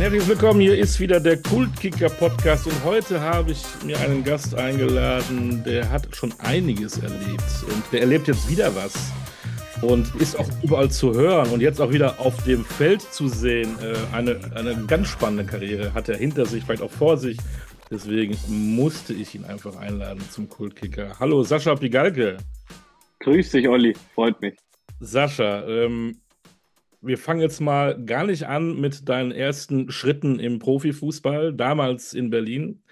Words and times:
Ein 0.00 0.04
herzliches 0.04 0.28
Willkommen, 0.28 0.60
hier 0.62 0.78
ist 0.78 0.98
wieder 0.98 1.20
der 1.20 1.42
Kultkicker-Podcast 1.42 2.66
und 2.66 2.84
heute 2.84 3.20
habe 3.20 3.50
ich 3.50 3.62
mir 3.84 4.00
einen 4.00 4.24
Gast 4.24 4.54
eingeladen, 4.54 5.62
der 5.62 5.90
hat 5.90 6.16
schon 6.16 6.32
einiges 6.38 6.96
erlebt 6.96 7.44
und 7.68 7.82
der 7.92 8.00
erlebt 8.00 8.26
jetzt 8.26 8.48
wieder 8.48 8.74
was 8.74 8.94
und 9.82 10.14
ist 10.14 10.38
auch 10.38 10.48
überall 10.62 10.90
zu 10.90 11.12
hören 11.12 11.50
und 11.50 11.60
jetzt 11.60 11.82
auch 11.82 11.92
wieder 11.92 12.18
auf 12.18 12.42
dem 12.44 12.64
Feld 12.64 13.02
zu 13.02 13.28
sehen. 13.28 13.76
Äh, 13.82 14.16
eine, 14.16 14.40
eine 14.54 14.86
ganz 14.86 15.08
spannende 15.08 15.44
Karriere 15.44 15.92
hat 15.92 16.08
er 16.08 16.16
hinter 16.16 16.46
sich, 16.46 16.64
vielleicht 16.64 16.82
auch 16.82 16.90
vor 16.90 17.18
sich. 17.18 17.36
Deswegen 17.90 18.38
musste 18.48 19.12
ich 19.12 19.34
ihn 19.34 19.44
einfach 19.44 19.76
einladen 19.76 20.22
zum 20.30 20.48
Kultkicker. 20.48 21.20
Hallo 21.20 21.42
Sascha 21.42 21.74
Pigalke. 21.74 22.38
Grüß 23.18 23.50
dich, 23.50 23.68
Olli. 23.68 23.94
Freut 24.14 24.40
mich. 24.40 24.54
Sascha, 24.98 25.62
ähm, 25.68 26.16
wir 27.00 27.18
fangen 27.18 27.40
jetzt 27.40 27.60
mal 27.60 28.02
gar 28.04 28.24
nicht 28.24 28.46
an 28.46 28.78
mit 28.80 29.08
deinen 29.08 29.32
ersten 29.32 29.90
Schritten 29.90 30.38
im 30.38 30.58
Profifußball, 30.58 31.52
damals 31.54 32.12
in 32.12 32.30
Berlin. 32.30 32.82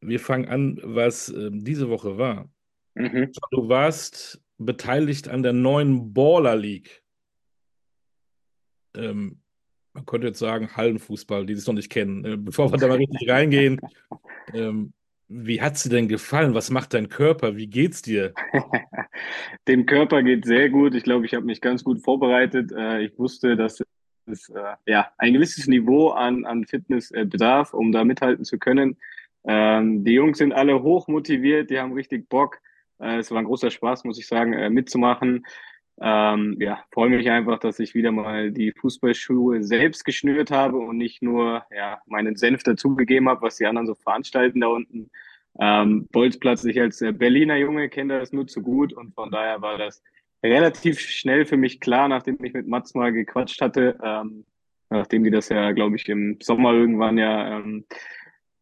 Wir 0.00 0.20
fangen 0.20 0.48
an, 0.48 0.80
was 0.82 1.28
äh, 1.28 1.50
diese 1.52 1.88
Woche 1.88 2.18
war. 2.18 2.50
Mhm. 2.94 3.32
Du 3.50 3.68
warst 3.68 4.42
beteiligt 4.58 5.28
an 5.28 5.42
der 5.42 5.52
neuen 5.52 6.12
Baller 6.12 6.56
League. 6.56 7.02
Ähm, 8.94 9.40
man 9.94 10.06
könnte 10.06 10.26
jetzt 10.26 10.38
sagen, 10.38 10.76
Hallenfußball, 10.76 11.46
die 11.46 11.54
es 11.54 11.66
noch 11.66 11.74
nicht 11.74 11.90
kennen. 11.90 12.24
Äh, 12.24 12.36
bevor 12.36 12.70
wir 12.70 12.78
da 12.78 12.88
mal 12.88 12.96
richtig 12.98 13.28
reingehen, 13.28 13.80
ähm, 14.52 14.92
wie 15.32 15.60
hat 15.60 15.78
sie 15.78 15.88
denn 15.88 16.08
gefallen? 16.08 16.54
Was 16.54 16.70
macht 16.70 16.94
dein 16.94 17.08
Körper? 17.08 17.56
Wie 17.56 17.66
geht's 17.66 18.02
dir? 18.02 18.34
Dem 19.68 19.86
Körper 19.86 20.22
geht 20.22 20.44
sehr 20.44 20.68
gut. 20.68 20.94
Ich 20.94 21.04
glaube, 21.04 21.26
ich 21.26 21.34
habe 21.34 21.46
mich 21.46 21.60
ganz 21.60 21.82
gut 21.82 22.02
vorbereitet. 22.02 22.72
Äh, 22.72 23.02
ich 23.02 23.18
wusste, 23.18 23.56
dass 23.56 23.82
es 24.26 24.48
äh, 24.50 24.74
ja, 24.86 25.10
ein 25.18 25.32
gewisses 25.32 25.66
Niveau 25.66 26.10
an, 26.10 26.44
an 26.44 26.66
Fitness 26.66 27.10
äh, 27.10 27.24
bedarf, 27.24 27.72
um 27.72 27.92
da 27.92 28.04
mithalten 28.04 28.44
zu 28.44 28.58
können. 28.58 28.96
Ähm, 29.44 30.04
die 30.04 30.12
Jungs 30.12 30.38
sind 30.38 30.52
alle 30.52 30.82
hoch 30.82 31.08
motiviert, 31.08 31.70
die 31.70 31.78
haben 31.78 31.92
richtig 31.92 32.28
Bock. 32.28 32.58
Es 32.98 33.32
war 33.32 33.38
ein 33.38 33.46
großer 33.46 33.72
Spaß, 33.72 34.04
muss 34.04 34.20
ich 34.20 34.28
sagen, 34.28 34.72
mitzumachen. 34.72 35.44
Ähm, 36.00 36.56
ja, 36.58 36.82
freue 36.90 37.10
mich 37.10 37.28
einfach, 37.30 37.58
dass 37.58 37.78
ich 37.78 37.94
wieder 37.94 38.12
mal 38.12 38.50
die 38.50 38.72
Fußballschuhe 38.72 39.62
selbst 39.62 40.04
geschnürt 40.04 40.50
habe 40.50 40.78
und 40.78 40.96
nicht 40.96 41.22
nur 41.22 41.64
ja, 41.74 42.00
meinen 42.06 42.36
Senf 42.36 42.62
dazugegeben 42.62 43.28
habe, 43.28 43.42
was 43.42 43.56
die 43.56 43.66
anderen 43.66 43.86
so 43.86 43.94
veranstalten 43.94 44.60
da 44.60 44.68
unten. 44.68 45.10
Ähm, 45.60 46.08
Bolzplatz, 46.10 46.64
ich 46.64 46.80
als 46.80 47.02
äh, 47.02 47.12
Berliner 47.12 47.56
Junge 47.56 47.88
kenne 47.88 48.18
das 48.18 48.32
nur 48.32 48.46
zu 48.46 48.62
gut 48.62 48.92
und 48.94 49.14
von 49.14 49.30
daher 49.30 49.60
war 49.60 49.76
das 49.76 50.02
relativ 50.42 50.98
schnell 50.98 51.44
für 51.44 51.56
mich 51.56 51.78
klar, 51.78 52.08
nachdem 52.08 52.42
ich 52.42 52.54
mit 52.54 52.66
Mats 52.66 52.94
mal 52.94 53.12
gequatscht 53.12 53.60
hatte, 53.60 53.98
ähm, 54.02 54.44
nachdem 54.90 55.24
die 55.24 55.30
das 55.30 55.50
ja, 55.50 55.72
glaube 55.72 55.96
ich, 55.96 56.08
im 56.08 56.38
Sommer 56.40 56.72
irgendwann 56.72 57.18
ja 57.18 57.58
ähm, 57.58 57.84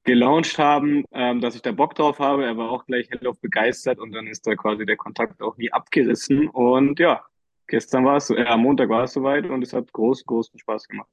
gelauncht 0.04 0.58
haben, 0.58 1.04
ähm, 1.12 1.40
dass 1.40 1.54
ich 1.54 1.62
da 1.62 1.72
Bock 1.72 1.94
drauf 1.94 2.18
habe. 2.18 2.44
Er 2.44 2.56
war 2.56 2.70
auch 2.70 2.86
gleich 2.86 3.08
hellauf 3.10 3.38
begeistert 3.40 3.98
und 3.98 4.12
dann 4.12 4.26
ist 4.26 4.46
da 4.46 4.54
quasi 4.54 4.86
der 4.86 4.96
Kontakt 4.96 5.42
auch 5.42 5.56
nie 5.56 5.72
abgerissen. 5.72 6.48
Und 6.48 6.98
ja, 6.98 7.24
gestern 7.66 8.04
war 8.04 8.16
es, 8.16 8.30
äh, 8.30 8.44
am 8.44 8.62
Montag 8.62 8.88
war 8.88 9.04
es 9.04 9.12
soweit 9.12 9.46
und 9.46 9.62
es 9.62 9.72
hat 9.72 9.92
groß, 9.92 10.24
großen 10.24 10.58
Spaß 10.58 10.88
gemacht. 10.88 11.08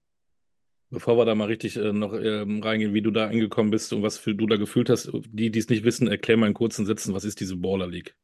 Bevor 0.89 1.17
wir 1.17 1.25
da 1.25 1.35
mal 1.35 1.45
richtig 1.45 1.75
äh, 1.75 1.91
noch 1.91 2.13
ähm, 2.13 2.63
reingehen, 2.63 2.93
wie 2.93 3.01
du 3.01 3.11
da 3.11 3.27
angekommen 3.27 3.71
bist 3.71 3.91
und 3.91 4.03
was 4.03 4.17
für, 4.17 4.33
du 4.33 4.47
da 4.47 4.55
gefühlt 4.55 4.89
hast, 4.89 5.11
die, 5.13 5.51
die 5.51 5.59
es 5.59 5.69
nicht 5.69 5.83
wissen, 5.83 6.07
erklär 6.07 6.37
mal 6.37 6.47
in 6.47 6.53
kurzen 6.53 6.85
Sätzen, 6.85 7.13
was 7.13 7.25
ist 7.25 7.41
diese 7.41 7.57
Baller 7.57 7.87
League? 7.87 8.15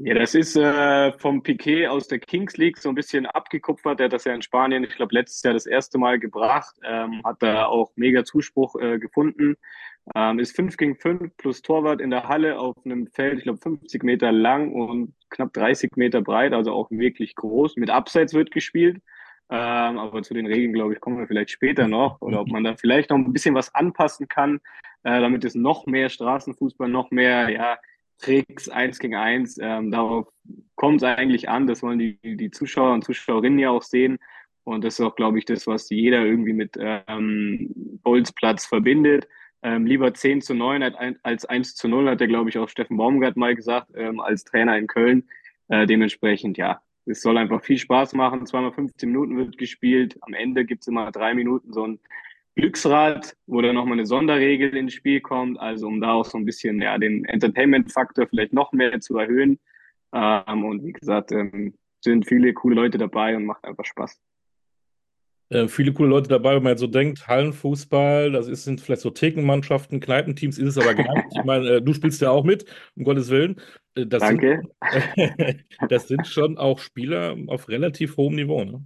Ja, 0.00 0.14
das 0.14 0.36
ist 0.36 0.54
äh, 0.56 1.12
vom 1.18 1.42
Piquet 1.42 1.88
aus 1.88 2.06
der 2.06 2.20
Kings 2.20 2.56
League 2.56 2.78
so 2.78 2.88
ein 2.88 2.94
bisschen 2.94 3.26
abgekupfert. 3.26 3.98
Der 3.98 4.04
hat 4.04 4.12
das 4.12 4.24
ja 4.24 4.32
in 4.32 4.42
Spanien, 4.42 4.84
ich 4.84 4.94
glaube, 4.94 5.12
letztes 5.12 5.42
Jahr 5.42 5.54
das 5.54 5.66
erste 5.66 5.98
Mal 5.98 6.20
gebracht, 6.20 6.76
ähm, 6.84 7.20
hat 7.24 7.42
da 7.42 7.66
auch 7.66 7.90
mega 7.96 8.24
Zuspruch 8.24 8.76
äh, 8.76 9.00
gefunden. 9.00 9.56
Ähm, 10.14 10.38
ist 10.38 10.54
5 10.54 10.76
gegen 10.76 10.94
5 10.96 11.36
plus 11.36 11.62
Torwart 11.62 12.00
in 12.00 12.10
der 12.10 12.28
Halle 12.28 12.60
auf 12.60 12.76
einem 12.84 13.08
Feld, 13.08 13.38
ich 13.38 13.42
glaube, 13.42 13.58
50 13.58 14.04
Meter 14.04 14.30
lang 14.30 14.72
und 14.72 15.14
knapp 15.30 15.52
30 15.52 15.96
Meter 15.96 16.22
breit, 16.22 16.52
also 16.52 16.72
auch 16.72 16.90
wirklich 16.92 17.34
groß. 17.34 17.76
Mit 17.76 17.90
Abseits 17.90 18.34
wird 18.34 18.52
gespielt. 18.52 19.02
Ähm, 19.50 19.98
aber 19.98 20.22
zu 20.22 20.32
den 20.32 20.46
Regeln, 20.46 20.74
glaube 20.74 20.92
ich, 20.92 21.00
kommen 21.00 21.18
wir 21.18 21.26
vielleicht 21.26 21.50
später 21.50 21.88
noch. 21.88 22.20
Oder 22.20 22.40
ob 22.40 22.48
man 22.48 22.62
da 22.62 22.76
vielleicht 22.76 23.10
noch 23.10 23.16
ein 23.16 23.32
bisschen 23.32 23.56
was 23.56 23.74
anpassen 23.74 24.28
kann, 24.28 24.60
äh, 25.02 25.20
damit 25.20 25.44
es 25.44 25.56
noch 25.56 25.86
mehr 25.86 26.08
Straßenfußball, 26.08 26.88
noch 26.88 27.10
mehr, 27.10 27.48
ja, 27.50 27.78
Tricks, 28.18 28.68
eins 28.68 28.98
gegen 28.98 29.14
eins. 29.14 29.58
Ähm, 29.60 29.90
darauf 29.90 30.28
kommt 30.74 31.02
es 31.02 31.04
eigentlich 31.04 31.48
an. 31.48 31.66
Das 31.66 31.82
wollen 31.82 31.98
die, 31.98 32.18
die 32.22 32.50
Zuschauer 32.50 32.92
und 32.92 33.04
Zuschauerinnen 33.04 33.58
ja 33.58 33.70
auch 33.70 33.82
sehen. 33.82 34.18
Und 34.64 34.84
das 34.84 34.94
ist 34.94 35.00
auch, 35.00 35.16
glaube 35.16 35.38
ich, 35.38 35.44
das, 35.44 35.66
was 35.66 35.88
jeder 35.88 36.24
irgendwie 36.24 36.52
mit 36.52 36.76
ähm, 36.78 37.70
Bolzplatz 38.02 38.66
verbindet. 38.66 39.26
Ähm, 39.62 39.86
lieber 39.86 40.12
10 40.12 40.42
zu 40.42 40.54
9 40.54 40.82
als 41.22 41.44
1 41.44 41.74
zu 41.74 41.88
0, 41.88 42.10
hat 42.10 42.20
der, 42.20 42.28
glaube 42.28 42.50
ich, 42.50 42.58
auch 42.58 42.68
Steffen 42.68 42.96
Baumgart 42.96 43.36
mal 43.36 43.56
gesagt, 43.56 43.90
ähm, 43.96 44.20
als 44.20 44.44
Trainer 44.44 44.76
in 44.76 44.86
Köln. 44.86 45.28
Äh, 45.68 45.86
dementsprechend, 45.86 46.58
ja, 46.58 46.80
es 47.06 47.22
soll 47.22 47.38
einfach 47.38 47.62
viel 47.62 47.78
Spaß 47.78 48.12
machen. 48.14 48.46
Zweimal 48.46 48.72
15 48.72 49.08
Minuten 49.08 49.36
wird 49.36 49.58
gespielt. 49.58 50.18
Am 50.20 50.34
Ende 50.34 50.64
gibt 50.64 50.82
es 50.82 50.88
immer 50.88 51.10
drei 51.10 51.34
Minuten 51.34 51.72
so 51.72 51.86
ein 51.86 51.98
Glücksrad, 52.56 53.36
wo 53.46 53.62
dann 53.62 53.74
nochmal 53.74 53.94
eine 53.94 54.06
Sonderregel 54.06 54.76
ins 54.76 54.94
Spiel 54.94 55.20
kommt, 55.20 55.58
also 55.60 55.86
um 55.86 56.00
da 56.00 56.12
auch 56.12 56.24
so 56.24 56.38
ein 56.38 56.44
bisschen 56.44 56.80
ja, 56.82 56.98
den 56.98 57.24
Entertainment-Faktor 57.24 58.26
vielleicht 58.26 58.52
noch 58.52 58.72
mehr 58.72 58.98
zu 59.00 59.16
erhöhen. 59.16 59.58
Ähm, 60.12 60.64
und 60.64 60.84
wie 60.84 60.92
gesagt, 60.92 61.32
ähm, 61.32 61.74
sind 62.00 62.26
viele 62.26 62.52
coole 62.54 62.74
Leute 62.74 62.98
dabei 62.98 63.36
und 63.36 63.44
macht 63.44 63.64
einfach 63.64 63.84
Spaß. 63.84 64.20
Äh, 65.50 65.68
viele 65.68 65.92
coole 65.92 66.10
Leute 66.10 66.28
dabei, 66.28 66.56
wenn 66.56 66.62
man 66.62 66.72
jetzt 66.72 66.80
so 66.80 66.86
denkt, 66.86 67.26
Hallenfußball, 67.26 68.32
das 68.32 68.48
ist, 68.48 68.64
sind 68.64 68.80
vielleicht 68.80 69.00
so 69.00 69.10
Thekenmannschaften, 69.10 69.98
Kneipenteams, 69.98 70.58
ist 70.58 70.76
es 70.76 70.78
aber 70.78 70.94
gar 70.94 71.14
nicht. 71.14 71.28
Ich 71.36 71.44
meine, 71.44 71.68
äh, 71.68 71.82
du 71.82 71.94
spielst 71.94 72.20
ja 72.20 72.30
auch 72.30 72.44
mit, 72.44 72.66
um 72.96 73.04
Gottes 73.04 73.30
Willen. 73.30 73.60
Äh, 73.94 74.06
das 74.06 74.22
Danke. 74.22 74.62
Sind, 74.90 75.64
das 75.88 76.08
sind 76.08 76.26
schon 76.26 76.58
auch 76.58 76.78
Spieler 76.80 77.36
auf 77.46 77.68
relativ 77.68 78.16
hohem 78.18 78.34
Niveau, 78.34 78.64
ne? 78.64 78.84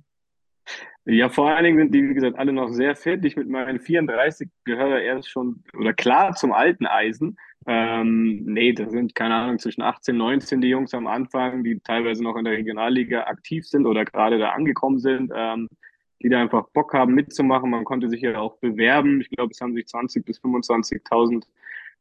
Ja, 1.04 1.28
vor 1.28 1.50
allen 1.50 1.64
Dingen 1.64 1.78
sind 1.78 1.94
die, 1.94 2.08
wie 2.08 2.14
gesagt, 2.14 2.38
alle 2.38 2.52
noch 2.52 2.68
sehr 2.68 2.94
fit. 2.94 3.24
Ich 3.24 3.36
mit 3.36 3.48
meinen 3.48 3.80
34 3.80 4.48
gehöre 4.64 5.00
erst 5.00 5.28
schon, 5.28 5.64
oder 5.76 5.92
klar 5.92 6.34
zum 6.34 6.52
alten 6.52 6.86
Eisen. 6.86 7.36
Ähm, 7.66 8.42
nee, 8.44 8.72
da 8.72 8.88
sind, 8.88 9.14
keine 9.14 9.34
Ahnung, 9.34 9.58
zwischen 9.58 9.82
18, 9.82 10.16
19 10.16 10.60
die 10.60 10.68
Jungs 10.68 10.94
am 10.94 11.06
Anfang, 11.08 11.64
die 11.64 11.80
teilweise 11.80 12.22
noch 12.22 12.36
in 12.36 12.44
der 12.44 12.54
Regionalliga 12.54 13.24
aktiv 13.24 13.66
sind 13.66 13.86
oder 13.86 14.04
gerade 14.04 14.38
da 14.38 14.50
angekommen 14.50 14.98
sind, 14.98 15.32
ähm, 15.34 15.68
die 16.22 16.28
da 16.28 16.40
einfach 16.40 16.68
Bock 16.72 16.94
haben 16.94 17.14
mitzumachen. 17.14 17.70
Man 17.70 17.84
konnte 17.84 18.08
sich 18.08 18.20
ja 18.22 18.38
auch 18.38 18.58
bewerben. 18.58 19.20
Ich 19.20 19.30
glaube, 19.30 19.50
es 19.52 19.60
haben 19.60 19.74
sich 19.74 19.86
20 19.86 20.24
bis 20.24 20.40
25.000 20.40 21.44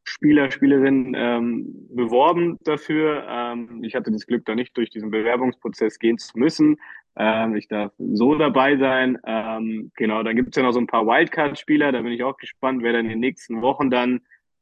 Spieler, 0.03 0.49
Spielerinnen 0.49 1.13
ähm, 1.15 1.87
beworben 1.89 2.57
dafür. 2.63 3.23
Ähm, 3.27 3.83
ich 3.83 3.95
hatte 3.95 4.11
das 4.11 4.25
Glück, 4.25 4.45
da 4.45 4.55
nicht 4.55 4.75
durch 4.77 4.89
diesen 4.89 5.11
Bewerbungsprozess 5.11 5.99
gehen 5.99 6.17
zu 6.17 6.37
müssen. 6.37 6.77
Ähm, 7.15 7.55
ich 7.55 7.67
darf 7.67 7.91
so 7.97 8.35
dabei 8.35 8.77
sein. 8.77 9.17
Ähm, 9.25 9.91
genau, 9.95 10.23
dann 10.23 10.35
gibt 10.35 10.49
es 10.49 10.55
ja 10.55 10.63
noch 10.63 10.71
so 10.71 10.79
ein 10.79 10.87
paar 10.87 11.05
Wildcard-Spieler. 11.05 11.91
Da 11.91 12.01
bin 12.01 12.13
ich 12.13 12.23
auch 12.23 12.37
gespannt, 12.37 12.81
wer 12.83 12.93
dann 12.93 13.05
in 13.05 13.11
den 13.11 13.19
nächsten 13.19 13.61
Wochen 13.61 13.89
dann 13.89 14.21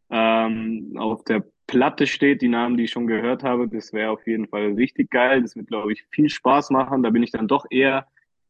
ähm, 0.09 0.95
auf 0.97 1.23
der 1.23 1.43
Platte 1.67 2.07
steht. 2.07 2.41
Die 2.41 2.47
Namen, 2.47 2.77
die 2.77 2.85
ich 2.85 2.91
schon 2.91 3.07
gehört 3.07 3.43
habe, 3.43 3.67
das 3.67 3.93
wäre 3.93 4.11
auf 4.11 4.25
jeden 4.25 4.47
Fall 4.47 4.73
richtig 4.73 5.11
geil. 5.11 5.41
Das 5.41 5.55
wird, 5.55 5.67
glaube 5.67 5.93
ich, 5.93 6.03
viel 6.09 6.29
Spaß 6.29 6.71
machen. 6.71 7.03
Da 7.03 7.11
bin 7.11 7.23
ich 7.23 7.31
dann 7.31 7.47
doch 7.47 7.65
eher 7.69 8.07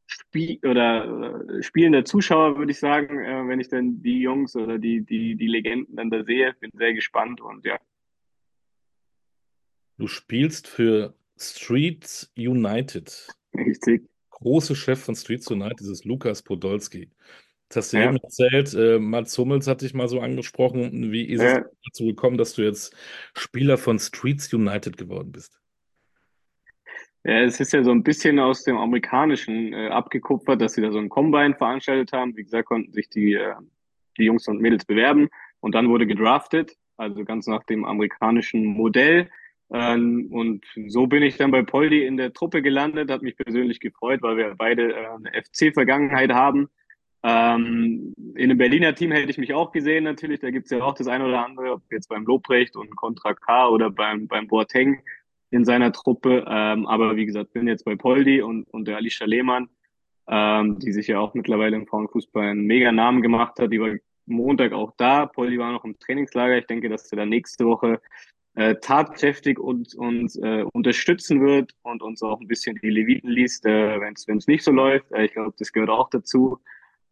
Spiel 0.08 0.58
oder 0.64 1.50
äh, 1.60 1.62
spielender 1.62 2.04
Zuschauer, 2.04 2.58
würde 2.58 2.72
ich 2.72 2.80
sagen, 2.80 3.20
äh, 3.20 3.48
wenn 3.48 3.60
ich 3.60 3.68
dann 3.68 4.02
die 4.02 4.22
Jungs 4.22 4.56
oder 4.56 4.80
die, 4.80 5.02
die, 5.02 5.36
die 5.36 5.48
Legenden 5.48 5.96
dann 5.96 6.10
da 6.10 6.24
sehe. 6.24 6.54
Bin 6.60 6.72
sehr 6.74 6.94
gespannt 6.94 7.42
und 7.42 7.66
ja. 7.66 7.78
Du 9.98 10.08
spielst 10.08 10.68
für 10.68 11.14
Streets 11.38 12.31
United. 12.38 13.28
Richtig. 13.54 14.08
Große 14.30 14.76
Chef 14.76 15.00
von 15.00 15.16
Streets 15.16 15.50
United 15.50 15.82
ist 15.82 16.06
Lukas 16.06 16.42
Podolski. 16.42 17.10
Das 17.69 17.78
hast 17.78 17.94
du 17.94 17.98
ja. 17.98 18.06
eben 18.06 18.18
erzählt. 18.18 18.74
Äh, 18.74 19.00
Mats 19.00 19.38
Hummels 19.38 19.68
hat 19.68 19.81
dich 19.81 19.94
mal 19.94 20.07
so 20.07 20.19
angesprochen. 20.19 21.12
Wie 21.12 21.25
ist 21.25 21.42
ja. 21.42 21.60
es 21.60 21.66
dazu 21.86 22.06
gekommen, 22.06 22.38
dass 22.38 22.54
du 22.54 22.63
jetzt 22.63 22.96
Spieler 23.36 23.78
von 23.78 24.00
Streets 24.00 24.51
United 24.51 24.98
geworden 24.98 25.31
bist? 25.31 25.60
Ja, 27.25 27.42
es 27.42 27.60
ist 27.60 27.74
ja 27.74 27.84
so 27.84 27.92
ein 27.92 28.01
bisschen 28.01 28.40
aus 28.40 28.63
dem 28.63 28.78
Amerikanischen 28.78 29.74
äh, 29.74 29.90
abgekupfert, 29.90 30.62
dass 30.62 30.74
sie 30.74 30.81
da 30.81 30.92
so 30.92 31.00
ein 31.00 31.10
Combine 31.10 31.54
veranstaltet 31.54 32.12
haben. 32.13 32.36
Wie 32.36 32.44
gesagt, 32.44 32.68
konnten 32.68 32.94
sich 32.94 33.10
die, 33.10 33.34
äh, 33.34 33.54
die 34.18 34.24
Jungs 34.24 34.48
und 34.48 34.62
Mädels 34.62 34.86
bewerben 34.86 35.30
und 35.60 35.75
dann 35.75 35.90
wurde 35.90 36.07
gedraftet, 36.07 36.75
also 36.98 37.25
ganz 37.25 37.45
nach 37.45 37.63
dem 37.66 37.86
amerikanischen 37.86 38.66
Modell. 38.66 39.30
Ähm, 39.71 40.27
und 40.31 40.66
so 40.88 41.07
bin 41.07 41.24
ich 41.24 41.38
dann 41.38 41.51
bei 41.51 41.62
Poldi 41.63 42.06
in 42.06 42.18
der 42.18 42.33
Truppe 42.33 42.62
gelandet, 42.62 43.12
hat 43.12 43.21
mich 43.21 43.38
persönlich 43.38 43.80
gefreut, 43.80 44.21
weil 44.21 44.38
wir 44.38 44.56
beide 44.57 44.94
äh, 44.94 45.07
eine 45.07 45.44
FC-Vergangenheit 45.44 46.31
haben. 46.31 46.69
Ähm, 47.21 48.13
in 48.36 48.50
einem 48.50 48.57
Berliner 48.57 48.95
Team 48.95 49.12
hätte 49.12 49.30
ich 49.30 49.38
mich 49.38 49.54
auch 49.54 49.71
gesehen 49.71 50.06
natürlich, 50.06 50.39
da 50.39 50.51
gibt's 50.51 50.71
ja 50.71 50.81
auch 50.81 50.95
das 50.95 51.07
eine 51.07 51.25
oder 51.25 51.45
andere, 51.45 51.74
ob 51.74 51.83
jetzt 51.92 52.07
beim 52.10 52.25
Lobrecht 52.25 52.75
und 52.75 52.95
Contra 52.95 53.33
K 53.33 53.68
oder 53.69 53.89
beim, 53.92 54.27
beim 54.27 54.48
Boateng 54.48 55.01
in 55.51 55.66
seiner 55.66 55.92
Truppe. 55.92 56.45
Ähm, 56.48 56.88
aber 56.88 57.16
wie 57.16 57.25
gesagt, 57.25 57.54
bin 57.54 57.68
jetzt 57.68 57.86
bei 57.86 57.95
Poldi 57.95 58.42
und, 58.42 58.63
und 58.71 58.88
der 58.88 58.98
Alicia 58.98 59.27
Lehmann. 59.27 59.69
ähm, 60.30 60.80
die 60.80 60.92
sich 60.94 61.07
ja 61.07 61.19
auch 61.19 61.33
mittlerweile 61.33 61.75
im 61.75 61.88
Frauenfußball 61.88 62.50
einen 62.50 62.66
mega 62.66 62.92
Namen 62.92 63.21
gemacht 63.21 63.60
hat. 63.60 63.71
Die 63.74 63.81
war 63.81 63.95
Montag 64.27 64.74
auch 64.74 64.94
da. 64.98 65.25
Polly 65.25 65.57
war 65.57 65.71
noch 65.71 65.83
im 65.86 66.00
Trainingslager. 66.00 66.57
Ich 66.60 66.68
denke, 66.68 66.89
dass 66.89 67.12
er 67.12 67.18
dann 67.18 67.30
nächste 67.30 67.66
Woche 67.66 68.00
äh, 68.59 68.75
tatkräftig 68.81 69.57
uns, 69.57 69.95
uns 69.95 70.35
äh, 70.35 70.65
unterstützen 70.73 71.39
wird 71.39 71.71
und 71.81 72.01
uns 72.01 72.21
auch 72.21 72.41
ein 72.41 72.47
bisschen 72.47 72.77
die 72.83 72.89
Leviten 72.89 73.29
liest, 73.29 73.65
äh, 73.65 74.01
wenn 74.01 74.38
es 74.38 74.47
nicht 74.47 74.65
so 74.65 74.71
läuft. 74.71 75.09
Äh, 75.13 75.25
ich 75.25 75.31
glaube, 75.31 75.53
das 75.57 75.71
gehört 75.71 75.89
auch 75.89 76.09
dazu. 76.09 76.59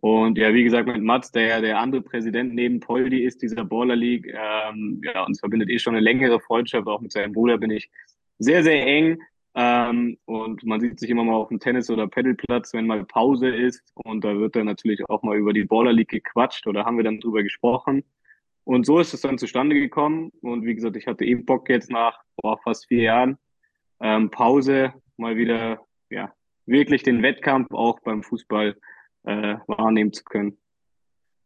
Und 0.01 0.37
ja, 0.37 0.53
wie 0.53 0.65
gesagt, 0.65 0.87
mit 0.87 1.01
Mats, 1.01 1.31
der 1.31 1.47
ja 1.47 1.61
der 1.61 1.79
andere 1.79 2.01
Präsident 2.01 2.53
neben 2.53 2.81
Poldi 2.81 3.23
ist, 3.23 3.41
dieser 3.41 3.63
Baller 3.63 3.95
League, 3.95 4.27
ähm, 4.27 5.01
ja, 5.05 5.23
uns 5.23 5.39
verbindet 5.39 5.69
eh 5.69 5.79
schon 5.79 5.95
eine 5.95 6.03
längere 6.03 6.41
Freundschaft. 6.41 6.85
Auch 6.85 6.99
mit 6.99 7.13
seinem 7.13 7.31
Bruder 7.31 7.57
bin 7.57 7.71
ich 7.71 7.89
sehr, 8.39 8.61
sehr 8.61 8.85
eng. 8.85 9.17
Ähm, 9.55 10.17
und 10.25 10.65
man 10.65 10.81
sieht 10.81 10.99
sich 10.99 11.09
immer 11.09 11.23
mal 11.23 11.35
auf 11.35 11.47
dem 11.47 11.61
Tennis- 11.61 11.89
oder 11.89 12.07
Pedalplatz, 12.07 12.73
wenn 12.73 12.87
mal 12.87 13.05
Pause 13.05 13.47
ist. 13.47 13.93
Und 13.95 14.25
da 14.25 14.37
wird 14.37 14.57
dann 14.57 14.65
natürlich 14.65 15.09
auch 15.09 15.23
mal 15.23 15.37
über 15.37 15.53
die 15.53 15.63
Baller 15.63 15.93
League 15.93 16.09
gequatscht 16.09 16.67
oder 16.67 16.83
haben 16.83 16.97
wir 16.97 17.05
dann 17.05 17.21
drüber 17.21 17.41
gesprochen. 17.41 18.03
Und 18.67 18.85
so 18.85 18.99
ist 18.99 19.13
es 19.13 19.21
dann 19.21 19.37
zustande 19.37 19.75
gekommen. 19.75 20.29
Und 20.41 20.65
wie 20.65 20.75
gesagt, 20.75 20.97
ich 20.97 21.07
hatte 21.07 21.23
eben 21.23 21.45
Bock 21.45 21.69
jetzt 21.69 21.89
nach 21.89 22.19
boah, 22.35 22.59
fast 22.61 22.87
vier 22.87 23.03
Jahren 23.03 23.37
ähm, 24.01 24.29
Pause 24.29 24.93
mal 25.15 25.37
wieder, 25.37 25.79
ja, 26.09 26.33
wirklich 26.65 27.01
den 27.01 27.23
Wettkampf 27.23 27.71
auch 27.71 28.01
beim 28.01 28.23
Fußball 28.23 28.75
äh, 29.23 29.55
wahrnehmen 29.67 30.11
zu 30.11 30.25
können 30.25 30.57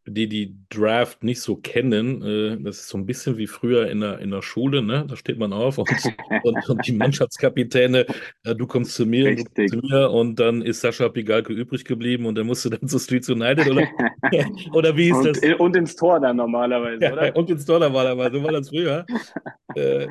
die 0.05 0.27
die 0.27 0.55
Draft 0.69 1.23
nicht 1.23 1.41
so 1.41 1.55
kennen, 1.55 2.21
äh, 2.23 2.57
das 2.63 2.79
ist 2.79 2.89
so 2.89 2.97
ein 2.97 3.05
bisschen 3.05 3.37
wie 3.37 3.47
früher 3.47 3.89
in 3.89 3.99
der, 3.99 4.19
in 4.19 4.31
der 4.31 4.41
Schule, 4.41 4.81
ne? 4.81 5.05
Da 5.07 5.15
steht 5.15 5.37
man 5.37 5.53
auf 5.53 5.77
und, 5.77 5.89
und, 6.43 6.69
und 6.69 6.87
die 6.87 6.93
Mannschaftskapitäne, 6.93 8.05
äh, 8.43 8.55
du 8.55 8.65
kommst 8.65 8.95
zu 8.95 9.05
mir, 9.05 9.35
du 9.35 9.43
kommst 9.43 9.69
zu 9.69 9.77
mir 9.77 10.09
und 10.09 10.39
dann 10.39 10.61
ist 10.61 10.81
Sascha 10.81 11.09
Pigalke 11.09 11.53
übrig 11.53 11.85
geblieben 11.85 12.25
und 12.25 12.35
dann 12.35 12.47
musst 12.47 12.65
du 12.65 12.69
dann 12.69 12.87
zu 12.87 12.97
Streets 12.97 13.29
United 13.29 13.69
oder, 13.69 13.87
oder 14.73 14.97
wie 14.97 15.09
ist 15.09 15.17
und, 15.17 15.27
das? 15.27 15.59
Und 15.59 15.75
ins 15.75 15.95
Tor 15.95 16.19
dann 16.19 16.37
normalerweise, 16.37 17.03
ja, 17.03 17.13
oder? 17.13 17.35
Und 17.35 17.49
ins 17.49 17.65
Tor 17.65 17.79
normalerweise, 17.79 18.37
so 18.37 18.43
war 18.43 18.51
das 18.51 18.69
früher. 18.69 19.05
Äh, 19.75 20.07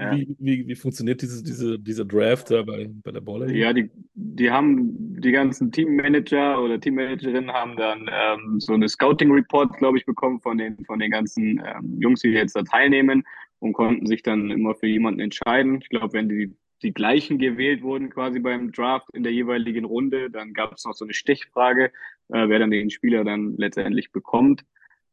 ja. 0.00 0.16
Wie, 0.16 0.36
wie, 0.38 0.66
wie 0.66 0.74
funktioniert 0.74 1.20
diese, 1.20 1.42
diese, 1.42 1.78
dieser 1.78 2.04
Draft 2.06 2.50
da 2.50 2.62
bei, 2.62 2.88
bei 3.02 3.12
der 3.12 3.20
Baller? 3.20 3.50
Ja, 3.50 3.72
die, 3.72 3.90
die 4.14 4.50
haben, 4.50 5.20
die 5.20 5.30
ganzen 5.30 5.70
Teammanager 5.70 6.62
oder 6.62 6.80
Teammanagerinnen 6.80 7.52
haben 7.52 7.76
dann 7.76 8.08
ähm, 8.10 8.60
so 8.60 8.72
eine 8.72 8.88
Scouting-Report, 8.88 9.76
glaube 9.76 9.98
ich, 9.98 10.06
bekommen 10.06 10.40
von 10.40 10.56
den, 10.56 10.82
von 10.86 10.98
den 10.98 11.10
ganzen 11.10 11.62
ähm, 11.64 11.98
Jungs, 12.00 12.20
die 12.20 12.28
jetzt 12.28 12.56
da 12.56 12.62
teilnehmen 12.62 13.24
und 13.58 13.74
konnten 13.74 14.06
sich 14.06 14.22
dann 14.22 14.50
immer 14.50 14.74
für 14.74 14.86
jemanden 14.86 15.20
entscheiden. 15.20 15.80
Ich 15.82 15.90
glaube, 15.90 16.14
wenn 16.14 16.30
die, 16.30 16.54
die 16.82 16.94
gleichen 16.94 17.38
gewählt 17.38 17.82
wurden 17.82 18.08
quasi 18.08 18.40
beim 18.40 18.72
Draft 18.72 19.08
in 19.12 19.22
der 19.22 19.32
jeweiligen 19.32 19.84
Runde, 19.84 20.30
dann 20.30 20.54
gab 20.54 20.72
es 20.72 20.86
noch 20.86 20.94
so 20.94 21.04
eine 21.04 21.12
Stichfrage, 21.12 21.92
äh, 22.28 22.48
wer 22.48 22.58
dann 22.58 22.70
den 22.70 22.88
Spieler 22.88 23.22
dann 23.22 23.56
letztendlich 23.58 24.12
bekommt. 24.12 24.64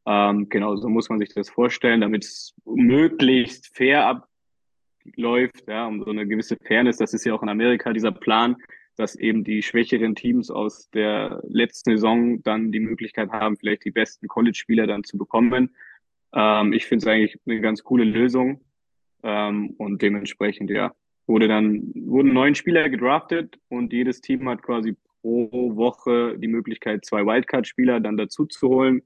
Ähm, 0.05 0.47
genau, 0.47 0.77
so 0.77 0.87
muss 0.87 1.09
man 1.09 1.19
sich 1.19 1.33
das 1.33 1.49
vorstellen, 1.49 1.99
damit 1.99 2.23
es 2.23 2.55
möglichst 2.63 3.75
fair 3.75 4.07
ab 4.07 4.29
läuft, 5.15 5.67
ja, 5.67 5.87
um 5.87 6.03
so 6.03 6.09
eine 6.09 6.27
gewisse 6.27 6.57
Fairness. 6.57 6.97
Das 6.97 7.13
ist 7.13 7.25
ja 7.25 7.33
auch 7.33 7.43
in 7.43 7.49
Amerika 7.49 7.93
dieser 7.93 8.11
Plan, 8.11 8.55
dass 8.95 9.15
eben 9.15 9.43
die 9.43 9.61
schwächeren 9.61 10.15
Teams 10.15 10.49
aus 10.49 10.89
der 10.89 11.41
letzten 11.47 11.91
Saison 11.91 12.41
dann 12.43 12.71
die 12.71 12.79
Möglichkeit 12.79 13.29
haben, 13.31 13.57
vielleicht 13.57 13.85
die 13.85 13.91
besten 13.91 14.27
College-Spieler 14.27 14.87
dann 14.87 15.03
zu 15.03 15.17
bekommen. 15.17 15.75
Ähm, 16.33 16.73
ich 16.73 16.85
finde 16.85 17.03
es 17.03 17.07
eigentlich 17.07 17.39
eine 17.45 17.61
ganz 17.61 17.83
coole 17.83 18.03
Lösung. 18.03 18.61
Ähm, 19.23 19.71
und 19.77 20.01
dementsprechend, 20.01 20.69
ja, 20.69 20.93
wurde 21.25 21.47
dann, 21.47 21.91
wurden 21.95 22.33
neun 22.33 22.55
Spieler 22.55 22.89
gedraftet 22.89 23.59
und 23.69 23.91
jedes 23.93 24.21
Team 24.21 24.47
hat 24.47 24.61
quasi 24.61 24.95
pro 25.21 25.75
Woche 25.75 26.37
die 26.37 26.47
Möglichkeit, 26.47 27.05
zwei 27.05 27.25
Wildcard-Spieler 27.25 27.99
dann 27.99 28.17
dazu 28.17 28.45
zu 28.45 28.69
holen. 28.69 29.01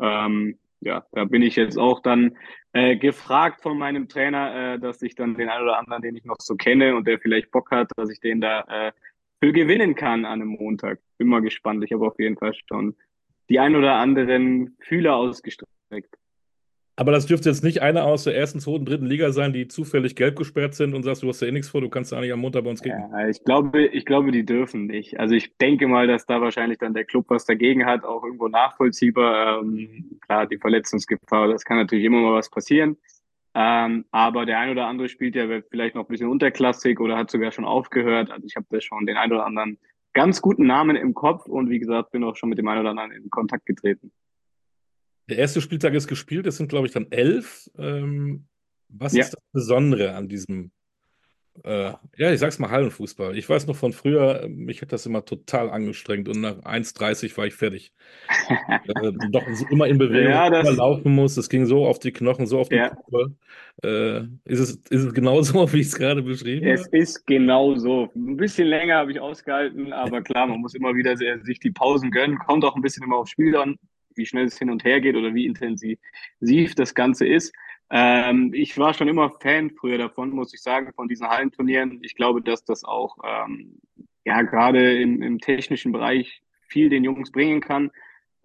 Ähm, 0.00 0.58
ja, 0.82 1.06
da 1.12 1.24
bin 1.24 1.42
ich 1.42 1.56
jetzt 1.56 1.78
auch 1.78 2.00
dann 2.00 2.36
äh, 2.72 2.96
gefragt 2.96 3.62
von 3.62 3.78
meinem 3.78 4.08
Trainer, 4.08 4.74
äh, 4.74 4.78
dass 4.78 5.00
ich 5.02 5.14
dann 5.14 5.36
den 5.36 5.48
einen 5.48 5.64
oder 5.64 5.78
anderen, 5.78 6.02
den 6.02 6.16
ich 6.16 6.24
noch 6.24 6.40
so 6.40 6.56
kenne 6.56 6.96
und 6.96 7.06
der 7.06 7.18
vielleicht 7.18 7.50
Bock 7.50 7.70
hat, 7.70 7.90
dass 7.96 8.10
ich 8.10 8.20
den 8.20 8.40
da 8.40 8.60
äh, 8.62 8.92
für 9.40 9.52
gewinnen 9.52 9.94
kann 9.94 10.24
an 10.24 10.40
einem 10.40 10.48
Montag. 10.48 11.00
Bin 11.18 11.28
mal 11.28 11.40
gespannt. 11.40 11.84
Ich 11.84 11.92
habe 11.92 12.06
auf 12.06 12.18
jeden 12.18 12.36
Fall 12.36 12.52
schon 12.68 12.96
die 13.48 13.58
ein 13.58 13.76
oder 13.76 13.94
anderen 13.94 14.76
Fühler 14.80 15.16
ausgestreckt. 15.16 16.16
Aber 16.94 17.10
das 17.10 17.24
dürfte 17.26 17.48
jetzt 17.48 17.64
nicht 17.64 17.80
einer 17.80 18.04
aus 18.04 18.24
der 18.24 18.36
ersten, 18.36 18.60
zweiten, 18.60 18.84
dritten 18.84 19.06
Liga 19.06 19.32
sein, 19.32 19.54
die 19.54 19.66
zufällig 19.66 20.14
gelb 20.14 20.36
gesperrt 20.36 20.74
sind 20.74 20.94
und 20.94 21.04
sagst, 21.04 21.22
du 21.22 21.28
hast 21.28 21.40
ja 21.40 21.48
eh 21.48 21.52
nichts 21.52 21.70
vor, 21.70 21.80
du 21.80 21.88
kannst 21.88 22.12
ja 22.12 22.20
nicht 22.20 22.32
am 22.32 22.40
Montag 22.40 22.64
bei 22.64 22.70
uns 22.70 22.82
gehen. 22.82 22.98
Ja, 23.10 23.28
ich 23.28 23.42
glaube, 23.44 23.86
ich 23.86 24.04
glaube, 24.04 24.30
die 24.30 24.44
dürfen 24.44 24.86
nicht. 24.86 25.18
Also 25.18 25.34
ich 25.34 25.56
denke 25.56 25.88
mal, 25.88 26.06
dass 26.06 26.26
da 26.26 26.42
wahrscheinlich 26.42 26.78
dann 26.78 26.92
der 26.92 27.04
Club 27.04 27.26
was 27.28 27.46
dagegen 27.46 27.86
hat, 27.86 28.04
auch 28.04 28.22
irgendwo 28.22 28.48
nachvollziehbar. 28.48 29.60
Ähm, 29.62 30.18
klar, 30.26 30.46
die 30.46 30.58
Verletzungsgefahr, 30.58 31.48
das 31.48 31.64
kann 31.64 31.78
natürlich 31.78 32.04
immer 32.04 32.20
mal 32.20 32.34
was 32.34 32.50
passieren. 32.50 32.98
Ähm, 33.54 34.04
aber 34.10 34.44
der 34.44 34.58
ein 34.58 34.70
oder 34.70 34.86
andere 34.86 35.08
spielt 35.08 35.34
ja 35.34 35.46
vielleicht 35.70 35.94
noch 35.94 36.04
ein 36.04 36.08
bisschen 36.08 36.28
unterklassig 36.28 37.00
oder 37.00 37.16
hat 37.16 37.30
sogar 37.30 37.52
schon 37.52 37.64
aufgehört. 37.64 38.30
Also 38.30 38.46
ich 38.46 38.56
habe 38.56 38.66
da 38.68 38.80
schon 38.82 39.06
den 39.06 39.16
ein 39.16 39.32
oder 39.32 39.46
anderen 39.46 39.78
ganz 40.12 40.42
guten 40.42 40.66
Namen 40.66 40.96
im 40.96 41.14
Kopf 41.14 41.46
und 41.46 41.70
wie 41.70 41.78
gesagt, 41.78 42.12
bin 42.12 42.24
auch 42.24 42.36
schon 42.36 42.50
mit 42.50 42.58
dem 42.58 42.68
einen 42.68 42.80
oder 42.80 42.90
anderen 42.90 43.12
in 43.12 43.30
Kontakt 43.30 43.64
getreten. 43.64 44.12
Der 45.32 45.38
erste 45.38 45.62
Spieltag 45.62 45.94
ist 45.94 46.08
gespielt, 46.08 46.46
es 46.46 46.58
sind, 46.58 46.68
glaube 46.68 46.86
ich, 46.86 46.92
dann 46.92 47.06
elf. 47.10 47.70
Ähm, 47.78 48.44
was 48.90 49.14
ja. 49.14 49.22
ist 49.22 49.32
das 49.32 49.42
Besondere 49.50 50.14
an 50.14 50.28
diesem, 50.28 50.72
äh, 51.64 51.94
ja, 52.18 52.32
ich 52.32 52.38
sag's 52.38 52.58
mal 52.58 52.68
Hallenfußball? 52.68 53.34
Ich 53.38 53.48
weiß 53.48 53.66
noch 53.66 53.76
von 53.76 53.94
früher, 53.94 54.46
mich 54.50 54.82
hat 54.82 54.92
das 54.92 55.06
immer 55.06 55.24
total 55.24 55.70
angestrengt 55.70 56.28
und 56.28 56.42
nach 56.42 56.58
1,30 56.58 57.34
war 57.38 57.46
ich 57.46 57.54
fertig. 57.54 57.94
äh, 58.68 59.12
doch 59.30 59.46
immer 59.70 59.86
in 59.86 59.96
Bewegung, 59.96 60.32
ja, 60.32 60.50
das, 60.50 60.68
immer 60.68 60.76
laufen 60.76 61.14
muss. 61.14 61.38
Es 61.38 61.48
ging 61.48 61.64
so 61.64 61.86
auf 61.86 61.98
die 61.98 62.12
Knochen, 62.12 62.46
so 62.46 62.58
auf 62.60 62.68
die 62.68 62.76
ja. 62.76 62.94
Äh, 63.82 64.24
ist, 64.44 64.60
es, 64.60 64.72
ist 64.90 65.04
es 65.04 65.14
genau 65.14 65.40
so, 65.40 65.72
wie 65.72 65.80
ich 65.80 65.86
es 65.86 65.94
gerade 65.94 66.20
beschrieben 66.20 66.66
habe? 66.66 66.74
Es 66.74 66.88
ist 66.88 67.26
genau 67.26 67.74
so. 67.76 68.10
Ein 68.14 68.36
bisschen 68.36 68.68
länger 68.68 68.96
habe 68.96 69.12
ich 69.12 69.18
ausgehalten, 69.18 69.94
aber 69.94 70.20
klar, 70.22 70.46
man 70.46 70.60
muss 70.60 70.74
immer 70.74 70.94
wieder 70.94 71.16
sehr, 71.16 71.40
sich 71.40 71.58
die 71.58 71.70
Pausen 71.70 72.10
gönnen. 72.10 72.38
Kommt 72.38 72.66
auch 72.66 72.76
ein 72.76 72.82
bisschen 72.82 73.04
immer 73.04 73.16
aufs 73.16 73.30
Spiel 73.30 73.56
an 73.56 73.78
wie 74.16 74.26
schnell 74.26 74.46
es 74.46 74.58
hin 74.58 74.70
und 74.70 74.84
her 74.84 75.00
geht 75.00 75.16
oder 75.16 75.34
wie 75.34 75.46
intensiv 75.46 75.98
das 76.74 76.94
Ganze 76.94 77.26
ist. 77.26 77.52
Ähm, 77.90 78.52
ich 78.54 78.78
war 78.78 78.94
schon 78.94 79.08
immer 79.08 79.30
Fan 79.30 79.70
früher 79.70 79.98
davon, 79.98 80.30
muss 80.30 80.54
ich 80.54 80.62
sagen, 80.62 80.92
von 80.94 81.08
diesen 81.08 81.28
Hallenturnieren. 81.28 81.98
Ich 82.02 82.14
glaube, 82.14 82.40
dass 82.40 82.64
das 82.64 82.84
auch 82.84 83.18
ähm, 83.22 83.78
ja 84.24 84.40
gerade 84.42 85.00
im, 85.00 85.20
im 85.22 85.38
technischen 85.38 85.92
Bereich 85.92 86.42
viel 86.68 86.88
den 86.88 87.04
Jungs 87.04 87.30
bringen 87.30 87.60
kann. 87.60 87.90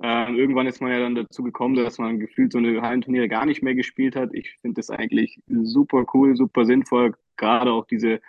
Ähm, 0.02 0.36
irgendwann 0.36 0.68
ist 0.68 0.82
man 0.82 0.92
ja 0.92 1.00
dann 1.00 1.16
dazu 1.16 1.44
gekommen, 1.44 1.76
dass 1.76 1.98
man 1.98 2.20
gefühlt 2.20 2.52
so 2.52 2.60
eine 2.60 2.82
Hallenturniere 2.82 3.30
gar 3.30 3.46
nicht 3.46 3.64
mehr 3.64 3.74
gespielt 3.74 4.16
hat. 4.16 4.34
Ich 4.34 4.52
finde 4.62 4.76
das 4.76 4.90
eigentlich 4.90 5.40
super 5.48 6.06
cool, 6.14 6.36
super 6.36 6.66
sinnvoll, 6.66 7.16
gerade 7.36 7.72
auch 7.72 7.86
diese, 7.88 8.20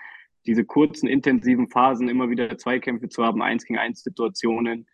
diese 0.47 0.65
kurzen, 0.65 1.09
intensiven 1.09 1.69
Phasen, 1.69 2.09
immer 2.09 2.31
wieder 2.31 2.57
Zweikämpfe 2.57 3.09
zu 3.09 3.25
haben, 3.25 3.43
eins 3.43 3.65
gegen 3.65 3.79
eins 3.79 4.03
Situationen. 4.03 4.87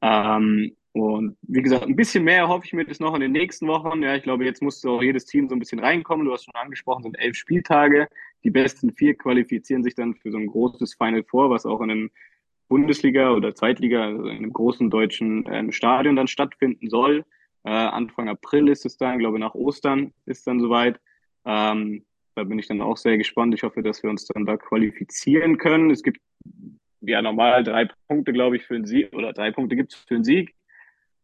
Ähm, 0.00 0.76
und 0.92 1.38
wie 1.42 1.62
gesagt, 1.62 1.84
ein 1.84 1.96
bisschen 1.96 2.24
mehr 2.24 2.48
hoffe 2.48 2.66
ich 2.66 2.74
mir 2.74 2.84
das 2.84 3.00
noch 3.00 3.14
in 3.14 3.22
den 3.22 3.32
nächsten 3.32 3.66
Wochen. 3.66 4.02
Ja, 4.02 4.14
ich 4.14 4.22
glaube, 4.22 4.44
jetzt 4.44 4.60
musste 4.60 4.90
auch 4.90 5.02
jedes 5.02 5.24
Team 5.24 5.48
so 5.48 5.56
ein 5.56 5.58
bisschen 5.58 5.78
reinkommen. 5.78 6.26
Du 6.26 6.32
hast 6.32 6.44
schon 6.44 6.54
angesprochen, 6.54 7.04
sind 7.04 7.18
elf 7.18 7.34
Spieltage. 7.34 8.08
Die 8.44 8.50
besten 8.50 8.92
vier 8.92 9.16
qualifizieren 9.16 9.82
sich 9.82 9.94
dann 9.94 10.14
für 10.14 10.30
so 10.30 10.36
ein 10.36 10.48
großes 10.48 10.94
Final 10.94 11.24
Four, 11.24 11.48
was 11.48 11.64
auch 11.64 11.80
in 11.80 11.90
einem 11.90 12.10
Bundesliga 12.68 13.32
oder 13.32 13.54
Zweitliga, 13.54 14.04
also 14.04 14.26
in 14.26 14.36
einem 14.36 14.52
großen 14.52 14.90
deutschen 14.90 15.46
ähm, 15.50 15.72
Stadion 15.72 16.16
dann 16.16 16.28
stattfinden 16.28 16.90
soll. 16.90 17.24
Äh, 17.64 17.70
Anfang 17.70 18.28
April 18.28 18.68
ist 18.68 18.84
es 18.84 18.98
dann, 18.98 19.18
glaube 19.18 19.38
nach 19.38 19.54
Ostern 19.54 20.12
ist 20.26 20.46
dann 20.46 20.60
soweit. 20.60 21.00
Ähm, 21.46 22.04
da 22.34 22.44
bin 22.44 22.58
ich 22.58 22.68
dann 22.68 22.82
auch 22.82 22.96
sehr 22.98 23.16
gespannt. 23.16 23.54
Ich 23.54 23.62
hoffe, 23.62 23.82
dass 23.82 24.02
wir 24.02 24.10
uns 24.10 24.26
dann 24.26 24.44
da 24.44 24.56
qualifizieren 24.58 25.56
können. 25.56 25.90
Es 25.90 26.02
gibt 26.02 26.20
ja 27.00 27.22
normal 27.22 27.64
drei 27.64 27.88
Punkte, 28.08 28.32
glaube 28.32 28.56
ich, 28.56 28.64
für 28.64 28.74
einen 28.74 28.86
Sieg 28.86 29.12
oder 29.14 29.32
drei 29.32 29.50
Punkte 29.50 29.76
gibt 29.76 29.94
es 29.94 29.98
für 29.98 30.14
einen 30.16 30.24
Sieg 30.24 30.54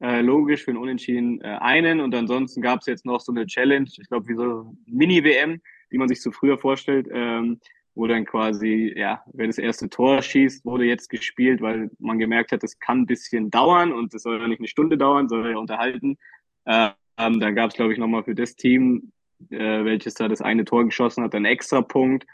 äh, 0.00 0.20
logisch 0.20 0.64
für 0.64 0.70
einen 0.70 0.78
Unentschieden 0.78 1.40
äh, 1.40 1.58
einen. 1.60 2.00
Und 2.00 2.14
ansonsten 2.14 2.60
gab 2.60 2.80
es 2.80 2.86
jetzt 2.86 3.06
noch 3.06 3.20
so 3.20 3.32
eine 3.32 3.46
Challenge, 3.46 3.88
ich 3.88 4.08
glaube, 4.08 4.28
wie 4.28 4.34
so 4.34 4.74
Mini-WM, 4.86 5.60
die 5.90 5.98
man 5.98 6.08
sich 6.08 6.22
so 6.22 6.30
früher 6.30 6.58
vorstellt, 6.58 7.08
ähm, 7.10 7.60
wo 7.94 8.06
dann 8.06 8.24
quasi, 8.24 8.92
ja, 8.96 9.24
wer 9.32 9.48
das 9.48 9.58
erste 9.58 9.90
Tor 9.90 10.22
schießt, 10.22 10.64
wurde 10.64 10.84
jetzt 10.84 11.08
gespielt, 11.08 11.60
weil 11.60 11.90
man 11.98 12.18
gemerkt 12.18 12.52
hat, 12.52 12.62
es 12.62 12.78
kann 12.78 13.00
ein 13.00 13.06
bisschen 13.06 13.50
dauern 13.50 13.92
und 13.92 14.14
es 14.14 14.22
soll 14.22 14.40
ja 14.40 14.46
nicht 14.46 14.60
eine 14.60 14.68
Stunde 14.68 14.96
dauern, 14.96 15.28
soll 15.28 15.50
ja 15.50 15.58
unterhalten. 15.58 16.16
Äh, 16.64 16.90
ähm, 17.18 17.40
dann 17.40 17.56
gab 17.56 17.70
es, 17.70 17.76
glaube 17.76 17.92
ich, 17.92 17.98
nochmal 17.98 18.22
für 18.22 18.36
das 18.36 18.54
Team, 18.54 19.10
äh, 19.50 19.84
welches 19.84 20.14
da 20.14 20.28
das 20.28 20.40
eine 20.40 20.64
Tor 20.64 20.84
geschossen 20.84 21.24
hat, 21.24 21.34
einen 21.34 21.44
extra 21.44 21.82
Punkt. 21.82 22.24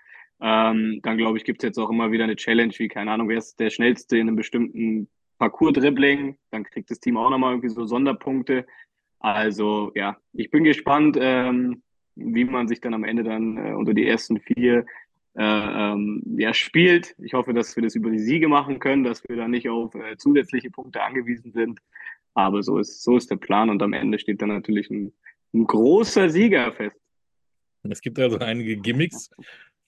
Ähm, 0.41 1.01
dann, 1.03 1.17
glaube 1.17 1.39
ich, 1.39 1.45
gibt 1.45 1.63
es 1.63 1.69
jetzt 1.69 1.79
auch 1.79 1.89
immer 1.89 2.13
wieder 2.13 2.25
eine 2.25 2.37
Challenge, 2.37 2.75
wie, 2.77 2.89
keine 2.89 3.11
Ahnung, 3.13 3.31
wer 3.31 3.39
ist 3.39 3.59
der 3.59 3.71
Schnellste 3.71 4.19
in 4.19 4.29
einem 4.29 4.37
bestimmten 4.37 5.09
Parcours-Dribbling, 5.39 6.37
dann 6.51 6.65
kriegt 6.65 6.91
das 6.91 7.01
Team 7.01 7.17
auch 7.17 7.31
nochmal 7.31 7.53
irgendwie 7.53 7.69
so 7.69 7.87
Sonderpunkte. 7.87 8.67
Also 9.19 9.93
ja, 9.95 10.17
ich 10.33 10.51
bin 10.51 10.65
gespannt, 10.65 11.17
ähm, 11.21 11.83
wie 12.17 12.45
man 12.45 12.69
sich 12.69 12.81
dann 12.81 12.95
am 12.95 13.05
Ende 13.05 13.25
dann 13.25 13.57
äh, 13.57 13.73
unter 13.73 13.95
die 13.95 14.07
ersten 14.07 14.41
vier 14.41 14.87
äh, 15.37 15.43
ähm, 15.43 16.23
ja, 16.37 16.55
spielt. 16.55 17.15
Ich 17.19 17.35
hoffe, 17.35 17.53
dass 17.53 17.75
wir 17.75 17.83
das 17.83 17.97
über 17.97 18.11
die 18.11 18.19
Siege 18.19 18.49
machen 18.49 18.79
können, 18.79 19.03
dass 19.03 19.27
wir 19.29 19.37
da 19.37 19.49
nicht 19.49 19.69
auf 19.69 19.95
äh, 19.95 20.17
zusätzliche 20.17 20.71
Punkte 20.71 21.03
angewiesen 21.03 21.53
sind. 21.53 21.81
Aber 22.35 22.63
so 22.63 22.79
ist, 22.79 23.03
so 23.03 23.17
ist 23.17 23.31
der 23.31 23.37
Plan 23.37 23.71
und 23.71 23.83
am 23.83 23.93
Ende 23.93 24.19
steht 24.19 24.43
dann 24.43 24.51
natürlich 24.51 24.91
ein, 24.91 25.13
ein 25.53 25.67
großer 25.67 26.29
Sieger 26.29 26.73
fest. 26.73 26.97
Es 27.83 28.01
gibt 28.01 28.19
also 28.19 28.39
einige 28.39 28.77
Gimmicks. 28.77 29.31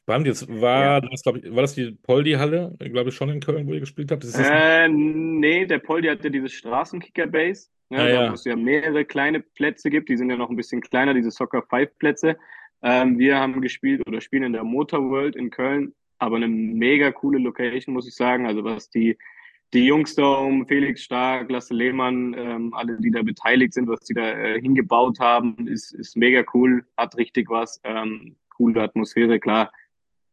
Spannend, 0.07 0.29
jetzt 0.29 0.49
war, 0.49 0.85
ja. 0.85 1.01
das, 1.01 1.25
glaub 1.25 1.35
ich, 1.35 1.53
war 1.53 1.63
das 1.63 1.75
die 1.75 1.91
Poldi-Halle, 1.91 2.77
glaube 2.79 3.09
ich, 3.09 3.17
schon 3.17 3.29
in 3.29 3.41
Köln, 3.41 3.67
wo 3.67 3.73
ihr 3.73 3.81
gespielt 3.81 4.13
habt? 4.13 4.23
Das 4.23 4.39
äh, 4.39 4.87
nee, 4.89 5.67
der 5.67 5.81
Poldi 5.81 6.07
hatte 6.07 6.31
dieses 6.31 6.53
Straßenkicker-Base, 6.53 7.71
ja, 7.91 7.99
ah, 7.99 8.09
ja. 8.09 8.31
wo 8.31 8.35
es 8.35 8.45
ja 8.45 8.55
mehrere 8.55 9.05
kleine 9.05 9.41
Plätze 9.41 9.91
gibt, 9.91 10.09
die 10.09 10.17
sind 10.17 10.31
ja 10.31 10.37
noch 10.37 10.49
ein 10.49 10.55
bisschen 10.55 10.81
kleiner, 10.81 11.13
diese 11.13 11.33
Soccer-Five-Plätze. 11.33 12.37
Ähm, 12.83 13.19
wir 13.19 13.37
haben 13.37 13.61
gespielt 13.61 14.07
oder 14.07 14.21
spielen 14.21 14.45
in 14.45 14.53
der 14.53 14.63
Motor 14.63 15.11
World 15.11 15.35
in 15.35 15.51
Köln, 15.51 15.93
aber 16.21 16.37
eine 16.37 16.47
mega 16.47 17.11
coole 17.11 17.41
Location, 17.41 17.93
muss 17.93 18.07
ich 18.07 18.15
sagen. 18.15 18.47
Also 18.47 18.63
was 18.63 18.89
die, 18.89 19.19
die 19.75 19.87
Jungs 19.87 20.15
da 20.15 20.35
um 20.37 20.69
Felix 20.69 21.03
Stark, 21.03 21.51
Lasse 21.51 21.75
Lehmann, 21.75 22.33
ähm, 22.39 22.75
alle, 22.75 22.97
die 23.01 23.11
da 23.11 23.23
beteiligt 23.23 23.75
sind, 23.75 23.89
was 23.89 24.05
die 24.05 24.15
da 24.15 24.23
äh, 24.23 24.61
hingebaut 24.61 25.19
haben, 25.19 25.67
ist, 25.67 25.91
ist 25.93 26.17
mega 26.17 26.45
cool, 26.55 26.85
hat 26.97 27.17
richtig 27.17 27.51
was, 27.51 27.81
ähm, 27.83 28.37
coole 28.57 28.83
Atmosphäre, 28.83 29.41
klar. 29.41 29.73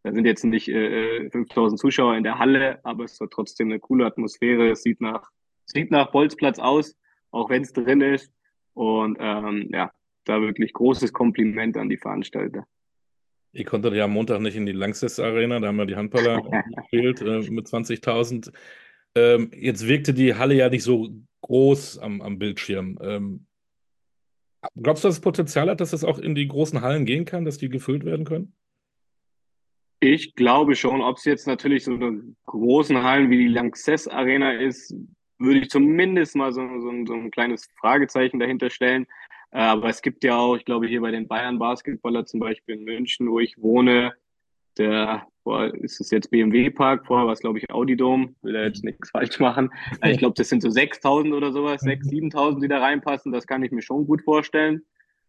Da 0.03 0.11
sind 0.11 0.25
jetzt 0.25 0.43
nicht 0.43 0.67
äh, 0.67 1.29
5000 1.29 1.79
äh, 1.79 1.81
Zuschauer 1.81 2.15
in 2.15 2.23
der 2.23 2.37
Halle, 2.37 2.79
aber 2.83 3.05
es 3.05 3.19
hat 3.19 3.31
trotzdem 3.31 3.69
eine 3.69 3.79
coole 3.79 4.05
Atmosphäre. 4.05 4.69
Es 4.69 4.83
sieht 4.83 4.99
nach, 4.99 5.29
sieht 5.65 5.91
nach 5.91 6.11
Bolzplatz 6.11 6.59
aus, 6.59 6.97
auch 7.31 7.49
wenn 7.49 7.61
es 7.61 7.71
drin 7.71 8.01
ist. 8.01 8.31
Und 8.73 9.17
ähm, 9.19 9.69
ja, 9.71 9.91
da 10.25 10.41
wirklich 10.41 10.73
großes 10.73 11.13
Kompliment 11.13 11.77
an 11.77 11.89
die 11.89 11.97
Veranstalter. 11.97 12.65
Ihr 13.53 13.65
konntet 13.65 13.93
ja 13.93 14.05
am 14.05 14.11
Montag 14.11 14.41
nicht 14.41 14.55
in 14.55 14.65
die 14.65 14.71
Langsess 14.71 15.19
Arena, 15.19 15.59
da 15.59 15.67
haben 15.67 15.77
wir 15.77 15.85
die 15.85 15.95
Handballer 15.95 16.41
gespielt 16.75 17.21
äh, 17.21 17.49
mit 17.49 17.67
20.000. 17.67 18.51
Ähm, 19.15 19.51
jetzt 19.55 19.87
wirkte 19.87 20.13
die 20.13 20.35
Halle 20.35 20.55
ja 20.55 20.69
nicht 20.69 20.83
so 20.83 21.09
groß 21.41 21.99
am, 21.99 22.21
am 22.21 22.39
Bildschirm. 22.39 22.97
Ähm, 23.01 23.45
glaubst 24.81 25.03
du, 25.03 25.07
dass 25.07 25.15
es 25.15 25.21
Potenzial 25.21 25.69
hat, 25.69 25.81
dass 25.81 25.91
das 25.91 26.03
auch 26.03 26.17
in 26.17 26.35
die 26.35 26.47
großen 26.47 26.81
Hallen 26.81 27.05
gehen 27.05 27.25
kann, 27.25 27.45
dass 27.45 27.57
die 27.57 27.69
gefüllt 27.69 28.05
werden 28.05 28.25
können? 28.25 28.53
Ich 30.03 30.35
glaube 30.35 30.75
schon. 30.75 31.01
Ob 31.01 31.15
es 31.15 31.23
jetzt 31.23 31.47
natürlich 31.47 31.85
so 31.85 31.93
eine 31.93 32.21
großen 32.45 33.03
Hallen 33.03 33.29
wie 33.29 33.37
die 33.37 33.47
Lanxess 33.47 34.05
Arena 34.05 34.51
ist, 34.51 34.93
würde 35.39 35.59
ich 35.59 35.69
zumindest 35.69 36.35
mal 36.35 36.51
so, 36.51 36.61
so, 36.81 37.05
so 37.05 37.13
ein 37.13 37.31
kleines 37.31 37.69
Fragezeichen 37.79 38.37
dahinter 38.37 38.69
stellen. 38.69 39.05
Äh, 39.51 39.59
aber 39.59 39.87
es 39.87 40.01
gibt 40.01 40.25
ja 40.25 40.35
auch, 40.35 40.57
ich 40.57 40.65
glaube, 40.65 40.87
hier 40.87 40.99
bei 40.99 41.11
den 41.11 41.29
Bayern 41.29 41.57
Basketballer 41.57 42.25
zum 42.25 42.41
Beispiel 42.41 42.75
in 42.75 42.83
München, 42.83 43.31
wo 43.31 43.39
ich 43.39 43.55
wohne, 43.61 44.11
der, 44.77 45.25
boah, 45.45 45.73
ist 45.73 46.01
es 46.01 46.11
jetzt 46.11 46.31
BMW 46.31 46.69
Park, 46.69 47.07
vorher 47.07 47.25
war 47.25 47.33
es, 47.33 47.39
glaube 47.39 47.59
ich, 47.59 47.71
Audi 47.71 47.95
Dome, 47.95 48.35
will 48.41 48.53
da 48.53 48.63
jetzt 48.63 48.83
nichts 48.83 49.09
falsch 49.09 49.39
machen. 49.39 49.69
Ich 50.03 50.17
glaube, 50.17 50.35
das 50.35 50.49
sind 50.49 50.61
so 50.61 50.69
6000 50.69 51.33
oder 51.33 51.53
sowas, 51.53 51.81
6.000, 51.81 52.33
7.000, 52.33 52.61
die 52.61 52.67
da 52.67 52.79
reinpassen, 52.79 53.31
das 53.31 53.47
kann 53.47 53.63
ich 53.63 53.71
mir 53.71 53.81
schon 53.81 54.05
gut 54.05 54.21
vorstellen. 54.23 54.81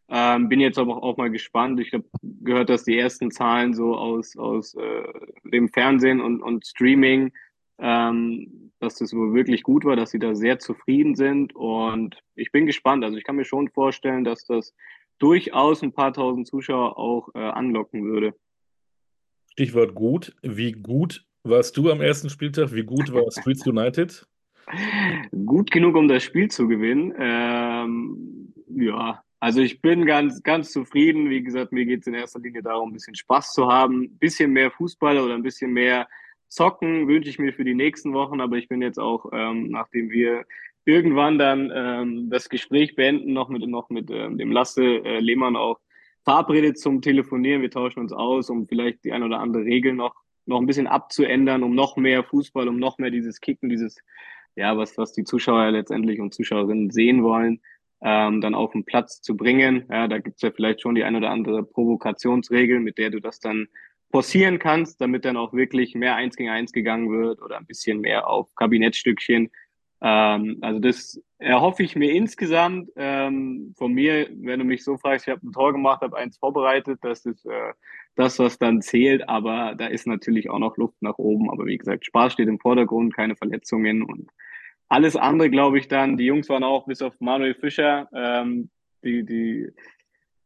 Ähm, 0.08 0.48
bin 0.48 0.60
jetzt 0.60 0.78
aber 0.78 1.02
auch 1.02 1.16
mal 1.16 1.30
gespannt. 1.30 1.80
Ich 1.80 1.92
habe 1.92 2.04
gehört, 2.22 2.68
dass 2.68 2.84
die 2.84 2.98
ersten 2.98 3.30
Zahlen 3.30 3.74
so 3.74 3.96
aus, 3.96 4.36
aus 4.36 4.74
äh, 4.74 5.02
dem 5.44 5.68
Fernsehen 5.68 6.20
und, 6.20 6.42
und 6.42 6.66
Streaming 6.66 7.32
ähm, 7.78 8.70
dass 8.78 8.96
das 8.96 9.12
wohl 9.14 9.34
wirklich 9.34 9.62
gut 9.62 9.84
war, 9.84 9.96
dass 9.96 10.10
sie 10.10 10.18
da 10.18 10.34
sehr 10.34 10.58
zufrieden 10.58 11.14
sind. 11.14 11.54
Und 11.54 12.22
ich 12.34 12.52
bin 12.52 12.66
gespannt. 12.66 13.04
Also 13.04 13.16
ich 13.16 13.24
kann 13.24 13.36
mir 13.36 13.44
schon 13.44 13.68
vorstellen, 13.68 14.24
dass 14.24 14.44
das 14.44 14.74
durchaus 15.18 15.82
ein 15.82 15.92
paar 15.92 16.12
tausend 16.12 16.46
Zuschauer 16.46 16.98
auch 16.98 17.28
äh, 17.34 17.38
anlocken 17.38 18.04
würde. 18.04 18.34
Stichwort 19.52 19.94
gut. 19.94 20.34
Wie 20.42 20.72
gut 20.72 21.24
warst 21.44 21.76
du 21.76 21.90
am 21.90 22.00
ersten 22.00 22.28
Spieltag? 22.30 22.72
Wie 22.72 22.84
gut 22.84 23.12
war 23.12 23.30
Streets 23.30 23.66
United? 23.66 24.26
Gut 25.44 25.70
genug, 25.70 25.96
um 25.96 26.08
das 26.08 26.22
Spiel 26.22 26.50
zu 26.50 26.66
gewinnen. 26.68 27.14
Ähm, 27.18 28.54
ja, 28.68 29.22
also 29.44 29.60
ich 29.60 29.82
bin 29.82 30.06
ganz, 30.06 30.42
ganz 30.42 30.72
zufrieden. 30.72 31.28
Wie 31.28 31.42
gesagt, 31.42 31.70
mir 31.70 31.84
geht 31.84 32.00
es 32.00 32.06
in 32.06 32.14
erster 32.14 32.40
Linie 32.40 32.62
darum, 32.62 32.88
ein 32.88 32.92
bisschen 32.94 33.14
Spaß 33.14 33.52
zu 33.52 33.70
haben, 33.70 34.04
ein 34.04 34.18
bisschen 34.18 34.54
mehr 34.54 34.70
Fußball 34.70 35.18
oder 35.18 35.34
ein 35.34 35.42
bisschen 35.42 35.70
mehr 35.70 36.08
Zocken 36.48 37.08
wünsche 37.08 37.28
ich 37.28 37.38
mir 37.38 37.52
für 37.52 37.64
die 37.64 37.74
nächsten 37.74 38.14
Wochen, 38.14 38.40
aber 38.40 38.56
ich 38.56 38.68
bin 38.68 38.80
jetzt 38.80 38.98
auch, 38.98 39.26
ähm, 39.34 39.68
nachdem 39.68 40.08
wir 40.08 40.46
irgendwann 40.86 41.38
dann 41.38 41.70
ähm, 41.74 42.30
das 42.30 42.48
Gespräch 42.48 42.94
beenden, 42.94 43.34
noch 43.34 43.50
mit, 43.50 43.68
noch 43.68 43.90
mit 43.90 44.10
ähm, 44.10 44.38
dem 44.38 44.50
Lasse 44.50 44.82
äh, 44.82 45.20
Lehmann 45.20 45.56
auch 45.56 45.78
verabredet 46.24 46.78
zum 46.78 47.02
Telefonieren. 47.02 47.60
Wir 47.60 47.70
tauschen 47.70 48.00
uns 48.00 48.14
aus, 48.14 48.48
um 48.48 48.66
vielleicht 48.66 49.04
die 49.04 49.12
ein 49.12 49.22
oder 49.22 49.40
andere 49.40 49.64
Regel 49.64 49.92
noch, 49.92 50.14
noch 50.46 50.58
ein 50.58 50.66
bisschen 50.66 50.86
abzuändern, 50.86 51.64
um 51.64 51.74
noch 51.74 51.98
mehr 51.98 52.24
Fußball, 52.24 52.66
um 52.66 52.78
noch 52.78 52.96
mehr 52.96 53.10
dieses 53.10 53.42
Kicken, 53.42 53.68
dieses, 53.68 53.98
ja, 54.56 54.74
was, 54.78 54.96
was 54.96 55.12
die 55.12 55.24
Zuschauer 55.24 55.70
letztendlich 55.70 56.18
und 56.18 56.32
Zuschauerinnen 56.32 56.88
sehen 56.88 57.22
wollen, 57.22 57.60
ähm, 58.04 58.42
dann 58.42 58.54
auf 58.54 58.72
den 58.72 58.84
Platz 58.84 59.22
zu 59.22 59.36
bringen. 59.36 59.86
Ja, 59.90 60.06
da 60.06 60.18
gibt's 60.18 60.42
ja 60.42 60.50
vielleicht 60.50 60.82
schon 60.82 60.94
die 60.94 61.04
ein 61.04 61.16
oder 61.16 61.30
andere 61.30 61.64
Provokationsregel, 61.64 62.78
mit 62.78 62.98
der 62.98 63.10
du 63.10 63.20
das 63.20 63.40
dann 63.40 63.66
forcieren 64.10 64.58
kannst, 64.58 65.00
damit 65.00 65.24
dann 65.24 65.38
auch 65.38 65.54
wirklich 65.54 65.94
mehr 65.94 66.14
eins 66.14 66.36
gegen 66.36 66.50
eins 66.50 66.72
gegangen 66.72 67.10
wird 67.10 67.42
oder 67.42 67.56
ein 67.56 67.66
bisschen 67.66 68.00
mehr 68.00 68.28
auf 68.28 68.54
Kabinettstückchen. 68.54 69.50
Ähm, 70.02 70.58
also 70.60 70.78
das 70.80 71.20
erhoffe 71.38 71.82
ich 71.82 71.96
mir 71.96 72.12
insgesamt 72.12 72.90
ähm, 72.96 73.74
von 73.76 73.92
mir, 73.92 74.28
wenn 74.36 74.58
du 74.58 74.66
mich 74.66 74.84
so 74.84 74.98
fragst, 74.98 75.26
ich 75.26 75.32
habe 75.32 75.46
ein 75.46 75.52
Tor 75.52 75.72
gemacht, 75.72 76.02
habe 76.02 76.18
eins 76.18 76.36
vorbereitet, 76.36 76.98
das 77.02 77.24
ist 77.24 77.46
äh, 77.46 77.72
das, 78.16 78.38
was 78.38 78.58
dann 78.58 78.82
zählt, 78.82 79.28
aber 79.28 79.74
da 79.76 79.86
ist 79.86 80.06
natürlich 80.06 80.50
auch 80.50 80.58
noch 80.58 80.76
Luft 80.76 81.00
nach 81.00 81.18
oben. 81.18 81.50
Aber 81.50 81.64
wie 81.64 81.78
gesagt, 81.78 82.04
Spaß 82.04 82.34
steht 82.34 82.48
im 82.48 82.60
Vordergrund, 82.60 83.16
keine 83.16 83.34
Verletzungen 83.34 84.02
und 84.02 84.30
alles 84.88 85.16
andere, 85.16 85.50
glaube 85.50 85.78
ich 85.78 85.88
dann. 85.88 86.16
Die 86.16 86.26
Jungs 86.26 86.48
waren 86.48 86.64
auch 86.64 86.86
bis 86.86 87.02
auf 87.02 87.18
Manuel 87.20 87.54
Fischer, 87.54 88.08
ähm, 88.14 88.70
die, 89.02 89.24
die 89.24 89.68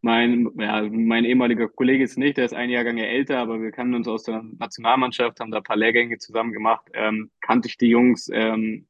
mein, 0.00 0.48
ja, 0.56 0.82
mein 0.82 1.24
ehemaliger 1.24 1.68
Kollege 1.68 2.04
ist 2.04 2.18
nicht, 2.18 2.36
der 2.36 2.44
ist 2.44 2.54
ein 2.54 2.70
Jahrgang 2.70 2.98
älter, 2.98 3.38
aber 3.38 3.60
wir 3.60 3.72
kannten 3.72 3.94
uns 3.94 4.06
aus 4.06 4.22
der 4.22 4.44
Nationalmannschaft, 4.58 5.40
haben 5.40 5.50
da 5.50 5.58
ein 5.58 5.64
paar 5.64 5.76
Lehrgänge 5.76 6.18
zusammen 6.18 6.52
gemacht. 6.52 6.86
Ähm, 6.94 7.30
kannte 7.40 7.68
ich 7.68 7.78
die 7.78 7.88
Jungs 7.88 8.30
ähm, 8.32 8.86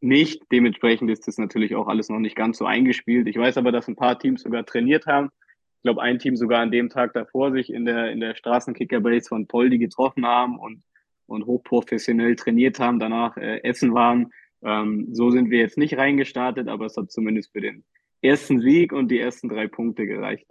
nicht. 0.00 0.42
Dementsprechend 0.52 1.10
ist 1.10 1.26
das 1.26 1.38
natürlich 1.38 1.74
auch 1.74 1.88
alles 1.88 2.10
noch 2.10 2.18
nicht 2.18 2.36
ganz 2.36 2.58
so 2.58 2.66
eingespielt. 2.66 3.26
Ich 3.26 3.38
weiß 3.38 3.56
aber, 3.56 3.72
dass 3.72 3.88
ein 3.88 3.96
paar 3.96 4.18
Teams 4.18 4.42
sogar 4.42 4.66
trainiert 4.66 5.06
haben. 5.06 5.30
Ich 5.78 5.82
glaube, 5.82 6.02
ein 6.02 6.18
Team 6.18 6.36
sogar 6.36 6.60
an 6.60 6.70
dem 6.70 6.90
Tag 6.90 7.14
davor 7.14 7.52
sich 7.52 7.72
in 7.72 7.84
der, 7.84 8.10
in 8.10 8.20
der 8.20 8.34
Straßenkickerbase 8.34 9.28
von 9.28 9.46
Poldi 9.46 9.78
getroffen 9.78 10.26
haben 10.26 10.58
und, 10.58 10.82
und 11.26 11.46
hochprofessionell 11.46 12.36
trainiert 12.36 12.78
haben, 12.78 12.98
danach 12.98 13.36
äh, 13.38 13.62
essen 13.62 13.94
waren. 13.94 14.30
Ähm, 14.64 15.08
so 15.12 15.30
sind 15.30 15.50
wir 15.50 15.58
jetzt 15.58 15.78
nicht 15.78 15.96
reingestartet, 15.96 16.68
aber 16.68 16.86
es 16.86 16.96
hat 16.96 17.12
zumindest 17.12 17.52
für 17.52 17.60
den 17.60 17.84
ersten 18.22 18.60
Sieg 18.60 18.92
und 18.92 19.08
die 19.08 19.20
ersten 19.20 19.48
drei 19.48 19.68
Punkte 19.68 20.06
gereicht. 20.06 20.46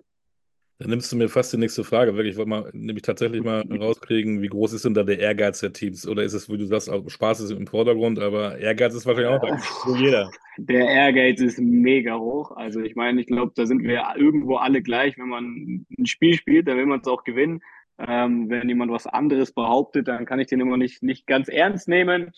Dann 0.79 0.89
nimmst 0.89 1.11
du 1.11 1.15
mir 1.15 1.29
fast 1.29 1.53
die 1.53 1.57
nächste 1.57 1.83
Frage 1.83 2.17
weg. 2.17 2.25
Ich 2.25 2.35
wollte 2.35 2.49
mal 2.49 2.69
nämlich 2.73 3.03
tatsächlich 3.03 3.43
mal 3.43 3.61
rauskriegen, 3.79 4.41
wie 4.41 4.47
groß 4.47 4.73
ist 4.73 4.85
denn 4.85 4.93
da 4.93 5.03
der 5.03 5.19
Ehrgeiz 5.19 5.59
der 5.61 5.71
Teams? 5.71 6.07
Oder 6.07 6.23
ist 6.23 6.33
es, 6.33 6.49
wie 6.49 6.57
du 6.57 6.65
sagst, 6.65 6.91
Spaß 7.07 7.39
ist 7.41 7.51
im 7.51 7.67
Vordergrund, 7.67 8.19
aber 8.19 8.57
Ehrgeiz 8.57 8.93
ist 8.93 9.05
wahrscheinlich 9.05 9.33
auch 9.33 9.41
da. 9.41 9.95
Jeder. 9.97 10.31
Der 10.57 10.87
Ehrgeiz 10.87 11.41
ist 11.41 11.59
mega 11.59 12.17
hoch. 12.17 12.51
Also 12.51 12.81
ich 12.81 12.95
meine, 12.95 13.21
ich 13.21 13.27
glaube, 13.27 13.53
da 13.55 13.65
sind 13.65 13.83
wir 13.83 14.03
irgendwo 14.17 14.57
alle 14.57 14.81
gleich. 14.81 15.17
Wenn 15.17 15.29
man 15.29 15.85
ein 15.97 16.05
Spiel 16.05 16.33
spielt, 16.33 16.67
dann 16.67 16.77
will 16.77 16.85
man 16.85 16.99
es 16.99 17.07
auch 17.07 17.23
gewinnen. 17.23 17.61
Ähm, 17.99 18.49
wenn 18.49 18.67
jemand 18.67 18.91
was 18.91 19.07
anderes 19.07 19.51
behauptet, 19.51 20.07
dann 20.07 20.25
kann 20.25 20.39
ich 20.39 20.47
den 20.47 20.59
immer 20.59 20.77
nicht, 20.77 21.01
nicht 21.03 21.27
ganz 21.27 21.47
ernst 21.47 21.87
nehmen. 21.87 22.31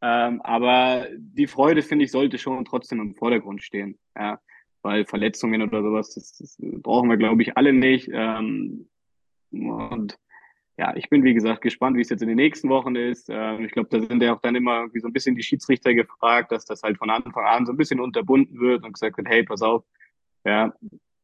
Ähm, 0.00 0.40
aber 0.42 1.06
die 1.16 1.46
Freude, 1.46 1.82
finde 1.82 2.04
ich, 2.04 2.10
sollte 2.10 2.38
schon 2.38 2.64
trotzdem 2.64 3.00
im 3.00 3.14
Vordergrund 3.14 3.62
stehen. 3.62 3.98
Ja 4.16 4.40
weil 4.82 5.04
Verletzungen 5.04 5.62
oder 5.62 5.82
sowas, 5.82 6.14
das, 6.14 6.36
das 6.38 6.56
brauchen 6.58 7.08
wir, 7.08 7.16
glaube 7.16 7.42
ich, 7.42 7.56
alle 7.56 7.72
nicht. 7.72 8.08
Ähm, 8.12 8.88
und 9.50 10.18
ja, 10.76 10.94
ich 10.96 11.08
bin, 11.10 11.24
wie 11.24 11.34
gesagt, 11.34 11.60
gespannt, 11.62 11.96
wie 11.96 12.02
es 12.02 12.10
jetzt 12.10 12.22
in 12.22 12.28
den 12.28 12.36
nächsten 12.36 12.68
Wochen 12.68 12.94
ist. 12.94 13.28
Ähm, 13.28 13.64
ich 13.64 13.72
glaube, 13.72 13.88
da 13.90 14.00
sind 14.00 14.22
ja 14.22 14.34
auch 14.34 14.40
dann 14.40 14.54
immer 14.54 14.92
wie 14.94 15.00
so 15.00 15.08
ein 15.08 15.12
bisschen 15.12 15.34
die 15.34 15.42
Schiedsrichter 15.42 15.94
gefragt, 15.94 16.52
dass 16.52 16.64
das 16.64 16.82
halt 16.82 16.98
von 16.98 17.10
Anfang 17.10 17.44
an 17.44 17.66
so 17.66 17.72
ein 17.72 17.76
bisschen 17.76 18.00
unterbunden 18.00 18.60
wird 18.60 18.84
und 18.84 18.92
gesagt 18.92 19.16
wird, 19.16 19.28
hey, 19.28 19.42
pass 19.42 19.62
auf, 19.62 19.84
ja, 20.44 20.72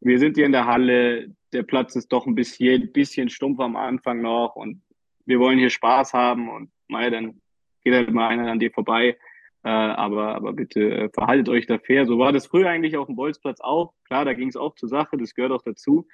wir 0.00 0.18
sind 0.18 0.36
hier 0.36 0.46
in 0.46 0.52
der 0.52 0.66
Halle, 0.66 1.34
der 1.52 1.62
Platz 1.62 1.94
ist 1.94 2.12
doch 2.12 2.26
ein 2.26 2.34
bisschen, 2.34 2.92
bisschen 2.92 3.28
stumpf 3.30 3.60
am 3.60 3.76
Anfang 3.76 4.20
noch 4.20 4.56
und 4.56 4.82
wir 5.24 5.38
wollen 5.38 5.58
hier 5.58 5.70
Spaß 5.70 6.12
haben 6.12 6.50
und 6.50 6.70
mal, 6.88 7.10
dann 7.10 7.40
geht 7.84 7.94
halt 7.94 8.12
mal 8.12 8.28
einer 8.28 8.50
an 8.50 8.58
dir 8.58 8.70
vorbei. 8.70 9.16
Äh, 9.64 9.68
aber, 9.68 10.34
aber 10.34 10.52
bitte 10.52 10.90
äh, 10.90 11.08
verhaltet 11.08 11.48
euch 11.48 11.66
da 11.66 11.78
fair. 11.78 12.06
So 12.06 12.18
war 12.18 12.32
das 12.32 12.46
früher 12.46 12.68
eigentlich 12.68 12.96
auf 12.96 13.06
dem 13.06 13.16
Bolzplatz 13.16 13.60
auch. 13.60 13.94
Klar, 14.04 14.26
da 14.26 14.34
ging 14.34 14.48
es 14.48 14.56
auch 14.56 14.74
zur 14.74 14.90
Sache, 14.90 15.16
das 15.16 15.34
gehört 15.34 15.52
auch 15.52 15.62
dazu. 15.62 16.06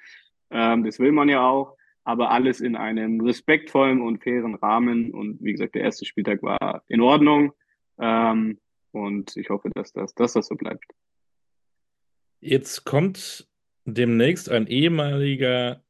Ähm, 0.51 0.85
das 0.85 0.99
will 0.99 1.11
man 1.11 1.27
ja 1.27 1.45
auch. 1.47 1.75
Aber 2.03 2.31
alles 2.31 2.61
in 2.61 2.75
einem 2.75 3.21
respektvollen 3.21 4.01
und 4.01 4.23
fairen 4.23 4.55
Rahmen. 4.55 5.11
Und 5.11 5.37
wie 5.41 5.51
gesagt, 5.51 5.75
der 5.75 5.83
erste 5.83 6.05
Spieltag 6.05 6.41
war 6.41 6.83
in 6.87 7.01
Ordnung. 7.01 7.51
Ähm, 7.99 8.57
und 8.91 9.35
ich 9.35 9.49
hoffe, 9.49 9.69
dass 9.73 9.91
das, 9.91 10.15
dass 10.15 10.31
das 10.33 10.47
so 10.47 10.55
bleibt. 10.55 10.85
Jetzt 12.39 12.85
kommt 12.85 13.47
demnächst 13.85 14.49
ein 14.49 14.65
ehemaliger 14.67 15.83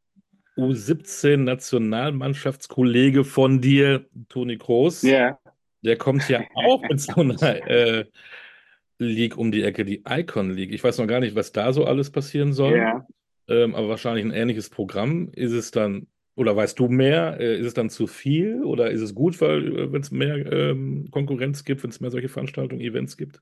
U17-Nationalmannschaftskollege 0.57 3.23
von 3.23 3.61
dir, 3.61 4.07
Toni 4.29 4.57
Kroos. 4.57 5.03
Ja. 5.03 5.39
Der 5.83 5.97
kommt 5.97 6.27
ja 6.29 6.43
auch 6.55 6.81
mit 6.83 6.99
so 6.99 7.21
einer 7.21 7.67
äh, 7.67 8.05
League 8.99 9.37
um 9.37 9.51
die 9.51 9.63
Ecke, 9.63 9.83
die 9.83 10.03
Icon 10.07 10.51
League. 10.51 10.71
Ich 10.71 10.83
weiß 10.83 10.99
noch 10.99 11.07
gar 11.07 11.19
nicht, 11.19 11.35
was 11.35 11.51
da 11.51 11.73
so 11.73 11.85
alles 11.85 12.11
passieren 12.11 12.53
soll. 12.53 12.77
Ja. 12.77 13.07
Ähm, 13.47 13.75
aber 13.75 13.89
wahrscheinlich 13.89 14.23
ein 14.23 14.31
ähnliches 14.31 14.69
Programm. 14.69 15.29
Ist 15.35 15.51
es 15.51 15.71
dann, 15.71 16.07
oder 16.35 16.55
weißt 16.55 16.79
du 16.79 16.87
mehr? 16.87 17.39
Äh, 17.39 17.59
ist 17.59 17.67
es 17.67 17.73
dann 17.73 17.89
zu 17.89 18.07
viel 18.07 18.63
oder 18.63 18.91
ist 18.91 19.01
es 19.01 19.15
gut, 19.15 19.41
weil 19.41 19.67
äh, 19.67 19.91
wenn 19.91 20.01
es 20.01 20.11
mehr 20.11 20.51
ähm, 20.51 21.09
Konkurrenz 21.11 21.65
gibt, 21.65 21.83
wenn 21.83 21.89
es 21.89 21.99
mehr 21.99 22.11
solche 22.11 22.29
Veranstaltungen, 22.29 22.81
Events 22.81 23.17
gibt? 23.17 23.41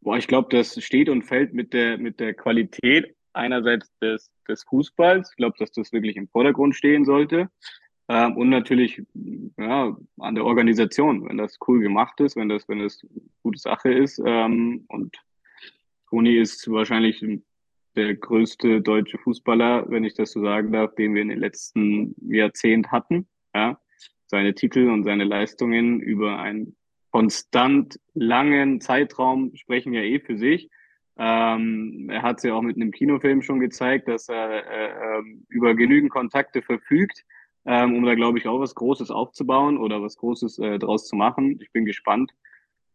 Boah, 0.00 0.16
ich 0.16 0.26
glaube, 0.26 0.48
das 0.50 0.82
steht 0.82 1.08
und 1.08 1.22
fällt 1.22 1.52
mit 1.52 1.72
der, 1.72 1.98
mit 1.98 2.18
der 2.20 2.32
Qualität 2.32 3.14
einerseits 3.34 3.92
des, 3.98 4.30
des 4.48 4.64
Fußballs. 4.64 5.30
Ich 5.30 5.36
glaube, 5.36 5.56
dass 5.58 5.70
das 5.72 5.92
wirklich 5.92 6.16
im 6.16 6.28
Vordergrund 6.28 6.74
stehen 6.74 7.04
sollte. 7.04 7.50
Ähm, 8.08 8.36
und 8.36 8.48
natürlich 8.48 9.02
ja, 9.58 9.96
an 10.18 10.34
der 10.34 10.44
Organisation, 10.44 11.28
wenn 11.28 11.36
das 11.36 11.58
cool 11.66 11.80
gemacht 11.80 12.18
ist, 12.20 12.36
wenn 12.36 12.48
das, 12.48 12.68
wenn 12.68 12.78
das 12.78 13.02
eine 13.02 13.22
gute 13.42 13.58
Sache 13.58 13.92
ist. 13.92 14.20
Ähm, 14.24 14.84
und 14.88 15.16
Toni 16.08 16.36
ist 16.36 16.70
wahrscheinlich 16.70 17.24
der 17.96 18.14
größte 18.14 18.80
deutsche 18.80 19.18
Fußballer, 19.18 19.90
wenn 19.90 20.04
ich 20.04 20.14
das 20.14 20.32
so 20.32 20.40
sagen 20.40 20.72
darf, 20.72 20.94
den 20.94 21.14
wir 21.14 21.22
in 21.22 21.28
den 21.28 21.40
letzten 21.40 22.14
Jahrzehnten 22.32 22.90
hatten. 22.90 23.28
Ja? 23.54 23.78
Seine 24.26 24.54
Titel 24.54 24.88
und 24.88 25.04
seine 25.04 25.24
Leistungen 25.24 26.00
über 26.00 26.38
einen 26.38 26.76
konstant 27.10 27.98
langen 28.14 28.80
Zeitraum 28.80 29.54
sprechen 29.54 29.92
ja 29.92 30.02
eh 30.02 30.20
für 30.20 30.38
sich. 30.38 30.70
Ähm, 31.18 32.08
er 32.10 32.22
hat 32.22 32.38
es 32.38 32.44
ja 32.44 32.54
auch 32.54 32.62
mit 32.62 32.76
einem 32.76 32.92
Kinofilm 32.92 33.42
schon 33.42 33.58
gezeigt, 33.58 34.06
dass 34.08 34.28
er 34.28 34.64
äh, 34.70 35.18
ähm, 35.18 35.44
über 35.48 35.74
genügend 35.74 36.10
Kontakte 36.10 36.62
verfügt, 36.62 37.24
ähm, 37.64 37.94
um 37.96 38.04
da, 38.04 38.14
glaube 38.14 38.38
ich, 38.38 38.46
auch 38.46 38.60
was 38.60 38.74
Großes 38.74 39.10
aufzubauen 39.10 39.78
oder 39.78 40.02
was 40.02 40.16
Großes 40.16 40.58
äh, 40.58 40.78
draus 40.78 41.06
zu 41.06 41.16
machen. 41.16 41.58
Ich 41.60 41.72
bin 41.72 41.84
gespannt. 41.84 42.32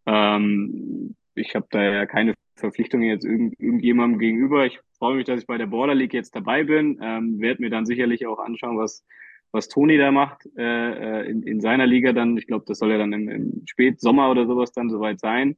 Ähm, 0.05 1.15
ich 1.35 1.55
habe 1.55 1.67
da 1.69 1.81
ja 1.83 2.05
keine 2.05 2.33
Verpflichtungen 2.55 3.07
jetzt 3.07 3.25
irgend, 3.25 3.59
irgendjemandem 3.59 4.19
gegenüber. 4.19 4.65
Ich 4.65 4.79
freue 4.97 5.15
mich, 5.15 5.25
dass 5.25 5.41
ich 5.41 5.47
bei 5.47 5.57
der 5.57 5.67
Border 5.67 5.95
League 5.95 6.13
jetzt 6.13 6.35
dabei 6.35 6.63
bin. 6.63 6.99
Ähm, 7.01 7.39
werde 7.39 7.61
mir 7.61 7.69
dann 7.69 7.85
sicherlich 7.85 8.25
auch 8.27 8.39
anschauen, 8.39 8.77
was, 8.77 9.05
was 9.51 9.67
Toni 9.67 9.97
da 9.97 10.11
macht 10.11 10.47
äh, 10.57 11.21
äh 11.21 11.29
in, 11.29 11.43
in 11.43 11.61
seiner 11.61 11.87
Liga 11.87 12.13
dann. 12.13 12.37
Ich 12.37 12.47
glaube, 12.47 12.65
das 12.67 12.79
soll 12.79 12.91
ja 12.91 12.97
dann 12.97 13.13
im, 13.13 13.29
im 13.29 13.63
Spätsommer 13.65 14.29
oder 14.29 14.45
sowas 14.45 14.71
dann 14.71 14.89
soweit 14.89 15.19
sein. 15.19 15.57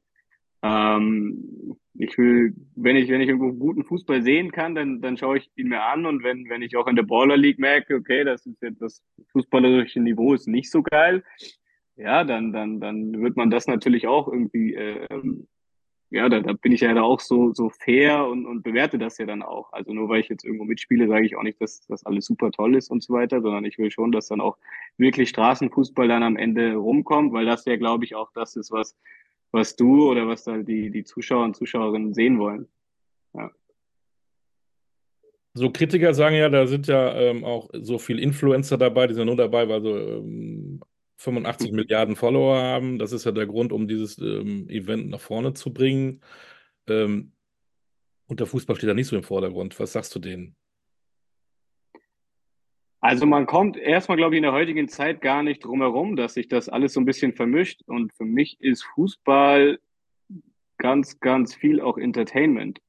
Ähm, 0.62 1.76
ich 1.98 2.16
will, 2.18 2.54
wenn 2.74 2.96
ich, 2.96 3.08
wenn 3.08 3.20
ich 3.20 3.28
irgendwo 3.28 3.52
guten 3.52 3.84
Fußball 3.84 4.22
sehen 4.22 4.52
kann, 4.52 4.74
dann, 4.74 5.00
dann 5.00 5.16
schaue 5.16 5.38
ich 5.38 5.50
ihn 5.56 5.68
mir 5.68 5.82
an 5.82 6.06
und 6.06 6.22
wenn, 6.22 6.48
wenn 6.48 6.62
ich 6.62 6.76
auch 6.76 6.86
in 6.86 6.96
der 6.96 7.04
Baller 7.04 7.36
League 7.36 7.58
merke, 7.58 7.94
okay, 7.94 8.24
das 8.24 8.46
ist 8.46 8.60
jetzt 8.62 8.82
das 8.82 9.02
fußballerische 9.32 10.00
Niveau 10.00 10.34
ist 10.34 10.46
nicht 10.46 10.70
so 10.70 10.82
geil, 10.82 11.24
ja, 11.96 12.24
dann, 12.24 12.52
dann, 12.52 12.80
dann 12.80 13.22
wird 13.22 13.36
man 13.36 13.50
das 13.50 13.66
natürlich 13.66 14.06
auch 14.06 14.28
irgendwie, 14.28 14.74
äh, 14.74 15.06
ja, 16.10 16.28
da, 16.28 16.40
da 16.40 16.52
bin 16.52 16.72
ich 16.72 16.82
ja 16.82 16.94
da 16.94 17.02
auch 17.02 17.20
so, 17.20 17.52
so 17.52 17.70
fair 17.70 18.26
und, 18.26 18.46
und 18.46 18.62
bewerte 18.62 18.98
das 18.98 19.18
ja 19.18 19.26
dann 19.26 19.42
auch. 19.42 19.72
Also 19.72 19.92
nur 19.92 20.08
weil 20.08 20.20
ich 20.20 20.28
jetzt 20.28 20.44
irgendwo 20.44 20.64
mitspiele, 20.64 21.08
sage 21.08 21.26
ich 21.26 21.36
auch 21.36 21.42
nicht, 21.42 21.60
dass 21.60 21.84
das 21.86 22.06
alles 22.06 22.26
super 22.26 22.50
toll 22.52 22.76
ist 22.76 22.90
und 22.90 23.02
so 23.02 23.14
weiter, 23.14 23.40
sondern 23.40 23.64
ich 23.64 23.78
will 23.78 23.90
schon, 23.90 24.12
dass 24.12 24.28
dann 24.28 24.40
auch 24.40 24.56
wirklich 24.98 25.30
Straßenfußball 25.30 26.06
dann 26.06 26.22
am 26.22 26.36
Ende 26.36 26.74
rumkommt, 26.74 27.32
weil 27.32 27.46
das 27.46 27.64
ja, 27.64 27.76
glaube 27.76 28.04
ich, 28.04 28.14
auch 28.14 28.30
das 28.32 28.54
ist, 28.56 28.70
was, 28.70 28.96
was 29.52 29.76
du 29.76 30.10
oder 30.10 30.26
was 30.26 30.44
da 30.44 30.58
die, 30.58 30.90
die 30.90 31.04
Zuschauer 31.04 31.44
und 31.44 31.56
Zuschauerinnen 31.56 32.14
sehen 32.14 32.38
wollen. 32.38 32.68
Ja. 33.34 33.50
So 35.54 35.70
Kritiker 35.70 36.14
sagen 36.14 36.36
ja, 36.36 36.48
da 36.48 36.66
sind 36.66 36.86
ja 36.86 37.14
ähm, 37.14 37.44
auch 37.44 37.70
so 37.72 37.98
viele 37.98 38.20
Influencer 38.20 38.76
dabei, 38.76 39.06
die 39.06 39.14
sind 39.14 39.26
nur 39.26 39.36
dabei, 39.36 39.68
weil 39.68 39.82
so 39.82 39.96
ähm, 39.96 40.80
85 41.18 41.70
mhm. 41.70 41.76
Milliarden 41.76 42.16
Follower 42.16 42.58
haben. 42.58 42.98
Das 42.98 43.12
ist 43.12 43.24
ja 43.24 43.32
der 43.32 43.46
Grund, 43.46 43.72
um 43.72 43.88
dieses 43.88 44.18
ähm, 44.18 44.68
Event 44.68 45.08
nach 45.08 45.20
vorne 45.20 45.54
zu 45.54 45.72
bringen. 45.72 46.20
Ähm, 46.86 47.32
und 48.26 48.40
der 48.40 48.46
Fußball 48.46 48.76
steht 48.76 48.90
da 48.90 48.94
nicht 48.94 49.06
so 49.06 49.16
im 49.16 49.22
Vordergrund. 49.22 49.78
Was 49.80 49.92
sagst 49.92 50.14
du 50.14 50.18
denen? 50.18 50.56
Also 53.06 53.24
man 53.24 53.46
kommt 53.46 53.76
erstmal, 53.76 54.16
glaube 54.16 54.34
ich, 54.34 54.38
in 54.38 54.42
der 54.42 54.52
heutigen 54.52 54.88
Zeit 54.88 55.20
gar 55.20 55.44
nicht 55.44 55.64
drum 55.64 55.80
herum, 55.80 56.16
dass 56.16 56.34
sich 56.34 56.48
das 56.48 56.68
alles 56.68 56.92
so 56.92 56.98
ein 56.98 57.04
bisschen 57.04 57.34
vermischt. 57.34 57.82
Und 57.86 58.12
für 58.12 58.24
mich 58.24 58.60
ist 58.60 58.82
Fußball 58.82 59.78
ganz, 60.78 61.20
ganz 61.20 61.54
viel 61.54 61.80
auch 61.80 61.98
Entertainment. 61.98 62.80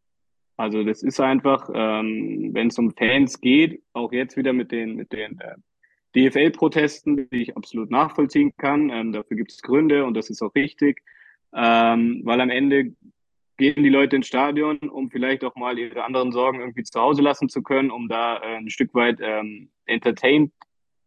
Also 0.56 0.84
das 0.84 1.04
ist 1.04 1.20
einfach, 1.20 1.70
ähm, 1.72 2.50
wenn 2.52 2.70
es 2.70 2.80
um 2.80 2.96
Fans 2.96 3.40
geht, 3.42 3.84
auch 3.94 4.12
jetzt 4.12 4.38
wieder 4.38 4.54
mit 4.54 4.72
den, 4.72 4.96
mit 4.96 5.14
den 5.14 5.40
äh, 5.40 5.56
DFL-Protesten, 6.16 7.30
die 7.30 7.44
ich 7.44 7.56
absolut 7.56 7.92
nachvollziehen 7.92 8.54
kann. 8.58 8.90
Ähm, 8.90 9.12
dafür 9.12 9.38
gibt 9.38 9.52
es 9.52 9.62
Gründe 9.62 10.04
und 10.04 10.16
das 10.16 10.32
ist 10.32 10.42
auch 10.42 10.56
richtig, 10.56 11.04
ähm, 11.54 12.22
weil 12.24 12.42
am 12.42 12.50
Ende 12.50 12.96
gehen 13.58 13.84
die 13.84 13.90
Leute 13.90 14.16
ins 14.16 14.28
Stadion, 14.28 14.78
um 14.78 15.10
vielleicht 15.10 15.44
auch 15.44 15.56
mal 15.56 15.78
ihre 15.78 16.04
anderen 16.04 16.32
Sorgen 16.32 16.60
irgendwie 16.60 16.84
zu 16.84 17.00
Hause 17.00 17.22
lassen 17.22 17.50
zu 17.50 17.62
können, 17.62 17.92
um 17.92 18.08
da 18.08 18.38
äh, 18.38 18.58
ein 18.58 18.70
Stück 18.70 18.94
weit 18.94 19.20
ähm, 19.22 19.70
entertained 19.86 20.52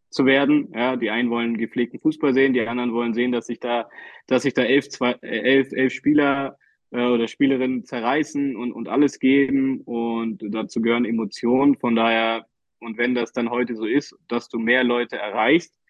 zu 0.09 0.25
werden. 0.25 0.71
Ja, 0.75 0.97
die 0.97 1.09
einen 1.09 1.29
wollen 1.29 1.57
gepflegten 1.57 1.99
Fußball 1.99 2.33
sehen, 2.33 2.53
die 2.53 2.67
anderen 2.67 2.93
wollen 2.93 3.13
sehen, 3.13 3.31
dass 3.31 3.47
sich 3.47 3.59
da, 3.59 3.89
dass 4.27 4.43
sich 4.43 4.53
da 4.53 4.63
elf, 4.63 4.89
zwei, 4.89 5.13
äh, 5.21 5.39
elf, 5.39 5.71
elf 5.71 5.93
Spieler 5.93 6.57
äh, 6.91 7.05
oder 7.05 7.27
Spielerinnen 7.27 7.85
zerreißen 7.85 8.55
und, 8.55 8.73
und 8.73 8.89
alles 8.89 9.19
geben 9.19 9.81
und 9.81 10.43
dazu 10.49 10.81
gehören 10.81 11.05
Emotionen. 11.05 11.77
Von 11.77 11.95
daher, 11.95 12.45
und 12.79 12.97
wenn 12.97 13.15
das 13.15 13.31
dann 13.31 13.49
heute 13.49 13.75
so 13.75 13.85
ist, 13.85 14.15
dass 14.27 14.49
du 14.49 14.59
mehr 14.59 14.83
Leute 14.83 15.17
erreichst, 15.17 15.80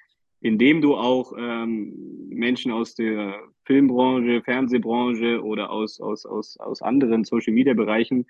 indem 0.41 0.81
du 0.81 0.95
auch 0.95 1.33
ähm, 1.37 1.93
Menschen 2.29 2.71
aus 2.71 2.95
der 2.95 3.39
Filmbranche, 3.63 4.41
Fernsehbranche 4.41 5.41
oder 5.43 5.69
aus, 5.69 6.01
aus, 6.01 6.25
aus, 6.25 6.57
aus 6.57 6.81
anderen 6.81 7.23
Social-Media-Bereichen 7.23 8.25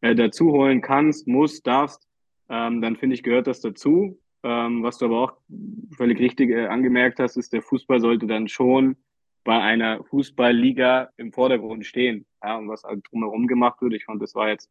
äh, 0.00 0.14
dazu 0.14 0.52
holen 0.52 0.80
kannst, 0.80 1.26
musst, 1.26 1.66
darfst, 1.66 2.06
ähm, 2.48 2.80
dann 2.80 2.96
finde 2.96 3.14
ich, 3.14 3.22
gehört 3.22 3.48
das 3.48 3.60
dazu. 3.60 4.18
Ähm, 4.44 4.84
was 4.84 4.98
du 4.98 5.06
aber 5.06 5.20
auch 5.20 5.32
völlig 5.96 6.20
richtig 6.20 6.50
äh, 6.50 6.66
angemerkt 6.66 7.18
hast, 7.18 7.36
ist, 7.36 7.52
der 7.52 7.62
Fußball 7.62 8.00
sollte 8.00 8.28
dann 8.28 8.46
schon 8.46 8.96
bei 9.42 9.60
einer 9.60 10.04
Fußballliga 10.04 11.10
im 11.16 11.32
Vordergrund 11.32 11.84
stehen. 11.84 12.26
Ja, 12.42 12.58
und 12.58 12.68
was 12.68 12.84
halt 12.84 13.04
drumherum 13.10 13.48
gemacht 13.48 13.82
wird. 13.82 13.94
Ich 13.94 14.04
fand, 14.04 14.22
das 14.22 14.36
war 14.36 14.48
jetzt 14.50 14.70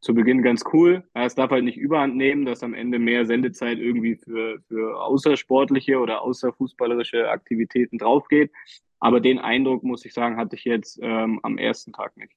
zu 0.00 0.14
Beginn 0.14 0.42
ganz 0.42 0.64
cool. 0.72 1.04
Es 1.14 1.34
darf 1.34 1.50
halt 1.50 1.64
nicht 1.64 1.78
überhand 1.78 2.16
nehmen, 2.16 2.44
dass 2.44 2.62
am 2.62 2.74
Ende 2.74 2.98
mehr 2.98 3.26
Sendezeit 3.26 3.78
irgendwie 3.78 4.16
für, 4.16 4.60
für 4.68 5.02
außersportliche 5.02 5.98
oder 5.98 6.22
außerfußballerische 6.22 7.28
Aktivitäten 7.28 7.98
draufgeht. 7.98 8.52
Aber 9.00 9.20
den 9.20 9.38
Eindruck, 9.38 9.82
muss 9.82 10.04
ich 10.04 10.14
sagen, 10.14 10.36
hatte 10.36 10.56
ich 10.56 10.64
jetzt 10.64 10.98
ähm, 11.02 11.40
am 11.42 11.58
ersten 11.58 11.92
Tag 11.92 12.16
nicht. 12.16 12.32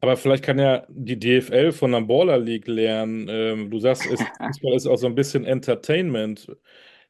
Aber 0.00 0.16
vielleicht 0.16 0.44
kann 0.44 0.58
ja 0.58 0.86
die 0.88 1.18
DFL 1.18 1.72
von 1.72 1.92
der 1.92 2.02
Baller 2.02 2.38
League 2.38 2.68
lernen. 2.68 3.26
Ähm, 3.30 3.70
du 3.70 3.78
sagst, 3.78 4.06
es, 4.10 4.20
Fußball 4.38 4.74
ist 4.74 4.86
auch 4.86 4.96
so 4.96 5.06
ein 5.06 5.14
bisschen 5.14 5.44
Entertainment. 5.44 6.54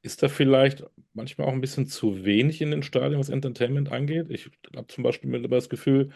Ist 0.03 0.23
da 0.23 0.29
vielleicht 0.29 0.85
manchmal 1.13 1.49
auch 1.49 1.53
ein 1.53 1.61
bisschen 1.61 1.87
zu 1.87 2.25
wenig 2.25 2.61
in 2.61 2.71
den 2.71 2.83
Stadien, 2.83 3.19
was 3.19 3.31
Entertainment 3.31 3.91
angeht? 3.91 4.27
Ich 4.29 4.51
habe 4.77 4.87
zum 4.87 5.03
Beispiel 5.03 5.31
mittlerweile 5.31 5.59
das 5.59 5.71
Gefühl, 5.71 6.11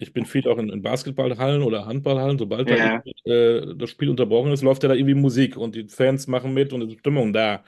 ich 0.00 0.12
bin 0.12 0.24
viel 0.24 0.48
auch 0.48 0.58
in, 0.58 0.68
in 0.70 0.82
Basketballhallen 0.82 1.62
oder 1.62 1.86
Handballhallen. 1.86 2.38
Sobald 2.38 2.68
ja. 2.70 3.02
da 3.24 3.30
äh, 3.30 3.74
das 3.76 3.90
Spiel 3.90 4.08
unterbrochen 4.08 4.52
ist, 4.52 4.62
läuft 4.62 4.82
ja 4.82 4.88
da 4.88 4.94
irgendwie 4.94 5.14
Musik 5.14 5.56
und 5.56 5.74
die 5.74 5.88
Fans 5.88 6.26
machen 6.26 6.54
mit 6.54 6.72
und 6.72 6.82
es 6.82 6.92
ist 6.92 7.00
Stimmung 7.00 7.32
da. 7.32 7.62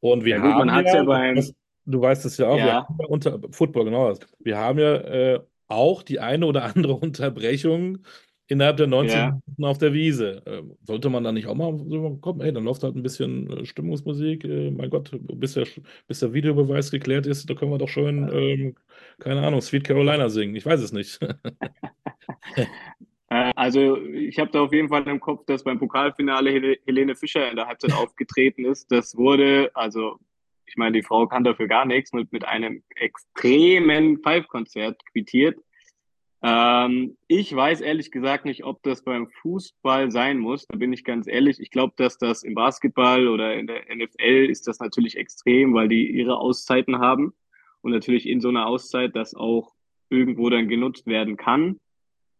Und 0.00 0.24
wir 0.24 0.36
ja, 0.36 0.42
gut, 0.42 0.52
haben 0.52 0.66
man 0.66 0.84
ja, 0.86 0.94
ja 0.94 1.02
beim, 1.04 1.36
das, 1.36 1.54
du 1.84 2.00
weißt 2.00 2.24
es 2.24 2.38
ja 2.38 2.48
auch, 2.48 2.58
ja. 2.58 2.86
unter 3.08 3.38
Football 3.50 3.84
genau 3.86 4.14
Wir 4.38 4.58
haben 4.58 4.78
ja 4.78 4.94
äh, 4.96 5.40
auch 5.68 6.02
die 6.02 6.20
eine 6.20 6.46
oder 6.46 6.64
andere 6.64 6.94
Unterbrechung 6.94 7.98
innerhalb 8.50 8.76
der 8.76 8.88
90 8.88 9.16
ja. 9.16 9.26
Minuten 9.46 9.64
auf 9.64 9.78
der 9.78 9.92
Wiese. 9.92 10.42
Ähm, 10.44 10.76
sollte 10.82 11.08
man 11.08 11.22
da 11.22 11.30
nicht 11.32 11.46
auch 11.46 11.54
mal 11.54 11.78
so 11.88 12.18
kommen, 12.20 12.40
ey, 12.40 12.52
dann 12.52 12.64
läuft 12.64 12.82
halt 12.82 12.96
ein 12.96 13.02
bisschen 13.02 13.48
äh, 13.50 13.64
Stimmungsmusik. 13.64 14.44
Äh, 14.44 14.72
mein 14.72 14.90
Gott, 14.90 15.10
bis 15.12 15.54
der, 15.54 15.66
bis 16.08 16.20
der 16.20 16.32
Videobeweis 16.34 16.90
geklärt 16.90 17.26
ist, 17.26 17.48
da 17.48 17.54
können 17.54 17.70
wir 17.70 17.78
doch 17.78 17.88
schön, 17.88 18.28
ähm, 18.32 18.74
keine 19.20 19.46
Ahnung, 19.46 19.60
Sweet 19.60 19.84
Carolina 19.84 20.28
singen. 20.28 20.56
Ich 20.56 20.66
weiß 20.66 20.80
es 20.80 20.92
nicht. 20.92 21.18
Äh, 23.32 23.52
also 23.54 23.96
ich 23.96 24.40
habe 24.40 24.50
da 24.50 24.60
auf 24.60 24.72
jeden 24.72 24.88
Fall 24.88 25.06
im 25.06 25.20
Kopf, 25.20 25.44
dass 25.46 25.62
beim 25.62 25.78
Pokalfinale 25.78 26.76
Helene 26.84 27.14
Fischer 27.14 27.48
in 27.48 27.54
der 27.54 27.68
Halbzeit 27.68 27.92
aufgetreten 27.92 28.64
ist. 28.64 28.90
Das 28.90 29.16
wurde, 29.16 29.70
also 29.72 30.18
ich 30.66 30.76
meine, 30.76 30.96
die 30.98 31.04
Frau 31.04 31.28
kann 31.28 31.44
dafür 31.44 31.68
gar 31.68 31.84
nichts, 31.84 32.12
mit, 32.12 32.32
mit 32.32 32.44
einem 32.44 32.82
extremen 32.96 34.18
Five-Konzert 34.18 35.00
quittiert. 35.12 35.60
Ähm, 36.42 37.16
ich 37.28 37.54
weiß 37.54 37.82
ehrlich 37.82 38.10
gesagt 38.10 38.46
nicht, 38.46 38.64
ob 38.64 38.82
das 38.82 39.02
beim 39.02 39.28
Fußball 39.28 40.10
sein 40.10 40.38
muss. 40.38 40.66
Da 40.66 40.78
bin 40.78 40.92
ich 40.92 41.04
ganz 41.04 41.26
ehrlich. 41.26 41.60
Ich 41.60 41.70
glaube, 41.70 41.92
dass 41.96 42.16
das 42.16 42.42
im 42.42 42.54
Basketball 42.54 43.28
oder 43.28 43.54
in 43.54 43.66
der 43.66 43.82
NFL 43.94 44.48
ist 44.50 44.66
das 44.66 44.78
natürlich 44.80 45.16
extrem, 45.16 45.74
weil 45.74 45.88
die 45.88 46.10
ihre 46.10 46.38
Auszeiten 46.38 46.98
haben 46.98 47.34
und 47.82 47.92
natürlich 47.92 48.26
in 48.26 48.40
so 48.40 48.48
einer 48.48 48.66
Auszeit 48.66 49.14
das 49.14 49.34
auch 49.34 49.74
irgendwo 50.08 50.48
dann 50.48 50.68
genutzt 50.68 51.06
werden 51.06 51.36
kann. 51.36 51.78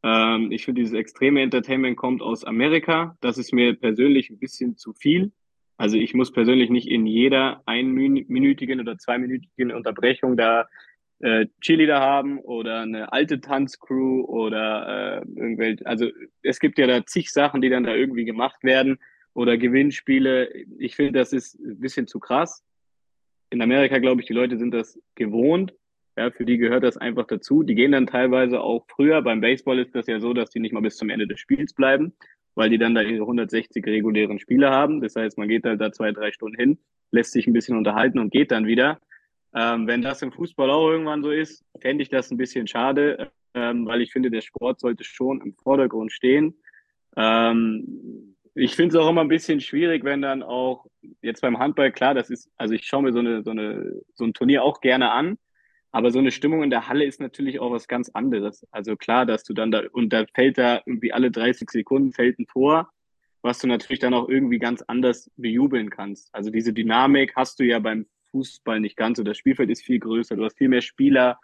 Ähm, 0.03 0.51
ich 0.51 0.65
finde, 0.65 0.81
dieses 0.81 0.95
extreme 0.95 1.43
Entertainment 1.43 1.97
kommt 1.97 2.23
aus 2.23 2.45
Amerika. 2.45 3.17
Das 3.21 3.37
ist 3.37 3.53
mir 3.53 3.75
persönlich 3.75 4.31
ein 4.31 4.39
bisschen 4.39 4.77
zu 4.77 4.95
viel. 4.95 5.33
Also 5.77 5.97
ich 5.97 6.15
muss 6.15 6.33
persönlich 6.33 6.69
nicht 6.69 6.89
in 6.89 7.07
jeder 7.07 7.63
einminütigen 7.67 8.81
oder 8.81 8.99
zweiminütigen 8.99 9.73
Unterbrechung 9.73 10.37
da 10.37 10.69
äh, 11.21 11.47
Cheerleader 11.61 12.01
haben 12.01 12.39
oder 12.39 12.81
eine 12.81 13.13
alte 13.13 13.41
Tanzcrew 13.41 14.25
oder 14.25 15.23
äh, 15.23 15.39
irgendwelche. 15.39 15.87
Also 15.87 16.09
es 16.43 16.61
gibt 16.61 16.79
ja 16.79 16.87
da 16.87 17.05
zig 17.05 17.31
Sachen, 17.31 17.61
die 17.61 17.69
dann 17.69 17.85
da 17.85 17.95
irgendwie 17.95 18.25
gemacht 18.25 18.63
werden 18.65 18.99
oder 19.35 19.59
Gewinnspiele. 19.59 20.51
Ich 20.79 20.97
finde, 20.97 21.13
das 21.13 21.33
ist 21.33 21.59
ein 21.61 21.81
bisschen 21.81 22.07
zu 22.07 22.21
krass. 22.21 22.65
In 23.51 23.63
Amerika, 23.63 23.99
glaube 23.99 24.21
ich, 24.21 24.27
die 24.27 24.33
Leute 24.33 24.57
sind 24.57 24.73
das 24.73 24.99
gewohnt. 25.15 25.75
Ja, 26.17 26.31
für 26.31 26.45
die 26.45 26.59
gehört 26.59 26.85
das 26.85 26.97
einfach 26.97 27.27
dazu. 27.27 27.63
Die 27.63 27.75
gehen 27.75 27.93
dann 27.93 28.07
teilweise 28.07 28.61
auch 28.61 28.85
früher. 28.89 29.23
Beim 29.23 29.41
Baseball 29.41 29.79
ist 29.79 29.95
das 29.95 30.07
ja 30.07 30.21
so, 30.21 30.33
dass 30.33 30.51
die 30.51 30.61
nicht 30.61 30.73
mal 30.73 30.83
bis 30.83 30.97
zum 30.97 31.11
Ende 31.11 31.27
des 31.27 31.41
Spiels 31.41 31.73
bleiben, 31.73 32.15
weil 32.55 32.71
die 32.71 32.79
dann 32.79 32.95
da 32.95 33.03
ihre 33.03 33.23
160 33.23 33.87
regulären 33.87 34.39
Spiele 34.39 34.71
haben. 34.71 35.01
Das 35.01 35.17
heißt, 35.17 35.39
man 35.39 35.49
geht 35.49 35.65
halt 35.65 35.81
da 35.81 35.93
zwei, 35.93 36.13
drei 36.13 36.33
Stunden 36.33 36.59
hin, 36.59 36.79
lässt 37.11 37.33
sich 37.33 37.47
ein 37.47 37.53
bisschen 37.53 37.77
unterhalten 37.77 38.19
und 38.19 38.33
geht 38.33 38.51
dann 38.51 38.67
wieder. 38.67 39.01
Ähm, 39.55 39.87
wenn 39.87 40.03
das 40.03 40.23
im 40.23 40.33
Fußball 40.33 40.71
auch 40.71 40.91
irgendwann 40.91 41.23
so 41.23 41.31
ist, 41.31 41.65
fände 41.81 42.03
ich 42.03 42.09
das 42.09 42.31
ein 42.31 42.37
bisschen 42.37 42.67
schade, 42.67 43.31
ähm, 43.55 43.87
weil 43.87 44.01
ich 44.01 44.13
finde, 44.13 44.31
der 44.31 44.43
Sport 44.43 44.81
sollte 44.81 45.05
schon 45.05 45.41
im 45.41 45.55
Vordergrund 45.55 46.13
stehen. 46.13 46.55
Ähm, 47.17 48.37
ich 48.55 48.75
finde 48.77 48.97
es 48.97 49.03
auch 49.03 49.09
immer 49.09 49.23
ein 49.23 49.29
bisschen 49.29 49.61
schwierig, 49.61 50.05
wenn 50.05 50.23
dann 50.23 50.43
auch 50.43 50.87
jetzt 51.23 51.41
beim 51.41 51.59
Handball, 51.59 51.93
klar, 51.93 52.15
das 52.15 52.31
ist, 52.31 52.51
also 52.57 52.75
ich 52.75 52.87
schaue 52.87 53.03
mir 53.03 53.13
so, 53.13 53.21
eine, 53.21 53.43
so, 53.43 53.51
eine, 53.51 54.03
so 54.15 54.25
ein 54.25 54.35
Turnier 54.35 54.63
auch 54.63 54.81
gerne 54.81 55.11
an, 55.11 55.39
aber 55.93 56.11
so 56.11 56.19
eine 56.19 56.31
Stimmung 56.31 56.63
in 56.63 56.71
der 56.71 56.89
Halle 56.89 57.05
ist 57.05 57.21
natürlich 57.21 57.59
auch 57.59 57.73
was 57.73 57.89
ganz 57.89 58.11
anderes. 58.11 58.67
Also 58.71 58.97
klar, 58.97 59.27
dass 59.27 59.43
du 59.45 59.55
dann 59.55 59.71
da, 59.71 59.83
und 59.93 60.13
da 60.13 60.25
fällt 60.35 60.59
da 60.59 60.81
irgendwie 60.87 61.13
alle 61.13 61.31
30 61.31 61.69
Sekunden 61.71 62.13
fällt 62.13 62.39
ein 62.39 62.47
Tor, 62.47 62.91
was 63.43 63.59
du 63.59 63.67
natürlich 63.67 63.99
dann 63.99 64.15
auch 64.15 64.29
irgendwie 64.29 64.59
ganz 64.59 64.83
anders 64.83 65.31
bejubeln 65.37 65.91
kannst. 65.91 66.33
Also 66.35 66.51
diese 66.51 66.73
Dynamik 66.73 67.35
hast 67.35 67.59
du 67.59 67.65
ja 67.65 67.79
beim 67.79 68.07
Fußball 68.31 68.81
nicht 68.81 68.97
ganz 68.97 69.19
so. 69.19 69.25
Das 69.25 69.39
Spielfeld 69.39 69.71
ist 69.71 69.83
viel 69.83 69.99
größer, 69.99 70.37
du 70.37 70.45
hast 70.45 70.59
viel 70.59 70.69
mehr 70.69 70.83
Spieler. 70.83 71.39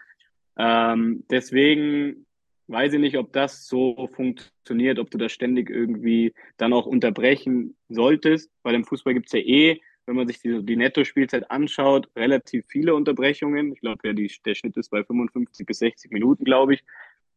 Ähm, 0.57 1.25
deswegen 1.31 2.27
weiß 2.69 2.95
ich 2.95 3.01
nicht, 3.01 3.17
ob 3.17 3.33
das 3.33 3.67
so 3.67 4.09
funktioniert, 4.15 4.99
ob 4.99 5.11
du 5.11 5.19
das 5.19 5.33
ständig 5.33 5.71
irgendwie 5.71 6.35
dann 6.57 6.73
auch 6.73 6.87
unterbrechen 6.87 7.77
solltest, 7.89 8.51
weil 8.63 8.75
im 8.75 8.85
Fußball 8.85 9.15
gibt's 9.15 9.33
ja 9.33 9.41
eh 9.41 9.81
wenn 10.07 10.17
man 10.17 10.29
sich 10.29 10.41
die, 10.41 10.65
die 10.65 10.77
Netto-Spielzeit 10.77 11.51
anschaut, 11.51 12.09
relativ 12.17 12.65
viele 12.69 12.95
Unterbrechungen. 12.95 13.73
Ich 13.73 13.81
glaube, 13.81 14.07
ja, 14.07 14.13
die, 14.13 14.33
der 14.45 14.55
Schnitt 14.55 14.77
ist 14.77 14.91
bei 14.91 15.05
55 15.05 15.67
bis 15.67 15.79
60 15.79 16.13
Minuten, 16.13 16.45
glaube 16.45 16.75
ich. 16.75 16.85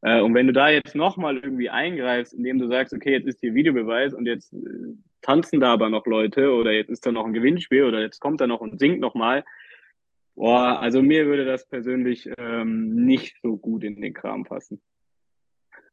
Äh, 0.02 0.22
und 0.22 0.34
wenn 0.34 0.48
du 0.48 0.54
da 0.54 0.70
jetzt 0.70 0.96
nochmal 0.96 1.38
irgendwie 1.38 1.70
eingreifst, 1.70 2.34
indem 2.34 2.60
du 2.60 2.68
sagst, 2.68 2.94
okay, 2.94 3.12
jetzt 3.12 3.28
ist 3.28 3.40
hier 3.42 3.54
Videobeweis 3.54 4.14
und 4.14 4.26
jetzt 4.26 4.54
äh, 4.54 4.58
tanzen 5.22 5.60
da 5.60 5.74
aber 5.74 5.90
noch 5.90 6.06
Leute 6.06 6.54
oder 6.54 6.72
jetzt 6.72 6.90
ist 6.90 7.06
da 7.06 7.12
noch 7.12 7.26
ein 7.26 7.34
Gewinnspiel 7.34 7.84
oder 7.84 8.02
jetzt 8.02 8.20
kommt 8.20 8.42
da 8.42 8.48
noch 8.48 8.62
und 8.62 8.80
singt 8.80 9.00
nochmal. 9.00 9.44
Boah, 10.36 10.80
also 10.80 11.02
mir 11.02 11.26
würde 11.26 11.44
das 11.44 11.68
persönlich 11.68 12.30
ähm, 12.38 12.96
nicht 13.06 13.36
so 13.42 13.58
gut 13.58 13.84
in 13.84 14.02
den 14.02 14.14
Kram 14.14 14.46
passen. 14.46 14.82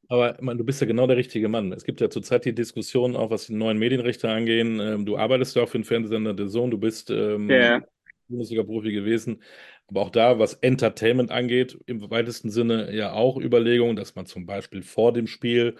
Aber 0.09 0.37
meine, 0.40 0.59
du 0.59 0.64
bist 0.64 0.81
ja 0.81 0.87
genau 0.87 1.09
der 1.09 1.16
richtige 1.16 1.49
Mann. 1.49 1.73
Es 1.73 1.83
gibt 1.83 2.01
ja 2.01 2.09
zurzeit 2.09 2.45
die 2.45 2.55
Diskussion, 2.55 3.16
auch 3.16 3.31
was 3.31 3.47
die 3.47 3.55
neuen 3.55 3.77
Medienrechte 3.77 4.31
angehen. 4.31 4.79
Ähm, 4.79 5.05
du 5.05 5.16
arbeitest 5.16 5.57
ja 5.57 5.64
auch 5.64 5.69
für 5.69 5.79
den 5.79 5.85
Fernsehsender 5.85 6.35
The 6.37 6.47
Zone, 6.47 6.71
du 6.71 6.79
bist 6.79 7.11
ähm, 7.11 7.51
yeah. 7.51 7.83
Bundesliga-Profi 8.29 8.93
gewesen. 8.93 9.43
Aber 9.89 10.03
auch 10.03 10.11
da, 10.11 10.39
was 10.39 10.55
Entertainment 10.55 11.31
angeht, 11.31 11.79
im 11.87 12.11
weitesten 12.11 12.51
Sinne 12.51 12.95
ja 12.95 13.12
auch 13.12 13.41
Überlegungen, 13.41 13.97
dass 13.97 14.15
man 14.15 14.27
zum 14.27 14.47
Beispiel 14.47 14.83
vor 14.83 15.12
dem 15.12 15.27
Spiel, 15.27 15.77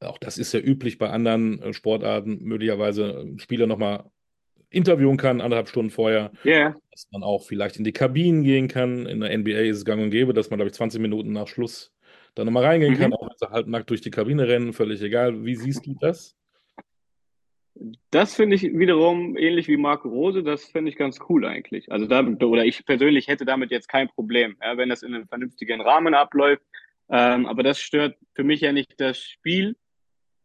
auch 0.00 0.18
das 0.18 0.38
ist 0.38 0.52
ja 0.52 0.60
üblich 0.60 0.98
bei 0.98 1.10
anderen 1.10 1.62
äh, 1.62 1.72
Sportarten, 1.72 2.42
möglicherweise 2.42 3.26
Spieler 3.38 3.66
nochmal 3.66 4.04
interviewen 4.70 5.16
kann, 5.16 5.40
anderthalb 5.40 5.68
Stunden 5.68 5.90
vorher. 5.90 6.32
Yeah. 6.44 6.74
Dass 6.90 7.06
man 7.12 7.22
auch 7.22 7.44
vielleicht 7.44 7.76
in 7.76 7.84
die 7.84 7.92
Kabinen 7.92 8.42
gehen 8.42 8.68
kann. 8.68 9.06
In 9.06 9.20
der 9.20 9.36
NBA 9.36 9.60
ist 9.60 9.78
es 9.78 9.84
gang 9.84 10.02
und 10.02 10.10
gäbe, 10.10 10.34
dass 10.34 10.50
man, 10.50 10.58
glaube 10.58 10.68
ich, 10.68 10.74
20 10.74 11.00
Minuten 11.00 11.32
nach 11.32 11.46
Schluss 11.46 11.92
da 12.34 12.44
nochmal 12.44 12.64
reingehen 12.64 12.94
mhm. 12.94 12.98
kann, 12.98 13.12
auch 13.12 13.22
wenn 13.22 13.36
sie 13.36 13.50
halb 13.50 13.68
nackt 13.68 13.90
durch 13.90 14.00
die 14.00 14.10
Kabine 14.10 14.48
rennen, 14.48 14.72
völlig 14.72 15.00
egal. 15.02 15.44
Wie 15.44 15.54
siehst 15.54 15.86
du 15.86 15.94
das? 16.00 16.36
Das 18.10 18.36
finde 18.36 18.54
ich 18.54 18.62
wiederum 18.62 19.36
ähnlich 19.36 19.66
wie 19.66 19.76
Marco 19.76 20.08
Rose, 20.08 20.44
das 20.44 20.64
finde 20.64 20.90
ich 20.90 20.96
ganz 20.96 21.18
cool 21.28 21.44
eigentlich. 21.44 21.90
Also 21.90 22.06
da, 22.06 22.22
oder 22.22 22.64
ich 22.64 22.84
persönlich 22.86 23.26
hätte 23.26 23.44
damit 23.44 23.70
jetzt 23.72 23.88
kein 23.88 24.08
Problem, 24.08 24.56
ja, 24.62 24.76
wenn 24.76 24.88
das 24.88 25.02
in 25.02 25.14
einem 25.14 25.26
vernünftigen 25.26 25.80
Rahmen 25.80 26.14
abläuft. 26.14 26.62
Ähm, 27.08 27.46
aber 27.46 27.62
das 27.62 27.80
stört 27.80 28.16
für 28.34 28.44
mich 28.44 28.60
ja 28.60 28.72
nicht 28.72 29.00
das 29.00 29.18
Spiel, 29.18 29.76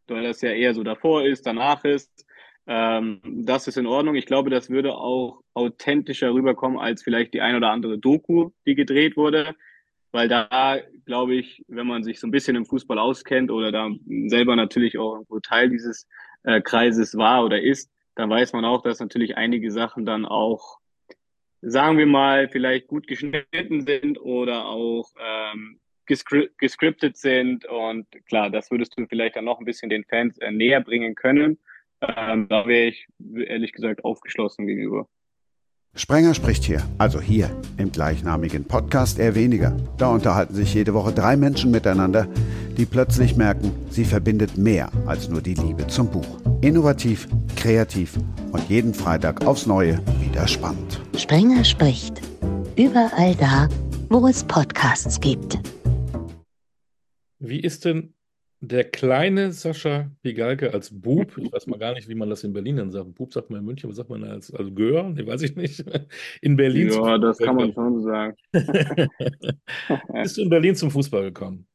weil 0.08 0.24
das 0.24 0.40
ja 0.40 0.50
eher 0.50 0.74
so 0.74 0.82
davor 0.82 1.24
ist, 1.24 1.46
danach 1.46 1.84
ist. 1.84 2.26
Ähm, 2.66 3.20
das 3.24 3.68
ist 3.68 3.78
in 3.78 3.86
Ordnung. 3.86 4.16
Ich 4.16 4.26
glaube, 4.26 4.50
das 4.50 4.68
würde 4.68 4.94
auch 4.94 5.42
authentischer 5.54 6.34
rüberkommen 6.34 6.78
als 6.78 7.02
vielleicht 7.02 7.32
die 7.34 7.40
ein 7.40 7.54
oder 7.54 7.70
andere 7.70 7.98
Doku, 7.98 8.50
die 8.66 8.74
gedreht 8.74 9.16
wurde 9.16 9.54
weil 10.12 10.28
da 10.28 10.78
glaube 11.04 11.34
ich, 11.34 11.64
wenn 11.68 11.86
man 11.86 12.02
sich 12.04 12.20
so 12.20 12.26
ein 12.26 12.30
bisschen 12.30 12.56
im 12.56 12.66
Fußball 12.66 12.98
auskennt 12.98 13.50
oder 13.50 13.72
da 13.72 13.90
selber 14.26 14.56
natürlich 14.56 14.98
auch 14.98 15.14
irgendwo 15.14 15.40
Teil 15.40 15.70
dieses 15.70 16.06
äh, 16.42 16.60
Kreises 16.60 17.16
war 17.16 17.44
oder 17.44 17.60
ist, 17.60 17.90
dann 18.14 18.30
weiß 18.30 18.52
man 18.52 18.64
auch, 18.64 18.82
dass 18.82 19.00
natürlich 19.00 19.36
einige 19.36 19.70
Sachen 19.70 20.04
dann 20.04 20.26
auch, 20.26 20.78
sagen 21.62 21.98
wir 21.98 22.06
mal, 22.06 22.48
vielleicht 22.48 22.86
gut 22.88 23.06
geschnitten 23.06 23.86
sind 23.86 24.20
oder 24.20 24.66
auch 24.66 25.10
ähm, 25.18 25.80
gescri 26.06 26.50
gescriptet 26.58 27.16
sind. 27.16 27.64
Und 27.66 28.06
klar, 28.26 28.50
das 28.50 28.70
würdest 28.70 28.98
du 28.98 29.06
vielleicht 29.06 29.36
dann 29.36 29.44
noch 29.44 29.58
ein 29.58 29.64
bisschen 29.64 29.90
den 29.90 30.04
Fans 30.04 30.38
äh, 30.38 30.50
näher 30.50 30.80
bringen 30.80 31.14
können. 31.14 31.58
Ähm, 32.02 32.48
da 32.48 32.66
wäre 32.66 32.88
ich 32.88 33.06
ehrlich 33.46 33.72
gesagt 33.72 34.04
aufgeschlossen 34.04 34.66
gegenüber. 34.66 35.08
Sprenger 35.96 36.34
spricht 36.34 36.64
hier, 36.64 36.82
also 36.98 37.20
hier 37.20 37.50
im 37.76 37.90
gleichnamigen 37.90 38.64
Podcast 38.64 39.18
eher 39.18 39.34
weniger. 39.34 39.76
Da 39.98 40.08
unterhalten 40.08 40.54
sich 40.54 40.72
jede 40.72 40.94
Woche 40.94 41.12
drei 41.12 41.36
Menschen 41.36 41.70
miteinander, 41.70 42.28
die 42.76 42.86
plötzlich 42.86 43.36
merken, 43.36 43.72
sie 43.90 44.04
verbindet 44.04 44.56
mehr 44.56 44.90
als 45.06 45.28
nur 45.28 45.42
die 45.42 45.54
Liebe 45.54 45.86
zum 45.88 46.08
Buch. 46.08 46.38
Innovativ, 46.60 47.28
kreativ 47.56 48.16
und 48.52 48.68
jeden 48.68 48.94
Freitag 48.94 49.46
aufs 49.46 49.66
Neue 49.66 50.00
wieder 50.20 50.46
spannend. 50.46 51.00
Sprenger 51.16 51.64
spricht. 51.64 52.20
Überall 52.76 53.34
da, 53.34 53.68
wo 54.08 54.26
es 54.26 54.44
Podcasts 54.44 55.20
gibt. 55.20 55.58
Wie 57.40 57.60
ist 57.60 57.84
denn 57.84 58.14
der 58.60 58.84
kleine 58.84 59.52
Sascha 59.52 60.10
Pigalke 60.22 60.72
als 60.72 60.90
Bub, 60.90 61.36
ich 61.38 61.52
weiß 61.52 61.66
mal 61.66 61.78
gar 61.78 61.94
nicht, 61.94 62.08
wie 62.08 62.14
man 62.14 62.28
das 62.28 62.44
in 62.44 62.52
Berlin 62.52 62.76
dann 62.76 62.90
sagt. 62.90 63.14
Bub 63.14 63.32
sagt 63.32 63.50
man 63.50 63.60
in 63.60 63.66
München, 63.66 63.88
was 63.88 63.96
sagt 63.96 64.10
man 64.10 64.22
als, 64.24 64.52
als 64.52 64.74
Gör? 64.74 65.04
Nee, 65.04 65.26
weiß 65.26 65.42
ich 65.42 65.56
nicht. 65.56 65.84
In 66.42 66.56
Berlin. 66.56 66.90
Ja, 66.90 67.18
das 67.18 67.38
kann 67.38 67.56
man 67.56 67.72
schon 67.72 68.02
sagen. 68.02 68.36
Bist 70.12 70.36
du 70.36 70.42
in 70.42 70.50
Berlin 70.50 70.74
zum 70.74 70.90
Fußball 70.90 71.22
gekommen? 71.24 71.66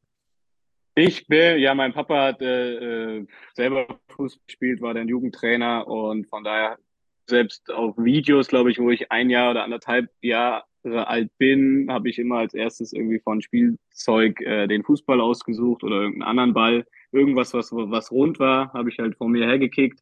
Ich 0.94 1.26
bin, 1.26 1.58
ja, 1.58 1.74
mein 1.74 1.92
Papa 1.92 2.28
hat 2.28 2.40
äh, 2.40 3.18
äh, 3.18 3.26
selber 3.54 3.86
Fußball 4.08 4.42
gespielt, 4.46 4.80
war 4.80 4.94
dann 4.94 5.08
Jugendtrainer 5.08 5.86
und 5.86 6.26
von 6.28 6.42
daher 6.42 6.78
selbst 7.28 7.70
auf 7.70 7.96
Videos, 7.98 8.48
glaube 8.48 8.70
ich, 8.70 8.78
wo 8.78 8.90
ich 8.90 9.10
ein 9.10 9.28
Jahr 9.28 9.50
oder 9.50 9.64
anderthalb 9.64 10.10
Jahre 10.86 11.08
alt 11.08 11.30
bin, 11.38 11.86
habe 11.90 12.08
ich 12.08 12.18
immer 12.18 12.38
als 12.38 12.54
erstes 12.54 12.92
irgendwie 12.92 13.18
von 13.18 13.42
Spielzeug 13.42 14.40
äh, 14.40 14.66
den 14.66 14.82
Fußball 14.82 15.20
ausgesucht 15.20 15.84
oder 15.84 15.96
irgendeinen 16.02 16.28
anderen 16.28 16.54
Ball. 16.54 16.86
Irgendwas, 17.12 17.54
was, 17.54 17.72
was 17.72 18.10
rund 18.10 18.38
war, 18.38 18.72
habe 18.72 18.90
ich 18.90 18.98
halt 18.98 19.16
vor 19.16 19.28
mir 19.28 19.46
hergekickt. 19.46 20.00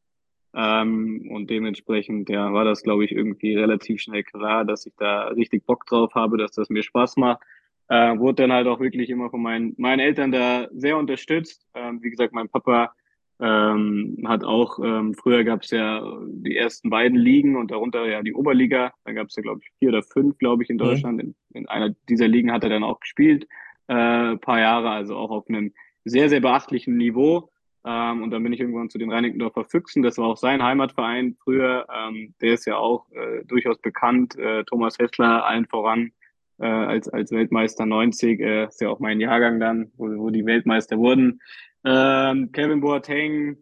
Ähm, 0.54 1.28
und 1.30 1.50
dementsprechend 1.50 2.28
ja, 2.28 2.52
war 2.52 2.64
das, 2.64 2.82
glaube 2.82 3.04
ich, 3.04 3.12
irgendwie 3.12 3.56
relativ 3.56 4.00
schnell 4.00 4.22
klar, 4.22 4.64
dass 4.64 4.86
ich 4.86 4.94
da 4.96 5.28
richtig 5.28 5.66
Bock 5.66 5.84
drauf 5.86 6.14
habe, 6.14 6.38
dass 6.38 6.52
das 6.52 6.68
mir 6.70 6.82
Spaß 6.82 7.16
macht. 7.16 7.42
Äh, 7.88 8.18
wurde 8.18 8.42
dann 8.42 8.52
halt 8.52 8.66
auch 8.66 8.80
wirklich 8.80 9.10
immer 9.10 9.30
von 9.30 9.42
meinen, 9.42 9.74
meinen 9.76 10.00
Eltern 10.00 10.32
da 10.32 10.68
sehr 10.72 10.96
unterstützt. 10.96 11.66
Ähm, 11.74 12.02
wie 12.02 12.10
gesagt, 12.10 12.32
mein 12.32 12.48
Papa 12.48 12.94
ähm, 13.40 14.24
hat 14.26 14.44
auch, 14.44 14.78
ähm, 14.78 15.14
früher 15.14 15.44
gab 15.44 15.62
es 15.62 15.70
ja 15.70 16.02
die 16.26 16.56
ersten 16.56 16.90
beiden 16.90 17.18
Ligen 17.18 17.56
und 17.56 17.70
darunter 17.70 18.06
ja 18.06 18.22
die 18.22 18.34
Oberliga. 18.34 18.92
Da 19.04 19.12
gab 19.12 19.28
es 19.28 19.36
ja, 19.36 19.42
glaube 19.42 19.60
ich, 19.62 19.70
vier 19.78 19.88
oder 19.88 20.02
fünf, 20.02 20.38
glaube 20.38 20.62
ich, 20.62 20.70
in 20.70 20.76
mhm. 20.76 20.80
Deutschland. 20.80 21.16
Mhm. 21.16 21.20
In, 21.20 21.34
in, 21.62 21.68
einer 21.68 21.94
dieser 22.08 22.28
Ligen 22.28 22.52
hat 22.52 22.62
er 22.62 22.70
dann 22.70 22.84
auch 22.84 23.00
gespielt, 23.00 23.46
äh, 23.88 24.36
paar 24.36 24.60
Jahre, 24.60 24.90
also 24.90 25.16
auch 25.16 25.30
auf 25.30 25.48
einem 25.48 25.72
sehr, 26.04 26.28
sehr 26.28 26.40
beachtlichen 26.40 26.96
Niveau. 26.96 27.50
Ähm, 27.84 28.22
und 28.22 28.30
dann 28.30 28.42
bin 28.42 28.52
ich 28.52 28.60
irgendwann 28.60 28.88
zu 28.88 28.98
den 28.98 29.12
Reinickendorfer 29.12 29.64
Füchsen. 29.64 30.02
Das 30.02 30.16
war 30.16 30.26
auch 30.26 30.36
sein 30.36 30.62
Heimatverein 30.62 31.36
früher. 31.42 31.86
Ähm, 31.92 32.34
der 32.40 32.54
ist 32.54 32.66
ja 32.66 32.76
auch 32.76 33.10
äh, 33.12 33.44
durchaus 33.44 33.78
bekannt. 33.78 34.38
Äh, 34.38 34.64
Thomas 34.64 34.98
Hessler 34.98 35.44
allen 35.44 35.66
voran 35.66 36.12
äh, 36.58 36.66
als, 36.66 37.08
als 37.08 37.30
Weltmeister 37.32 37.84
90. 37.84 38.40
Äh, 38.40 38.64
ist 38.66 38.80
ja 38.80 38.88
auch 38.88 39.00
mein 39.00 39.20
Jahrgang 39.20 39.60
dann, 39.60 39.90
wo, 39.96 40.06
wo 40.16 40.30
die 40.30 40.46
Weltmeister 40.46 40.98
wurden. 40.98 41.40
Ähm, 41.84 42.50
Kevin 42.52 42.80
Boateng, 42.80 43.58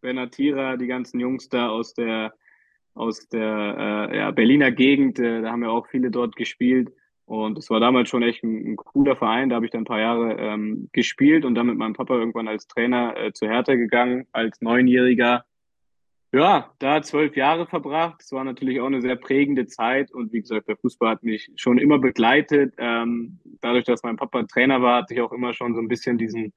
Benatira, 0.00 0.76
die 0.76 0.86
ganzen 0.86 1.20
Jungs 1.20 1.48
da 1.48 1.68
aus 1.68 1.94
der 1.94 2.32
aus 2.94 3.28
der 3.28 4.10
äh, 4.10 4.16
ja, 4.18 4.30
Berliner 4.30 4.72
Gegend, 4.72 5.18
äh, 5.18 5.42
da 5.42 5.52
haben 5.52 5.62
ja 5.62 5.70
auch 5.70 5.86
viele 5.86 6.10
dort 6.10 6.36
gespielt. 6.36 6.92
Und 7.24 7.58
es 7.58 7.70
war 7.70 7.78
damals 7.78 8.08
schon 8.08 8.24
echt 8.24 8.42
ein, 8.42 8.72
ein, 8.72 8.76
cooler 8.76 9.14
Verein. 9.14 9.48
Da 9.48 9.56
habe 9.56 9.64
ich 9.64 9.70
dann 9.70 9.82
ein 9.82 9.86
paar 9.86 10.00
Jahre 10.00 10.34
ähm, 10.34 10.88
gespielt 10.92 11.44
und 11.44 11.54
dann 11.54 11.68
mit 11.68 11.78
meinem 11.78 11.92
Papa 11.92 12.14
irgendwann 12.14 12.48
als 12.48 12.66
Trainer 12.66 13.16
äh, 13.16 13.32
zu 13.32 13.46
Hertha 13.46 13.76
gegangen, 13.76 14.26
als 14.32 14.60
Neunjähriger. 14.60 15.44
Ja, 16.32 16.72
da 16.80 17.02
zwölf 17.02 17.36
Jahre 17.36 17.66
verbracht. 17.66 18.20
Es 18.20 18.32
war 18.32 18.42
natürlich 18.42 18.80
auch 18.80 18.86
eine 18.86 19.00
sehr 19.00 19.16
prägende 19.16 19.66
Zeit. 19.66 20.10
Und 20.10 20.32
wie 20.32 20.40
gesagt, 20.40 20.66
der 20.66 20.76
Fußball 20.76 21.10
hat 21.10 21.22
mich 21.22 21.52
schon 21.54 21.78
immer 21.78 22.00
begleitet. 22.00 22.74
Ähm, 22.78 23.38
dadurch, 23.60 23.84
dass 23.84 24.02
mein 24.02 24.16
Papa 24.16 24.42
Trainer 24.42 24.82
war, 24.82 25.02
hatte 25.02 25.14
ich 25.14 25.20
auch 25.20 25.32
immer 25.32 25.54
schon 25.54 25.74
so 25.74 25.80
ein 25.80 25.88
bisschen 25.88 26.18
diesen 26.18 26.52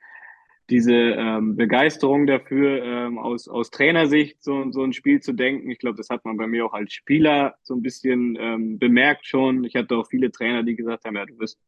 diese 0.74 0.92
ähm, 0.96 1.56
Begeisterung 1.56 2.26
dafür, 2.26 2.84
ähm, 2.84 3.20
aus, 3.20 3.48
aus 3.48 3.70
Trainersicht 3.70 4.44
so, 4.44 4.72
so 4.72 4.82
ein 4.82 4.92
Spiel 4.92 5.22
zu 5.22 5.32
denken. 5.32 5.70
Ich 5.70 5.78
glaube, 5.78 5.98
das 5.98 6.10
hat 6.10 6.26
man 6.26 6.36
bei 6.36 6.48
mir 6.48 6.66
auch 6.66 6.74
als 6.74 6.94
Spieler 6.94 7.54
so 7.62 7.76
ein 7.76 7.84
bisschen 7.84 8.36
ähm, 8.40 8.80
bemerkt 8.80 9.28
schon. 9.28 9.66
Ich 9.66 9.76
hatte 9.76 9.96
auch 9.96 10.08
viele 10.08 10.32
Trainer, 10.32 10.64
die 10.64 10.76
gesagt 10.76 11.06
haben, 11.06 11.16
ja, 11.16 11.28
du 11.28 11.38
bist 11.38 11.60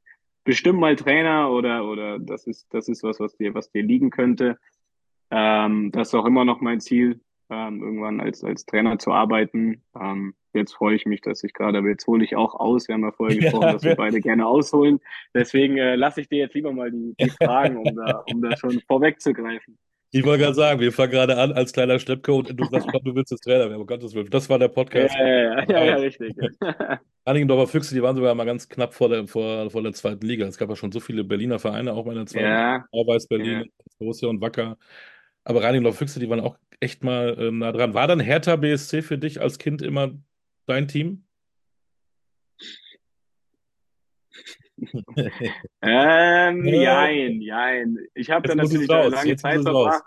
bestimmt 0.43 0.79
mal 0.79 0.95
Trainer 0.95 1.51
oder, 1.51 1.87
oder 1.87 2.17
das 2.17 2.47
ist, 2.47 2.65
das 2.73 2.89
ist 2.89 3.03
was, 3.03 3.19
was 3.19 3.37
dir, 3.37 3.53
was 3.53 3.71
dir 3.71 3.83
liegen 3.83 4.09
könnte. 4.09 4.57
Ähm, 5.29 5.91
das 5.91 6.07
ist 6.07 6.15
auch 6.15 6.25
immer 6.25 6.43
noch 6.43 6.59
mein 6.59 6.79
Ziel, 6.79 7.21
ähm, 7.49 7.81
irgendwann 7.81 8.19
als, 8.19 8.43
als 8.43 8.65
Trainer 8.65 8.97
zu 8.99 9.11
arbeiten. 9.11 9.81
Ähm, 9.99 10.33
jetzt 10.53 10.73
freue 10.73 10.95
ich 10.95 11.05
mich, 11.05 11.21
dass 11.21 11.43
ich 11.43 11.53
gerade, 11.53 11.77
aber 11.77 11.89
jetzt 11.89 12.07
hole 12.07 12.23
ich 12.23 12.35
auch 12.35 12.55
aus. 12.55 12.87
Wir 12.87 12.95
haben 12.95 13.03
ja 13.03 13.11
vorher 13.11 13.37
gesprochen, 13.39 13.63
ja, 13.63 13.73
dass 13.73 13.83
wir 13.83 13.95
beide 13.95 14.21
gerne 14.21 14.45
ausholen. 14.45 14.99
Deswegen 15.33 15.77
äh, 15.77 15.95
lasse 15.95 16.21
ich 16.21 16.29
dir 16.29 16.39
jetzt 16.39 16.55
lieber 16.55 16.71
mal 16.71 16.91
die, 16.91 17.15
die 17.19 17.29
Fragen, 17.29 17.77
um 17.77 17.95
da, 17.95 18.23
um 18.31 18.41
da 18.41 18.55
schon 18.57 18.81
vorwegzugreifen. 18.87 19.77
Ich 20.11 20.23
wollte 20.23 20.43
gerade 20.43 20.55
sagen, 20.55 20.79
wir 20.79 20.93
fangen 20.93 21.11
gerade 21.11 21.37
an 21.37 21.51
als 21.51 21.73
kleiner 21.73 21.99
Schleppko 21.99 22.37
und 22.37 22.57
du 22.57 22.65
sagst, 22.71 22.87
du 23.03 23.15
willst 23.15 23.31
jetzt 23.31 23.41
Trainer 23.41 23.69
werden, 23.69 23.81
um 23.81 23.85
Gottes 23.85 24.15
Willen. 24.15 24.29
Das 24.29 24.49
war 24.49 24.57
der 24.57 24.69
Podcast. 24.69 25.13
Ja, 25.13 25.27
ja, 25.27 25.43
ja, 25.43 25.65
ja, 25.67 25.85
ja 25.85 25.95
richtig. 25.95 26.33
Einigendorfer 27.25 27.67
Füchse, 27.67 27.93
die 27.93 28.01
waren 28.01 28.15
sogar 28.15 28.33
mal 28.33 28.45
ganz 28.45 28.69
knapp 28.69 28.93
vor 28.93 29.09
der, 29.09 29.27
vor, 29.27 29.69
vor 29.69 29.83
der 29.83 29.91
zweiten 29.91 30.25
Liga. 30.25 30.45
Es 30.45 30.57
gab 30.57 30.69
ja 30.69 30.75
schon 30.77 30.93
so 30.93 31.01
viele 31.01 31.25
Berliner 31.25 31.59
Vereine, 31.59 31.91
auch 31.91 32.05
bei 32.05 32.13
der 32.13 32.25
zweiten 32.27 32.45
ja. 32.45 32.85
Weiß 32.93 33.27
Berlin. 33.27 33.69
Borussia 33.99 34.29
und 34.29 34.39
Wacker. 34.39 34.77
Aber 35.45 35.63
Reinigendorfer 35.63 35.99
Füchse, 35.99 36.19
die 36.19 36.29
waren 36.29 36.39
auch 36.41 36.57
echt 36.79 37.03
mal 37.03 37.37
äh, 37.39 37.51
nah 37.51 37.71
dran. 37.71 37.93
War 37.93 38.07
dann 38.07 38.19
Hertha 38.19 38.55
BSC 38.55 39.01
für 39.03 39.17
dich 39.17 39.39
als 39.39 39.59
Kind 39.59 39.81
immer 39.81 40.11
dein 40.65 40.87
Team? 40.87 41.23
ähm, 45.81 46.65
jein, 46.65 47.41
jein. 47.41 47.97
Ich 48.13 48.29
habe 48.31 48.47
dann 48.47 48.57
natürlich 48.57 48.89
eine 48.89 49.09
lange 49.09 49.35
Zeit 49.37 49.61
verbracht. 49.61 50.03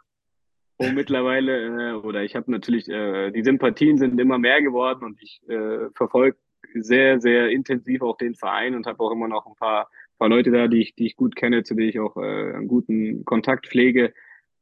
Und 0.77 0.95
mittlerweile, 0.95 1.91
äh, 1.91 1.93
oder 1.95 2.23
ich 2.23 2.37
habe 2.37 2.51
natürlich, 2.51 2.89
äh, 2.89 3.31
die 3.31 3.43
Sympathien 3.43 3.97
sind 3.97 4.21
immer 4.21 4.39
mehr 4.39 4.61
geworden 4.61 5.05
und 5.05 5.21
ich 5.23 5.41
äh, 5.49 5.89
verfolge 5.95 6.37
sehr, 6.75 7.21
sehr 7.21 7.49
intensiv 7.49 8.03
auch 8.03 8.17
den 8.17 8.35
Verein 8.35 8.75
und 8.75 8.87
habe 8.87 9.03
auch 9.03 9.11
immer 9.11 9.29
noch 9.29 9.47
ein 9.47 9.57
paar, 9.57 9.89
paar 10.19 10.29
Leute 10.29 10.51
da, 10.51 10.69
die 10.69 10.83
ich, 10.83 10.95
die 10.95 11.07
ich 11.07 11.17
gut 11.17 11.35
kenne, 11.35 11.63
zu 11.63 11.75
denen 11.75 11.89
ich 11.89 11.99
auch 11.99 12.17
äh, 12.17 12.55
einen 12.55 12.69
guten 12.69 13.25
Kontakt 13.25 13.67
pflege. 13.67 14.13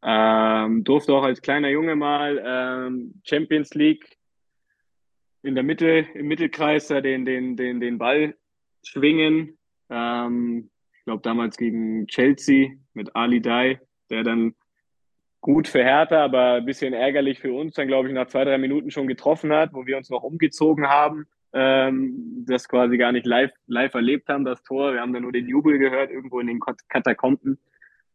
Ähm, 0.09 0.85
durfte 0.85 1.13
auch 1.13 1.25
als 1.25 1.43
kleiner 1.43 1.69
Junge 1.69 1.97
mal 1.97 2.41
ähm, 2.47 3.21
Champions 3.25 3.75
League 3.75 4.17
in 5.43 5.57
der 5.57 5.65
Mitte, 5.65 6.07
im 6.15 6.29
Mittelkreis 6.29 6.87
da 6.87 7.01
den, 7.01 7.25
den, 7.25 7.57
den, 7.57 7.81
den 7.81 7.99
Ball 7.99 8.37
schwingen. 8.85 9.59
Ähm, 9.91 10.71
ich 10.97 11.05
glaube 11.05 11.23
damals 11.23 11.57
gegen 11.57 12.07
Chelsea 12.07 12.71
mit 12.95 13.17
Ali 13.17 13.41
Dai, 13.41 13.81
der 14.09 14.23
dann 14.23 14.55
gut 15.41 15.67
für 15.67 15.83
Hertha, 15.83 16.25
aber 16.25 16.55
ein 16.55 16.67
bisschen 16.67 16.93
ärgerlich 16.93 17.41
für 17.41 17.53
uns, 17.53 17.75
dann 17.75 17.89
glaube 17.89 18.07
ich 18.07 18.15
nach 18.15 18.29
zwei, 18.29 18.45
drei 18.45 18.59
Minuten 18.59 18.93
schon 18.93 19.09
getroffen 19.09 19.53
hat, 19.53 19.75
wo 19.75 19.87
wir 19.87 19.97
uns 19.97 20.09
noch 20.09 20.23
umgezogen 20.23 20.87
haben, 20.87 21.27
ähm, 21.53 22.45
das 22.47 22.69
quasi 22.69 22.97
gar 22.97 23.11
nicht 23.11 23.27
live, 23.27 23.53
live 23.67 23.95
erlebt 23.95 24.29
haben, 24.29 24.45
das 24.45 24.63
Tor. 24.63 24.93
Wir 24.93 25.01
haben 25.01 25.13
dann 25.13 25.23
nur 25.23 25.33
den 25.33 25.49
Jubel 25.49 25.79
gehört, 25.79 26.13
irgendwo 26.13 26.39
in 26.39 26.47
den 26.47 26.61
Katakomben. 26.89 27.59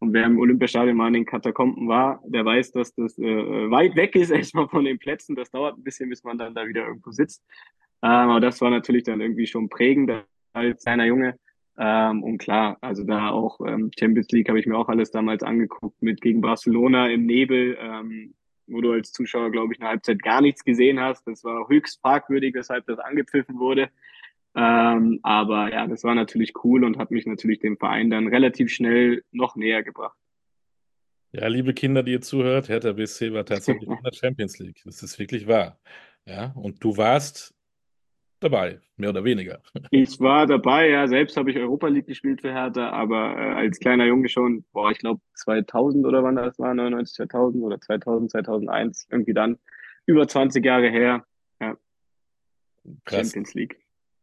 Und 0.02 0.14
wer 0.14 0.26
im 0.26 0.40
Olympiastadion 0.40 0.98
mal 0.98 1.10
in 1.10 1.14
den 1.14 1.26
Katakomben 1.28 1.88
war, 1.88 2.24
der 2.26 2.44
weiß, 2.44 2.72
dass 2.72 2.96
das 2.96 3.20
äh, 3.20 3.70
weit 3.70 3.96
weg 3.96 4.16
ist 4.16 4.32
erstmal 4.32 4.68
von 4.68 4.84
den 4.84 4.98
Plätzen. 4.98 5.36
Das 5.36 5.52
dauert 5.52 5.78
ein 5.78 5.84
bisschen, 5.84 6.10
bis 6.10 6.24
man 6.24 6.40
dann 6.40 6.56
da 6.56 6.68
wieder 6.68 6.88
irgendwo 6.88 7.12
sitzt. 7.12 7.44
Ähm, 8.02 8.10
aber 8.10 8.40
das 8.40 8.60
war 8.62 8.72
natürlich 8.72 9.04
dann 9.04 9.22
irgendwie 9.22 9.46
schon 9.46 9.70
prägend 9.70 10.12
als 10.54 10.84
kleiner 10.84 11.06
Junge. 11.06 11.38
Ähm, 11.78 12.24
und 12.24 12.40
klar, 12.40 12.80
also 12.82 13.04
da 13.04 13.30
auch 13.30 13.60
ähm, 13.66 13.92
Champions 13.98 14.30
League 14.32 14.50
habe 14.50 14.60
ich 14.60 14.66
mir 14.66 14.76
auch 14.76 14.90
alles 14.90 15.12
damals 15.12 15.44
angeguckt 15.44 16.02
mit 16.02 16.20
gegen 16.20 16.42
Barcelona 16.42 17.08
im 17.10 17.28
Nebel, 17.28 17.78
ähm, 17.80 18.34
wo 18.66 18.82
du 18.82 18.94
als 18.94 19.12
Zuschauer, 19.12 19.52
glaube 19.52 19.74
ich, 19.74 19.80
eine 19.80 19.90
Halbzeit 19.90 20.24
gar 20.24 20.42
nichts 20.42 20.64
gesehen 20.64 21.00
hast. 21.00 21.28
Das 21.28 21.44
war 21.44 21.70
höchst 21.70 22.02
fragwürdig, 22.02 22.56
weshalb 22.56 22.88
das 22.88 22.98
angepfiffen 22.98 23.60
wurde. 23.60 23.92
Ähm, 24.56 25.20
aber 25.24 25.72
ja, 25.72 25.88
das 25.88 26.04
war 26.04 26.16
natürlich 26.16 26.54
cool 26.64 26.84
und 26.84 26.98
hat 26.98 27.12
mich 27.12 27.26
natürlich 27.26 27.60
dem 27.60 27.78
Verein 27.78 28.10
dann 28.10 28.28
relativ 28.28 28.70
schnell 28.70 29.24
noch 29.32 29.56
näher 29.56 29.84
gebracht. 29.84 30.18
Ja, 31.32 31.48
liebe 31.48 31.74
Kinder, 31.74 32.04
die 32.04 32.12
ihr 32.12 32.22
zuhört, 32.22 32.68
Hertha 32.68 32.92
BSC 32.92 33.34
war 33.34 33.46
tatsächlich 33.46 33.90
in 33.90 34.04
der 34.04 34.14
Champions 34.14 34.60
League. 34.60 34.82
Das 34.84 35.02
ist 35.02 35.18
wirklich 35.18 35.48
wahr. 35.48 35.80
Ja, 36.26 36.52
und 36.56 36.84
du 36.84 36.98
warst 36.98 37.56
dabei, 38.42 38.82
mehr 38.98 39.10
oder 39.12 39.24
weniger. 39.24 39.62
Ich 39.92 40.20
war 40.20 40.46
dabei, 40.46 40.90
ja. 40.90 41.08
Selbst 41.08 41.38
habe 41.38 41.52
ich 41.52 41.58
Europa 41.58 41.88
League 41.88 42.08
gespielt 42.08 42.42
für 42.42 42.52
Hertha, 42.52 42.90
aber 42.90 43.38
äh, 43.38 43.54
als 43.54 43.80
kleiner 43.80 44.06
Junge 44.06 44.28
schon, 44.28 44.66
boah, 44.74 44.92
ich 44.92 44.98
glaube 44.98 45.22
2000 45.36 46.06
oder 46.06 46.24
wann 46.24 46.36
das 46.36 46.60
war, 46.60 46.74
99, 46.74 47.16
2000 47.16 47.64
oder 47.64 47.80
2000, 47.80 48.32
2001, 48.32 49.08
irgendwie 49.10 49.34
dann. 49.34 49.58
Über 50.06 50.28
20 50.28 50.66
Jahre 50.66 50.90
her. 50.90 51.26
Ja. 51.62 51.78
Krass. 53.06 53.28
Champions 53.28 53.54
League. 53.54 53.81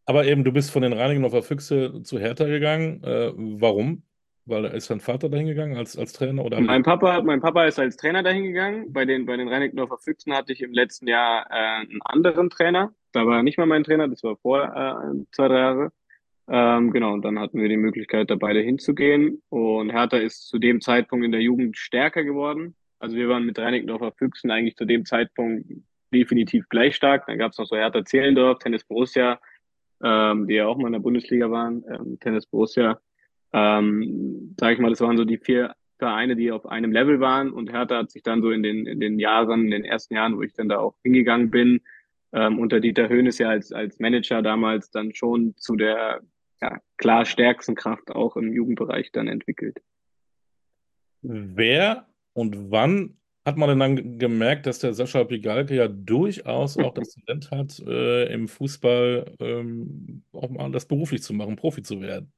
Aber 0.09 0.25
eben, 0.25 0.43
du 0.43 0.53
bist 0.53 0.71
von 0.71 0.81
den 0.81 0.95
Reinigendorfer 0.95 1.43
Füchse 1.43 2.03
zu 2.03 2.19
Hertha 2.19 2.47
gegangen. 2.47 3.05
Äh, 3.05 3.31
warum? 3.37 4.05
Weil 4.47 4.65
ist 4.65 4.89
dein 4.89 5.01
Vater 5.01 5.29
dahin 5.29 5.47
gegangen 5.47 5.77
als, 5.77 5.99
als 5.99 6.15
Trainer? 6.15 6.47
Oder 6.47 6.63
mein, 6.63 6.83
Papa, 6.83 7.21
mein 7.21 7.43
Papa 7.43 7.67
ist 7.67 7.79
als 7.79 7.99
Trainer 7.99 8.23
dahin 8.23 8.45
gegangen. 8.45 8.91
Bei 8.91 9.05
den, 9.05 9.27
bei 9.27 9.37
den 9.37 9.49
Reinigendorfer 9.49 9.99
Füchsen 9.99 10.33
hatte 10.33 10.55
ich 10.55 10.63
im 10.63 10.73
letzten 10.73 11.09
Jahr 11.09 11.47
äh, 11.51 11.83
einen 11.83 12.01
anderen 12.07 12.49
Trainer. 12.49 12.95
Da 13.13 13.27
war 13.27 13.43
nicht 13.43 13.59
mal 13.59 13.67
mein 13.67 13.85
Trainer, 13.85 14.09
das 14.09 14.23
war 14.23 14.39
vor 14.39 14.65
äh, 14.65 15.27
zwei, 15.33 15.49
drei 15.49 15.59
Jahre. 15.59 15.93
Ähm, 16.49 16.91
genau, 16.91 17.13
und 17.13 17.23
dann 17.23 17.39
hatten 17.39 17.61
wir 17.61 17.69
die 17.69 17.77
Möglichkeit, 17.77 18.31
da 18.31 18.37
beide 18.37 18.61
hinzugehen. 18.61 19.43
Und 19.51 19.91
Hertha 19.91 20.17
ist 20.17 20.49
zu 20.49 20.59
dem 20.59 20.81
Zeitpunkt 20.81 21.27
in 21.27 21.33
der 21.33 21.43
Jugend 21.43 21.77
stärker 21.77 22.25
geworden. 22.25 22.75
Also 22.99 23.15
wir 23.15 23.29
waren 23.29 23.45
mit 23.45 23.59
Reinigendorfer 23.59 24.13
Füchsen 24.13 24.51
eigentlich 24.51 24.77
zu 24.77 24.87
dem 24.87 25.05
Zeitpunkt 25.05 25.67
definitiv 26.15 26.67
gleich 26.71 26.97
stark. 26.97 27.27
Dann 27.27 27.37
gab 27.37 27.53
es 27.53 27.59
noch 27.59 27.67
so 27.67 27.77
Hertha 27.77 28.03
Zehlendorf, 28.07 28.61
Tennis 28.61 28.85
Borussia, 28.85 29.39
ähm, 30.03 30.47
die 30.47 30.55
ja 30.55 30.67
auch 30.67 30.77
mal 30.77 30.89
in 30.89 30.93
der 30.93 31.01
Bundesliga 31.01 31.51
waren, 31.51 31.85
ähm, 31.89 32.19
Tennis 32.21 32.47
Borussia. 32.47 33.01
Ähm, 33.53 34.55
sag 34.59 34.75
ich 34.75 34.79
mal, 34.79 34.91
das 34.91 35.01
waren 35.01 35.17
so 35.17 35.25
die 35.25 35.39
vier 35.39 35.75
Vereine, 35.99 36.37
die 36.37 36.53
auf 36.53 36.67
einem 36.67 36.93
Level 36.93 37.21
waren 37.21 37.51
und 37.51 37.73
Hertha 37.73 37.99
hat 37.99 38.11
sich 38.11 38.23
dann 38.23 38.43
so 38.43 38.51
in 38.51 38.63
den, 38.63 38.87
in 38.87 39.01
den 39.01 39.19
Jahren, 39.19 39.65
in 39.65 39.71
den 39.71 39.85
ersten 39.85 40.15
Jahren, 40.15 40.37
wo 40.37 40.43
ich 40.43 40.53
dann 40.55 40.69
da 40.69 40.79
auch 40.79 40.95
hingegangen 41.03 41.51
bin, 41.51 41.81
ähm, 42.33 42.59
unter 42.59 42.81
Dieter 42.81 43.09
Höhnes 43.09 43.39
ja 43.39 43.49
als, 43.49 43.73
als 43.73 43.99
Manager 43.99 44.43
damals 44.43 44.91
dann 44.91 45.15
schon 45.15 45.55
zu 45.57 45.77
der 45.77 46.21
ja, 46.61 46.79
klar 46.97 47.25
stärksten 47.25 47.75
Kraft 47.75 48.11
auch 48.11 48.37
im 48.37 48.53
Jugendbereich 48.53 49.13
dann 49.13 49.29
entwickelt. 49.29 49.79
Wer 51.23 52.07
und 52.33 52.71
wann 52.71 53.18
hat 53.49 53.57
man 53.57 53.71
denn 53.71 53.79
dann 53.79 54.19
gemerkt, 54.19 54.67
dass 54.67 54.79
der 54.79 54.93
Sascha 54.93 55.25
Pigalke 55.25 55.75
ja 55.75 55.89
durchaus 55.89 56.77
auch 56.77 56.93
das 56.93 57.15
Talent 57.15 57.51
hat, 57.51 57.81
äh, 57.81 58.31
im 58.33 58.47
Fußball 58.47 59.35
ähm, 59.41 60.23
auch 60.33 60.51
mal 60.51 60.71
das 60.71 60.87
beruflich 60.87 61.23
zu 61.23 61.33
machen, 61.33 61.57
Profi 61.57 61.83
zu 61.83 62.03
werden? 62.03 62.31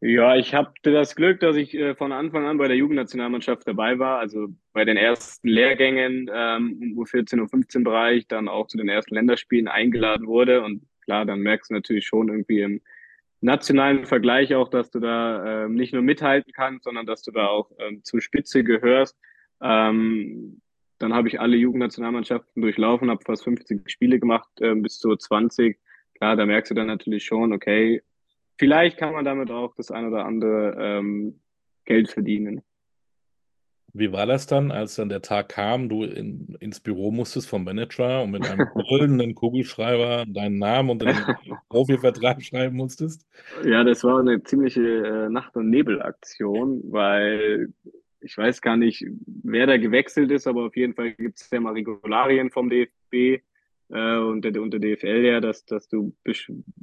Ja, 0.00 0.36
ich 0.36 0.54
hatte 0.54 0.92
das 0.92 1.14
Glück, 1.14 1.38
dass 1.38 1.54
ich 1.54 1.72
äh, 1.74 1.94
von 1.94 2.10
Anfang 2.10 2.46
an 2.46 2.58
bei 2.58 2.66
der 2.66 2.76
Jugendnationalmannschaft 2.76 3.66
dabei 3.66 3.98
war, 4.00 4.18
also 4.18 4.48
bei 4.72 4.84
den 4.84 4.96
ersten 4.96 5.48
Lehrgängen 5.48 6.28
ähm, 6.34 6.94
um 6.96 7.04
U14 7.04 7.40
und 7.40 7.48
15 7.48 7.84
Bereich, 7.84 8.26
dann 8.26 8.48
auch 8.48 8.66
zu 8.66 8.76
den 8.76 8.88
ersten 8.88 9.14
Länderspielen 9.14 9.68
eingeladen 9.68 10.26
wurde. 10.26 10.62
Und 10.62 10.82
klar, 11.04 11.24
dann 11.24 11.40
merkst 11.40 11.70
du 11.70 11.74
natürlich 11.74 12.06
schon 12.06 12.28
irgendwie 12.28 12.60
im 12.60 12.82
nationalen 13.40 14.04
Vergleich 14.04 14.54
auch, 14.56 14.68
dass 14.68 14.90
du 14.90 14.98
da 14.98 15.64
äh, 15.64 15.68
nicht 15.68 15.94
nur 15.94 16.02
mithalten 16.02 16.52
kannst, 16.52 16.84
sondern 16.84 17.06
dass 17.06 17.22
du 17.22 17.30
da 17.30 17.46
auch 17.46 17.70
ähm, 17.78 18.02
zur 18.02 18.20
Spitze 18.20 18.64
gehörst. 18.64 19.16
Ähm, 19.60 20.60
dann 20.98 21.14
habe 21.14 21.28
ich 21.28 21.40
alle 21.40 21.56
Jugendnationalmannschaften 21.56 22.62
durchlaufen, 22.62 23.10
habe 23.10 23.24
fast 23.24 23.44
50 23.44 23.90
Spiele 23.90 24.18
gemacht, 24.18 24.48
äh, 24.60 24.74
bis 24.74 24.98
zu 24.98 25.14
20. 25.14 25.78
Klar, 26.14 26.36
da 26.36 26.46
merkst 26.46 26.70
du 26.70 26.74
dann 26.74 26.86
natürlich 26.86 27.24
schon, 27.24 27.52
okay, 27.52 28.02
vielleicht 28.56 28.96
kann 28.96 29.12
man 29.12 29.24
damit 29.24 29.50
auch 29.50 29.74
das 29.74 29.90
ein 29.90 30.06
oder 30.06 30.24
andere 30.24 30.76
ähm, 30.78 31.40
Geld 31.84 32.10
verdienen. 32.10 32.62
Wie 33.98 34.12
war 34.12 34.26
das 34.26 34.46
dann, 34.46 34.70
als 34.70 34.96
dann 34.96 35.08
der 35.08 35.22
Tag 35.22 35.48
kam, 35.48 35.88
du 35.88 36.04
in, 36.04 36.54
ins 36.60 36.80
Büro 36.80 37.10
musstest 37.10 37.48
vom 37.48 37.64
Manager 37.64 38.22
und 38.22 38.30
mit 38.30 38.46
einem 38.46 38.68
goldenen 38.88 39.34
Kugelschreiber 39.34 40.26
deinen 40.26 40.58
Namen 40.58 40.90
und 40.90 41.02
den 41.02 41.16
Profivertrag 41.70 42.42
schreiben 42.42 42.76
musstest? 42.76 43.26
Ja, 43.64 43.84
das 43.84 44.04
war 44.04 44.20
eine 44.20 44.42
ziemliche 44.42 44.82
äh, 44.82 45.28
Nacht- 45.30 45.56
und 45.56 45.70
Nebelaktion, 45.70 46.82
weil 46.90 47.72
ich 48.20 48.36
weiß 48.36 48.60
gar 48.60 48.76
nicht, 48.76 49.04
wer 49.26 49.66
da 49.66 49.76
gewechselt 49.76 50.30
ist, 50.30 50.46
aber 50.46 50.66
auf 50.66 50.76
jeden 50.76 50.94
Fall 50.94 51.12
gibt 51.12 51.40
es 51.40 51.50
ja 51.50 51.60
mal 51.60 51.72
Regularien 51.72 52.50
vom 52.50 52.68
DFB, 52.70 53.42
äh, 53.88 54.16
unter, 54.18 54.60
unter 54.60 54.78
DFL 54.78 55.24
ja, 55.24 55.40
dass, 55.40 55.64
dass 55.64 55.88
du 55.88 56.14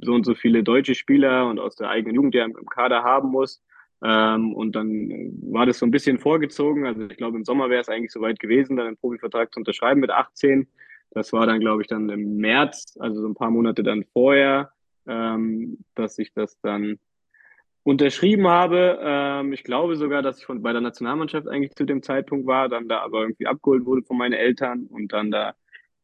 so 0.00 0.12
und 0.12 0.24
so 0.24 0.34
viele 0.34 0.62
deutsche 0.62 0.94
Spieler 0.94 1.48
und 1.48 1.58
aus 1.58 1.76
der 1.76 1.90
eigenen 1.90 2.14
Jugend 2.14 2.34
ja 2.34 2.44
im, 2.44 2.56
im 2.56 2.66
Kader 2.66 3.02
haben 3.02 3.30
musst. 3.30 3.62
Ähm, 4.02 4.54
und 4.54 4.76
dann 4.76 5.10
war 5.42 5.66
das 5.66 5.78
so 5.78 5.86
ein 5.86 5.90
bisschen 5.90 6.18
vorgezogen. 6.18 6.86
Also 6.86 7.02
ich 7.06 7.16
glaube, 7.16 7.36
im 7.36 7.44
Sommer 7.44 7.70
wäre 7.70 7.80
es 7.80 7.88
eigentlich 7.88 8.12
soweit 8.12 8.38
gewesen, 8.38 8.76
dann 8.76 8.86
einen 8.86 8.96
Profivertrag 8.96 9.52
zu 9.52 9.60
unterschreiben 9.60 10.00
mit 10.00 10.10
18. 10.10 10.68
Das 11.10 11.32
war 11.32 11.46
dann, 11.46 11.60
glaube 11.60 11.82
ich, 11.82 11.88
dann 11.88 12.08
im 12.08 12.36
März, 12.36 12.96
also 12.98 13.20
so 13.20 13.28
ein 13.28 13.34
paar 13.34 13.50
Monate 13.50 13.82
dann 13.82 14.04
vorher, 14.12 14.72
ähm, 15.06 15.78
dass 15.94 16.18
ich 16.18 16.32
das 16.32 16.58
dann 16.60 16.98
unterschrieben 17.84 18.48
habe. 18.48 18.98
Ähm, 19.00 19.52
ich 19.52 19.62
glaube 19.62 19.96
sogar, 19.96 20.22
dass 20.22 20.38
ich 20.38 20.46
von 20.46 20.62
bei 20.62 20.72
der 20.72 20.80
Nationalmannschaft 20.80 21.46
eigentlich 21.46 21.74
zu 21.76 21.84
dem 21.84 22.02
Zeitpunkt 22.02 22.46
war, 22.46 22.68
dann 22.68 22.88
da 22.88 23.00
aber 23.00 23.20
irgendwie 23.22 23.46
abgeholt 23.46 23.84
wurde 23.84 24.02
von 24.02 24.16
meinen 24.16 24.32
Eltern 24.32 24.86
und 24.86 25.12
dann 25.12 25.30
da 25.30 25.54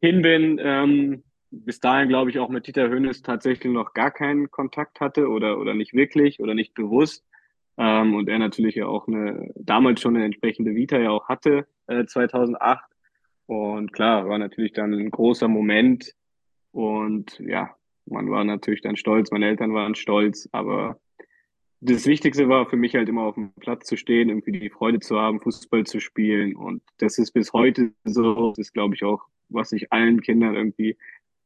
hin 0.01 0.23
bin. 0.23 0.61
Ähm, 0.63 1.25
bis 1.51 1.81
dahin, 1.81 2.09
glaube 2.09 2.31
ich, 2.31 2.39
auch 2.39 2.49
mit 2.49 2.67
Dieter 2.67 2.89
Hönes 2.89 3.23
tatsächlich 3.23 3.73
noch 3.73 3.93
gar 3.93 4.13
keinen 4.13 4.51
Kontakt 4.51 5.01
hatte 5.01 5.29
oder, 5.29 5.59
oder 5.59 5.75
nicht 5.75 5.95
wirklich 5.95 6.39
oder 6.41 6.55
nicht 6.55 6.75
bewusst. 6.75 7.25
Ähm, 7.77 8.15
und 8.15 8.29
er 8.29 8.39
natürlich 8.39 8.77
ja 8.77 8.87
auch 8.87 9.09
eine, 9.09 9.51
damals 9.57 10.01
schon 10.01 10.17
eine 10.17 10.27
entsprechende 10.27 10.75
Vita 10.75 10.99
ja 10.99 11.11
auch 11.11 11.29
hatte, 11.29 11.67
äh, 11.87 12.05
2008. 12.05 12.85
Und 13.47 13.93
klar, 13.93 14.29
war 14.29 14.39
natürlich 14.39 14.73
dann 14.73 14.93
ein 14.93 15.11
großer 15.11 15.49
Moment. 15.49 16.15
Und 16.73 17.39
ja, 17.41 17.75
man 18.07 18.31
war 18.31 18.45
natürlich 18.45 18.83
dann 18.83 18.97
stolz, 18.97 19.31
meine 19.33 19.49
Eltern 19.49 19.75
waren 19.75 19.95
stolz, 19.95 20.49
aber 20.53 21.01
das 21.81 22.07
Wichtigste 22.07 22.49
war 22.49 22.69
für 22.69 22.77
mich 22.77 22.95
halt 22.95 23.09
immer 23.09 23.23
auf 23.23 23.37
dem 23.37 23.53
Platz 23.59 23.87
zu 23.87 23.97
stehen, 23.97 24.29
irgendwie 24.29 24.53
die 24.53 24.71
Freude 24.71 25.01
zu 25.01 25.19
haben, 25.19 25.41
Fußball 25.41 25.85
zu 25.85 25.99
spielen. 25.99 26.55
Und 26.55 26.83
das 26.99 27.19
ist 27.19 27.33
bis 27.33 27.53
heute 27.53 27.93
so. 28.05 28.51
Das 28.51 28.59
ist, 28.59 28.75
glaube 28.75 28.95
ich, 28.95 29.05
auch, 29.05 29.23
was 29.49 29.73
ich 29.73 29.91
allen 29.93 30.21
Kindern 30.21 30.57
irgendwie 30.57 30.97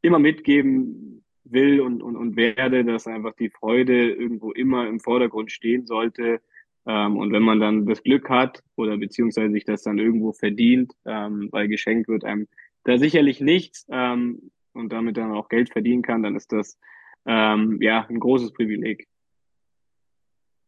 immer 0.03 0.18
mitgeben 0.18 1.25
will 1.44 1.81
und, 1.81 2.03
und, 2.03 2.16
und 2.16 2.37
werde, 2.37 2.85
dass 2.85 3.07
einfach 3.07 3.35
die 3.35 3.51
Freude 3.51 4.11
irgendwo 4.11 4.51
immer 4.51 4.88
im 4.88 4.99
Vordergrund 4.99 5.53
stehen 5.53 5.87
sollte. 5.87 6.40
Ähm, 6.87 7.16
und 7.16 7.33
wenn 7.33 7.42
man 7.42 7.61
dann 7.61 7.87
das 7.87 8.03
Glück 8.03 8.29
hat 8.29 8.62
oder 8.77 8.97
beziehungsweise 8.97 9.53
sich 9.53 9.64
das 9.64 9.83
dann 9.83 9.99
irgendwo 9.99 10.33
verdient, 10.33 10.92
ähm, 11.05 11.49
weil 11.53 11.68
geschenkt 11.68 12.09
wird 12.09 12.25
einem 12.25 12.49
da 12.83 12.99
sicherlich 12.99 13.40
nichts 13.40 13.87
ähm, 13.90 14.51
und 14.73 14.92
damit 14.92 15.16
dann 15.16 15.33
auch 15.33 15.49
Geld 15.49 15.70
verdienen 15.70 16.03
kann, 16.03 16.23
dann 16.23 16.35
ist 16.35 16.53
das 16.53 16.79
ähm, 17.25 17.81
ja 17.81 18.05
ein 18.09 18.20
großes 18.20 18.53
Privileg. 18.53 19.07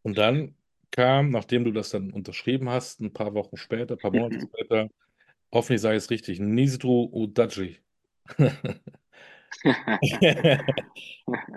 Und 0.06 0.16
dann 0.18 0.54
kam, 0.92 1.30
nachdem 1.30 1.64
du 1.64 1.72
das 1.72 1.90
dann 1.90 2.12
unterschrieben 2.12 2.68
hast, 2.68 3.00
ein 3.00 3.12
paar 3.12 3.34
Wochen 3.34 3.56
später, 3.56 3.96
ein 3.96 3.98
paar 3.98 4.12
Monate 4.12 4.46
später, 4.46 4.88
hoffentlich 5.52 5.80
sage 5.80 5.96
ich 5.96 6.04
es 6.04 6.10
richtig, 6.10 6.38
Nizru 6.38 7.08
Udaji. 7.12 7.80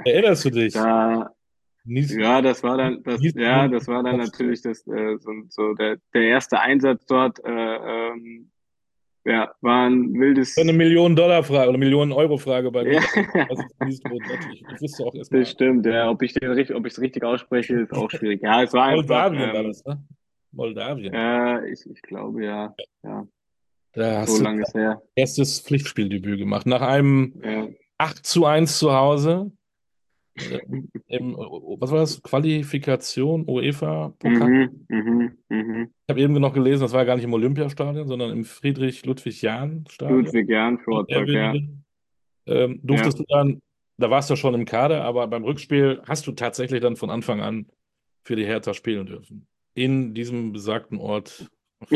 Erinnerst 0.04 0.46
du 0.46 0.50
dich? 0.50 0.74
Da, 0.74 1.32
ja, 1.86 2.42
das 2.42 2.64
war 2.64 2.78
dann, 2.78 3.04
das, 3.04 3.22
ja, 3.36 3.68
das 3.68 3.88
war 3.88 4.02
dann 4.02 4.18
natürlich 4.18 4.64
das, 4.64 4.80
äh, 4.88 5.18
so, 5.20 5.32
so 5.50 5.76
der, 5.76 5.98
der 6.16 6.24
erste 6.24 6.60
Einsatz 6.60 7.06
dort. 7.06 7.38
Äh, 7.46 7.52
ähm, 7.52 8.50
ja, 9.30 9.54
war 9.62 9.88
ein 9.88 10.14
wildes. 10.14 10.58
Eine 10.58 10.74
Millionen-Dollar-Frage 10.74 11.70
oder 11.70 11.78
Millionen-Euro-Frage 11.78 12.72
bei 12.72 12.84
mir. 12.84 12.94
Ja. 12.94 13.48
ich, 13.88 14.02
ich 14.04 14.82
wusste 14.82 15.06
auch 15.06 15.14
erstmal. 15.14 15.42
Das 15.42 15.52
stimmt, 15.52 15.86
ja. 15.86 16.10
Ob 16.10 16.22
ich 16.24 16.36
es 16.36 17.00
richtig 17.00 17.24
ausspreche, 17.24 17.82
ist 17.82 17.94
auch 17.94 18.10
schwierig. 18.10 18.42
Ja, 18.42 18.64
es 18.64 18.74
war 18.74 18.86
einfach. 18.86 19.32
Moldawien 19.32 19.50
ähm, 19.50 19.54
war 19.54 19.64
das, 19.64 19.86
ne? 19.86 20.04
Moldawien. 20.52 21.14
Ja, 21.14 21.64
ich, 21.64 21.86
ich 21.86 22.02
glaube, 22.02 22.44
ja. 22.44 22.76
ja. 23.04 23.28
Da 23.94 24.22
hast 24.22 24.38
so 24.38 24.44
lange 24.44 24.64
ist 24.64 24.74
her. 24.74 25.02
Erstes 25.16 25.62
Pflichtspieldebüt 25.62 26.40
gemacht. 26.40 26.66
Nach 26.66 26.82
einem 26.82 27.40
ja. 27.44 27.68
8 28.00 28.26
zu 28.26 28.46
1 28.46 28.80
zu 28.80 28.94
Hause. 28.94 29.52
Äh, 30.36 30.60
Im, 31.08 31.36
was 31.36 31.92
war 31.92 32.00
das? 32.00 32.22
Qualifikation, 32.22 33.46
UEFA-Pokal? 33.48 34.50
Mhm, 34.50 34.86
mh, 34.88 35.32
mh. 35.50 35.84
Ich 35.84 36.10
habe 36.10 36.22
eben 36.22 36.34
noch 36.34 36.54
gelesen, 36.54 36.82
das 36.82 36.94
war 36.94 37.06
gar 37.06 37.16
nicht 37.16 37.26
im 37.26 37.34
Olympiastadion, 37.34 38.08
sondern 38.08 38.32
im 38.32 38.46
Friedrich-Ludwig-Jahn-Stadion. 38.46 40.26
Ludwig-Jahn, 40.26 40.80
Vortrag, 40.80 41.28
ja. 41.28 41.54
Ähm, 42.46 42.80
durftest 42.84 43.20
ja. 43.20 43.24
du 43.24 43.34
dann, 43.34 43.62
da 43.98 44.10
warst 44.10 44.30
du 44.30 44.36
schon 44.36 44.56
im 44.56 44.66
Kader, 44.66 45.04
aber 45.04 45.28
beim 45.28 45.44
Rückspiel 45.44 46.02
hast 46.08 46.26
du 46.26 46.32
tatsächlich 46.32 46.82
dann 46.82 46.96
von 46.96 47.10
Anfang 47.10 47.42
an 47.42 47.68
für 48.24 48.36
die 48.36 48.46
Hertha 48.46 48.74
spielen 48.74 49.06
dürfen. 49.06 49.48
In 49.74 50.14
diesem 50.14 50.52
besagten 50.52 50.98
Ort. 50.98 51.50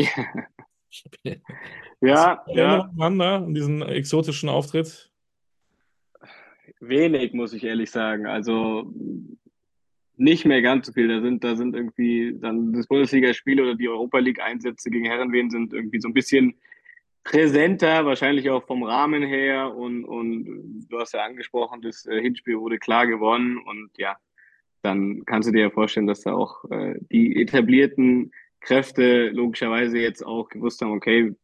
ja, 2.00 2.44
ja. 2.46 2.90
An, 2.98 3.16
ne? 3.16 3.26
an 3.26 3.54
diesen 3.54 3.82
exotischen 3.82 4.48
Auftritt. 4.48 5.10
Wenig, 6.80 7.32
muss 7.32 7.52
ich 7.52 7.64
ehrlich 7.64 7.90
sagen. 7.90 8.26
Also 8.26 8.92
nicht 10.16 10.44
mehr 10.44 10.62
ganz 10.62 10.86
so 10.86 10.92
viel. 10.92 11.08
Da 11.08 11.20
sind, 11.20 11.44
da 11.44 11.56
sind 11.56 11.74
irgendwie 11.74 12.36
dann 12.40 12.72
das 12.72 12.86
Bundesligaspiel 12.86 13.60
oder 13.60 13.74
die 13.74 13.88
Europa 13.88 14.18
League-Einsätze 14.18 14.90
gegen 14.90 15.06
Herrenwehen 15.06 15.50
sind 15.50 15.72
irgendwie 15.72 16.00
so 16.00 16.08
ein 16.08 16.14
bisschen 16.14 16.54
präsenter, 17.24 18.04
wahrscheinlich 18.04 18.50
auch 18.50 18.64
vom 18.66 18.82
Rahmen 18.82 19.22
her. 19.22 19.74
Und, 19.74 20.04
und 20.04 20.86
du 20.88 20.98
hast 20.98 21.14
ja 21.14 21.24
angesprochen, 21.24 21.82
das 21.82 22.06
äh, 22.06 22.20
Hinspiel 22.20 22.58
wurde 22.58 22.78
klar 22.78 23.06
gewonnen. 23.06 23.58
Und 23.58 23.90
ja, 23.96 24.16
dann 24.82 25.24
kannst 25.24 25.48
du 25.48 25.52
dir 25.52 25.62
ja 25.62 25.70
vorstellen, 25.70 26.06
dass 26.06 26.20
da 26.20 26.34
auch 26.34 26.64
äh, 26.70 26.94
die 27.10 27.40
etablierten 27.40 28.32
Kräfte 28.60 29.30
logischerweise 29.30 29.98
jetzt 29.98 30.24
auch 30.24 30.48
gewusst 30.48 30.80
haben, 30.80 30.92
okay, 30.92 31.34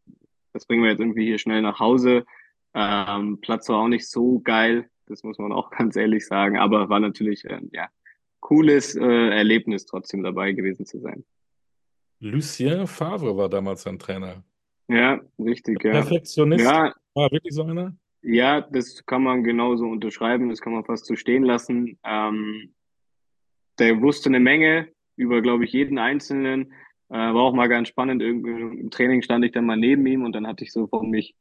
das 0.52 0.66
bringen 0.66 0.82
wir 0.82 0.90
jetzt 0.90 1.00
irgendwie 1.00 1.26
hier 1.26 1.38
schnell 1.38 1.62
nach 1.62 1.80
Hause. 1.80 2.24
Ähm, 2.74 3.40
Platz 3.40 3.68
war 3.68 3.78
auch 3.78 3.88
nicht 3.88 4.08
so 4.08 4.40
geil. 4.40 4.88
Das 5.10 5.24
muss 5.24 5.38
man 5.38 5.52
auch 5.52 5.70
ganz 5.78 5.96
ehrlich 5.96 6.26
sagen. 6.26 6.56
Aber 6.56 6.88
war 6.88 7.00
natürlich, 7.00 7.44
äh, 7.44 7.60
ja, 7.72 7.88
cooles 8.40 8.94
äh, 8.94 9.04
Erlebnis 9.04 9.84
trotzdem 9.86 10.22
dabei 10.22 10.52
gewesen 10.52 10.86
zu 10.86 11.00
sein. 11.00 11.24
Lucien 12.20 12.86
Favre 12.86 13.36
war 13.36 13.48
damals 13.48 13.82
sein 13.82 13.98
Trainer. 13.98 14.42
Ja, 14.88 15.20
richtig, 15.38 15.82
ja. 15.84 15.92
Perfektionist. 15.92 16.64
Ja, 16.64 16.94
war 17.14 17.30
wirklich 17.30 17.54
so 17.54 17.62
einer? 17.62 17.96
Ja, 18.22 18.60
das 18.60 19.04
kann 19.06 19.22
man 19.22 19.44
genauso 19.44 19.86
unterschreiben, 19.86 20.50
das 20.50 20.60
kann 20.60 20.74
man 20.74 20.84
fast 20.84 21.06
so 21.06 21.16
stehen 21.16 21.42
lassen. 21.42 21.98
Ähm, 22.04 22.74
der 23.78 24.02
wusste 24.02 24.28
eine 24.28 24.40
Menge 24.40 24.88
über, 25.16 25.40
glaube 25.40 25.64
ich, 25.64 25.72
jeden 25.72 25.98
Einzelnen. 25.98 26.72
Äh, 27.08 27.14
war 27.14 27.42
auch 27.42 27.54
mal 27.54 27.68
ganz 27.68 27.88
spannend. 27.88 28.20
Irgendwie 28.20 28.80
im 28.80 28.90
Training 28.90 29.22
stand 29.22 29.44
ich 29.44 29.52
dann 29.52 29.64
mal 29.64 29.76
neben 29.76 30.06
ihm 30.06 30.24
und 30.24 30.32
dann 30.32 30.46
hatte 30.46 30.64
ich 30.64 30.72
so 30.72 30.86
von 30.86 31.08
mich 31.08 31.34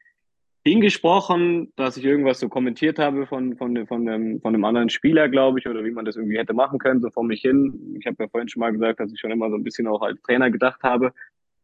hingesprochen, 0.63 1.71
dass 1.75 1.97
ich 1.97 2.03
irgendwas 2.03 2.39
so 2.39 2.49
kommentiert 2.49 2.99
habe 2.99 3.25
von, 3.27 3.55
von, 3.55 3.87
von, 3.87 4.05
dem, 4.05 4.41
von 4.41 4.53
einem 4.53 4.65
anderen 4.65 4.89
Spieler, 4.89 5.29
glaube 5.29 5.59
ich, 5.59 5.67
oder 5.67 5.83
wie 5.83 5.91
man 5.91 6.05
das 6.05 6.15
irgendwie 6.15 6.37
hätte 6.37 6.53
machen 6.53 6.79
können, 6.79 7.01
so 7.01 7.09
vor 7.09 7.23
mich 7.23 7.41
hin. 7.41 7.95
Ich 7.99 8.05
habe 8.05 8.17
ja 8.19 8.27
vorhin 8.29 8.49
schon 8.49 8.59
mal 8.59 8.71
gesagt, 8.71 8.99
dass 8.99 9.11
ich 9.11 9.19
schon 9.19 9.31
immer 9.31 9.49
so 9.49 9.55
ein 9.55 9.63
bisschen 9.63 9.87
auch 9.87 10.01
als 10.01 10.21
Trainer 10.21 10.51
gedacht 10.51 10.83
habe. 10.83 11.13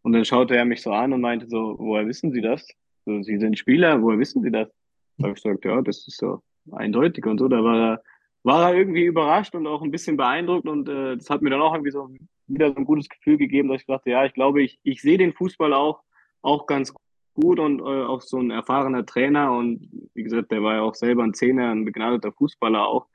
Und 0.01 0.13
dann 0.13 0.23
schaute 0.23 0.55
er 0.55 0.65
mich 0.65 0.81
so 0.81 0.91
an 0.91 1.13
und 1.13 1.21
meinte 1.21 1.47
so, 1.47 1.75
woher 1.77 2.07
wissen 2.07 2.31
Sie 2.31 2.41
das? 2.41 2.67
So, 3.05 3.21
Sie 3.21 3.37
sind 3.37 3.57
Spieler, 3.57 4.01
woher 4.01 4.19
wissen 4.19 4.41
Sie 4.41 4.51
das? 4.51 4.69
Da 5.17 5.23
habe 5.27 5.37
ich 5.37 5.43
gesagt, 5.43 5.65
ja, 5.65 5.81
das 5.81 6.07
ist 6.07 6.17
so 6.17 6.41
eindeutig 6.71 7.25
und 7.25 7.39
so. 7.39 7.47
Da 7.47 7.63
war 7.63 7.91
er, 7.91 8.03
war 8.43 8.69
er 8.69 8.77
irgendwie 8.77 9.05
überrascht 9.05 9.55
und 9.55 9.67
auch 9.67 9.81
ein 9.81 9.91
bisschen 9.91 10.15
beeindruckt 10.17 10.67
und 10.67 10.87
äh, 10.87 11.17
das 11.17 11.29
hat 11.29 11.41
mir 11.41 11.49
dann 11.49 11.61
auch 11.61 11.73
irgendwie 11.73 11.91
so 11.91 12.09
wieder 12.47 12.69
so 12.69 12.75
ein 12.75 12.85
gutes 12.85 13.09
Gefühl 13.09 13.37
gegeben, 13.37 13.69
dass 13.69 13.81
ich 13.81 13.87
dachte, 13.87 14.09
ja, 14.11 14.25
ich 14.25 14.33
glaube, 14.33 14.61
ich, 14.61 14.79
ich 14.83 15.01
sehe 15.01 15.17
den 15.17 15.33
Fußball 15.33 15.73
auch, 15.73 16.01
auch 16.41 16.67
ganz 16.67 16.93
gut 17.35 17.59
und 17.59 17.79
äh, 17.79 17.83
auch 17.83 18.21
so 18.21 18.39
ein 18.39 18.49
erfahrener 18.49 19.05
Trainer 19.05 19.51
und 19.51 19.87
wie 20.13 20.23
gesagt, 20.23 20.51
der 20.51 20.63
war 20.63 20.75
ja 20.75 20.81
auch 20.81 20.95
selber 20.95 21.23
ein 21.23 21.33
Zehner, 21.33 21.69
ein 21.69 21.85
begnadeter 21.85 22.31
Fußballer 22.31 22.87
auch 22.87 23.07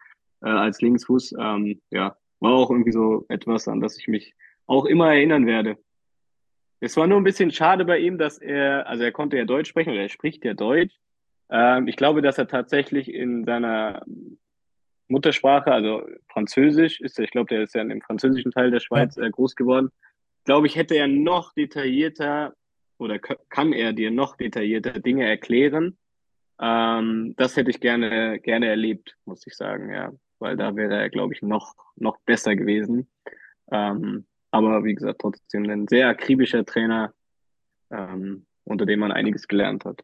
äh, 0.43 0.49
als 0.49 0.81
Linksfuß. 0.81 1.35
Ähm, 1.39 1.81
ja, 1.91 2.17
war 2.39 2.53
auch 2.53 2.71
irgendwie 2.71 2.93
so 2.93 3.25
etwas, 3.29 3.67
an 3.67 3.81
das 3.81 3.99
ich 3.99 4.09
mich 4.09 4.35
auch 4.67 4.85
immer 4.85 5.13
erinnern 5.13 5.47
werde. 5.47 5.79
Es 6.81 6.97
war 6.97 7.07
nur 7.07 7.19
ein 7.19 7.25
bisschen 7.25 7.51
schade 7.51 7.85
bei 7.85 7.99
ihm, 7.99 8.17
dass 8.17 8.39
er, 8.39 8.87
also 8.87 9.05
er 9.05 9.13
konnte 9.13 9.37
ja 9.37 9.45
Deutsch 9.45 9.69
sprechen 9.69 9.91
oder 9.91 10.03
er 10.03 10.09
spricht 10.09 10.45
ja 10.45 10.55
Deutsch. 10.55 10.95
Ähm, 11.51 11.89
ich 11.89 11.97
glaube, 11.97 12.23
dass 12.23 12.39
er 12.39 12.47
tatsächlich 12.47 13.13
in 13.13 13.45
seiner 13.45 14.03
Muttersprache, 15.09 15.73
also 15.73 16.07
Französisch 16.29 17.01
ist 17.01 17.19
er, 17.19 17.25
ich 17.25 17.33
glaube, 17.33 17.49
der 17.49 17.63
ist 17.63 17.75
ja 17.75 17.83
im 17.83 18.01
französischen 18.01 18.53
Teil 18.53 18.71
der 18.71 18.81
Schweiz 18.81 19.17
äh, 19.17 19.29
groß 19.29 19.57
geworden. 19.57 19.91
Glaube 20.45 20.69
ich, 20.69 20.77
hätte 20.77 20.95
er 20.95 21.09
noch 21.09 21.53
detaillierter 21.53 22.55
oder 23.01 23.19
kann 23.19 23.73
er 23.73 23.93
dir 23.93 24.11
noch 24.11 24.37
detaillierter 24.37 25.01
Dinge 25.01 25.27
erklären? 25.27 25.97
Ähm, 26.61 27.35
das 27.37 27.57
hätte 27.57 27.71
ich 27.71 27.81
gerne, 27.81 28.39
gerne 28.41 28.69
erlebt, 28.69 29.17
muss 29.25 29.47
ich 29.47 29.55
sagen, 29.55 29.93
ja. 29.93 30.13
Weil 30.39 30.57
da 30.57 30.77
wäre 30.77 30.95
er, 30.95 31.11
glaube 31.11 31.35
ich, 31.35 31.43
noch, 31.43 31.75
noch 31.97 32.19
besser 32.21 32.55
gewesen. 32.57 33.11
Ähm, 33.73 34.27
aber 34.51 34.85
wie 34.85 34.95
gesagt, 34.95 35.21
trotzdem 35.21 35.69
ein 35.71 35.89
sehr 35.89 36.09
akribischer 36.09 36.65
Trainer, 36.65 37.15
ähm, 37.91 38.47
unter 38.65 38.85
dem 38.85 39.01
man 39.01 39.13
einiges 39.13 39.49
gelernt 39.49 39.85
hat. 39.85 40.03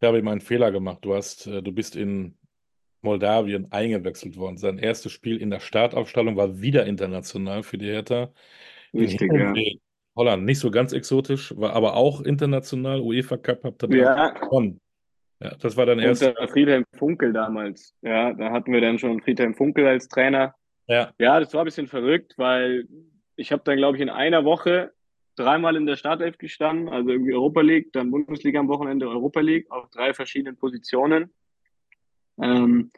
Ich 0.00 0.06
habe 0.06 0.18
immer 0.18 0.32
einen 0.32 0.40
Fehler 0.40 0.70
gemacht. 0.70 0.98
Du 1.02 1.14
hast, 1.14 1.46
äh, 1.46 1.62
du 1.62 1.72
bist 1.72 1.96
in 1.96 2.36
Moldawien 3.02 3.70
eingewechselt 3.72 4.36
worden. 4.36 4.58
Sein 4.58 4.78
erstes 4.78 5.12
Spiel 5.12 5.38
in 5.38 5.50
der 5.50 5.60
Startaufstellung 5.60 6.36
war 6.36 6.60
wieder 6.60 6.86
international 6.86 7.62
für 7.62 7.78
die 7.78 7.86
Hertha. 7.86 8.32
Richtig, 8.92 9.32
ja. 9.32 9.52
Holland, 10.16 10.44
nicht 10.44 10.60
so 10.60 10.70
ganz 10.70 10.92
exotisch, 10.92 11.56
war 11.56 11.72
aber 11.72 11.96
auch 11.96 12.20
international. 12.20 13.00
UEFA 13.00 13.36
Cup 13.36 13.64
habt 13.64 13.82
ihr 13.82 13.96
ja. 13.96 14.30
gewonnen. 14.30 14.80
Ja, 15.40 15.54
das 15.60 15.76
war 15.76 15.86
dann 15.86 15.98
erst. 15.98 16.22
Unter 16.22 16.48
Friedhelm 16.48 16.84
Funkel 16.96 17.32
damals. 17.32 17.94
Ja, 18.02 18.32
da 18.32 18.50
hatten 18.50 18.72
wir 18.72 18.80
dann 18.80 18.98
schon 18.98 19.20
Friedhelm 19.20 19.54
Funkel 19.54 19.86
als 19.86 20.08
Trainer. 20.08 20.54
Ja. 20.86 21.12
Ja, 21.18 21.40
das 21.40 21.52
war 21.52 21.62
ein 21.62 21.66
bisschen 21.66 21.88
verrückt, 21.88 22.34
weil 22.36 22.86
ich 23.36 23.50
habe 23.50 23.62
dann, 23.64 23.76
glaube 23.76 23.96
ich, 23.96 24.02
in 24.02 24.10
einer 24.10 24.44
Woche 24.44 24.92
dreimal 25.36 25.76
in 25.76 25.86
der 25.86 25.96
Startelf 25.96 26.38
gestanden, 26.38 26.88
also 26.88 27.10
irgendwie 27.10 27.34
Europa 27.34 27.60
League, 27.60 27.92
dann 27.92 28.10
Bundesliga 28.10 28.60
am 28.60 28.68
Wochenende, 28.68 29.08
Europa 29.08 29.40
League, 29.40 29.70
auf 29.70 29.90
drei 29.90 30.14
verschiedenen 30.14 30.56
Positionen. 30.56 31.32
Ähm, 32.40 32.92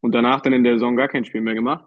und 0.00 0.12
danach 0.12 0.40
dann 0.40 0.52
in 0.52 0.64
der 0.64 0.74
Saison 0.74 0.96
gar 0.96 1.08
kein 1.08 1.24
Spiel 1.24 1.42
mehr 1.42 1.54
gemacht, 1.54 1.84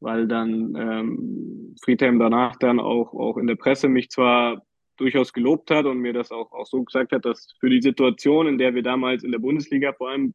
weil 0.00 0.26
dann 0.26 0.74
ähm, 0.76 1.76
Friedhelm 1.82 2.18
danach 2.18 2.56
dann 2.56 2.80
auch, 2.80 3.12
auch 3.14 3.36
in 3.36 3.46
der 3.46 3.56
Presse 3.56 3.88
mich 3.88 4.10
zwar 4.10 4.62
durchaus 4.96 5.32
gelobt 5.32 5.70
hat 5.70 5.86
und 5.86 5.98
mir 5.98 6.12
das 6.12 6.30
auch, 6.30 6.52
auch 6.52 6.66
so 6.66 6.82
gesagt 6.82 7.12
hat, 7.12 7.24
dass 7.24 7.54
für 7.60 7.70
die 7.70 7.80
Situation, 7.80 8.46
in 8.46 8.58
der 8.58 8.74
wir 8.74 8.82
damals 8.82 9.22
in 9.22 9.32
der 9.32 9.38
Bundesliga 9.38 9.92
vor 9.92 10.10
allem 10.10 10.34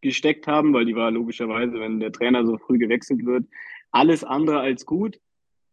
gesteckt 0.00 0.46
haben, 0.46 0.72
weil 0.72 0.86
die 0.86 0.96
war 0.96 1.10
logischerweise, 1.10 1.78
wenn 1.78 2.00
der 2.00 2.12
Trainer 2.12 2.46
so 2.46 2.56
früh 2.58 2.78
gewechselt 2.78 3.24
wird, 3.26 3.44
alles 3.90 4.24
andere 4.24 4.60
als 4.60 4.86
gut. 4.86 5.18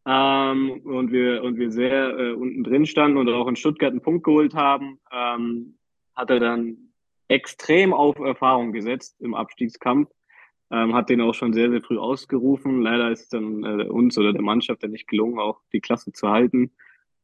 Ähm, 0.05 0.81
und 0.85 1.11
wir 1.11 1.43
und 1.43 1.57
wir 1.57 1.69
sehr 1.69 2.17
äh, 2.17 2.31
unten 2.31 2.63
drin 2.63 2.85
standen 2.85 3.17
und 3.17 3.29
auch 3.29 3.47
in 3.47 3.57
Stuttgart 3.57 3.91
einen 3.91 4.01
Punkt 4.01 4.23
geholt 4.23 4.53
haben, 4.53 4.99
ähm, 5.11 5.77
hat 6.15 6.29
er 6.29 6.39
dann 6.39 6.93
extrem 7.27 7.93
auf 7.93 8.17
Erfahrung 8.19 8.71
gesetzt 8.71 9.19
im 9.19 9.35
Abstiegskampf. 9.35 10.09
Ähm, 10.69 10.93
hat 10.93 11.09
den 11.09 11.21
auch 11.21 11.33
schon 11.33 11.53
sehr, 11.53 11.69
sehr 11.69 11.81
früh 11.81 11.97
ausgerufen. 11.97 12.81
Leider 12.81 13.09
ist 13.11 13.33
dann 13.33 13.63
äh, 13.63 13.83
uns 13.85 14.17
oder 14.17 14.33
der 14.33 14.41
Mannschaft 14.41 14.83
dann 14.83 14.91
nicht 14.91 15.07
gelungen, 15.07 15.39
auch 15.39 15.61
die 15.71 15.79
Klasse 15.79 16.11
zu 16.11 16.29
halten. 16.29 16.71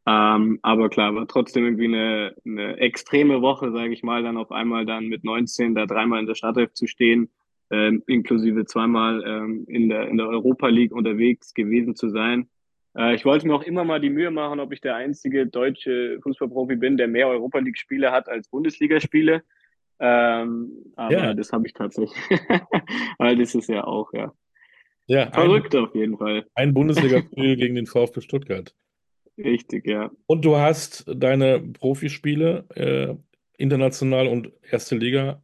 Ähm, 0.06 0.60
aber 0.62 0.89
klar, 0.89 1.16
war 1.16 1.28
trotzdem 1.28 1.64
irgendwie 1.64 1.86
eine, 1.86 2.36
eine 2.46 2.78
extreme 2.78 3.41
Woche, 3.41 3.72
sage 3.72 3.94
ich 3.94 4.04
mal, 4.04 4.24
dann 4.24 4.38
auf 4.38 4.52
einmal 4.52 4.86
dann 4.86 5.08
mit 5.08 5.24
19 5.24 5.76
da 5.76 5.86
dreimal 5.86 6.20
in 6.20 6.26
der 6.26 6.36
Startelf 6.36 6.74
zu 6.74 6.88
stehen, 6.88 7.30
äh, 7.70 7.91
inklusive 8.08 8.66
zweimal 8.66 9.24
ähm, 9.26 9.66
in, 9.68 9.89
der, 9.89 10.08
in 10.10 10.18
der 10.18 10.28
Europa 10.28 10.68
League 10.68 10.94
unterwegs 10.94 11.54
gewesen 11.54 11.96
zu 11.96 12.10
sein. 12.10 12.50
Äh, 12.98 13.16
ich 13.16 13.24
wollte 13.24 13.48
mir 13.48 13.56
auch 13.56 13.64
immer 13.64 13.86
mal 13.86 14.02
die 14.02 14.10
Mühe 14.10 14.32
machen, 14.32 14.60
ob 14.60 14.74
ich 14.74 14.82
der 14.82 14.96
einzige 14.96 15.48
deutsche 15.48 16.20
Fußballprofi 16.22 16.76
bin, 16.76 16.98
der 16.98 17.08
mehr 17.08 17.30
Europa 17.30 17.60
League-Spiele 17.60 18.12
hat 18.12 18.28
als 18.28 18.50
Bundesligaspiele. 18.50 19.44
Ähm, 20.00 20.94
aber 20.96 21.14
ja. 21.14 21.34
das 21.34 21.52
habe 21.52 21.68
ich 21.68 21.74
tatsächlich. 21.74 22.18
Weil 23.18 23.38
das 23.38 23.56
ist 23.56 23.70
ja 23.70 23.84
auch, 23.84 24.12
ja. 24.14 24.34
Ja, 25.06 25.32
verrückt 25.32 25.76
ein, 25.76 25.84
auf 25.84 25.96
jeden 25.96 26.18
Fall. 26.18 26.46
Ein 26.56 26.74
Bundesligaspiel 26.74 27.56
gegen 27.58 27.76
den 27.76 27.88
VfB 27.88 28.22
Stuttgart. 28.22 28.74
Richtig, 29.38 29.88
ja. 29.88 30.12
Und 30.28 30.46
du 30.46 30.58
hast 30.58 31.06
deine 31.08 31.60
Profispiele, 31.60 32.66
äh, 32.76 33.16
international 33.58 34.28
und 34.28 34.52
erste 34.70 34.96
Liga, 34.96 35.41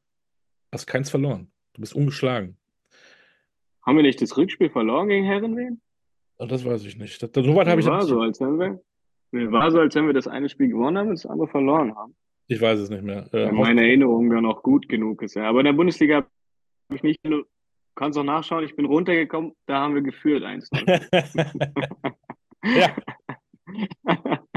hast 0.71 0.85
keins 0.85 1.09
verloren. 1.09 1.51
Du 1.73 1.81
bist 1.81 1.95
ungeschlagen. 1.95 2.57
Haben 3.85 3.97
wir 3.97 4.03
nicht 4.03 4.21
das 4.21 4.37
Rückspiel 4.37 4.69
verloren 4.69 5.07
gegen 5.07 5.25
Herrenwehen? 5.25 5.81
Das 6.37 6.63
weiß 6.63 6.85
ich 6.85 6.97
nicht. 6.97 7.21
Das, 7.21 7.31
so 7.33 7.55
weit 7.55 7.67
habe 7.67 7.81
ich 7.81 7.87
war 7.87 8.03
so, 8.03 8.21
als 8.21 8.39
wenn 8.39 8.59
wir, 8.59 9.51
war 9.51 9.71
so, 9.71 9.79
als 9.79 9.95
wenn 9.95 10.05
wir 10.05 10.13
das 10.13 10.27
eine 10.27 10.47
Spiel 10.47 10.69
gewonnen 10.69 10.97
haben 10.97 11.09
und 11.09 11.15
das 11.15 11.25
andere 11.25 11.47
verloren 11.47 11.95
haben. 11.95 12.15
Ich 12.51 12.59
weiß 12.59 12.79
es 12.79 12.89
nicht 12.89 13.03
mehr. 13.03 13.31
Äh, 13.31 13.51
meine 13.51 13.81
Erinnerung 13.81 14.31
ja 14.31 14.41
noch 14.41 14.63
gut 14.63 14.89
genug 14.89 15.21
ist. 15.21 15.35
Ja. 15.35 15.43
Aber 15.43 15.59
in 15.59 15.65
der 15.65 15.73
Bundesliga 15.73 16.15
habe 16.15 16.95
ich 16.95 17.03
nicht, 17.03 17.19
du 17.23 17.43
kannst 17.93 18.17
auch 18.17 18.23
nachschauen, 18.23 18.65
ich 18.65 18.75
bin 18.75 18.85
runtergekommen, 18.85 19.53
da 19.67 19.81
haben 19.81 19.93
wir 19.93 20.01
geführt 20.01 20.43
eins. 20.43 20.67
ja. 22.63 22.95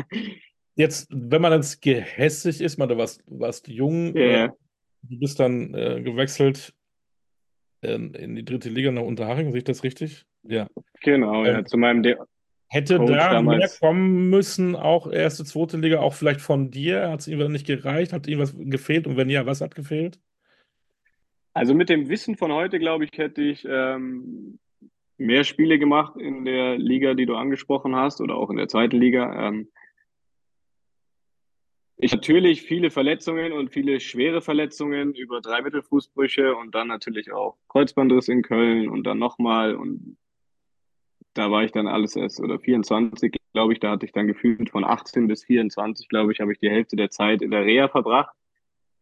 Jetzt, 0.74 1.06
wenn 1.10 1.42
man 1.42 1.52
jetzt 1.52 1.82
gehässig 1.82 2.62
ist, 2.62 2.78
man, 2.78 2.88
du 2.88 2.96
warst, 2.96 3.22
warst 3.26 3.68
jung, 3.68 4.16
yeah. 4.16 4.46
äh, 4.46 4.50
du 5.02 5.18
bist 5.18 5.38
dann 5.38 5.74
äh, 5.74 6.00
gewechselt 6.00 6.72
in, 7.82 8.14
in, 8.14 8.34
die 8.36 8.44
dritte 8.44 8.70
Liga 8.70 8.90
nach 8.90 9.02
Unterhaching, 9.02 9.50
sehe 9.50 9.58
ich 9.58 9.64
das 9.64 9.84
richtig? 9.84 10.24
Ja. 10.44 10.66
Genau, 11.02 11.44
ja, 11.44 11.58
ähm, 11.58 11.66
zu 11.66 11.76
meinem 11.76 12.02
De 12.02 12.16
Hätte 12.72 12.96
Coach 12.96 13.10
da 13.10 13.32
damals. 13.34 13.58
mehr 13.58 13.68
kommen 13.80 14.30
müssen, 14.30 14.76
auch 14.76 15.12
erste, 15.12 15.44
zweite 15.44 15.76
Liga, 15.76 16.00
auch 16.00 16.14
vielleicht 16.14 16.40
von 16.40 16.70
dir? 16.70 17.10
Hat 17.10 17.20
es 17.20 17.28
ihm 17.28 17.52
nicht 17.52 17.66
gereicht? 17.66 18.14
Hat 18.14 18.26
ihm 18.26 18.38
was 18.38 18.56
gefehlt? 18.56 19.06
Und 19.06 19.18
wenn 19.18 19.28
ja, 19.28 19.44
was 19.44 19.60
hat 19.60 19.74
gefehlt? 19.74 20.18
Also 21.52 21.74
mit 21.74 21.90
dem 21.90 22.08
Wissen 22.08 22.34
von 22.34 22.50
heute, 22.50 22.78
glaube 22.78 23.04
ich, 23.04 23.10
hätte 23.14 23.42
ich 23.42 23.66
ähm, 23.68 24.58
mehr 25.18 25.44
Spiele 25.44 25.78
gemacht 25.78 26.16
in 26.16 26.46
der 26.46 26.78
Liga, 26.78 27.12
die 27.12 27.26
du 27.26 27.34
angesprochen 27.34 27.94
hast, 27.94 28.22
oder 28.22 28.36
auch 28.36 28.48
in 28.48 28.56
der 28.56 28.68
zweiten 28.68 28.96
Liga. 28.96 29.48
Ähm, 29.48 29.68
ich 31.98 32.12
natürlich 32.12 32.62
viele 32.62 32.90
Verletzungen 32.90 33.52
und 33.52 33.70
viele 33.70 34.00
schwere 34.00 34.40
Verletzungen 34.40 35.14
über 35.14 35.42
drei 35.42 35.60
Mittelfußbrüche 35.60 36.56
und 36.56 36.74
dann 36.74 36.88
natürlich 36.88 37.32
auch 37.32 37.58
Kreuzbandriss 37.68 38.28
in 38.28 38.40
Köln 38.40 38.88
und 38.88 39.04
dann 39.04 39.18
nochmal 39.18 39.74
und 39.74 40.16
da 41.34 41.50
war 41.50 41.64
ich 41.64 41.72
dann 41.72 41.86
alles 41.86 42.16
erst, 42.16 42.40
oder 42.40 42.58
24, 42.58 43.32
glaube 43.52 43.72
ich, 43.72 43.80
da 43.80 43.90
hatte 43.90 44.06
ich 44.06 44.12
dann 44.12 44.26
gefühlt 44.26 44.70
von 44.70 44.84
18 44.84 45.26
bis 45.28 45.44
24, 45.44 46.08
glaube 46.08 46.32
ich, 46.32 46.40
habe 46.40 46.52
ich 46.52 46.58
die 46.58 46.70
Hälfte 46.70 46.96
der 46.96 47.10
Zeit 47.10 47.42
in 47.42 47.50
der 47.50 47.64
Reha 47.64 47.88
verbracht. 47.88 48.34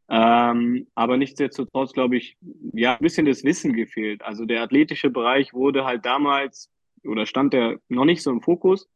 Ähm, 0.08 0.88
aber 0.96 1.16
nichtsdestotrotz, 1.16 1.92
glaube 1.92 2.16
ich, 2.16 2.36
ja, 2.72 2.94
ein 2.94 3.00
bisschen 3.00 3.26
das 3.26 3.44
Wissen 3.44 3.72
gefehlt. 3.74 4.22
Also 4.22 4.44
der 4.44 4.62
athletische 4.62 5.08
Bereich 5.08 5.54
wurde 5.54 5.84
halt 5.84 6.04
damals 6.04 6.68
oder 7.04 7.26
stand 7.26 7.52
der 7.52 7.78
noch 7.88 8.04
nicht 8.04 8.22
so 8.22 8.30
im 8.30 8.42
Fokus. 8.42 8.88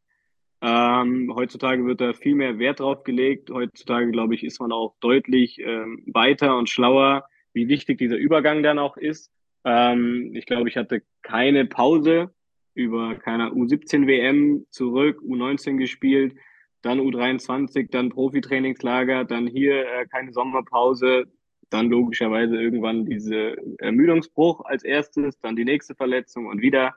Ähm, 0.61 1.33
heutzutage 1.35 1.85
wird 1.87 2.01
da 2.01 2.15
viel 2.15 2.35
mehr 2.35 2.59
Wert 2.59 2.81
drauf 2.81 3.05
gelegt. 3.05 3.51
Heutzutage, 3.51 4.11
glaube 4.11 4.35
ich, 4.35 4.43
ist 4.43 4.61
man 4.61 4.73
auch 4.73 4.97
deutlich 5.01 5.61
ähm, 5.61 6.03
weiter 6.07 6.57
und 6.57 6.69
schlauer, 6.69 7.25
wie 7.53 7.69
wichtig 7.69 7.99
dieser 7.99 8.17
Übergang 8.17 8.65
dann 8.65 8.81
auch 8.81 8.97
ist. 8.97 9.31
Ähm, 9.65 10.35
ich 10.35 10.47
glaube, 10.47 10.69
ich 10.69 10.77
hatte 10.77 11.03
keine 11.23 11.65
Pause 11.67 12.34
über 12.75 13.15
keine 13.17 13.51
U17 13.51 14.07
WM 14.07 14.67
zurück, 14.71 15.21
U19 15.23 15.77
gespielt, 15.77 16.35
dann 16.83 17.01
U23, 17.01 17.91
dann 17.91 18.11
Profitrainingslager, 18.11 19.25
dann 19.25 19.47
hier 19.47 19.87
äh, 19.87 20.07
keine 20.07 20.33
Sommerpause, 20.33 21.27
dann 21.71 21.89
logischerweise 21.89 22.61
irgendwann 22.61 23.07
diese 23.07 23.57
Ermüdungsbruch 23.79 24.65
als 24.65 24.85
erstes, 24.85 25.39
dann 25.41 25.57
die 25.57 25.65
nächste 25.65 25.95
Verletzung 25.95 26.47
und 26.47 26.61
wieder. 26.61 26.95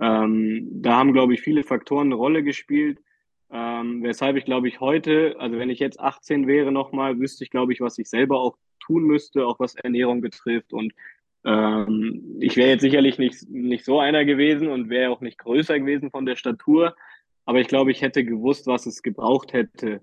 Ähm, 0.00 0.68
da 0.82 0.96
haben, 0.96 1.12
glaube 1.12 1.34
ich, 1.34 1.40
viele 1.40 1.64
Faktoren 1.64 2.08
eine 2.08 2.14
Rolle 2.14 2.42
gespielt. 2.42 3.00
Ähm, 3.50 4.02
weshalb 4.02 4.36
ich, 4.36 4.44
glaube 4.44 4.68
ich, 4.68 4.80
heute, 4.80 5.36
also 5.38 5.58
wenn 5.58 5.70
ich 5.70 5.78
jetzt 5.78 6.00
18 6.00 6.46
wäre 6.46 6.72
nochmal, 6.72 7.18
wüsste 7.18 7.44
ich, 7.44 7.50
glaube 7.50 7.72
ich, 7.72 7.80
was 7.80 7.98
ich 7.98 8.08
selber 8.08 8.40
auch 8.40 8.56
tun 8.80 9.04
müsste, 9.04 9.46
auch 9.46 9.60
was 9.60 9.74
Ernährung 9.76 10.20
betrifft 10.20 10.72
und 10.72 10.92
ähm, 11.44 12.36
ich 12.40 12.56
wäre 12.56 12.70
jetzt 12.70 12.82
sicherlich 12.82 13.18
nicht, 13.18 13.48
nicht 13.48 13.84
so 13.84 14.00
einer 14.00 14.24
gewesen 14.24 14.68
und 14.68 14.88
wäre 14.88 15.10
auch 15.10 15.20
nicht 15.20 15.38
größer 15.38 15.78
gewesen 15.78 16.10
von 16.10 16.26
der 16.26 16.36
Statur, 16.36 16.94
aber 17.44 17.60
ich 17.60 17.68
glaube, 17.68 17.90
ich 17.90 18.02
hätte 18.02 18.24
gewusst, 18.24 18.66
was 18.66 18.86
es 18.86 19.02
gebraucht 19.02 19.52
hätte. 19.52 20.02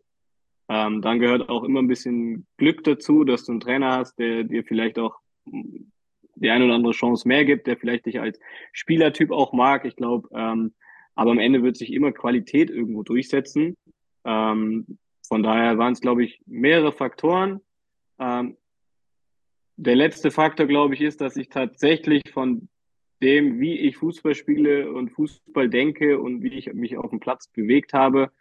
Ähm, 0.69 1.01
dann 1.01 1.19
gehört 1.19 1.49
auch 1.49 1.63
immer 1.63 1.81
ein 1.81 1.87
bisschen 1.87 2.45
Glück 2.57 2.83
dazu, 2.83 3.23
dass 3.23 3.45
du 3.45 3.53
einen 3.53 3.61
Trainer 3.61 3.97
hast, 3.97 4.17
der 4.19 4.43
dir 4.43 4.63
vielleicht 4.63 4.99
auch 4.99 5.17
die 5.45 6.49
eine 6.49 6.65
oder 6.65 6.75
andere 6.75 6.93
Chance 6.93 7.27
mehr 7.27 7.43
gibt, 7.45 7.67
der 7.67 7.77
vielleicht 7.77 8.05
dich 8.05 8.19
als 8.19 8.39
Spielertyp 8.71 9.31
auch 9.31 9.53
mag. 9.53 9.85
Ich 9.85 9.95
glaube, 9.95 10.29
ähm, 10.33 10.73
aber 11.15 11.31
am 11.31 11.39
Ende 11.39 11.63
wird 11.63 11.77
sich 11.77 11.91
immer 11.91 12.11
Qualität 12.11 12.69
irgendwo 12.69 13.03
durchsetzen. 13.03 13.75
Ähm, 14.23 14.97
von 15.27 15.43
daher 15.43 15.77
waren 15.77 15.93
es, 15.93 16.01
glaube 16.01 16.23
ich, 16.23 16.41
mehrere 16.45 16.91
Faktoren. 16.91 17.61
Ähm, 18.19 18.57
der 19.81 19.95
letzte 19.95 20.29
Faktor, 20.29 20.67
glaube 20.67 20.93
ich, 20.93 21.01
ist, 21.01 21.21
dass 21.21 21.35
ich 21.35 21.49
tatsächlich 21.49 22.21
von 22.31 22.69
dem, 23.23 23.59
wie 23.59 23.79
ich 23.79 23.97
Fußball 23.97 24.35
spiele 24.35 24.91
und 24.91 25.09
Fußball 25.09 25.69
denke 25.69 26.19
und 26.19 26.43
wie 26.43 26.53
ich 26.53 26.71
mich 26.73 26.97
auf 26.97 27.09
dem 27.09 27.19
Platz 27.19 27.47
bewegt 27.47 27.93
habe, 27.93 28.31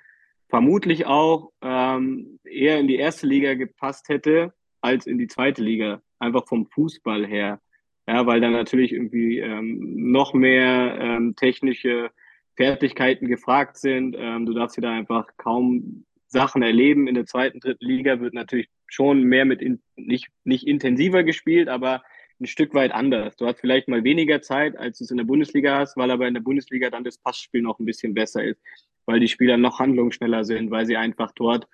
vermutlich 0.51 1.07
auch 1.07 1.51
ähm, 1.62 2.38
eher 2.45 2.78
in 2.78 2.88
die 2.88 2.97
erste 2.97 3.26
Liga 3.26 3.55
gepasst 3.55 4.11
hätte 4.11 4.53
als 4.82 5.07
in 5.07 5.16
die 5.16 5.28
zweite 5.28 5.62
Liga, 5.62 6.03
einfach 6.18 6.47
vom 6.47 6.66
Fußball 6.66 7.26
her. 7.26 7.61
Ja, 8.07 8.26
weil 8.26 8.41
dann 8.41 8.53
natürlich 8.53 8.93
irgendwie 8.93 9.38
ähm, 9.38 10.11
noch 10.12 10.34
mehr 10.34 10.99
ähm, 11.01 11.36
technische 11.36 12.11
Fertigkeiten 12.57 13.28
gefragt 13.28 13.78
sind. 13.78 14.14
Ähm, 14.18 14.45
du 14.45 14.53
darfst 14.53 14.74
hier 14.74 14.82
da 14.82 14.93
einfach 14.93 15.26
kaum 15.38 16.05
Sachen 16.26 16.62
erleben. 16.62 17.09
In 17.09 17.14
der 17.14 17.26
zweiten, 17.26 17.61
dritten 17.61 17.84
Liga 17.84 18.20
wird 18.20 18.34
natürlich 18.34 18.68
schon 18.91 19.22
mehr 19.22 19.45
mit 19.45 19.62
in, 19.62 19.80
nicht, 19.97 20.28
nicht 20.45 20.66
intensiver 20.66 21.22
gespielt, 21.22 21.68
aber 21.68 22.03
ein 22.41 22.47
Stück 22.47 22.74
weit 22.74 22.93
anders. 22.93 23.36
Du 23.36 23.47
hast 23.47 23.61
vielleicht 23.61 23.88
mal 23.88 24.03
weniger 24.05 24.43
Zeit, 24.43 24.76
als 24.76 24.99
du 24.99 25.05
es 25.05 25.11
in 25.11 25.18
der 25.18 25.24
Bundesliga 25.24 25.78
hast, 25.78 25.97
weil 25.97 26.11
aber 26.11 26.26
in 26.26 26.34
der 26.34 26.41
Bundesliga 26.41 26.91
dann 26.91 27.05
das 27.05 27.18
Passspiel 27.18 27.62
noch 27.62 27.78
ein 27.78 27.84
bisschen 27.84 28.14
besser 28.14 28.43
ist, 28.43 28.61
weil 29.07 29.20
die 29.20 29.28
Spieler 29.28 29.57
noch 29.57 29.78
handlungsschneller 29.78 30.45
sind, 30.45 30.70
weil 30.70 30.86
sie 30.86 30.97
einfach 30.97 31.32
dort 31.32 31.68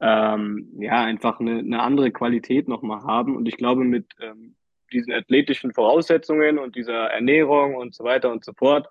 ähm, 0.00 0.68
ja 0.78 1.04
einfach 1.04 1.40
eine, 1.40 1.58
eine 1.58 1.80
andere 1.80 2.10
Qualität 2.10 2.68
nochmal 2.68 3.02
haben. 3.02 3.36
Und 3.36 3.48
ich 3.48 3.56
glaube, 3.56 3.84
mit 3.84 4.06
ähm, 4.20 4.54
diesen 4.92 5.12
athletischen 5.12 5.72
Voraussetzungen 5.72 6.58
und 6.58 6.76
dieser 6.76 7.06
Ernährung 7.10 7.74
und 7.74 7.94
so 7.94 8.04
weiter 8.04 8.30
und 8.30 8.44
so 8.44 8.52
fort, 8.52 8.88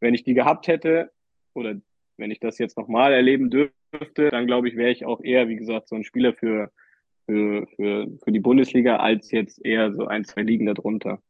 wenn 0.00 0.14
ich 0.14 0.24
die 0.24 0.34
gehabt 0.34 0.66
hätte 0.66 1.12
oder 1.54 1.76
wenn 2.16 2.30
ich 2.30 2.40
das 2.40 2.58
jetzt 2.58 2.76
nochmal 2.76 3.12
erleben 3.12 3.50
dürfte, 3.50 4.30
dann 4.30 4.46
glaube 4.46 4.68
ich, 4.68 4.76
wäre 4.76 4.90
ich 4.90 5.04
auch 5.04 5.22
eher, 5.22 5.48
wie 5.48 5.56
gesagt, 5.56 5.88
so 5.88 5.94
ein 5.94 6.04
Spieler 6.04 6.32
für 6.32 6.72
für, 7.26 7.66
für, 7.76 8.06
für 8.22 8.32
die 8.32 8.40
Bundesliga 8.40 8.96
als 8.96 9.30
jetzt 9.30 9.64
eher 9.64 9.92
so 9.92 10.06
ein, 10.06 10.24
zwei 10.24 10.42
Ligen 10.42 10.66
darunter. 10.66 11.20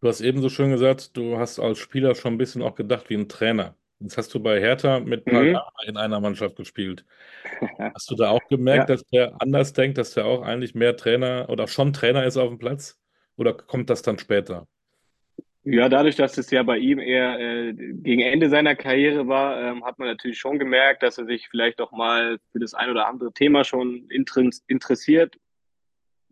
Du 0.00 0.08
hast 0.08 0.20
eben 0.20 0.42
so 0.42 0.48
schön 0.48 0.70
gesagt, 0.70 1.16
du 1.16 1.38
hast 1.38 1.60
als 1.60 1.78
Spieler 1.78 2.14
schon 2.14 2.34
ein 2.34 2.38
bisschen 2.38 2.62
auch 2.62 2.74
gedacht 2.74 3.08
wie 3.08 3.14
ein 3.14 3.28
Trainer. 3.28 3.76
Jetzt 4.00 4.18
hast 4.18 4.34
du 4.34 4.40
bei 4.40 4.60
Hertha 4.60 4.98
mit 4.98 5.26
Mhm. 5.26 5.56
In 5.86 5.96
einer 5.96 6.18
Mannschaft 6.18 6.56
gespielt. 6.56 7.04
Hast 7.94 8.10
du 8.10 8.16
da 8.16 8.30
auch 8.30 8.40
gemerkt, 8.48 8.88
Ja. 8.88 8.96
dass 8.96 9.04
der 9.06 9.40
anders 9.40 9.72
denkt, 9.74 9.96
dass 9.96 10.14
der 10.14 10.24
auch 10.26 10.42
eigentlich 10.42 10.74
mehr 10.74 10.96
Trainer 10.96 11.46
oder 11.48 11.68
schon 11.68 11.92
Trainer 11.92 12.24
ist 12.24 12.36
auf 12.36 12.48
dem 12.48 12.58
Platz? 12.58 13.00
Oder 13.36 13.52
kommt 13.54 13.90
das 13.90 14.02
dann 14.02 14.18
später? 14.18 14.66
Ja, 15.64 15.88
dadurch, 15.88 16.16
dass 16.16 16.36
es 16.38 16.50
ja 16.50 16.64
bei 16.64 16.78
ihm 16.78 16.98
eher 16.98 17.38
äh, 17.38 17.72
gegen 17.72 18.22
Ende 18.22 18.48
seiner 18.48 18.74
Karriere 18.74 19.28
war, 19.28 19.62
ähm, 19.62 19.84
hat 19.84 19.96
man 19.98 20.08
natürlich 20.08 20.38
schon 20.38 20.58
gemerkt, 20.58 21.04
dass 21.04 21.18
er 21.18 21.26
sich 21.26 21.48
vielleicht 21.48 21.80
auch 21.80 21.92
mal 21.92 22.38
für 22.50 22.58
das 22.58 22.74
ein 22.74 22.90
oder 22.90 23.06
andere 23.06 23.32
Thema 23.32 23.62
schon 23.62 24.08
interess 24.10 24.64
interessiert, 24.66 25.36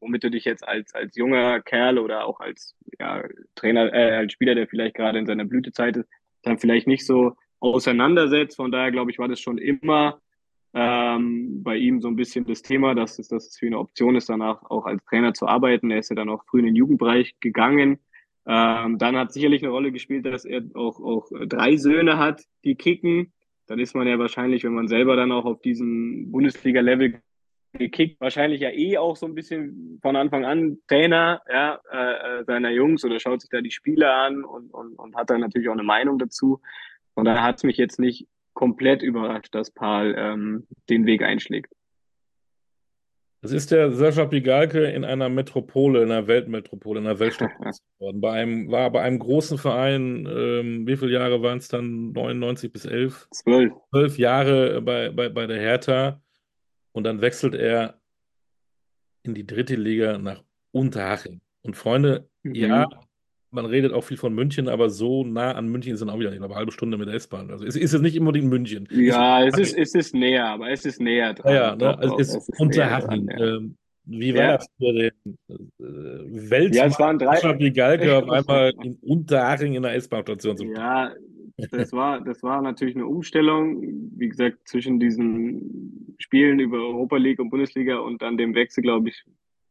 womit 0.00 0.24
du 0.24 0.30
dich 0.30 0.44
jetzt 0.44 0.66
als, 0.66 0.92
als 0.94 1.14
junger 1.14 1.60
Kerl 1.60 1.98
oder 1.98 2.24
auch 2.24 2.40
als 2.40 2.74
ja, 2.98 3.22
Trainer, 3.54 3.94
äh, 3.94 4.16
als 4.16 4.32
Spieler, 4.32 4.56
der 4.56 4.66
vielleicht 4.66 4.96
gerade 4.96 5.20
in 5.20 5.26
seiner 5.26 5.44
Blütezeit 5.44 5.96
ist, 5.96 6.08
dann 6.42 6.58
vielleicht 6.58 6.88
nicht 6.88 7.06
so 7.06 7.36
auseinandersetzt. 7.60 8.56
Von 8.56 8.72
daher, 8.72 8.90
glaube 8.90 9.12
ich, 9.12 9.20
war 9.20 9.28
das 9.28 9.38
schon 9.38 9.58
immer 9.58 10.20
ähm, 10.74 11.62
bei 11.62 11.76
ihm 11.76 12.00
so 12.00 12.08
ein 12.08 12.16
bisschen 12.16 12.46
das 12.46 12.62
Thema, 12.62 12.96
dass 12.96 13.20
es, 13.20 13.28
dass 13.28 13.46
es 13.46 13.58
für 13.58 13.66
eine 13.66 13.78
Option 13.78 14.16
ist, 14.16 14.28
danach 14.28 14.62
auch 14.70 14.86
als 14.86 15.04
Trainer 15.04 15.34
zu 15.34 15.46
arbeiten. 15.46 15.92
Er 15.92 15.98
ist 15.98 16.10
ja 16.10 16.16
dann 16.16 16.30
auch 16.30 16.44
früh 16.46 16.58
in 16.58 16.66
den 16.66 16.76
Jugendbereich 16.76 17.38
gegangen. 17.38 18.00
Ähm, 18.46 18.98
dann 18.98 19.16
hat 19.16 19.32
sicherlich 19.32 19.62
eine 19.62 19.70
Rolle 19.70 19.92
gespielt, 19.92 20.26
dass 20.26 20.44
er 20.44 20.62
auch, 20.74 21.00
auch 21.00 21.30
drei 21.46 21.76
Söhne 21.76 22.18
hat, 22.18 22.42
die 22.64 22.74
kicken. 22.74 23.32
Dann 23.66 23.78
ist 23.78 23.94
man 23.94 24.06
ja 24.06 24.18
wahrscheinlich, 24.18 24.64
wenn 24.64 24.74
man 24.74 24.88
selber 24.88 25.16
dann 25.16 25.32
auch 25.32 25.44
auf 25.44 25.60
diesem 25.60 26.30
Bundesliga-Level 26.32 27.20
gekickt, 27.72 28.20
wahrscheinlich 28.20 28.60
ja 28.60 28.70
eh 28.70 28.98
auch 28.98 29.16
so 29.16 29.26
ein 29.26 29.34
bisschen 29.34 29.98
von 30.02 30.16
Anfang 30.16 30.44
an 30.44 30.78
Trainer 30.88 31.40
ja, 31.48 31.80
äh, 31.90 32.44
seiner 32.44 32.70
Jungs 32.70 33.04
oder 33.04 33.20
schaut 33.20 33.42
sich 33.42 33.50
da 33.50 33.60
die 33.60 33.70
Spiele 33.70 34.12
an 34.12 34.44
und, 34.44 34.74
und, 34.74 34.98
und 34.98 35.14
hat 35.14 35.30
dann 35.30 35.40
natürlich 35.40 35.68
auch 35.68 35.74
eine 35.74 35.84
Meinung 35.84 36.18
dazu. 36.18 36.60
Und 37.14 37.26
da 37.26 37.42
hat 37.42 37.58
es 37.58 37.62
mich 37.62 37.76
jetzt 37.76 38.00
nicht 38.00 38.26
komplett 38.54 39.02
überrascht, 39.02 39.54
dass 39.54 39.70
Paul 39.70 40.14
ähm, 40.18 40.66
den 40.88 41.06
Weg 41.06 41.22
einschlägt. 41.22 41.72
Das 43.42 43.52
ist 43.52 43.70
der 43.70 43.90
Sascha 43.92 44.26
Pigalke 44.26 44.84
in 44.84 45.04
einer 45.04 45.28
Metropole, 45.30 46.02
in 46.02 46.10
einer 46.10 46.26
Weltmetropole, 46.26 47.00
in 47.00 47.06
einer 47.06 47.18
Weltstadt 47.18 47.50
geworden. 47.98 48.20
Bei 48.20 48.32
einem, 48.32 48.70
war 48.70 48.90
bei 48.90 49.00
einem 49.02 49.18
großen 49.18 49.56
Verein, 49.56 50.26
ähm, 50.30 50.86
wie 50.86 50.96
viele 50.96 51.12
Jahre 51.12 51.42
waren 51.42 51.58
es 51.58 51.68
dann? 51.68 52.12
99 52.12 52.70
bis 52.72 52.84
11? 52.84 53.28
Zwölf. 53.30 53.72
Zwölf 53.90 54.18
Jahre 54.18 54.82
bei, 54.82 55.10
bei, 55.10 55.28
bei 55.30 55.46
der 55.46 55.58
Hertha. 55.58 56.20
Und 56.92 57.04
dann 57.04 57.20
wechselt 57.20 57.54
er 57.54 58.00
in 59.22 59.34
die 59.34 59.46
dritte 59.46 59.74
Liga 59.76 60.18
nach 60.18 60.42
Unterhaching. 60.72 61.40
Und 61.62 61.76
Freunde, 61.76 62.28
Mhm. 62.42 62.54
ja, 62.54 62.88
man 63.50 63.66
redet 63.66 63.92
auch 63.92 64.02
viel 64.04 64.16
von 64.16 64.34
München, 64.34 64.68
aber 64.68 64.90
so 64.90 65.24
nah 65.24 65.52
an 65.52 65.68
München 65.68 65.92
ist 65.94 66.00
dann 66.00 66.10
auch 66.10 66.18
wieder 66.18 66.30
nicht, 66.30 66.42
eine 66.42 66.54
halbe 66.54 66.72
Stunde 66.72 66.96
mit 66.98 67.08
der 67.08 67.14
S-Bahn. 67.16 67.50
Also 67.50 67.64
es 67.64 67.76
ist 67.76 67.92
jetzt 67.92 68.02
nicht 68.02 68.18
unbedingt 68.18 68.48
München. 68.48 68.88
Ja, 68.90 69.44
es 69.44 69.58
ist, 69.58 69.76
es 69.76 69.94
ist 69.94 70.14
näher, 70.14 70.46
aber 70.46 70.70
es 70.70 70.84
ist 70.84 71.00
näher 71.00 71.28
Ja, 71.28 71.32
dran. 71.34 71.54
ja, 71.54 71.76
ne? 71.76 71.98
Also 71.98 72.18
es 72.18 72.34
ist 72.34 72.46
dran, 72.48 72.66
Unterhaching. 72.66 73.28
ja. 73.30 73.56
Ähm, 73.56 73.76
wie 74.04 74.34
war 74.34 74.42
Ja. 74.42 74.56
das 74.56 74.66
für 74.78 74.92
den 74.92 75.10
äh, 75.48 75.54
Ja. 75.82 76.50
Weltmeister 76.50 77.54
Pigalke 77.54 78.16
auf 78.16 78.28
einmal 78.30 78.72
in 78.82 78.96
Unterhaching 79.02 79.74
in 79.74 79.82
der 79.82 79.94
S-Bahn-Station 79.94 80.56
zu? 80.56 80.64
Ja, 80.72 81.12
das 81.70 81.92
war, 81.92 82.20
das 82.22 82.42
war 82.42 82.62
natürlich 82.62 82.94
eine 82.96 83.06
Umstellung, 83.06 83.82
wie 84.16 84.28
gesagt, 84.28 84.66
zwischen 84.68 84.98
diesen 84.98 86.14
Spielen 86.18 86.58
über 86.60 86.78
Europa 86.78 87.16
League 87.18 87.38
und 87.38 87.50
Bundesliga 87.50 87.98
und 87.98 88.22
dann 88.22 88.38
dem 88.38 88.54
Wechsel, 88.54 88.82
glaube 88.82 89.10
ich, 89.10 89.22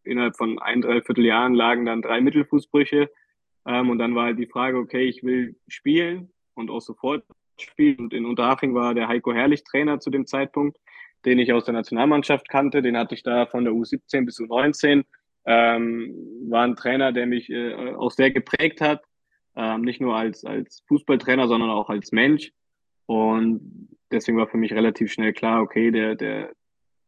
innerhalb 0.03 0.37
von 0.37 0.59
ein, 0.59 0.81
dreiviertel 0.81 1.25
Jahren 1.25 1.53
lagen 1.53 1.85
dann 1.85 2.01
drei 2.01 2.21
Mittelfußbrüche. 2.21 3.09
Ähm, 3.69 3.91
und 3.91 3.99
dann 3.99 4.15
war 4.15 4.25
halt 4.25 4.39
die 4.39 4.47
Frage, 4.47 4.77
okay, 4.77 5.03
ich 5.03 5.23
will 5.23 5.55
spielen 5.67 6.31
und 6.55 6.71
auch 6.71 6.81
sofort 6.81 7.23
spielen. 7.59 7.99
Und 7.99 8.13
in 8.13 8.25
Unterhaching 8.25 8.73
war 8.73 8.95
der 8.95 9.07
Heiko 9.07 9.31
Herrlich 9.31 9.63
Trainer 9.63 9.99
zu 9.99 10.09
dem 10.09 10.25
Zeitpunkt, 10.25 10.77
den 11.23 11.37
ich 11.37 11.53
aus 11.53 11.65
der 11.65 11.75
Nationalmannschaft 11.75 12.49
kannte. 12.49 12.81
Den 12.81 12.97
hatte 12.97 13.13
ich 13.13 13.21
da 13.21 13.45
von 13.45 13.63
der 13.63 13.73
U17 13.73 14.25
bis 14.25 14.39
U19. 14.39 15.03
Ähm, 15.45 16.15
war 16.49 16.63
ein 16.63 16.75
Trainer, 16.75 17.11
der 17.11 17.27
mich 17.27 17.51
äh, 17.51 17.93
auch 17.93 18.11
sehr 18.11 18.31
geprägt 18.31 18.81
hat. 18.81 19.03
Ähm, 19.55 19.81
nicht 19.81 20.01
nur 20.01 20.15
als, 20.15 20.43
als 20.45 20.83
Fußballtrainer, 20.87 21.47
sondern 21.47 21.69
auch 21.69 21.89
als 21.89 22.11
Mensch. 22.11 22.51
Und 23.05 23.89
deswegen 24.09 24.37
war 24.39 24.47
für 24.47 24.57
mich 24.57 24.73
relativ 24.73 25.11
schnell 25.11 25.33
klar, 25.33 25.61
okay, 25.61 25.91
der, 25.91 26.15
der 26.15 26.53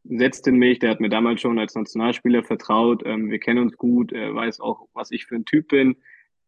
setzt 0.03 0.47
in 0.47 0.57
mich, 0.57 0.78
der 0.78 0.91
hat 0.91 0.99
mir 0.99 1.09
damals 1.09 1.41
schon 1.41 1.57
als 1.57 1.74
Nationalspieler 1.74 2.43
vertraut. 2.43 3.01
Ähm, 3.03 3.32
wir 3.32 3.39
kennen 3.39 3.64
uns 3.64 3.78
gut, 3.78 4.12
er 4.12 4.36
weiß 4.36 4.59
auch, 4.59 4.88
was 4.93 5.09
ich 5.09 5.26
für 5.26 5.36
ein 5.36 5.45
Typ 5.45 5.68
bin. 5.70 5.95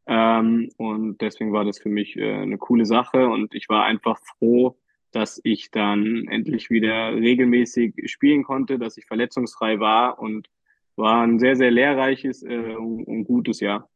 Ähm, 0.06 0.70
und 0.78 1.22
deswegen 1.22 1.54
war 1.54 1.66
das 1.66 1.80
für 1.80 1.90
mich 1.90 2.18
äh, 2.18 2.34
eine 2.34 2.58
coole 2.58 2.86
Sache. 2.86 3.28
Und 3.28 3.54
ich 3.56 3.70
war 3.70 3.86
einfach 3.86 4.20
froh, 4.38 4.78
dass 5.12 5.40
ich 5.44 5.72
dann 5.72 6.28
endlich 6.28 6.70
wieder 6.70 7.14
regelmäßig 7.14 8.12
spielen 8.12 8.44
konnte, 8.44 8.80
dass 8.80 8.98
ich 8.98 9.06
verletzungsfrei 9.06 9.80
war 9.80 10.20
und 10.20 10.50
war 10.96 11.24
ein 11.24 11.40
sehr, 11.40 11.56
sehr 11.56 11.72
lehrreiches 11.72 12.44
äh, 12.44 12.76
und, 12.76 13.24
gutes 13.24 13.60
Jahr. 13.60 13.90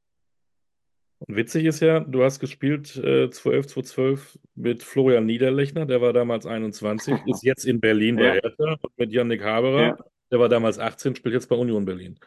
Und 1.20 1.36
witzig 1.36 1.66
ist 1.66 1.80
ja, 1.80 2.00
du 2.00 2.24
hast 2.24 2.40
gespielt 2.40 2.96
äh, 2.98 3.30
2011, 3.30 3.68
2012 3.68 4.40
mit 4.56 4.84
Florian 4.84 5.26
Niederlechner, 5.26 5.86
der 5.88 6.02
war 6.02 6.14
damals 6.14 6.46
21, 6.46 7.16
ist 7.26 7.44
jetzt 7.44 7.66
in 7.66 7.80
Berlin 7.80 8.18
bei 8.18 8.36
Ja. 8.36 8.42
Hertha 8.44 8.78
und 8.82 8.98
mit 8.98 9.12
Yannick 9.12 9.44
Haberer, 9.44 9.82
Ja. 9.82 9.98
der 10.32 10.40
war 10.40 10.50
damals 10.50 10.78
18, 10.78 11.16
spielt 11.16 11.34
jetzt 11.34 11.48
bei 11.50 11.56
Union 11.56 11.86
Berlin. 11.86 12.20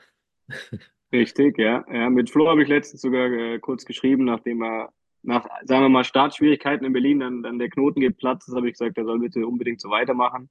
Richtig, 1.13 1.59
ja. 1.59 1.85
ja 1.93 2.09
mit 2.11 2.31
Flo 2.31 2.49
habe 2.49 2.63
ich 2.63 2.69
letztens 2.69 3.03
sogar 3.03 3.31
äh, 3.31 3.59
kurz 3.59 3.85
geschrieben, 3.85 4.25
nachdem 4.25 4.63
er 4.63 4.93
nach, 5.23 5.47
sagen 5.65 5.83
wir 5.83 5.89
mal, 5.89 6.05
Startschwierigkeiten 6.05 6.87
in 6.87 6.93
Berlin 6.93 7.21
dann, 7.21 7.43
dann 7.43 7.59
der 7.59 7.69
Knoten 7.69 8.01
geplatzt 8.01 8.49
ist, 8.49 8.55
habe 8.55 8.69
ich 8.69 8.75
gesagt, 8.75 8.97
er 8.97 9.05
soll 9.05 9.19
bitte 9.19 9.47
unbedingt 9.47 9.81
so 9.81 9.91
weitermachen. 9.91 10.49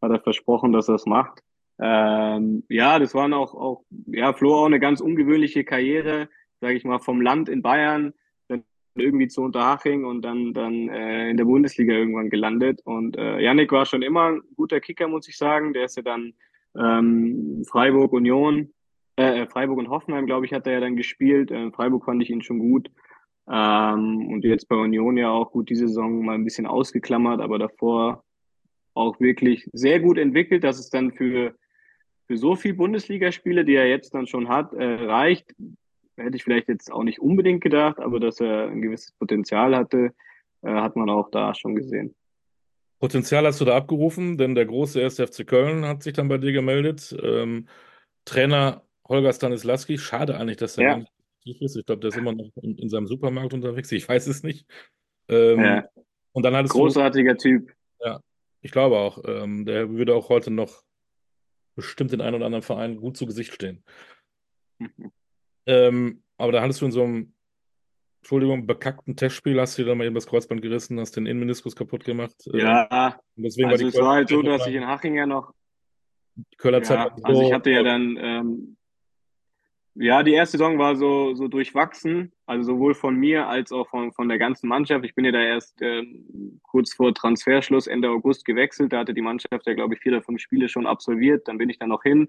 Hat 0.00 0.10
er 0.10 0.20
versprochen, 0.20 0.72
dass 0.72 0.88
er 0.88 0.96
es 0.96 1.06
macht. 1.06 1.42
Ähm, 1.80 2.64
ja, 2.68 2.98
das 2.98 3.14
waren 3.14 3.32
auch, 3.32 3.54
auch, 3.54 3.84
ja, 4.06 4.32
Flo 4.32 4.54
auch 4.54 4.66
eine 4.66 4.78
ganz 4.78 5.00
ungewöhnliche 5.00 5.64
Karriere, 5.64 6.28
sage 6.60 6.74
ich 6.74 6.84
mal, 6.84 7.00
vom 7.00 7.20
Land 7.20 7.48
in 7.48 7.62
Bayern, 7.62 8.12
dann 8.48 8.62
irgendwie 8.94 9.28
zu 9.28 9.42
Unterhaching 9.42 10.04
und 10.04 10.22
dann, 10.22 10.52
dann 10.52 10.88
äh, 10.88 11.30
in 11.30 11.36
der 11.36 11.44
Bundesliga 11.44 11.94
irgendwann 11.94 12.30
gelandet. 12.30 12.80
Und 12.84 13.16
äh, 13.16 13.40
Yannick 13.40 13.72
war 13.72 13.86
schon 13.86 14.02
immer 14.02 14.32
ein 14.32 14.42
guter 14.56 14.80
Kicker, 14.80 15.08
muss 15.08 15.28
ich 15.28 15.36
sagen. 15.36 15.72
Der 15.72 15.86
ist 15.86 15.96
ja 15.96 16.02
dann 16.02 16.34
ähm, 16.78 17.64
Freiburg 17.66 18.12
Union, 18.12 18.72
äh, 19.16 19.46
Freiburg 19.46 19.78
und 19.78 19.90
Hoffenheim, 19.90 20.26
glaube 20.26 20.46
ich, 20.46 20.52
hat 20.52 20.66
er 20.66 20.74
ja 20.74 20.80
dann 20.80 20.96
gespielt. 20.96 21.50
Äh, 21.50 21.70
Freiburg 21.70 22.04
fand 22.04 22.22
ich 22.22 22.30
ihn 22.30 22.42
schon 22.42 22.58
gut. 22.58 22.90
Ähm, 23.48 24.28
und 24.28 24.44
jetzt 24.44 24.68
bei 24.68 24.76
Union 24.76 25.16
ja 25.16 25.30
auch 25.30 25.52
gut 25.52 25.68
diese 25.68 25.88
Saison 25.88 26.24
mal 26.24 26.34
ein 26.34 26.44
bisschen 26.44 26.66
ausgeklammert, 26.66 27.40
aber 27.40 27.58
davor 27.58 28.24
auch 28.94 29.20
wirklich 29.20 29.68
sehr 29.72 30.00
gut 30.00 30.18
entwickelt, 30.18 30.64
dass 30.64 30.78
es 30.78 30.88
dann 30.88 31.12
für, 31.12 31.54
für 32.26 32.36
so 32.38 32.56
viel 32.56 32.74
Bundesligaspiele, 32.74 33.64
die 33.64 33.74
er 33.74 33.88
jetzt 33.88 34.14
dann 34.14 34.26
schon 34.26 34.48
hat, 34.48 34.72
äh, 34.72 34.84
reicht. 34.84 35.54
Hätte 36.16 36.36
ich 36.36 36.44
vielleicht 36.44 36.68
jetzt 36.68 36.92
auch 36.92 37.02
nicht 37.02 37.20
unbedingt 37.20 37.60
gedacht, 37.60 37.98
aber 37.98 38.20
dass 38.20 38.40
er 38.40 38.68
ein 38.68 38.82
gewisses 38.82 39.12
Potenzial 39.12 39.76
hatte, 39.76 40.14
äh, 40.62 40.70
hat 40.70 40.96
man 40.96 41.10
auch 41.10 41.30
da 41.30 41.54
schon 41.54 41.74
gesehen. 41.74 42.14
Potenzial 43.00 43.44
hast 43.44 43.60
du 43.60 43.64
da 43.64 43.76
abgerufen, 43.76 44.38
denn 44.38 44.54
der 44.54 44.64
große 44.64 45.02
1. 45.02 45.16
FC 45.16 45.46
Köln 45.46 45.84
hat 45.84 46.02
sich 46.02 46.14
dann 46.14 46.28
bei 46.28 46.38
dir 46.38 46.52
gemeldet. 46.52 47.14
Ähm, 47.22 47.66
Trainer 48.24 48.83
Holger 49.08 49.32
Stanislawski, 49.32 49.98
schade 49.98 50.36
eigentlich, 50.36 50.56
dass 50.56 50.78
er 50.78 50.84
Ja. 50.84 51.04
nicht 51.44 51.60
ist. 51.62 51.76
Ich 51.76 51.84
glaube, 51.84 52.00
der 52.00 52.08
ist 52.08 52.16
immer 52.16 52.32
noch 52.32 52.50
in, 52.62 52.78
in 52.78 52.88
seinem 52.88 53.06
Supermarkt 53.06 53.52
unterwegs. 53.52 53.92
Ich 53.92 54.08
weiß 54.08 54.26
es 54.28 54.42
nicht. 54.42 54.66
Ähm, 55.28 55.60
Ja. 55.60 55.88
Und 56.32 56.42
dann 56.42 56.54
hattest 56.56 56.74
du, 56.74 56.78
Großartiger 56.78 57.36
Typ. 57.36 57.72
ich 58.62 58.70
glaube 58.72 58.96
auch, 58.98 59.22
ähm, 59.26 59.66
der 59.66 59.90
würde 59.90 60.14
auch 60.14 60.30
heute 60.30 60.50
noch 60.50 60.82
bestimmt 61.76 62.12
den 62.12 62.20
einen 62.22 62.36
oder 62.36 62.46
anderen 62.46 62.62
Verein 62.62 62.96
gut 62.96 63.16
zu 63.16 63.26
Gesicht 63.26 63.52
stehen. 63.52 63.84
Ähm, 65.66 66.22
aber 66.36 66.52
da 66.52 66.62
hattest 66.62 66.80
du 66.80 66.86
in 66.86 66.92
so 66.92 67.02
einem, 67.02 67.34
Entschuldigung, 68.22 68.66
bekackten 68.66 69.16
Testspiel, 69.16 69.60
hast 69.60 69.76
du 69.76 69.82
dir 69.82 69.88
dann 69.90 69.98
mal 69.98 70.04
eben 70.06 70.14
das 70.14 70.26
Kreuzband 70.26 70.62
gerissen, 70.62 70.98
hast 70.98 71.14
den 71.16 71.26
Innenmeniskus 71.26 71.76
kaputt 71.76 72.04
gemacht. 72.04 72.34
Äh, 72.52 72.58
Ja, 72.60 73.20
und 73.36 73.42
deswegen 73.42 73.68
also 73.68 73.82
war 73.84 73.88
es 73.88 73.94
die 73.94 74.00
war 74.00 74.14
halt 74.14 74.28
so, 74.30 74.42
dass 74.42 74.66
ich 74.66 74.74
in 74.74 74.86
Haching 74.86 75.14
ja 75.14 75.26
noch 75.26 75.52
Kölner 76.56 76.82
Zeit 76.82 76.98
Ja, 76.98 77.04
war 77.04 77.24
also 77.26 77.40
so- 77.42 77.46
ich 77.48 77.52
hatte 77.52 77.70
ja 77.70 77.82
dann, 77.82 78.16
ähm, 78.18 78.76
ja, 79.94 80.22
die 80.22 80.32
erste 80.32 80.58
Saison 80.58 80.78
war 80.78 80.96
so, 80.96 81.34
so 81.34 81.48
durchwachsen, 81.48 82.32
also 82.46 82.72
sowohl 82.72 82.94
von 82.94 83.16
mir 83.16 83.46
als 83.48 83.72
auch 83.72 83.88
von, 83.88 84.12
von 84.12 84.28
der 84.28 84.38
ganzen 84.38 84.68
Mannschaft. 84.68 85.04
Ich 85.04 85.14
bin 85.14 85.24
ja 85.24 85.32
da 85.32 85.40
erst 85.40 85.80
ähm, 85.82 86.60
kurz 86.62 86.94
vor 86.94 87.14
Transferschluss 87.14 87.86
Ende 87.86 88.10
August 88.10 88.44
gewechselt. 88.44 88.92
Da 88.92 89.00
hatte 89.00 89.14
die 89.14 89.22
Mannschaft 89.22 89.66
ja, 89.66 89.74
glaube 89.74 89.94
ich, 89.94 90.00
vier 90.00 90.12
oder 90.12 90.22
fünf 90.22 90.40
Spiele 90.40 90.68
schon 90.68 90.86
absolviert. 90.86 91.46
Dann 91.46 91.58
bin 91.58 91.70
ich 91.70 91.78
da 91.78 91.86
noch 91.86 92.02
hin 92.02 92.28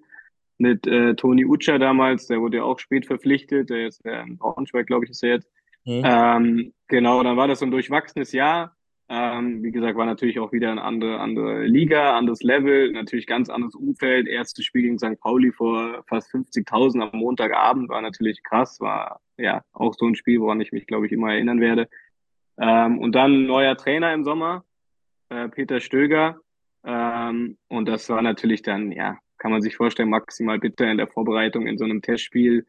mit 0.57 0.87
äh, 0.87 1.15
Toni 1.15 1.45
Utscher 1.45 1.79
damals, 1.79 2.27
der 2.27 2.39
wurde 2.39 2.57
ja 2.57 2.63
auch 2.63 2.79
spät 2.79 3.05
verpflichtet. 3.05 3.69
Der 3.69 3.87
ist 3.87 4.05
äh, 4.05 4.21
in 4.21 4.37
Braunschweig, 4.37 4.87
glaube 4.87 5.05
ich, 5.05 5.11
ist 5.11 5.23
er 5.23 5.29
jetzt. 5.31 5.49
Mhm. 5.85 6.01
Ähm, 6.03 6.73
genau, 6.87 7.21
dann 7.23 7.37
war 7.37 7.47
das 7.47 7.59
so 7.59 7.65
ein 7.65 7.71
durchwachsenes 7.71 8.31
Jahr. 8.31 8.74
Ähm, 9.07 9.61
wie 9.61 9.71
gesagt, 9.71 9.97
war 9.97 10.05
natürlich 10.07 10.39
auch 10.39 10.51
wieder 10.51 10.71
eine 10.71 10.81
andere, 10.81 11.19
andere 11.19 11.65
Liga, 11.65 12.17
anderes 12.17 12.41
Level, 12.41 12.91
natürlich 12.91 13.27
ganz 13.27 13.49
anderes 13.49 13.75
Umfeld. 13.75 14.27
Erstes 14.27 14.65
Spiel 14.65 14.81
gegen 14.81 14.97
St. 14.97 15.19
Pauli 15.19 15.51
vor 15.51 16.03
fast 16.07 16.33
50.000 16.33 17.01
am 17.01 17.19
Montagabend 17.19 17.89
war 17.89 18.01
natürlich 18.01 18.41
krass, 18.43 18.79
war 18.79 19.21
ja 19.37 19.63
auch 19.73 19.93
so 19.93 20.07
ein 20.07 20.15
Spiel, 20.15 20.41
woran 20.41 20.59
ich 20.59 20.71
mich, 20.71 20.87
glaube 20.87 21.05
ich, 21.05 21.11
immer 21.11 21.33
erinnern 21.33 21.61
werde. 21.61 21.87
Ähm, 22.57 22.97
und 22.97 23.13
dann 23.13 23.45
neuer 23.45 23.77
Trainer 23.77 24.13
im 24.13 24.23
Sommer, 24.23 24.65
äh, 25.29 25.49
Peter 25.49 25.79
Stöger. 25.79 26.39
Ähm, 26.83 27.57
und 27.67 27.87
das 27.87 28.09
war 28.09 28.23
natürlich 28.23 28.63
dann, 28.63 28.91
ja, 28.91 29.19
kann 29.37 29.51
man 29.51 29.61
sich 29.61 29.75
vorstellen, 29.75 30.09
maximal 30.09 30.57
bitter 30.57 30.89
in 30.89 30.97
der 30.97 31.07
Vorbereitung 31.07 31.67
in 31.67 31.77
so 31.77 31.85
einem 31.85 32.01
Testspiel. 32.01 32.65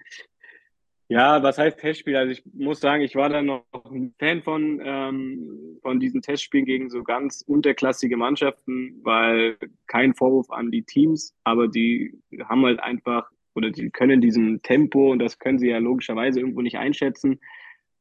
Ja, 1.08 1.40
was 1.42 1.56
heißt 1.56 1.78
Testspiel? 1.78 2.16
Also 2.16 2.32
ich 2.32 2.42
muss 2.52 2.80
sagen, 2.80 3.02
ich 3.02 3.14
war 3.14 3.28
dann 3.28 3.46
noch 3.46 3.64
ein 3.84 4.12
Fan 4.18 4.42
von, 4.42 4.80
ähm, 4.84 5.78
von 5.80 6.00
diesen 6.00 6.20
Testspielen 6.20 6.66
gegen 6.66 6.90
so 6.90 7.04
ganz 7.04 7.42
unterklassige 7.46 8.16
Mannschaften, 8.16 8.98
weil 9.04 9.56
kein 9.86 10.14
Vorwurf 10.14 10.50
an 10.50 10.72
die 10.72 10.82
Teams, 10.82 11.32
aber 11.44 11.68
die 11.68 12.12
haben 12.48 12.64
halt 12.64 12.80
einfach 12.80 13.30
oder 13.54 13.70
die 13.70 13.90
können 13.90 14.20
diesem 14.20 14.62
Tempo 14.62 15.12
und 15.12 15.20
das 15.20 15.38
können 15.38 15.60
sie 15.60 15.68
ja 15.68 15.78
logischerweise 15.78 16.40
irgendwo 16.40 16.60
nicht 16.60 16.76
einschätzen. 16.78 17.38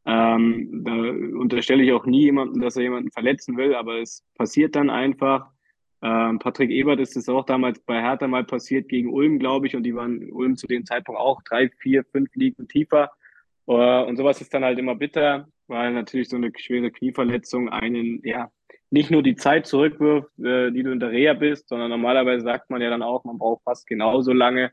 Ähm, 0.06 0.84
da 0.84 0.93
unterstelle 0.93 1.84
ich 1.84 1.91
auch 1.93 2.06
nie 2.08 2.24
jemanden, 2.24 2.60
dass 2.62 2.76
er 2.76 2.84
jemanden 2.84 3.12
verletzen 3.12 3.56
will, 3.58 3.76
aber 3.76 3.99
es 4.01 4.24
passiert 4.36 4.76
dann 4.76 4.89
einfach. 4.89 5.51
Ähm, 6.02 6.39
Patrick 6.39 6.70
Ebert 6.70 7.00
ist 7.00 7.16
es 7.16 7.30
auch 7.30 7.46
damals 7.46 7.80
bei 7.80 8.02
Hertha 8.02 8.28
mal 8.28 8.43
passiert 8.43 8.89
gegen 8.89 9.14
Ulm, 9.14 9.39
glaube 9.39 9.68
ich, 9.68 9.76
und 9.76 9.84
die 9.84 9.96
waren 9.96 10.32
Ulm 10.32 10.56
zu 10.56 10.68
dem 10.68 10.86
Zeitpunkt 10.86 11.20
auch 11.20 11.41
drei, 11.43 11.70
vier, 11.70 12.04
fünf 12.04 12.34
Ligen 12.36 12.68
tiefer. 12.68 13.12
Uh, 13.68 14.04
und 14.08 14.16
sowas 14.16 14.41
ist 14.41 14.54
dann 14.54 14.64
halt 14.64 14.78
immer 14.78 14.93
bitter, 14.93 15.48
weil 15.68 15.91
natürlich 15.91 16.30
so 16.30 16.36
eine 16.36 16.52
schwere 16.56 16.91
Knieverletzung 16.91 17.70
einen, 17.70 18.22
ja, 18.24 18.52
nicht 18.91 19.10
nur 19.10 19.24
die 19.24 19.36
Zeit 19.36 19.66
zurückwirft, 19.66 20.30
äh, 20.39 20.72
die 20.72 20.84
du 20.84 20.91
in 20.91 21.00
der 21.00 21.10
Reha 21.10 21.34
bist, 21.34 21.70
sondern 21.70 21.89
normalerweise 21.89 22.43
sagt 22.43 22.70
man 22.70 22.82
ja 22.82 22.89
dann 22.89 23.02
auch, 23.02 23.24
man 23.24 23.39
braucht 23.39 23.64
fast 23.64 23.88
genauso 23.88 24.34
lange, 24.34 24.72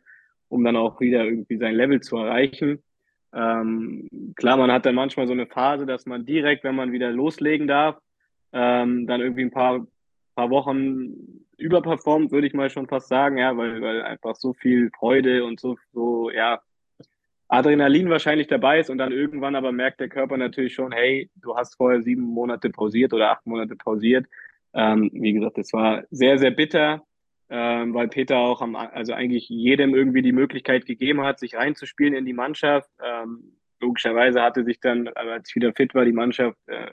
um 0.49 0.63
dann 0.63 0.77
auch 0.77 1.01
wieder 1.01 1.25
irgendwie 1.25 1.57
sein 1.57 1.75
Level 1.75 2.01
zu 2.01 2.19
erreichen. 2.19 2.83
Ähm, 3.35 4.09
klar, 4.37 4.59
man 4.59 4.71
hat 4.71 4.85
dann 4.85 4.95
manchmal 4.95 5.27
so 5.27 5.33
eine 5.33 5.47
Phase, 5.47 5.87
dass 5.87 6.05
man 6.05 6.27
direkt, 6.27 6.65
wenn 6.65 6.77
man 6.77 6.93
wieder 6.93 7.11
loslegen 7.11 7.67
darf, 7.67 7.99
ähm, 8.53 9.07
dann 9.07 9.23
irgendwie 9.23 9.43
ein 9.43 9.51
paar 9.51 9.87
paar 10.35 10.51
Wochen 10.51 11.45
überperformt, 11.57 12.33
würde 12.33 12.47
ich 12.47 12.55
mal 12.55 12.71
schon 12.71 12.89
fast 12.89 13.09
sagen, 13.09 13.39
ja, 13.39 13.57
weil, 13.57 13.81
weil 13.81 14.03
einfach 14.03 14.37
so 14.37 14.53
viel 14.53 14.91
Freude 14.91 15.45
und 15.45 15.61
so, 15.61 15.77
so, 15.93 16.31
ja, 16.31 16.61
Adrenalin 17.49 18.09
wahrscheinlich 18.09 18.47
dabei 18.47 18.81
ist 18.81 18.89
und 18.89 18.97
dann 18.97 19.13
irgendwann 19.13 19.57
aber 19.57 19.73
merkt 19.73 20.01
der 20.01 20.09
Körper 20.09 20.39
natürlich 20.39 20.73
schon, 20.75 20.91
hey, 20.91 21.31
du 21.37 21.55
hast 21.55 21.77
vorher 21.77 22.01
sieben 22.01 22.23
Monate 22.23 22.71
pausiert 22.71 23.13
oder 23.13 23.31
acht 23.31 23.47
Monate 23.47 23.77
pausiert. 23.77 24.27
Ähm, 24.73 25.11
wie 25.13 25.35
gesagt, 25.35 25.59
das 25.59 25.71
war 25.75 26.03
sehr, 26.11 26.39
sehr 26.39 26.51
bitter, 26.51 27.03
ähm, 27.51 27.93
weil 27.93 28.09
Peter 28.09 28.39
auch 28.39 28.63
am, 28.63 28.75
also 28.75 29.13
eigentlich 29.13 29.51
jedem 29.51 29.95
irgendwie 29.95 30.23
die 30.23 30.33
Möglichkeit 30.33 30.87
gegeben 30.87 31.23
hat, 31.25 31.39
sich 31.39 31.55
reinzuspielen 31.55 32.15
in 32.15 32.25
die 32.25 32.33
Mannschaft. 32.33 32.89
Ähm, 33.05 33.59
logischerweise 33.81 34.41
hatte 34.41 34.65
sich 34.65 34.81
dann, 34.81 35.09
als 35.09 35.51
ich 35.51 35.57
wieder 35.57 35.75
fit 35.75 35.95
war, 35.95 36.07
die 36.07 36.13
Mannschaft 36.13 36.57
äh, 36.69 36.91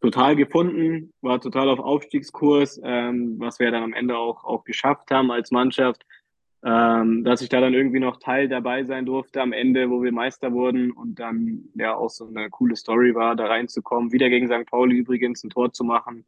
total 0.00 0.36
gefunden, 0.36 1.12
war 1.20 1.40
total 1.40 1.68
auf 1.68 1.78
Aufstiegskurs, 1.78 2.80
ähm, 2.84 3.36
was 3.38 3.58
wir 3.58 3.70
dann 3.70 3.82
am 3.82 3.92
Ende 3.92 4.16
auch, 4.16 4.44
auch 4.44 4.64
geschafft 4.64 5.10
haben 5.10 5.30
als 5.30 5.50
Mannschaft. 5.50 6.04
Ähm, 6.62 7.24
dass 7.24 7.40
ich 7.40 7.48
da 7.48 7.58
dann 7.58 7.72
irgendwie 7.72 8.00
noch 8.00 8.18
Teil 8.18 8.46
dabei 8.46 8.84
sein 8.84 9.06
durfte 9.06 9.40
am 9.40 9.54
Ende, 9.54 9.88
wo 9.88 10.02
wir 10.02 10.12
Meister 10.12 10.52
wurden 10.52 10.90
und 10.90 11.18
dann 11.18 11.70
ja 11.74 11.94
auch 11.94 12.10
so 12.10 12.26
eine 12.26 12.50
coole 12.50 12.76
Story 12.76 13.14
war, 13.14 13.34
da 13.34 13.46
reinzukommen, 13.46 14.12
wieder 14.12 14.28
gegen 14.28 14.46
St. 14.46 14.66
Pauli 14.66 14.96
übrigens 14.96 15.42
ein 15.42 15.48
Tor 15.48 15.72
zu 15.72 15.84
machen, 15.84 16.26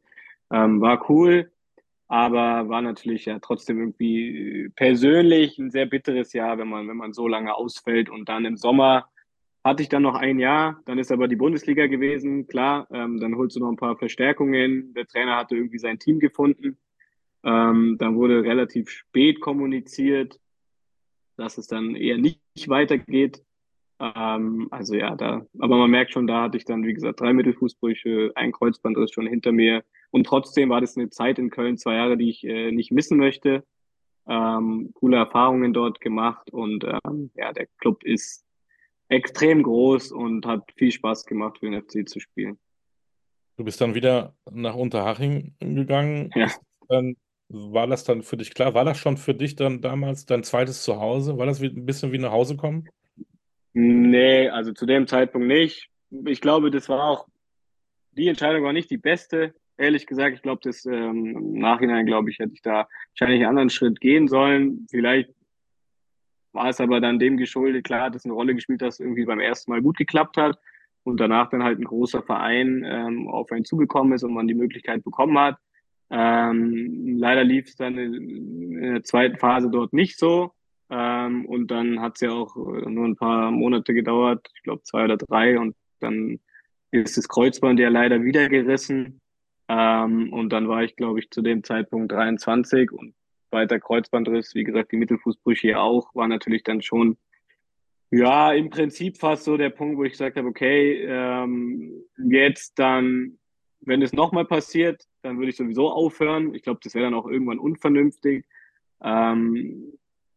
ähm, 0.51 0.81
war 0.81 1.07
cool, 1.07 1.51
aber 2.07 2.67
war 2.67 2.81
natürlich 2.81 3.25
ja 3.25 3.37
trotzdem 3.37 3.77
irgendwie 3.77 4.71
persönlich 4.75 5.59
ein 5.59 5.69
sehr 5.69 5.85
bitteres 5.85 6.33
Jahr, 6.33 6.57
wenn 6.57 6.67
man 6.67 6.87
wenn 6.87 6.97
man 6.97 7.13
so 7.13 7.27
lange 7.27 7.53
ausfällt 7.53 8.09
und 8.09 8.27
dann 8.27 8.45
im 8.45 8.57
Sommer 8.57 9.09
hatte 9.63 9.81
ich 9.81 9.89
dann 9.89 10.03
noch 10.03 10.15
ein 10.15 10.39
Jahr, 10.39 10.81
dann 10.85 10.99
ist 10.99 11.11
aber 11.11 11.27
die 11.27 11.37
Bundesliga 11.37 11.87
gewesen, 11.87 12.47
klar, 12.47 12.87
ähm, 12.91 13.19
dann 13.19 13.35
holst 13.35 13.55
du 13.55 13.61
noch 13.61 13.69
ein 13.69 13.77
paar 13.77 13.97
Verstärkungen. 13.97 14.93
Der 14.93 15.07
Trainer 15.07 15.37
hatte 15.37 15.55
irgendwie 15.55 15.79
sein 15.79 15.99
Team 15.99 16.19
gefunden. 16.19 16.77
Ähm, 17.43 17.97
dann 17.97 18.15
wurde 18.15 18.43
relativ 18.43 18.89
spät 18.89 19.39
kommuniziert, 19.39 20.39
dass 21.37 21.57
es 21.57 21.67
dann 21.67 21.95
eher 21.95 22.17
nicht 22.17 22.39
weitergeht. 22.67 23.43
Ähm, 23.99 24.67
also 24.71 24.95
ja, 24.95 25.15
da, 25.15 25.45
aber 25.59 25.77
man 25.77 25.91
merkt 25.91 26.11
schon, 26.11 26.27
da 26.27 26.43
hatte 26.43 26.57
ich 26.57 26.65
dann, 26.65 26.85
wie 26.85 26.93
gesagt, 26.93 27.21
drei 27.21 27.31
Mittelfußbrüche, 27.33 28.31
ein 28.35 28.51
Kreuzbandriss 28.51 29.11
schon 29.11 29.27
hinter 29.27 29.53
mir. 29.53 29.83
Und 30.11 30.25
trotzdem 30.25 30.69
war 30.69 30.81
das 30.81 30.97
eine 30.97 31.09
Zeit 31.09 31.39
in 31.39 31.49
Köln, 31.49 31.77
zwei 31.77 31.95
Jahre, 31.95 32.17
die 32.17 32.29
ich 32.29 32.43
äh, 32.43 32.71
nicht 32.71 32.91
missen 32.91 33.17
möchte. 33.17 33.63
Ähm, 34.27 34.91
coole 34.93 35.17
Erfahrungen 35.17 35.73
dort 35.73 35.99
gemacht 35.99 36.49
und 36.51 36.85
ähm, 36.85 37.31
ja, 37.35 37.51
der 37.51 37.67
Club 37.77 38.03
ist 38.03 38.42
extrem 39.13 39.63
groß 39.63 40.11
und 40.11 40.45
hat 40.45 40.63
viel 40.75 40.91
Spaß 40.91 41.25
gemacht 41.25 41.59
für 41.59 41.69
den 41.69 41.81
FC 41.81 42.07
zu 42.07 42.19
spielen. 42.19 42.57
Du 43.57 43.63
bist 43.63 43.79
dann 43.81 43.95
wieder 43.95 44.33
nach 44.51 44.75
Unterhaching 44.75 45.55
gegangen. 45.59 46.31
Ja. 46.35 46.51
Dann, 46.89 47.15
war 47.53 47.87
das 47.87 48.03
dann 48.03 48.23
für 48.23 48.37
dich 48.37 48.53
klar? 48.53 48.73
War 48.73 48.83
das 48.83 48.97
schon 48.97 49.17
für 49.17 49.35
dich 49.35 49.55
dann 49.55 49.81
damals 49.81 50.25
dein 50.25 50.43
zweites 50.43 50.83
Zuhause? 50.83 51.37
War 51.37 51.45
das 51.45 51.61
wie, 51.61 51.67
ein 51.67 51.85
bisschen 51.85 52.11
wie 52.11 52.17
nach 52.17 52.31
Hause 52.31 52.57
kommen? 52.57 52.89
Nee, 53.73 54.49
also 54.49 54.73
zu 54.73 54.85
dem 54.85 55.07
Zeitpunkt 55.07 55.47
nicht. 55.47 55.89
Ich 56.25 56.41
glaube, 56.41 56.71
das 56.71 56.89
war 56.89 57.03
auch, 57.03 57.27
die 58.11 58.27
Entscheidung 58.27 58.63
war 58.63 58.73
nicht 58.73 58.89
die 58.89 58.97
beste. 58.97 59.53
Ehrlich 59.77 60.05
gesagt, 60.05 60.35
ich 60.35 60.41
glaube, 60.41 60.61
das 60.63 60.85
ähm, 60.85 61.35
im 61.35 61.59
Nachhinein, 61.59 62.05
glaube 62.05 62.29
ich, 62.29 62.39
hätte 62.39 62.53
ich 62.53 62.61
da 62.61 62.87
wahrscheinlich 63.11 63.41
einen 63.41 63.49
anderen 63.49 63.69
Schritt 63.69 63.99
gehen 63.99 64.27
sollen. 64.27 64.87
Vielleicht 64.89 65.29
war 66.53 66.69
es 66.69 66.79
aber 66.79 67.01
dann 67.01 67.19
dem 67.19 67.37
geschuldet, 67.37 67.83
klar 67.83 68.03
hat 68.03 68.15
es 68.15 68.25
eine 68.25 68.33
Rolle 68.33 68.55
gespielt, 68.55 68.81
dass 68.81 68.95
es 68.95 68.99
irgendwie 68.99 69.25
beim 69.25 69.39
ersten 69.39 69.71
Mal 69.71 69.81
gut 69.81 69.97
geklappt 69.97 70.37
hat 70.37 70.57
und 71.03 71.19
danach 71.19 71.49
dann 71.49 71.63
halt 71.63 71.79
ein 71.79 71.85
großer 71.85 72.23
Verein 72.23 72.83
ähm, 72.85 73.27
auf 73.27 73.51
einen 73.51 73.65
zugekommen 73.65 74.13
ist 74.13 74.23
und 74.23 74.33
man 74.33 74.47
die 74.47 74.53
Möglichkeit 74.53 75.03
bekommen 75.03 75.37
hat. 75.37 75.57
Ähm, 76.09 77.17
leider 77.17 77.43
lief 77.43 77.67
es 77.67 77.75
dann 77.75 77.97
in, 77.97 78.81
der 78.81 79.03
zweiten 79.03 79.37
Phase 79.37 79.69
dort 79.69 79.93
nicht 79.93 80.17
so. 80.17 80.51
Ähm, 80.89 81.45
und 81.45 81.71
dann 81.71 81.99
hat 82.01 82.15
es 82.15 82.21
ja 82.21 82.31
auch 82.31 82.55
nur 82.55 83.05
ein 83.05 83.15
paar 83.15 83.51
Monate 83.51 83.93
gedauert, 83.93 84.47
ich 84.55 84.63
glaube 84.63 84.83
zwei 84.83 85.05
oder 85.05 85.17
drei, 85.17 85.57
und 85.59 85.75
dann 85.99 86.39
ist 86.91 87.17
das 87.17 87.27
Kreuzband 87.27 87.79
ja 87.79 87.89
leider 87.89 88.23
wieder 88.23 88.47
gerissen. 88.47 89.21
Ähm, 89.67 90.31
und 90.31 90.49
dann 90.53 90.67
war 90.67 90.83
ich, 90.83 90.95
glaube 90.95 91.19
ich, 91.19 91.31
zu 91.31 91.41
dem 91.41 91.63
Zeitpunkt 91.63 92.11
23 92.11 92.91
und 92.91 93.15
weiter 93.53 93.79
Kreuzbandriss, 93.79 94.55
wie 94.55 94.63
gesagt, 94.63 94.91
die 94.91 94.97
Mittelfußbrüche 94.97 95.67
hier 95.67 95.81
auch, 95.81 96.13
war 96.15 96.27
natürlich 96.27 96.63
dann 96.63 96.81
schon, 96.81 97.17
ja, 98.11 98.53
im 98.53 98.69
Prinzip 98.69 99.17
fast 99.17 99.43
so 99.43 99.57
der 99.57 99.69
Punkt, 99.69 99.97
wo 99.97 100.03
ich 100.03 100.11
gesagt 100.11 100.37
habe, 100.37 100.47
okay, 100.47 101.03
ähm, 101.07 102.03
jetzt 102.17 102.77
dann, 102.77 103.39
wenn 103.81 104.01
es 104.01 104.13
nochmal 104.13 104.45
passiert, 104.45 105.07
dann 105.23 105.37
würde 105.37 105.49
ich 105.49 105.57
sowieso 105.57 105.89
aufhören. 105.89 106.53
Ich 106.53 106.61
glaube, 106.61 106.79
das 106.83 106.93
wäre 106.93 107.05
dann 107.05 107.15
auch 107.15 107.25
irgendwann 107.25 107.57
unvernünftig. 107.57 108.45
Ähm, 109.01 109.93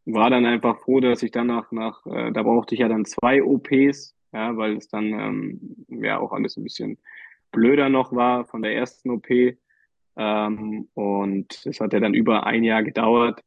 war 0.06 0.30
dann 0.30 0.46
einfach 0.46 0.78
froh, 0.78 1.00
dass 1.00 1.22
ich 1.22 1.32
dann 1.32 1.48
nach, 1.48 1.70
nach 1.72 2.06
äh, 2.06 2.32
da 2.32 2.42
brauchte 2.42 2.74
ich 2.74 2.80
ja 2.80 2.88
dann 2.88 3.04
zwei 3.04 3.42
OPs, 3.42 4.14
ja, 4.32 4.56
weil 4.56 4.76
es 4.76 4.88
dann 4.88 5.06
ähm, 5.06 5.76
ja 5.88 6.18
auch 6.18 6.32
alles 6.32 6.56
ein 6.56 6.64
bisschen 6.64 6.98
blöder 7.50 7.88
noch 7.88 8.12
war 8.12 8.44
von 8.46 8.62
der 8.62 8.74
ersten 8.74 9.10
OP. 9.10 9.28
Ähm, 10.16 10.88
und 10.94 11.66
es 11.66 11.80
hat 11.80 11.92
ja 11.92 12.00
dann 12.00 12.14
über 12.14 12.46
ein 12.46 12.64
Jahr 12.64 12.82
gedauert. 12.82 13.40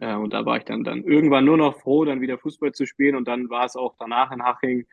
Äh, 0.00 0.14
und 0.14 0.32
da 0.32 0.44
war 0.44 0.56
ich 0.56 0.64
dann, 0.64 0.84
dann 0.84 1.04
irgendwann 1.04 1.44
nur 1.44 1.56
noch 1.56 1.80
froh, 1.80 2.04
dann 2.04 2.20
wieder 2.20 2.38
Fußball 2.38 2.72
zu 2.72 2.86
spielen. 2.86 3.16
Und 3.16 3.28
dann 3.28 3.50
war 3.50 3.64
es 3.64 3.76
auch 3.76 3.94
danach 3.98 4.32
in 4.32 4.42
Haching 4.42 4.86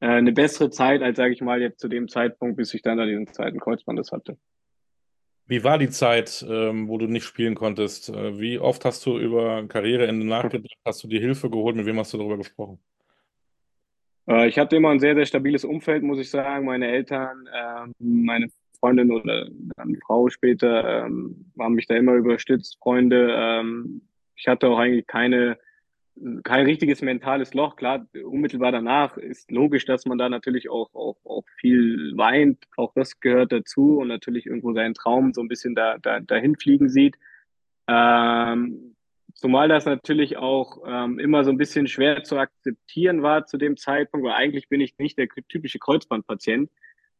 äh, 0.00 0.06
eine 0.06 0.32
bessere 0.32 0.70
Zeit, 0.70 1.02
als 1.02 1.16
sage 1.16 1.32
ich 1.32 1.40
mal 1.40 1.60
jetzt 1.60 1.80
zu 1.80 1.88
dem 1.88 2.08
Zeitpunkt, 2.08 2.56
bis 2.56 2.74
ich 2.74 2.82
dann 2.82 2.98
da 2.98 3.06
diesen 3.06 3.26
zweiten 3.28 3.60
Kreuzbandes 3.60 4.12
hatte. 4.12 4.36
Wie 5.46 5.62
war 5.62 5.76
die 5.76 5.90
Zeit, 5.90 6.44
ähm, 6.48 6.88
wo 6.88 6.96
du 6.96 7.06
nicht 7.06 7.24
spielen 7.24 7.54
konntest? 7.54 8.08
Äh, 8.08 8.40
wie 8.40 8.58
oft 8.58 8.84
hast 8.84 9.04
du 9.04 9.18
über 9.18 9.66
Karriereende 9.68 10.26
nachgedacht? 10.26 10.78
Hast 10.84 11.04
du 11.04 11.08
dir 11.08 11.20
Hilfe 11.20 11.50
geholt? 11.50 11.76
Mit 11.76 11.84
wem 11.84 11.98
hast 11.98 12.14
du 12.14 12.18
darüber 12.18 12.38
gesprochen? 12.38 12.78
Äh, 14.26 14.48
ich 14.48 14.58
hatte 14.58 14.76
immer 14.76 14.90
ein 14.90 15.00
sehr, 15.00 15.14
sehr 15.14 15.26
stabiles 15.26 15.64
Umfeld, 15.64 16.02
muss 16.02 16.18
ich 16.18 16.30
sagen. 16.30 16.64
Meine 16.64 16.88
Eltern, 16.88 17.46
äh, 17.46 17.92
meine 17.98 18.48
Freundin 18.78 19.12
oder 19.12 19.48
dann 19.76 19.96
Frau 20.06 20.28
später 20.28 21.06
ähm, 21.06 21.50
haben 21.58 21.74
mich 21.74 21.86
da 21.86 21.96
immer 21.96 22.14
überstützt, 22.14 22.78
Freunde. 22.80 23.34
Ähm, 23.36 24.02
ich 24.36 24.48
hatte 24.48 24.68
auch 24.68 24.78
eigentlich 24.78 25.06
keine, 25.06 25.58
kein 26.42 26.66
richtiges 26.66 27.02
mentales 27.02 27.54
Loch. 27.54 27.76
Klar, 27.76 28.06
unmittelbar 28.24 28.72
danach 28.72 29.16
ist 29.16 29.50
logisch, 29.50 29.84
dass 29.84 30.06
man 30.06 30.18
da 30.18 30.28
natürlich 30.28 30.68
auch, 30.68 30.94
auch, 30.94 31.16
auch 31.24 31.44
viel 31.56 32.12
weint. 32.16 32.64
Auch 32.76 32.92
das 32.94 33.20
gehört 33.20 33.52
dazu 33.52 33.98
und 33.98 34.08
natürlich 34.08 34.46
irgendwo 34.46 34.72
seinen 34.72 34.94
Traum 34.94 35.32
so 35.32 35.40
ein 35.40 35.48
bisschen 35.48 35.74
da, 35.74 35.98
da, 35.98 36.20
dahin 36.20 36.56
fliegen 36.56 36.88
sieht. 36.88 37.16
Ähm, 37.86 38.96
zumal 39.34 39.68
das 39.68 39.84
natürlich 39.84 40.36
auch 40.36 40.82
ähm, 40.86 41.18
immer 41.18 41.44
so 41.44 41.50
ein 41.50 41.58
bisschen 41.58 41.86
schwer 41.86 42.24
zu 42.24 42.38
akzeptieren 42.38 43.22
war 43.22 43.46
zu 43.46 43.58
dem 43.58 43.76
Zeitpunkt, 43.76 44.26
weil 44.26 44.34
eigentlich 44.34 44.68
bin 44.68 44.80
ich 44.80 44.98
nicht 44.98 45.18
der 45.18 45.28
typische 45.48 45.78
Kreuzbandpatient 45.78 46.70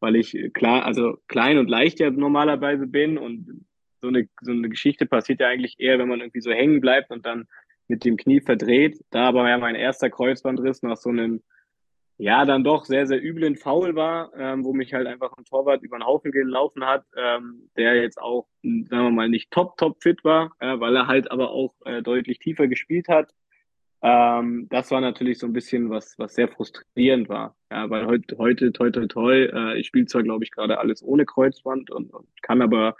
weil 0.04 0.16
ich 0.16 0.36
klar, 0.52 0.84
also 0.84 1.16
klein 1.28 1.56
und 1.56 1.70
leicht 1.70 1.98
ja 1.98 2.10
normalerweise 2.10 2.86
bin 2.86 3.16
und 3.16 3.64
so 4.02 4.08
eine, 4.08 4.28
so 4.42 4.52
eine 4.52 4.68
Geschichte 4.68 5.06
passiert 5.06 5.40
ja 5.40 5.48
eigentlich 5.48 5.76
eher, 5.78 5.98
wenn 5.98 6.08
man 6.08 6.20
irgendwie 6.20 6.42
so 6.42 6.50
hängen 6.50 6.82
bleibt 6.82 7.10
und 7.10 7.24
dann 7.24 7.48
mit 7.88 8.04
dem 8.04 8.18
Knie 8.18 8.42
verdreht. 8.42 9.02
Da 9.08 9.28
aber 9.28 9.48
ja 9.48 9.56
mein 9.56 9.76
erster 9.76 10.10
Kreuzbandriss 10.10 10.82
nach 10.82 10.98
so 10.98 11.08
einem, 11.08 11.42
ja, 12.18 12.44
dann 12.44 12.64
doch 12.64 12.84
sehr, 12.84 13.06
sehr 13.06 13.24
üblen 13.24 13.56
Foul 13.56 13.94
war, 13.94 14.30
ähm, 14.36 14.62
wo 14.62 14.74
mich 14.74 14.92
halt 14.92 15.06
einfach 15.06 15.32
ein 15.38 15.46
Torwart 15.46 15.82
über 15.82 15.96
den 15.96 16.04
Haufen 16.04 16.32
gelaufen 16.32 16.84
hat, 16.84 17.06
ähm, 17.16 17.70
der 17.78 17.94
jetzt 17.94 18.20
auch, 18.20 18.46
sagen 18.62 18.88
wir 18.90 19.10
mal, 19.10 19.30
nicht 19.30 19.50
top, 19.50 19.78
top 19.78 20.02
fit 20.02 20.22
war, 20.22 20.52
äh, 20.58 20.78
weil 20.78 20.94
er 20.94 21.06
halt 21.06 21.30
aber 21.30 21.50
auch 21.50 21.72
äh, 21.86 22.02
deutlich 22.02 22.40
tiefer 22.40 22.68
gespielt 22.68 23.08
hat. 23.08 23.32
Ähm, 24.06 24.66
das 24.68 24.90
war 24.90 25.00
natürlich 25.00 25.38
so 25.38 25.46
ein 25.46 25.54
bisschen 25.54 25.88
was, 25.88 26.18
was 26.18 26.34
sehr 26.34 26.48
frustrierend 26.48 27.30
war. 27.30 27.56
Ja, 27.70 27.88
weil 27.88 28.04
heute, 28.04 28.36
heute, 28.36 28.70
toi, 28.70 28.90
toi, 28.90 29.06
toi, 29.06 29.44
äh, 29.46 29.80
ich 29.80 29.86
spiele 29.86 30.04
zwar, 30.04 30.22
glaube 30.22 30.44
ich, 30.44 30.50
gerade 30.50 30.78
alles 30.78 31.02
ohne 31.02 31.24
Kreuzband 31.24 31.90
und, 31.90 32.12
und 32.12 32.26
kann 32.42 32.60
aber 32.60 32.96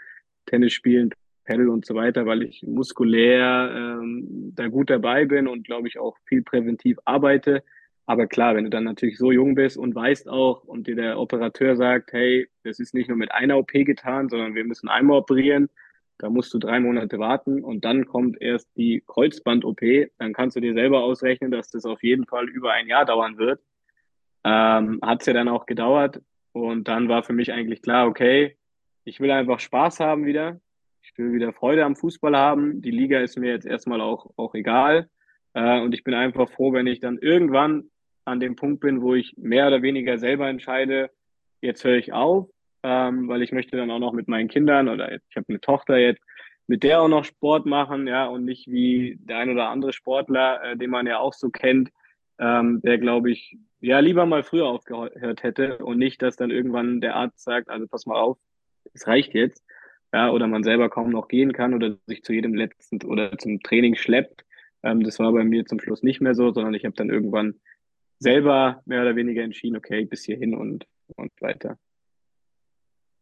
Tennis 0.47 0.73
spielen, 0.73 1.11
Pedal 1.43 1.69
und 1.69 1.85
so 1.85 1.93
weiter, 1.93 2.25
weil 2.25 2.41
ich 2.41 2.63
muskulär 2.63 3.99
ähm, 4.01 4.51
da 4.55 4.67
gut 4.67 4.89
dabei 4.89 5.25
bin 5.25 5.47
und 5.47 5.63
glaube 5.63 5.87
ich 5.87 5.99
auch 5.99 6.17
viel 6.25 6.41
präventiv 6.41 6.97
arbeite. 7.05 7.63
Aber 8.07 8.25
klar, 8.25 8.55
wenn 8.55 8.63
du 8.63 8.71
dann 8.71 8.83
natürlich 8.83 9.19
so 9.19 9.31
jung 9.31 9.53
bist 9.53 9.77
und 9.77 9.93
weißt 9.93 10.27
auch 10.27 10.63
und 10.63 10.87
dir 10.87 10.95
der 10.95 11.19
Operateur 11.19 11.75
sagt, 11.75 12.13
hey, 12.13 12.47
das 12.63 12.79
ist 12.79 12.95
nicht 12.95 13.09
nur 13.09 13.17
mit 13.17 13.31
einer 13.31 13.59
OP 13.59 13.71
getan, 13.73 14.27
sondern 14.27 14.55
wir 14.55 14.65
müssen 14.65 14.89
einmal 14.89 15.19
operieren, 15.19 15.69
da 16.17 16.29
musst 16.29 16.53
du 16.53 16.59
drei 16.59 16.79
Monate 16.79 17.19
warten 17.19 17.63
und 17.63 17.83
dann 17.83 18.05
kommt 18.05 18.41
erst 18.41 18.69
die 18.77 19.03
Kreuzband-OP, 19.05 19.81
dann 20.17 20.33
kannst 20.33 20.55
du 20.55 20.61
dir 20.61 20.73
selber 20.73 21.03
ausrechnen, 21.03 21.51
dass 21.51 21.69
das 21.69 21.85
auf 21.85 22.03
jeden 22.03 22.25
Fall 22.25 22.47
über 22.47 22.71
ein 22.71 22.87
Jahr 22.87 23.05
dauern 23.05 23.37
wird. 23.37 23.61
Ähm, 24.43 24.99
Hat 25.01 25.21
es 25.21 25.27
ja 25.27 25.33
dann 25.33 25.49
auch 25.49 25.65
gedauert 25.65 26.21
und 26.53 26.87
dann 26.87 27.09
war 27.09 27.23
für 27.23 27.33
mich 27.33 27.51
eigentlich 27.51 27.81
klar, 27.81 28.07
okay, 28.07 28.55
ich 29.03 29.19
will 29.19 29.31
einfach 29.31 29.59
Spaß 29.59 29.99
haben 29.99 30.25
wieder. 30.25 30.59
Ich 31.01 31.17
will 31.17 31.33
wieder 31.33 31.53
Freude 31.53 31.85
am 31.85 31.95
Fußball 31.95 32.35
haben. 32.35 32.81
Die 32.81 32.91
Liga 32.91 33.19
ist 33.19 33.37
mir 33.37 33.51
jetzt 33.51 33.65
erstmal 33.65 34.01
auch, 34.01 34.31
auch 34.37 34.55
egal. 34.55 35.09
Äh, 35.53 35.81
und 35.81 35.93
ich 35.93 36.03
bin 36.03 36.13
einfach 36.13 36.49
froh, 36.49 36.73
wenn 36.73 36.87
ich 36.87 36.99
dann 36.99 37.17
irgendwann 37.17 37.89
an 38.25 38.39
dem 38.39 38.55
Punkt 38.55 38.79
bin, 38.79 39.01
wo 39.01 39.13
ich 39.13 39.35
mehr 39.37 39.67
oder 39.67 39.81
weniger 39.81 40.17
selber 40.17 40.47
entscheide, 40.47 41.11
jetzt 41.61 41.83
höre 41.83 41.97
ich 41.97 42.13
auf, 42.13 42.49
ähm, 42.85 43.27
weil 43.27 43.41
ich 43.41 43.51
möchte 43.51 43.77
dann 43.77 43.89
auch 43.89 43.99
noch 43.99 44.13
mit 44.13 44.27
meinen 44.27 44.47
Kindern 44.47 44.89
oder 44.89 45.11
ich 45.11 45.35
habe 45.35 45.47
eine 45.49 45.59
Tochter 45.59 45.97
jetzt, 45.97 46.21
mit 46.67 46.83
der 46.83 47.01
auch 47.01 47.07
noch 47.07 47.25
Sport 47.25 47.65
machen, 47.65 48.07
ja, 48.07 48.27
und 48.27 48.45
nicht 48.45 48.67
wie 48.67 49.17
der 49.21 49.37
ein 49.39 49.49
oder 49.49 49.69
andere 49.69 49.91
Sportler, 49.91 50.63
äh, 50.63 50.77
den 50.77 50.91
man 50.91 51.07
ja 51.07 51.17
auch 51.17 51.33
so 51.33 51.49
kennt, 51.49 51.89
ähm, 52.37 52.81
der 52.83 52.99
glaube 52.99 53.31
ich, 53.31 53.57
ja, 53.81 53.99
lieber 53.99 54.27
mal 54.27 54.43
früher 54.43 54.67
aufgehört 54.67 55.41
hätte 55.41 55.79
und 55.79 55.97
nicht, 55.97 56.21
dass 56.21 56.35
dann 56.35 56.51
irgendwann 56.51 57.01
der 57.01 57.15
Arzt 57.15 57.43
sagt, 57.43 57.69
also 57.69 57.87
pass 57.87 58.05
mal 58.05 58.19
auf, 58.19 58.37
es 58.93 59.07
reicht 59.07 59.33
jetzt, 59.33 59.63
ja, 60.13 60.29
oder 60.29 60.47
man 60.47 60.63
selber 60.63 60.89
kaum 60.89 61.09
noch 61.09 61.27
gehen 61.27 61.53
kann 61.53 61.73
oder 61.73 61.97
sich 62.05 62.23
zu 62.23 62.33
jedem 62.33 62.53
letzten 62.53 63.03
oder 63.03 63.35
zum 63.37 63.61
Training 63.61 63.95
schleppt. 63.95 64.45
Ähm, 64.83 65.03
das 65.03 65.17
war 65.17 65.31
bei 65.31 65.43
mir 65.43 65.65
zum 65.65 65.79
Schluss 65.79 66.03
nicht 66.03 66.21
mehr 66.21 66.35
so, 66.35 66.51
sondern 66.53 66.75
ich 66.75 66.85
habe 66.85 66.95
dann 66.95 67.09
irgendwann 67.09 67.55
selber 68.19 68.83
mehr 68.85 69.01
oder 69.01 69.15
weniger 69.15 69.41
entschieden, 69.41 69.75
okay, 69.75 70.05
bis 70.05 70.23
hierhin 70.23 70.55
und, 70.55 70.85
und 71.15 71.31
weiter. 71.41 71.79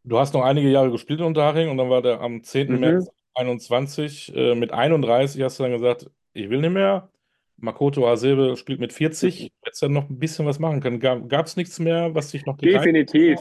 Du 0.04 0.18
hast 0.18 0.34
noch 0.34 0.42
einige 0.42 0.68
Jahre 0.68 0.90
gespielt 0.90 1.20
in 1.20 1.26
Unterhaching 1.26 1.70
und 1.70 1.78
dann 1.78 1.88
war 1.88 2.02
der 2.02 2.20
am 2.20 2.42
10. 2.42 2.72
Mhm. 2.72 2.80
März 2.80 3.10
21 3.34 4.34
äh, 4.34 4.54
mit 4.54 4.72
31 4.72 5.42
hast 5.42 5.58
du 5.58 5.64
dann 5.64 5.72
gesagt, 5.72 6.10
ich 6.34 6.50
will 6.50 6.60
nicht 6.60 6.72
mehr. 6.72 7.10
Makoto 7.56 8.06
Hasebe 8.06 8.56
spielt 8.56 8.80
mit 8.80 8.92
40. 8.92 9.50
Hättest 9.62 9.82
du 9.82 9.86
dann 9.86 9.94
noch 9.94 10.08
ein 10.08 10.18
bisschen 10.18 10.46
was 10.46 10.58
machen 10.58 10.80
können. 10.80 11.00
Gab 11.00 11.46
es 11.46 11.56
nichts 11.56 11.78
mehr, 11.78 12.14
was 12.14 12.30
dich 12.30 12.44
noch 12.46 12.56
Definitiv. 12.58 13.40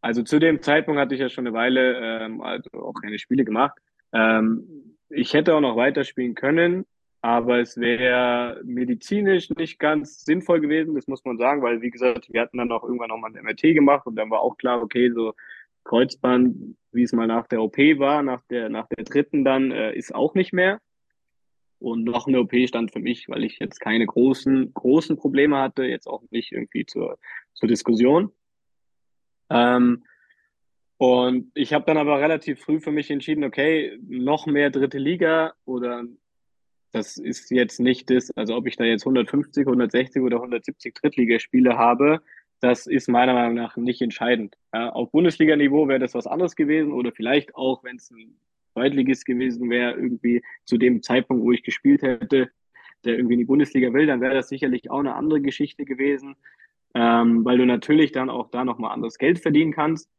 Also 0.00 0.22
zu 0.22 0.38
dem 0.38 0.62
Zeitpunkt 0.62 1.00
hatte 1.00 1.14
ich 1.14 1.20
ja 1.20 1.28
schon 1.28 1.46
eine 1.46 1.54
Weile 1.54 2.24
ähm, 2.24 2.40
also 2.40 2.70
auch 2.72 2.94
keine 3.00 3.18
Spiele 3.18 3.44
gemacht. 3.44 3.78
Ähm, 4.12 4.96
ich 5.10 5.34
hätte 5.34 5.54
auch 5.54 5.60
noch 5.60 5.76
weiterspielen 5.76 6.34
können, 6.34 6.86
aber 7.20 7.60
es 7.60 7.76
wäre 7.76 8.60
medizinisch 8.64 9.50
nicht 9.50 9.78
ganz 9.78 10.24
sinnvoll 10.24 10.60
gewesen, 10.60 10.94
das 10.94 11.06
muss 11.06 11.24
man 11.24 11.36
sagen, 11.36 11.62
weil 11.62 11.82
wie 11.82 11.90
gesagt, 11.90 12.32
wir 12.32 12.40
hatten 12.40 12.58
dann 12.58 12.72
auch 12.72 12.82
irgendwann 12.82 13.08
nochmal 13.08 13.30
ein 13.34 13.44
MRT 13.44 13.74
gemacht 13.74 14.06
und 14.06 14.16
dann 14.16 14.30
war 14.30 14.40
auch 14.40 14.56
klar, 14.56 14.82
okay, 14.82 15.10
so 15.10 15.34
Kreuzband, 15.84 16.76
wie 16.92 17.02
es 17.02 17.12
mal 17.12 17.26
nach 17.26 17.46
der 17.46 17.62
OP 17.62 17.76
war, 17.76 18.22
nach 18.22 18.42
der, 18.50 18.68
nach 18.68 18.88
der 18.88 19.04
dritten 19.04 19.44
dann, 19.44 19.70
äh, 19.70 19.94
ist 19.94 20.14
auch 20.14 20.34
nicht 20.34 20.52
mehr. 20.52 20.80
Und 21.78 22.04
noch 22.04 22.26
eine 22.26 22.40
OP 22.40 22.54
stand 22.66 22.92
für 22.92 23.00
mich, 23.00 23.28
weil 23.28 23.42
ich 23.42 23.58
jetzt 23.58 23.80
keine 23.80 24.04
großen, 24.04 24.74
großen 24.74 25.16
Probleme 25.16 25.58
hatte, 25.58 25.84
jetzt 25.84 26.06
auch 26.06 26.22
nicht 26.30 26.52
irgendwie 26.52 26.84
zur, 26.84 27.18
zur 27.54 27.68
Diskussion. 27.68 28.30
Ähm, 29.48 30.04
und 30.98 31.50
ich 31.54 31.72
habe 31.72 31.86
dann 31.86 31.96
aber 31.96 32.20
relativ 32.20 32.60
früh 32.60 32.80
für 32.80 32.92
mich 32.92 33.10
entschieden, 33.10 33.44
okay, 33.44 33.98
noch 34.06 34.46
mehr 34.46 34.68
dritte 34.68 34.98
Liga 34.98 35.54
oder 35.64 36.04
das 36.92 37.16
ist 37.16 37.50
jetzt 37.50 37.80
nicht 37.80 38.10
das, 38.10 38.30
also 38.36 38.56
ob 38.56 38.66
ich 38.66 38.76
da 38.76 38.84
jetzt 38.84 39.06
150, 39.06 39.66
160 39.66 40.22
oder 40.22 40.36
170 40.36 40.94
Drittligaspiele 40.94 41.78
habe, 41.78 42.20
das 42.60 42.86
ist 42.86 43.08
meiner 43.08 43.34
Meinung 43.34 43.54
nach 43.54 43.76
nicht 43.76 44.02
entscheidend. 44.02 44.56
Ja, 44.72 44.90
auf 44.90 45.10
Bundesliga-Niveau 45.12 45.88
wäre 45.88 45.98
das 45.98 46.14
was 46.14 46.26
anderes 46.26 46.56
gewesen 46.56 46.92
oder 46.92 47.12
vielleicht 47.12 47.54
auch, 47.54 47.82
wenn 47.84 47.96
es 47.96 48.10
ein 48.10 48.36
Zweitligist 48.72 49.26
gewesen 49.26 49.70
wäre, 49.70 49.92
irgendwie 49.92 50.42
zu 50.64 50.78
dem 50.78 51.02
Zeitpunkt, 51.02 51.44
wo 51.44 51.52
ich 51.52 51.62
gespielt 51.62 52.02
hätte, 52.02 52.50
der 53.04 53.16
irgendwie 53.16 53.34
in 53.34 53.40
die 53.40 53.46
Bundesliga 53.46 53.92
will, 53.92 54.06
dann 54.06 54.20
wäre 54.20 54.34
das 54.34 54.48
sicherlich 54.48 54.90
auch 54.90 55.00
eine 55.00 55.14
andere 55.14 55.40
Geschichte 55.40 55.84
gewesen 55.84 56.36
ähm, 56.94 57.44
weil 57.44 57.58
du 57.58 57.66
natürlich 57.66 58.12
dann 58.12 58.30
auch 58.30 58.50
da 58.50 58.64
nochmal 58.64 58.92
anderes 58.92 59.18
Geld 59.18 59.38
verdienen 59.38 59.72
kannst. 59.72 60.10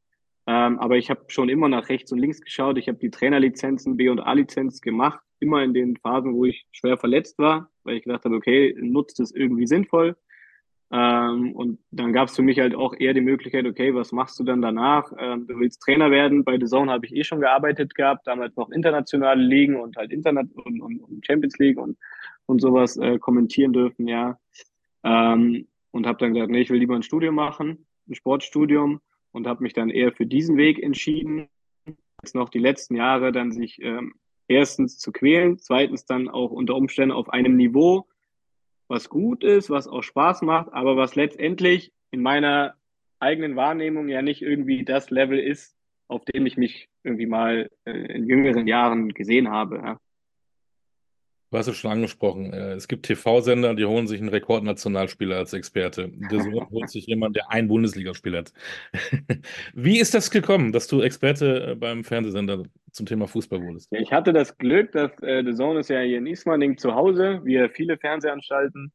Ähm, 0.48 0.80
aber 0.80 0.98
ich 0.98 1.10
habe 1.10 1.26
schon 1.28 1.50
immer 1.50 1.70
nach 1.70 1.90
rechts 1.90 2.12
und 2.12 2.20
links 2.20 2.42
geschaut. 2.42 2.78
Ich 2.78 2.88
habe 2.88 2.98
die 2.98 3.12
Trainerlizenzen, 3.12 3.98
B- 3.98 4.10
und 4.10 4.20
A-Lizenz 4.20 4.82
gemacht, 4.82 5.20
immer 5.40 5.64
in 5.64 5.74
den 5.74 5.98
Phasen, 5.98 6.34
wo 6.34 6.46
ich 6.46 6.66
schwer 6.72 6.98
verletzt 6.98 7.38
war, 7.38 7.70
weil 7.84 7.98
ich 7.98 8.04
gedacht 8.04 8.26
habe, 8.26 8.36
okay, 8.36 8.76
nutzt 8.80 9.20
es 9.20 9.32
irgendwie 9.32 9.68
sinnvoll. 9.68 10.16
Ähm, 10.94 11.54
und 11.54 11.80
dann 11.92 12.12
gab 12.12 12.28
es 12.28 12.36
für 12.36 12.42
mich 12.42 12.60
halt 12.60 12.76
auch 12.76 12.94
eher 12.94 13.14
die 13.14 13.22
Möglichkeit, 13.22 13.66
okay, 13.66 13.96
was 13.96 14.12
machst 14.12 14.38
du 14.40 14.44
dann 14.44 14.62
danach? 14.62 15.12
Ähm, 15.18 15.48
du 15.48 15.58
willst 15.58 15.82
Trainer 15.82 16.12
werden. 16.12 16.44
Bei 16.44 16.60
The 16.60 16.66
Zone 16.66 16.92
habe 16.92 17.06
ich 17.06 17.16
eh 17.16 17.24
schon 17.24 17.40
gearbeitet 17.40 17.96
gehabt, 17.96 18.28
damals 18.28 18.58
noch 18.58 18.70
internationale 18.72 19.42
Ligen 19.42 19.78
und 19.78 19.96
halt 19.96 20.12
Internet 20.12 20.52
und, 20.54 20.82
und, 20.82 21.00
und 21.00 21.26
Champions 21.26 21.58
League 21.60 21.78
und, 21.78 21.98
und 22.46 22.60
sowas 22.60 22.98
äh, 22.98 23.20
kommentieren 23.20 23.72
dürfen, 23.72 24.08
ja. 24.08 24.38
Ähm, 25.04 25.68
und 25.92 26.06
habe 26.06 26.20
dann 26.20 26.34
gesagt, 26.34 26.52
nee, 26.52 26.62
ich 26.62 26.70
will 26.70 26.80
lieber 26.80 26.96
ein 26.96 27.04
Studium 27.04 27.36
machen, 27.36 27.86
ein 28.10 28.16
Sportstudium 28.16 29.00
und 29.32 29.48
habe 29.48 29.64
mich 29.64 29.74
dann 29.74 29.90
eher 29.90 30.12
für 30.12 30.26
diesen 30.26 30.58
Weg 30.58 30.84
entschieden, 30.84 31.48
jetzt 32.22 32.36
noch 32.36 32.50
die 32.50 32.60
letzten 32.60 32.96
Jahre 32.96 33.32
dann 33.32 33.52
sich 33.52 33.82
ähm, 33.82 34.14
erstens 34.50 34.98
zu 34.98 35.14
quälen, 35.14 35.58
zweitens 35.58 36.06
dann 36.06 36.28
auch 36.28 36.52
unter 36.52 36.76
Umständen 36.76 37.14
auf 37.14 37.30
einem 37.30 37.56
Niveau, 37.56 38.08
was 38.92 39.10
gut 39.10 39.44
ist, 39.44 39.70
was 39.70 39.88
auch 39.88 40.04
Spaß 40.04 40.42
macht, 40.42 40.74
aber 40.74 40.98
was 40.98 41.16
letztendlich 41.16 41.94
in 42.12 42.22
meiner 42.22 42.76
eigenen 43.20 43.56
Wahrnehmung 43.56 44.10
ja 44.10 44.22
nicht 44.22 44.42
irgendwie 44.42 44.84
das 44.84 45.10
Level 45.10 45.40
ist, 45.40 45.76
auf 46.08 46.26
dem 46.26 46.46
ich 46.46 46.58
mich 46.58 46.90
irgendwie 47.04 47.26
mal 47.26 47.70
äh, 47.86 47.92
in 47.92 48.28
jüngeren 48.28 48.68
Jahren 48.68 49.14
gesehen 49.14 49.50
habe. 49.50 49.78
Ja. 49.78 50.00
Du 51.52 51.58
hast 51.58 51.68
es 51.68 51.78
schon 51.78 51.92
angesprochen. 51.92 52.54
Äh, 52.54 52.76
es 52.76 52.88
gibt 52.88 53.06
TV-Sender, 53.06 53.76
die 53.76 53.84
holen 53.84 54.08
sich 54.08 54.22
einen 54.22 54.30
Rekordnationalspieler 54.30 55.36
als 55.36 55.52
Experte. 55.52 56.10
Der 56.32 56.40
holt 56.72 56.90
sich 56.90 57.06
jemand, 57.08 57.36
der 57.36 57.52
ein 57.52 57.68
Bundesligaspiel 57.68 58.38
hat. 58.38 58.54
Wie 59.74 60.00
ist 60.00 60.14
das 60.14 60.32
gekommen, 60.32 60.72
dass 60.72 60.88
du 60.88 61.02
Experte 61.02 61.72
äh, 61.72 61.76
beim 61.76 62.06
Fernsehsender 62.06 62.64
zum 62.92 63.06
Thema 63.06 63.28
Fußball 63.28 63.62
wurdest? 63.62 63.92
Ich 63.92 64.14
hatte 64.14 64.32
das 64.32 64.58
Glück, 64.58 64.94
dass 64.94 65.12
äh, 65.24 65.44
The 65.44 65.54
Zone 65.54 65.82
ist 65.82 65.90
ja 65.90 66.00
hier 66.00 66.20
in 66.20 66.26
Ismaning 66.26 66.78
zu 66.78 66.96
Hause, 66.96 67.42
wie 67.44 67.68
viele 67.74 67.98
Fernsehanstalten. 67.98 68.94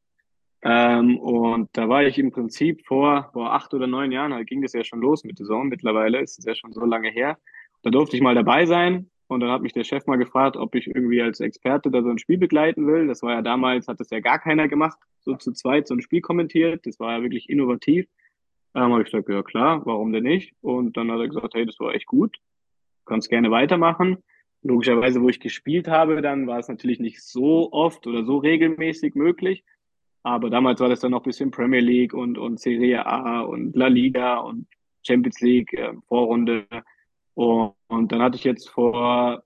Ähm, 0.62 1.18
und 1.18 1.68
da 1.74 1.90
war 1.90 2.04
ich 2.04 2.18
im 2.18 2.32
Prinzip 2.32 2.86
vor, 2.86 3.28
vor 3.34 3.52
acht 3.52 3.74
oder 3.74 3.86
neun 3.86 4.12
Jahren, 4.12 4.30
da 4.30 4.42
ging 4.44 4.62
das 4.62 4.72
ja 4.72 4.82
schon 4.82 5.02
los 5.02 5.24
mit 5.24 5.36
The 5.36 5.44
Zone. 5.44 5.68
Mittlerweile 5.68 6.22
ist 6.22 6.38
es 6.38 6.46
ja 6.46 6.54
schon 6.54 6.72
so 6.72 6.86
lange 6.86 7.10
her. 7.10 7.36
Da 7.82 7.90
durfte 7.90 8.16
ich 8.16 8.22
mal 8.22 8.34
dabei 8.34 8.64
sein 8.64 9.10
und 9.28 9.40
dann 9.40 9.50
hat 9.50 9.62
mich 9.62 9.72
der 9.72 9.84
Chef 9.84 10.06
mal 10.06 10.16
gefragt, 10.16 10.56
ob 10.56 10.74
ich 10.74 10.86
irgendwie 10.86 11.20
als 11.20 11.40
Experte 11.40 11.90
da 11.90 12.02
so 12.02 12.10
ein 12.10 12.18
Spiel 12.18 12.38
begleiten 12.38 12.86
will. 12.86 13.06
Das 13.06 13.22
war 13.22 13.32
ja 13.32 13.42
damals, 13.42 13.88
hat 13.88 14.00
das 14.00 14.10
ja 14.10 14.20
gar 14.20 14.38
keiner 14.38 14.68
gemacht, 14.68 14.98
so 15.20 15.34
zu 15.34 15.52
zweit 15.52 15.88
so 15.88 15.94
ein 15.94 16.00
Spiel 16.00 16.20
kommentiert. 16.20 16.86
Das 16.86 17.00
war 17.00 17.16
ja 17.16 17.22
wirklich 17.22 17.48
innovativ. 17.48 18.06
Dann 18.72 18.92
habe 18.92 19.02
ich 19.02 19.10
gesagt, 19.10 19.28
ja 19.28 19.42
klar, 19.42 19.84
warum 19.84 20.12
denn 20.12 20.24
nicht? 20.24 20.54
Und 20.60 20.96
dann 20.96 21.10
hat 21.10 21.18
er 21.18 21.28
gesagt, 21.28 21.54
hey, 21.54 21.66
das 21.66 21.80
war 21.80 21.94
echt 21.94 22.06
gut, 22.06 22.36
kannst 23.04 23.30
gerne 23.30 23.50
weitermachen. 23.50 24.18
Logischerweise, 24.62 25.22
wo 25.22 25.28
ich 25.28 25.40
gespielt 25.40 25.88
habe, 25.88 26.22
dann 26.22 26.46
war 26.46 26.58
es 26.58 26.68
natürlich 26.68 27.00
nicht 27.00 27.22
so 27.22 27.72
oft 27.72 28.06
oder 28.06 28.24
so 28.24 28.38
regelmäßig 28.38 29.14
möglich. 29.14 29.64
Aber 30.22 30.50
damals 30.50 30.80
war 30.80 30.88
das 30.88 31.00
dann 31.00 31.12
noch 31.12 31.20
ein 31.20 31.24
bisschen 31.24 31.52
Premier 31.52 31.80
League 31.80 32.12
und, 32.12 32.36
und 32.36 32.60
Serie 32.60 33.06
A 33.06 33.40
und 33.42 33.76
La 33.76 33.86
Liga 33.86 34.38
und 34.38 34.66
Champions 35.06 35.40
League, 35.40 35.72
äh, 35.72 35.92
Vorrunde. 36.08 36.66
Und, 37.36 37.74
und 37.88 38.10
dann 38.12 38.22
hatte 38.22 38.36
ich 38.36 38.44
jetzt 38.44 38.70
vor, 38.70 39.44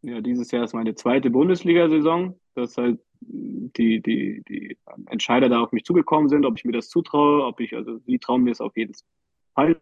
ja, 0.00 0.20
dieses 0.20 0.50
Jahr 0.50 0.64
ist 0.64 0.72
meine 0.72 0.94
zweite 0.94 1.28
Bundesliga-Saison, 1.28 2.40
dass 2.54 2.78
halt 2.78 3.00
die, 3.20 4.00
die, 4.00 4.42
die 4.48 4.78
Entscheider 5.06 5.48
da 5.50 5.60
auf 5.60 5.72
mich 5.72 5.84
zugekommen 5.84 6.30
sind, 6.30 6.46
ob 6.46 6.56
ich 6.56 6.64
mir 6.64 6.72
das 6.72 6.88
zutraue, 6.88 7.44
ob 7.44 7.60
ich, 7.60 7.76
also 7.76 7.98
die 7.98 8.18
trauen 8.18 8.44
mir 8.44 8.52
es 8.52 8.62
auf 8.62 8.76
jeden 8.76 8.94
Fall. 9.54 9.78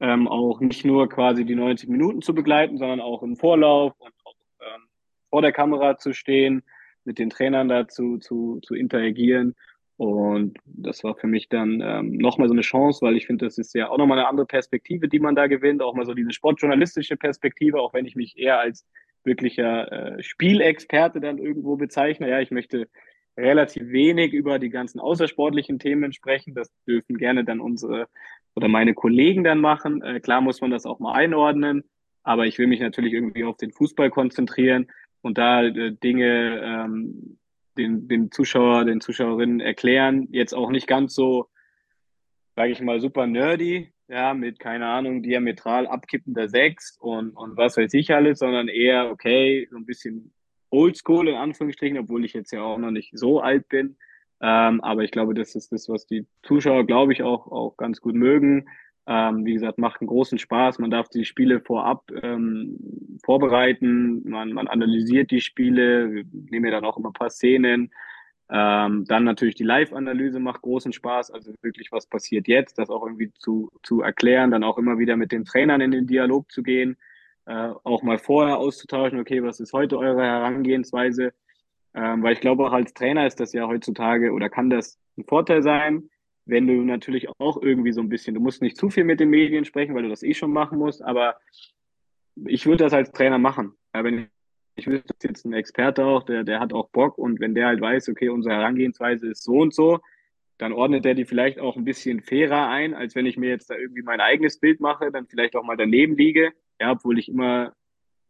ähm, 0.00 0.28
auch 0.28 0.60
nicht 0.60 0.84
nur 0.84 1.08
quasi 1.08 1.44
die 1.44 1.56
90 1.56 1.88
Minuten 1.90 2.22
zu 2.22 2.34
begleiten, 2.34 2.78
sondern 2.78 3.00
auch 3.00 3.22
im 3.22 3.36
Vorlauf 3.36 3.94
und 3.98 4.12
auch 4.24 4.36
ähm, 4.60 4.88
vor 5.28 5.42
der 5.42 5.52
Kamera 5.52 5.98
zu 5.98 6.14
stehen, 6.14 6.62
mit 7.04 7.18
den 7.18 7.28
Trainern 7.30 7.68
dazu 7.68 8.18
zu, 8.18 8.60
zu 8.62 8.74
interagieren. 8.74 9.56
Und 9.98 10.58
das 10.64 11.02
war 11.02 11.16
für 11.16 11.26
mich 11.26 11.48
dann 11.48 11.80
ähm, 11.84 12.12
nochmal 12.12 12.46
so 12.46 12.54
eine 12.54 12.62
Chance, 12.62 13.02
weil 13.02 13.16
ich 13.16 13.26
finde, 13.26 13.46
das 13.46 13.58
ist 13.58 13.74
ja 13.74 13.88
auch 13.88 13.98
nochmal 13.98 14.20
eine 14.20 14.28
andere 14.28 14.46
Perspektive, 14.46 15.08
die 15.08 15.18
man 15.18 15.34
da 15.34 15.48
gewinnt, 15.48 15.82
auch 15.82 15.94
mal 15.94 16.06
so 16.06 16.14
diese 16.14 16.32
sportjournalistische 16.32 17.16
Perspektive, 17.16 17.80
auch 17.80 17.92
wenn 17.94 18.06
ich 18.06 18.14
mich 18.14 18.38
eher 18.38 18.60
als 18.60 18.86
wirklicher 19.24 19.90
äh, 19.90 20.22
Spielexperte 20.22 21.20
dann 21.20 21.38
irgendwo 21.38 21.76
bezeichne. 21.76 22.30
Ja, 22.30 22.38
ich 22.40 22.52
möchte 22.52 22.88
relativ 23.36 23.88
wenig 23.88 24.32
über 24.32 24.60
die 24.60 24.70
ganzen 24.70 25.00
außersportlichen 25.00 25.80
Themen 25.80 26.12
sprechen. 26.12 26.54
Das 26.54 26.72
dürfen 26.86 27.18
gerne 27.18 27.44
dann 27.44 27.58
unsere 27.58 28.06
oder 28.54 28.68
meine 28.68 28.94
Kollegen 28.94 29.42
dann 29.42 29.60
machen. 29.60 30.02
Äh, 30.02 30.20
klar 30.20 30.40
muss 30.40 30.60
man 30.60 30.70
das 30.70 30.86
auch 30.86 31.00
mal 31.00 31.14
einordnen, 31.14 31.82
aber 32.22 32.46
ich 32.46 32.56
will 32.58 32.68
mich 32.68 32.80
natürlich 32.80 33.14
irgendwie 33.14 33.42
auf 33.42 33.56
den 33.56 33.72
Fußball 33.72 34.10
konzentrieren 34.10 34.86
und 35.22 35.38
da 35.38 35.64
äh, 35.64 35.92
Dinge 35.92 36.60
ähm, 36.62 37.37
den, 37.78 38.08
den 38.08 38.30
Zuschauer, 38.30 38.84
den 38.84 39.00
Zuschauerinnen 39.00 39.60
erklären. 39.60 40.28
Jetzt 40.30 40.52
auch 40.52 40.70
nicht 40.70 40.86
ganz 40.86 41.14
so, 41.14 41.48
sage 42.56 42.72
ich 42.72 42.80
mal, 42.80 43.00
super 43.00 43.26
nerdy, 43.26 43.92
ja, 44.08 44.34
mit, 44.34 44.58
keine 44.58 44.86
Ahnung, 44.86 45.22
diametral 45.22 45.86
abkippender 45.86 46.48
Sechs 46.48 46.98
und, 47.00 47.30
und 47.30 47.56
was 47.56 47.76
weiß 47.76 47.94
ich 47.94 48.12
alles, 48.12 48.40
sondern 48.40 48.68
eher, 48.68 49.10
okay, 49.10 49.68
so 49.70 49.76
ein 49.76 49.86
bisschen 49.86 50.32
oldschool 50.70 51.28
in 51.28 51.36
Anführungsstrichen, 51.36 51.98
obwohl 51.98 52.24
ich 52.24 52.32
jetzt 52.32 52.52
ja 52.52 52.62
auch 52.62 52.78
noch 52.78 52.90
nicht 52.90 53.16
so 53.16 53.40
alt 53.40 53.68
bin. 53.68 53.96
Ähm, 54.40 54.80
aber 54.82 55.02
ich 55.02 55.10
glaube, 55.10 55.34
das 55.34 55.54
ist 55.54 55.72
das, 55.72 55.88
was 55.88 56.06
die 56.06 56.26
Zuschauer, 56.42 56.86
glaube 56.86 57.12
ich, 57.12 57.22
auch, 57.22 57.50
auch 57.50 57.76
ganz 57.76 58.00
gut 58.00 58.14
mögen. 58.14 58.68
Ähm, 59.10 59.46
wie 59.46 59.54
gesagt, 59.54 59.78
macht 59.78 60.02
einen 60.02 60.08
großen 60.08 60.38
Spaß. 60.38 60.78
Man 60.80 60.90
darf 60.90 61.08
die 61.08 61.24
Spiele 61.24 61.60
vorab 61.60 62.10
ähm, 62.22 63.18
vorbereiten. 63.24 64.28
Man, 64.28 64.52
man 64.52 64.68
analysiert 64.68 65.30
die 65.30 65.40
Spiele. 65.40 66.12
Wir 66.12 66.24
nehmen 66.50 66.66
ja 66.66 66.72
dann 66.72 66.84
auch 66.84 66.98
immer 66.98 67.08
ein 67.08 67.14
paar 67.14 67.30
Szenen. 67.30 67.90
Ähm, 68.50 69.06
dann 69.08 69.24
natürlich 69.24 69.54
die 69.54 69.64
Live-Analyse 69.64 70.40
macht 70.40 70.60
großen 70.60 70.92
Spaß. 70.92 71.30
Also 71.30 71.54
wirklich, 71.62 71.90
was 71.90 72.06
passiert 72.06 72.48
jetzt, 72.48 72.78
das 72.78 72.90
auch 72.90 73.02
irgendwie 73.02 73.32
zu, 73.32 73.70
zu 73.82 74.02
erklären. 74.02 74.50
Dann 74.50 74.62
auch 74.62 74.76
immer 74.76 74.98
wieder 74.98 75.16
mit 75.16 75.32
den 75.32 75.46
Trainern 75.46 75.80
in 75.80 75.90
den 75.90 76.06
Dialog 76.06 76.52
zu 76.52 76.62
gehen. 76.62 76.98
Äh, 77.46 77.70
auch 77.84 78.02
mal 78.02 78.18
vorher 78.18 78.58
auszutauschen. 78.58 79.20
Okay, 79.20 79.42
was 79.42 79.58
ist 79.58 79.72
heute 79.72 79.96
eure 79.96 80.22
Herangehensweise? 80.22 81.32
Ähm, 81.94 82.22
weil 82.22 82.34
ich 82.34 82.40
glaube, 82.40 82.66
auch 82.66 82.72
als 82.72 82.92
Trainer 82.92 83.26
ist 83.26 83.40
das 83.40 83.54
ja 83.54 83.66
heutzutage 83.66 84.32
oder 84.32 84.50
kann 84.50 84.68
das 84.68 84.98
ein 85.16 85.24
Vorteil 85.24 85.62
sein, 85.62 86.10
wenn 86.48 86.66
du 86.66 86.82
natürlich 86.82 87.28
auch 87.38 87.60
irgendwie 87.60 87.92
so 87.92 88.00
ein 88.00 88.08
bisschen, 88.08 88.34
du 88.34 88.40
musst 88.40 88.62
nicht 88.62 88.76
zu 88.76 88.90
viel 88.90 89.04
mit 89.04 89.20
den 89.20 89.30
Medien 89.30 89.64
sprechen, 89.64 89.94
weil 89.94 90.02
du 90.02 90.08
das 90.08 90.22
eh 90.22 90.34
schon 90.34 90.52
machen 90.52 90.78
musst, 90.78 91.02
aber 91.02 91.36
ich 92.46 92.66
würde 92.66 92.84
das 92.84 92.92
als 92.92 93.12
Trainer 93.12 93.38
machen. 93.38 93.74
Ja, 93.94 94.02
wenn 94.04 94.18
ich, 94.18 94.28
ich 94.76 94.86
wüsste 94.86 95.28
jetzt 95.28 95.44
ein 95.44 95.52
Experte 95.52 96.04
auch, 96.04 96.22
der, 96.22 96.44
der 96.44 96.60
hat 96.60 96.72
auch 96.72 96.88
Bock 96.88 97.18
und 97.18 97.38
wenn 97.40 97.54
der 97.54 97.66
halt 97.66 97.80
weiß, 97.80 98.08
okay, 98.08 98.30
unsere 98.30 98.54
Herangehensweise 98.54 99.28
ist 99.28 99.44
so 99.44 99.58
und 99.58 99.74
so, 99.74 100.00
dann 100.56 100.72
ordnet 100.72 101.04
er 101.06 101.14
die 101.14 101.24
vielleicht 101.24 101.60
auch 101.60 101.76
ein 101.76 101.84
bisschen 101.84 102.20
fairer 102.20 102.68
ein, 102.68 102.94
als 102.94 103.14
wenn 103.14 103.26
ich 103.26 103.36
mir 103.36 103.50
jetzt 103.50 103.70
da 103.70 103.76
irgendwie 103.76 104.02
mein 104.02 104.20
eigenes 104.20 104.58
Bild 104.58 104.80
mache, 104.80 105.12
dann 105.12 105.26
vielleicht 105.26 105.54
auch 105.54 105.64
mal 105.64 105.76
daneben 105.76 106.16
liege, 106.16 106.52
ja, 106.80 106.92
obwohl 106.92 107.18
ich 107.18 107.28
immer 107.28 107.74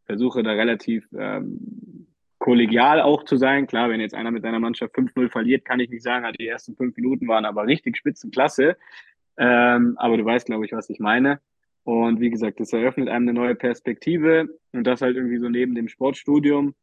versuche, 0.04 0.42
da 0.42 0.52
relativ 0.52 1.06
ähm, 1.16 1.58
kollegial 2.48 3.02
auch 3.02 3.24
zu 3.24 3.36
sein. 3.36 3.66
Klar, 3.66 3.90
wenn 3.90 4.00
jetzt 4.00 4.14
einer 4.14 4.30
mit 4.30 4.42
seiner 4.42 4.58
Mannschaft 4.58 4.94
5-0 4.94 5.28
verliert, 5.28 5.66
kann 5.66 5.80
ich 5.80 5.90
nicht 5.90 6.02
sagen, 6.02 6.26
die 6.40 6.48
ersten 6.48 6.74
fünf 6.76 6.96
Minuten 6.96 7.28
waren 7.28 7.44
aber 7.44 7.66
richtig 7.66 7.98
spitzenklasse. 7.98 8.78
Ähm, 9.36 9.96
aber 9.98 10.16
du 10.16 10.24
weißt, 10.24 10.46
glaube 10.46 10.64
ich, 10.64 10.72
was 10.72 10.88
ich 10.88 10.98
meine. 10.98 11.40
Und 11.84 12.20
wie 12.20 12.30
gesagt, 12.30 12.58
das 12.58 12.72
eröffnet 12.72 13.10
einem 13.10 13.28
eine 13.28 13.38
neue 13.38 13.54
Perspektive 13.54 14.48
und 14.72 14.86
das 14.86 15.02
halt 15.02 15.16
irgendwie 15.16 15.36
so 15.36 15.50
neben 15.50 15.74
dem 15.74 15.88
Sportstudium. 15.88 16.74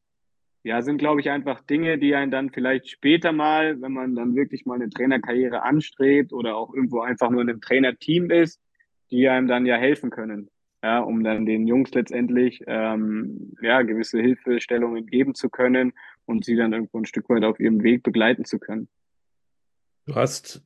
Ja, 0.62 0.84
sind, 0.84 1.00
glaube 1.00 1.22
ich, 1.22 1.32
einfach 1.32 1.62
Dinge, 1.62 1.98
die 1.98 2.14
einen 2.14 2.30
dann 2.30 2.52
vielleicht 2.52 2.88
später 2.88 3.32
mal, 3.32 3.82
wenn 3.82 3.92
man 3.92 4.14
dann 4.14 4.36
wirklich 4.36 4.68
mal 4.68 4.76
eine 4.76 4.92
Trainerkarriere 4.92 5.64
anstrebt 5.64 6.32
oder 6.32 6.58
auch 6.58 6.76
irgendwo 6.76 7.00
einfach 7.00 7.32
nur 7.32 7.42
in 7.42 7.50
einem 7.50 7.62
Trainerteam 7.62 8.30
ist, 8.30 8.62
die 9.10 9.28
einem 9.28 9.48
dann 9.48 9.66
ja 9.66 9.78
helfen 9.78 10.12
können 10.12 10.52
ja, 10.86 11.00
um 11.00 11.24
dann 11.24 11.48
den 11.48 11.66
Jungs 11.66 11.92
letztendlich 11.96 12.62
ähm, 12.68 13.56
ja, 13.60 13.82
gewisse 13.82 14.20
Hilfestellungen 14.22 15.08
geben 15.08 15.34
zu 15.34 15.50
können 15.50 15.94
und 16.26 16.46
sie 16.46 16.56
dann 16.56 16.74
irgendwo 16.74 17.00
ein 17.00 17.06
Stück 17.06 17.28
weit 17.28 17.44
auf 17.44 17.60
ihrem 17.60 17.82
Weg 17.82 18.04
begleiten 18.04 18.46
zu 18.46 18.60
können. 18.60 18.88
Du 20.06 20.14
hast 20.14 20.64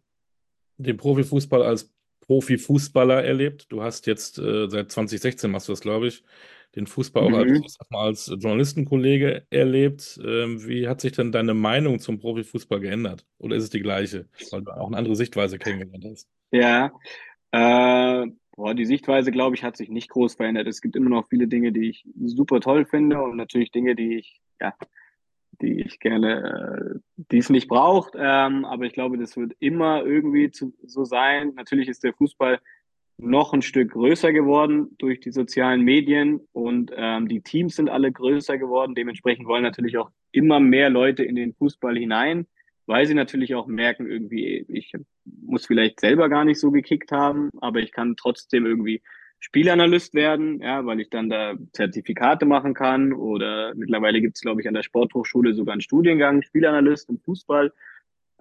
den 0.75 0.97
Profifußball 0.97 1.63
als 1.63 1.93
Profifußballer 2.19 3.23
erlebt. 3.23 3.67
Du 3.69 3.81
hast 3.81 4.07
jetzt 4.07 4.39
äh, 4.39 4.67
seit 4.67 4.91
2016 4.91 5.49
machst 5.49 5.69
du 5.69 5.71
das, 5.71 5.79
glaube 5.79 6.07
ich, 6.07 6.21
den 6.75 6.85
Fußball 6.85 7.23
auch 7.23 7.29
mhm. 7.29 7.63
als, 7.63 7.77
als 7.89 8.27
Journalistenkollege 8.27 9.47
erlebt. 9.49 10.19
Ähm, 10.21 10.67
wie 10.67 10.89
hat 10.89 10.99
sich 10.99 11.13
denn 11.13 11.31
deine 11.31 11.53
Meinung 11.53 11.99
zum 11.99 12.19
Profifußball 12.19 12.81
geändert? 12.81 13.25
Oder 13.37 13.55
ist 13.55 13.63
es 13.63 13.69
die 13.69 13.79
gleiche, 13.79 14.27
weil 14.51 14.63
du 14.63 14.71
auch 14.71 14.87
eine 14.87 14.97
andere 14.97 15.15
Sichtweise 15.15 15.57
kennengelernt 15.57 16.05
hast? 16.11 16.27
Ja, 16.51 16.91
äh, 17.51 18.27
Boah, 18.59 18.73
die 18.73 18.85
Sichtweise, 18.85 19.31
glaube 19.31 19.55
ich, 19.55 19.63
hat 19.63 19.77
sich 19.77 19.87
nicht 19.87 20.09
groß 20.09 20.33
verändert. 20.33 20.67
Es 20.67 20.81
gibt 20.81 20.97
immer 20.97 21.09
noch 21.09 21.29
viele 21.29 21.47
Dinge, 21.47 21.71
die 21.71 21.91
ich 21.91 22.03
super 22.25 22.59
toll 22.59 22.83
finde 22.83 23.21
und 23.21 23.37
natürlich 23.37 23.71
Dinge, 23.71 23.95
die 23.95 24.17
ich, 24.17 24.41
ja, 24.59 24.73
die 25.61 25.79
ich 25.79 26.01
gerne, 26.01 26.97
äh, 26.97 26.99
die 27.31 27.37
es 27.37 27.49
nicht 27.49 27.69
braucht. 27.69 28.15
Ähm, 28.17 28.65
aber 28.65 28.83
ich 28.83 28.91
glaube, 28.91 29.17
das 29.17 29.37
wird 29.37 29.53
immer 29.59 30.03
irgendwie 30.03 30.51
zu, 30.51 30.73
so 30.85 31.05
sein. 31.05 31.53
Natürlich 31.55 31.87
ist 31.87 32.03
der 32.03 32.11
Fußball 32.11 32.59
noch 33.17 33.53
ein 33.53 33.61
Stück 33.61 33.91
größer 33.91 34.33
geworden 34.33 34.89
durch 34.97 35.21
die 35.21 35.31
sozialen 35.31 35.81
Medien 35.81 36.41
und 36.51 36.91
ähm, 36.93 37.29
die 37.29 37.39
Teams 37.39 37.77
sind 37.77 37.89
alle 37.89 38.11
größer 38.11 38.57
geworden. 38.57 38.93
Dementsprechend 38.93 39.47
wollen 39.47 39.63
natürlich 39.63 39.97
auch 39.97 40.11
immer 40.33 40.59
mehr 40.59 40.89
Leute 40.89 41.23
in 41.23 41.35
den 41.35 41.53
Fußball 41.53 41.97
hinein 41.97 42.45
weil 42.89 43.05
sie 43.05 43.13
natürlich 43.13 43.53
auch 43.53 43.67
merken, 43.67 44.09
irgendwie, 44.09 44.65
ich 44.67 44.93
muss 45.23 45.67
vielleicht 45.67 45.99
selber 45.99 46.27
gar 46.27 46.43
nicht 46.43 46.59
so 46.59 46.71
gekickt 46.71 47.11
haben, 47.11 47.51
aber 47.61 47.81
ich 47.81 47.91
kann 47.91 48.15
trotzdem 48.15 48.65
irgendwie 48.65 49.03
Spielanalyst 49.37 50.15
werden, 50.15 50.59
ja, 50.59 50.83
weil 50.87 50.99
ich 50.99 51.11
dann 51.11 51.29
da 51.29 51.53
Zertifikate 51.71 52.47
machen 52.47 52.73
kann 52.73 53.13
oder 53.13 53.75
mittlerweile 53.75 54.21
gibt 54.21 54.37
es, 54.37 54.41
glaube 54.41 54.61
ich, 54.61 54.67
an 54.67 54.73
der 54.73 54.81
Sporthochschule 54.81 55.53
sogar 55.53 55.73
einen 55.73 55.83
Studiengang 55.83 56.41
Spielanalyst 56.41 57.11
im 57.11 57.19
Fußball. 57.19 57.71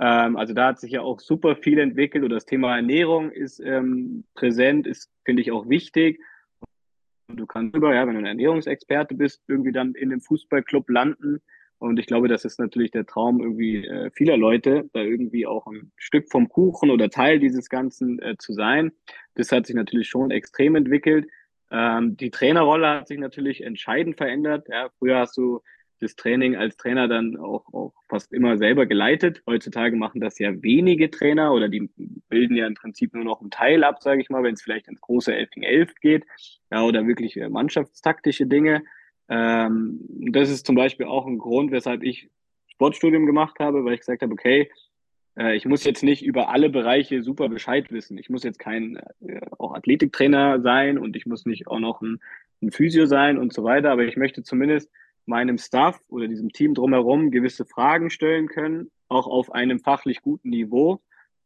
Ähm, 0.01 0.39
also 0.39 0.55
da 0.55 0.69
hat 0.69 0.81
sich 0.81 0.93
ja 0.93 1.03
auch 1.03 1.21
super 1.21 1.55
viel 1.55 1.79
entwickelt 1.79 2.25
und 2.25 2.31
das 2.31 2.47
Thema 2.47 2.75
Ernährung 2.75 3.31
ist 3.31 3.61
ähm, 3.61 4.25
präsent, 4.35 4.87
ist, 4.87 5.11
finde 5.27 5.43
ich, 5.43 5.53
auch 5.53 5.69
wichtig. 5.69 6.21
Du 7.29 7.45
kannst 7.45 7.77
über, 7.77 7.95
ja, 7.95 8.07
wenn 8.07 8.15
du 8.15 8.21
ein 8.21 8.25
Ernährungsexperte 8.25 9.15
bist, 9.15 9.43
irgendwie 9.47 9.73
dann 9.73 9.95
in 9.95 10.09
dem 10.09 10.23
Fußballclub 10.23 10.89
landen. 10.89 11.43
Und 11.79 11.99
ich 11.99 12.07
glaube, 12.07 12.29
das 12.29 12.45
ist 12.45 12.59
natürlich 12.59 12.91
der 12.91 13.07
Traum 13.07 13.41
irgendwie 13.41 13.87
äh, 13.87 14.11
vieler 14.13 14.37
Leute, 14.37 14.89
da 14.93 15.01
irgendwie 15.01 15.47
auch 15.47 15.67
ein 15.67 15.93
Stück 15.97 16.29
vom 16.31 16.49
Kuchen 16.49 16.91
oder 16.91 17.09
Teil 17.09 17.39
dieses 17.39 17.69
Ganzen 17.69 18.21
äh, 18.21 18.37
zu 18.37 18.53
sein. 18.53 18.93
Das 19.35 19.53
hat 19.53 19.67
sich 19.67 19.77
natürlich 19.77 20.09
schon 20.09 20.31
extrem 20.31 20.75
entwickelt. 20.75 21.29
Ähm, 21.71 22.17
die 22.17 22.31
Trainerrolle 22.31 22.89
hat 22.89 23.09
sich 23.09 23.19
natürlich 23.19 23.63
entscheidend 23.63 24.17
verändert. 24.17 24.69
Ja, 24.69 24.89
früher 24.99 25.19
hast 25.19 25.37
du 25.37 25.61
das 26.01 26.17
Training 26.17 26.57
als 26.57 26.77
Trainer 26.77 27.09
dann 27.09 27.37
auch, 27.37 27.73
auch 27.73 27.93
fast 28.09 28.33
immer 28.33 28.57
selber 28.57 28.87
geleitet. 28.87 29.43
Heutzutage 29.47 29.97
machen 29.97 30.21
das 30.21 30.39
ja 30.39 30.63
wenige 30.63 31.11
Trainer 31.11 31.53
oder 31.53 31.69
die 31.69 31.91
bilden 32.29 32.57
ja 32.57 32.67
im 32.67 32.75
Prinzip 32.75 33.15
nur 33.15 33.25
noch 33.25 33.41
einen 33.41 33.51
Teil 33.51 33.85
ab, 33.85 34.03
sage 34.03 34.21
ich 34.21 34.31
mal, 34.31 34.43
wenn 34.43 34.55
es 34.55 34.63
vielleicht 34.63 34.89
ins 34.89 35.01
große 35.01 35.35
11 35.35 35.51
gegen 35.51 35.67
11 35.67 35.95
geht 36.01 36.27
ja, 36.71 36.83
oder 36.83 37.07
wirklich 37.07 37.37
äh, 37.37 37.49
mannschaftstaktische 37.49 38.47
Dinge. 38.47 38.83
Ähm, 39.29 40.01
das 40.09 40.51
ist 40.51 40.67
zum 40.67 40.75
Beispiel 40.75 41.07
auch 41.07 41.27
ein 41.27 41.39
Grund, 41.39 41.71
weshalb 41.71 42.03
ich 42.03 42.31
Sportstudium 42.69 43.27
gemacht 43.27 43.59
habe, 43.59 43.85
weil 43.85 43.95
ich 43.95 44.01
gesagt 44.01 44.23
habe, 44.23 44.33
okay, 44.33 44.71
äh, 45.37 45.57
ich 45.57 45.67
muss 45.67 45.85
jetzt 45.85 46.03
nicht 46.03 46.25
über 46.25 46.49
alle 46.49 46.71
Bereiche 46.71 47.23
super 47.23 47.49
Bescheid 47.49 47.91
wissen. 47.93 48.19
Ich 48.19 48.31
muss 48.31 48.43
jetzt 48.43 48.59
kein 48.59 48.97
äh, 49.21 49.41
auch 49.59 49.75
Athletiktrainer 49.75 50.61
sein 50.61 50.99
und 50.99 51.17
ich 51.17 51.27
muss 51.27 51.47
nicht 51.47 51.67
auch 51.67 51.81
noch 51.81 52.01
ein, 52.03 52.21
ein 52.63 52.71
Physio 52.71 53.07
sein 53.07 53.39
und 53.39 53.53
so 53.53 53.65
weiter, 53.65 53.91
aber 53.91 54.05
ich 54.05 54.17
möchte 54.17 54.43
zumindest 54.43 54.91
meinem 55.27 55.59
Staff 55.59 56.01
oder 56.09 56.27
diesem 56.27 56.53
Team 56.53 56.75
drumherum 56.75 57.31
gewisse 57.31 57.67
Fragen 57.67 58.11
stellen 58.11 58.49
können, 58.49 58.91
auch 59.09 59.27
auf 59.27 59.53
einem 59.53 59.79
fachlich 59.79 60.23
guten 60.23 60.49
Niveau, 60.51 61.01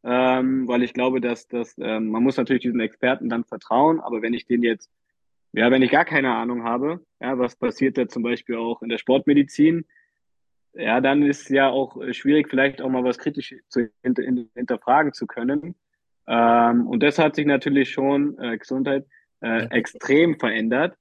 ähm, 0.05 0.67
weil 0.67 0.83
ich 0.83 0.93
glaube, 0.93 1.19
dass, 1.19 1.47
dass 1.47 1.75
ähm, 1.77 2.09
man 2.09 2.23
muss 2.23 2.37
natürlich 2.37 2.63
diesen 2.63 2.79
Experten 2.79 3.29
dann 3.29 3.43
vertrauen, 3.43 3.99
aber 3.99 4.21
wenn 4.21 4.33
ich 4.33 4.45
den 4.45 4.63
jetzt 4.63 4.89
ja, 5.53 5.69
wenn 5.69 5.83
ich 5.83 5.91
gar 5.91 6.03
keine 6.03 6.33
Ahnung 6.33 6.63
habe, 6.63 6.99
ja, 7.23 7.37
was 7.39 7.55
passiert 7.55 7.97
da 7.97 8.07
zum 8.07 8.21
Beispiel 8.23 8.55
auch 8.55 8.81
in 8.81 8.89
der 8.89 8.97
Sportmedizin, 8.97 9.85
ja, 10.73 11.01
dann 11.01 11.23
ist 11.23 11.49
ja 11.49 11.69
auch 11.69 12.01
äh, 12.01 12.13
schwierig, 12.13 12.49
vielleicht 12.49 12.81
auch 12.81 12.89
mal 12.89 13.03
was 13.03 13.17
kritisch 13.17 13.55
zu 13.69 13.89
hinter, 14.01 14.23
hinterfragen 14.55 15.13
zu 15.13 15.25
können. 15.25 15.75
Ähm, 16.27 16.87
und 16.87 17.01
das 17.01 17.19
hat 17.19 17.35
sich 17.35 17.45
natürlich 17.45 17.91
schon, 17.91 18.37
äh, 18.39 18.57
Gesundheit, 18.57 19.05
äh, 19.41 19.67
extrem 19.69 20.37
verändert. 20.39 20.97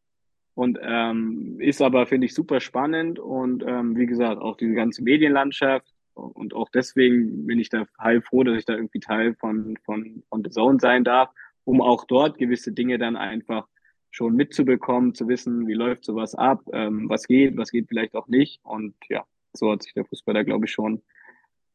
Und 0.54 0.78
ähm, 0.82 1.56
ist 1.60 1.80
aber, 1.80 2.06
finde 2.06 2.26
ich, 2.26 2.34
super 2.34 2.60
spannend. 2.60 3.18
Und 3.18 3.64
ähm, 3.66 3.96
wie 3.96 4.06
gesagt, 4.06 4.40
auch 4.40 4.58
diese 4.58 4.74
ganze 4.74 5.02
Medienlandschaft. 5.02 5.86
Und 6.12 6.52
auch 6.52 6.68
deswegen 6.68 7.46
bin 7.46 7.58
ich 7.58 7.70
da 7.70 7.86
heilfroh, 7.98 8.44
dass 8.44 8.58
ich 8.58 8.66
da 8.66 8.74
irgendwie 8.74 9.00
Teil 9.00 9.34
von, 9.36 9.78
von, 9.84 10.22
von 10.28 10.44
The 10.44 10.50
Zone 10.50 10.78
sein 10.78 11.04
darf 11.04 11.30
um 11.64 11.80
auch 11.80 12.04
dort 12.04 12.38
gewisse 12.38 12.72
Dinge 12.72 12.98
dann 12.98 13.16
einfach 13.16 13.66
schon 14.12 14.36
mitzubekommen, 14.36 15.14
zu 15.14 15.26
wissen, 15.26 15.66
wie 15.66 15.72
läuft 15.72 16.04
sowas 16.04 16.34
ab, 16.34 16.60
ähm, 16.72 17.08
was 17.08 17.26
geht, 17.26 17.56
was 17.56 17.72
geht 17.72 17.88
vielleicht 17.88 18.14
auch 18.14 18.28
nicht. 18.28 18.60
Und 18.62 18.94
ja, 19.08 19.24
so 19.54 19.72
hat 19.72 19.82
sich 19.82 19.94
der 19.94 20.04
Fußball 20.04 20.34
da, 20.34 20.42
glaube 20.42 20.66
ich, 20.66 20.70
schon 20.70 20.96
ein 20.96 21.02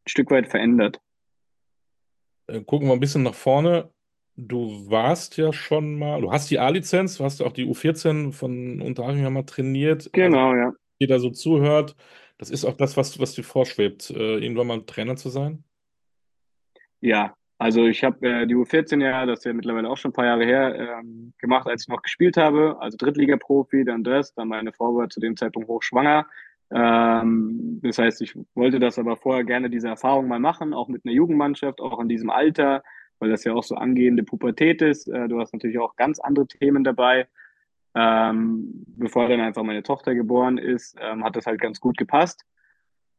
Stück 0.08 0.30
weit 0.30 0.48
verändert. 0.48 1.02
Äh, 2.46 2.62
gucken 2.62 2.88
wir 2.88 2.94
ein 2.94 3.00
bisschen 3.00 3.24
nach 3.24 3.34
vorne. 3.34 3.90
Du 4.36 4.88
warst 4.88 5.36
ja 5.38 5.52
schon 5.52 5.98
mal, 5.98 6.22
du 6.22 6.32
hast 6.32 6.52
die 6.52 6.60
A-Lizenz, 6.60 7.18
du 7.18 7.24
hast 7.24 7.42
auch 7.42 7.52
die 7.52 7.66
U14 7.66 8.32
von 8.32 8.82
Unterhaching 8.82 9.24
ja 9.24 9.32
mal 9.32 9.44
trainiert. 9.44 10.12
Genau, 10.14 10.52
also, 10.52 10.62
ja. 10.62 10.74
Jeder 11.00 11.20
so 11.20 11.32
zuhört, 11.32 11.96
das 12.38 12.52
ist 12.52 12.66
auch 12.66 12.78
das, 12.78 12.96
was, 12.98 13.20
was 13.20 13.34
dir 13.34 13.44
vorschwebt, 13.44 14.12
äh, 14.12 14.38
irgendwann 14.38 14.68
mal 14.68 14.82
Trainer 14.84 15.16
zu 15.16 15.30
sein? 15.30 15.64
Ja, 17.02 17.36
also 17.60 17.86
ich 17.86 18.04
habe 18.04 18.28
äh, 18.28 18.46
die 18.46 18.56
U14 18.56 19.02
ja, 19.02 19.26
das 19.26 19.40
ist 19.40 19.46
ja 19.46 19.54
mittlerweile 19.54 19.90
auch 19.90 19.98
schon 19.98 20.12
ein 20.12 20.14
paar 20.14 20.26
Jahre 20.26 20.46
her, 20.46 21.00
ähm, 21.00 21.34
gemacht, 21.40 21.68
als 21.68 21.84
ich 21.84 21.88
noch 21.88 22.04
gespielt 22.04 22.38
habe. 22.38 22.78
Also 22.80 22.98
Drittliga-Profi, 22.98 23.84
dann 23.84 24.04
das, 24.04 24.34
dann 24.36 24.50
meine 24.50 24.74
Frau 24.74 24.96
war 24.96 25.10
zu 25.10 25.20
dem 25.20 25.36
Zeitpunkt 25.36 25.68
hochschwanger. 25.68 26.28
Ähm, 26.70 27.80
das 27.82 27.98
heißt, 27.98 28.22
ich 28.22 28.38
wollte 28.54 28.80
das 28.80 29.00
aber 29.00 29.18
vorher 29.18 29.44
gerne 29.44 29.70
diese 29.70 29.88
Erfahrung 29.88 30.28
mal 30.28 30.40
machen, 30.40 30.74
auch 30.74 30.88
mit 30.88 31.04
einer 31.06 31.16
Jugendmannschaft, 31.16 31.82
auch 31.82 32.00
in 32.00 32.10
diesem 32.10 32.30
Alter, 32.30 32.84
weil 33.20 33.30
das 33.30 33.44
ja 33.44 33.54
auch 33.54 33.64
so 33.64 33.76
angehende 33.76 34.24
Pubertät 34.24 34.82
ist. 34.84 35.08
Äh, 35.08 35.28
du 35.28 35.40
hast 35.40 35.54
natürlich 35.54 35.80
auch 35.80 35.96
ganz 35.96 36.20
andere 36.20 36.46
Themen 36.48 36.84
dabei. 36.84 37.28
Ähm, 37.96 38.86
bevor 38.98 39.28
dann 39.28 39.42
einfach 39.42 39.64
meine 39.64 39.82
Tochter 39.82 40.14
geboren 40.14 40.60
ist, 40.60 40.96
ähm, 41.02 41.24
hat 41.24 41.36
das 41.36 41.48
halt 41.48 41.60
ganz 41.60 41.80
gut 41.80 41.98
gepasst. 41.98 42.46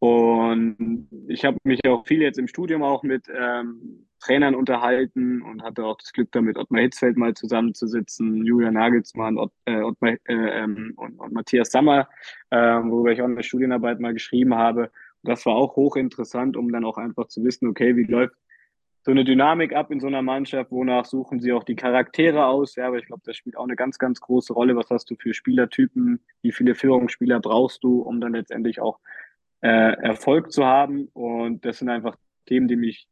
Und 0.01 1.09
ich 1.27 1.45
habe 1.45 1.59
mich 1.65 1.81
auch 1.87 2.07
viel 2.07 2.23
jetzt 2.23 2.39
im 2.39 2.47
Studium 2.47 2.83
auch 2.83 3.03
mit 3.03 3.27
ähm, 3.29 4.07
Trainern 4.21 4.55
unterhalten 4.55 5.43
und 5.43 5.63
hatte 5.63 5.85
auch 5.85 5.97
das 5.99 6.13
Glück 6.13 6.31
damit, 6.33 6.57
Ottmar 6.57 6.83
Hitzfeld 6.83 7.17
mal 7.17 7.35
zusammenzusitzen, 7.35 8.45
Julian 8.45 8.75
Nagelsmann 8.75 9.39
Ott, 9.39 9.53
äh, 9.65 9.81
Ottmar, 9.81 10.13
äh, 10.25 10.35
ähm, 10.35 10.93
und, 10.97 11.19
und, 11.19 11.33
Matthias 11.33 11.71
Sammer, 11.71 12.09
äh, 12.51 12.57
worüber 12.57 13.13
ich 13.13 13.21
auch 13.23 13.27
eine 13.27 13.43
Studienarbeit 13.43 13.99
mal 13.99 14.13
geschrieben 14.13 14.55
habe. 14.55 14.91
Und 15.23 15.31
das 15.31 15.45
war 15.47 15.55
auch 15.57 15.75
hochinteressant, 15.75 16.57
um 16.57 16.71
dann 16.71 16.85
auch 16.85 16.99
einfach 16.99 17.27
zu 17.27 17.43
wissen, 17.43 17.69
okay, 17.69 17.97
wie 17.97 18.05
läuft 18.05 18.35
so 19.03 19.13
eine 19.13 19.25
Dynamik 19.25 19.75
ab 19.75 19.91
in 19.91 20.01
so 20.01 20.07
einer 20.07 20.23
Mannschaft, 20.23 20.71
wonach 20.71 21.07
suchen 21.07 21.41
sie 21.41 21.53
auch 21.53 21.65
die 21.65 21.77
Charaktere 21.77 22.45
aus. 22.47 22.77
Ja, 22.77 22.89
aber 22.89 22.99
ich 22.99 23.07
glaube, 23.07 23.23
das 23.25 23.37
spielt 23.37 23.57
auch 23.57 23.65
eine 23.65 23.77
ganz, 23.77 23.99
ganz 23.99 24.21
große 24.21 24.53
Rolle. 24.53 24.77
Was 24.77 24.91
hast 24.91 25.11
du 25.11 25.17
für 25.17 25.33
Spielertypen? 25.33 26.21
Wie 26.43 26.53
viele 26.53 26.75
Führungsspieler 26.75 27.41
brauchst 27.41 27.83
du, 27.83 28.03
um 28.03 28.21
dann 28.21 28.33
letztendlich 28.33 28.81
auch 28.81 28.99
äh, 29.61 29.93
Erfolg 30.03 30.53
zu 30.53 30.65
haben. 30.65 31.09
Und 31.13 31.65
das 31.65 31.79
sind 31.79 31.89
einfach 31.89 32.17
Themen, 32.47 32.69
die 32.69 32.77
mich 32.77 33.09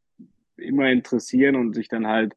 immer 0.57 0.89
interessieren 0.89 1.55
und 1.55 1.73
sich 1.73 1.87
dann 1.87 2.07
halt 2.07 2.33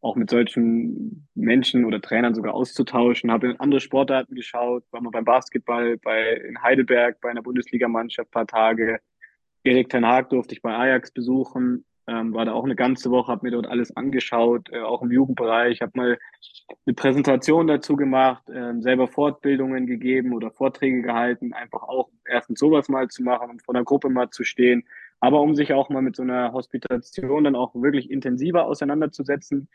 auch 0.00 0.16
mit 0.16 0.30
solchen 0.30 1.28
Menschen 1.34 1.84
oder 1.84 2.00
Trainern 2.00 2.34
sogar 2.34 2.54
auszutauschen. 2.54 3.30
Habe 3.30 3.50
in 3.50 3.60
andere 3.60 3.80
Sportarten 3.80 4.34
geschaut, 4.34 4.84
war 4.90 5.02
mal 5.02 5.10
beim 5.10 5.24
Basketball, 5.24 5.98
bei 5.98 6.32
in 6.32 6.62
Heidelberg 6.62 7.20
bei 7.20 7.30
einer 7.30 7.42
Bundesligamannschaft 7.42 8.30
paar 8.30 8.46
Tage. 8.46 9.00
Erik 9.62 9.90
Ten 9.90 10.06
Haag 10.06 10.30
durfte 10.30 10.54
ich 10.54 10.62
bei 10.62 10.74
Ajax 10.74 11.10
besuchen 11.10 11.84
ähm, 12.10 12.34
war 12.34 12.44
da 12.44 12.52
auch 12.52 12.64
eine 12.64 12.74
ganze 12.74 13.10
Woche, 13.10 13.30
habe 13.30 13.46
mir 13.46 13.52
dort 13.52 13.68
alles 13.68 13.96
angeschaut, 13.96 14.68
äh, 14.72 14.80
auch 14.80 15.02
im 15.02 15.12
Jugendbereich, 15.12 15.80
habe 15.80 15.92
mal 15.94 16.18
eine 16.84 16.94
Präsentation 16.94 17.68
dazu 17.68 17.94
gemacht, 17.94 18.48
äh, 18.50 18.74
selber 18.80 19.06
Fortbildungen 19.06 19.86
gegeben 19.86 20.32
oder 20.32 20.50
Vorträge 20.50 21.02
gehalten, 21.02 21.52
einfach 21.52 21.84
auch 21.84 22.10
erstens 22.26 22.58
sowas 22.58 22.88
mal 22.88 23.06
zu 23.08 23.22
machen 23.22 23.50
und 23.50 23.62
vor 23.62 23.74
der 23.74 23.84
Gruppe 23.84 24.08
mal 24.08 24.28
zu 24.30 24.42
stehen, 24.42 24.84
aber 25.20 25.40
um 25.40 25.54
sich 25.54 25.72
auch 25.72 25.88
mal 25.88 26.02
mit 26.02 26.16
so 26.16 26.22
einer 26.22 26.52
Hospitation 26.52 27.44
dann 27.44 27.54
auch 27.54 27.74
wirklich 27.74 28.10
intensiver 28.10 28.66
auseinanderzusetzen. 28.66 29.68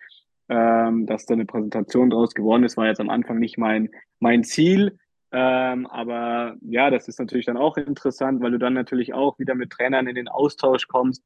Ähm, 0.47 1.07
dass 1.07 1.25
da 1.25 1.33
eine 1.33 1.45
Präsentation 1.45 2.11
draus 2.11 2.35
geworden 2.35 2.63
ist, 2.65 2.77
war 2.77 2.85
jetzt 2.85 2.99
am 2.99 3.09
Anfang 3.09 3.39
nicht 3.39 3.57
mein, 3.57 3.89
mein 4.19 4.43
Ziel. 4.43 4.99
Ähm, 5.31 5.87
aber 5.87 6.55
ja, 6.61 6.91
das 6.91 7.07
ist 7.07 7.19
natürlich 7.19 7.47
dann 7.47 7.57
auch 7.57 7.77
interessant, 7.77 8.41
weil 8.41 8.51
du 8.51 8.59
dann 8.59 8.73
natürlich 8.75 9.15
auch 9.15 9.39
wieder 9.39 9.55
mit 9.55 9.71
Trainern 9.71 10.05
in 10.05 10.13
den 10.13 10.27
Austausch 10.27 10.87
kommst 10.87 11.23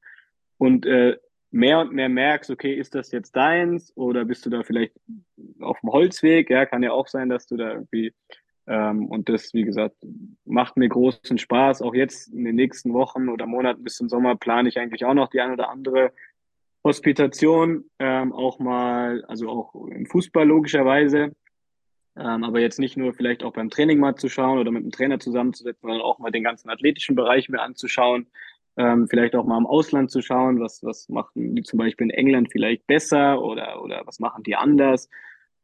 und 0.60 0.86
äh, 0.86 1.18
mehr 1.50 1.80
und 1.80 1.94
mehr 1.94 2.10
merkst, 2.10 2.52
okay, 2.52 2.76
ist 2.76 2.94
das 2.94 3.12
jetzt 3.12 3.36
deins 3.36 3.92
oder 3.98 4.26
bist 4.26 4.46
du 4.46 4.52
da 4.52 4.62
vielleicht 4.62 4.94
auf 5.60 5.80
dem 5.80 5.92
Holzweg? 5.92 6.52
Ja, 6.52 6.68
kann 6.68 6.84
ja 6.84 6.92
auch 6.92 7.08
sein, 7.08 7.30
dass 7.30 7.48
du 7.48 7.58
da 7.58 7.72
irgendwie 7.74 8.14
ähm, 8.68 9.08
und 9.08 9.30
das, 9.30 9.54
wie 9.56 9.64
gesagt, 9.64 9.96
macht 10.46 10.78
mir 10.78 10.90
großen 10.90 11.40
Spaß. 11.40 11.82
Auch 11.82 11.96
jetzt 11.96 12.32
in 12.32 12.46
den 12.46 12.56
nächsten 12.56 12.94
Wochen 12.94 13.30
oder 13.30 13.48
Monaten 13.48 13.84
bis 13.84 13.96
zum 13.96 14.10
Sommer 14.10 14.36
plane 14.36 14.70
ich 14.70 14.78
eigentlich 14.78 15.06
auch 15.06 15.16
noch 15.16 15.30
die 15.30 15.42
ein 15.42 15.52
oder 15.52 15.70
andere 15.70 16.14
Hospitation, 16.84 17.86
ähm, 17.98 18.32
auch 18.32 18.60
mal, 18.60 19.26
also 19.26 19.50
auch 19.50 19.74
im 19.88 20.06
Fußball 20.06 20.48
logischerweise. 20.48 21.36
Ähm, 22.16 22.44
aber 22.44 22.60
jetzt 22.60 22.80
nicht 22.80 22.96
nur 22.96 23.14
vielleicht 23.14 23.44
auch 23.44 23.54
beim 23.54 23.70
Training 23.72 24.00
mal 24.00 24.16
zu 24.16 24.30
schauen 24.30 24.60
oder 24.60 24.72
mit 24.72 24.84
dem 24.84 24.92
Trainer 24.92 25.20
zusammenzusetzen, 25.20 25.82
sondern 25.82 26.02
auch 26.02 26.20
mal 26.20 26.32
den 26.32 26.44
ganzen 26.44 26.70
athletischen 26.70 27.16
Bereich 27.16 27.50
mir 27.50 27.62
anzuschauen 27.62 28.28
ähm, 28.80 29.10
vielleicht 29.10 29.36
auch 29.36 29.46
mal 29.46 29.58
im 29.58 29.68
Ausland 29.68 30.10
zu 30.10 30.22
schauen, 30.22 30.62
was, 30.62 30.82
was 30.84 31.10
machen 31.10 31.54
die 31.54 31.64
zum 31.64 31.78
Beispiel 31.78 32.06
in 32.06 32.12
England 32.12 32.50
vielleicht 32.50 32.88
besser 32.88 33.42
oder, 33.44 33.84
oder 33.84 34.04
was 34.06 34.22
machen 34.22 34.44
die 34.44 34.56
anders. 34.56 35.10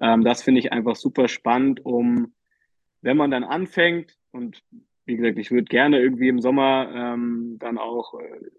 Ähm, 0.01 0.25
das 0.25 0.43
finde 0.43 0.59
ich 0.59 0.73
einfach 0.73 0.97
super 0.97 1.29
spannend, 1.29 1.85
um, 1.85 2.33
wenn 3.01 3.15
man 3.15 3.31
dann 3.31 3.45
anfängt 3.45 4.17
und 4.31 4.61
wie 5.05 5.15
gesagt, 5.15 5.39
ich 5.39 5.49
würde 5.49 5.63
gerne 5.63 6.01
irgendwie 6.01 6.27
im 6.27 6.41
Sommer 6.41 6.91
ähm, 6.93 7.55
dann 7.57 7.77
auch, 7.77 8.19
äh, 8.19 8.49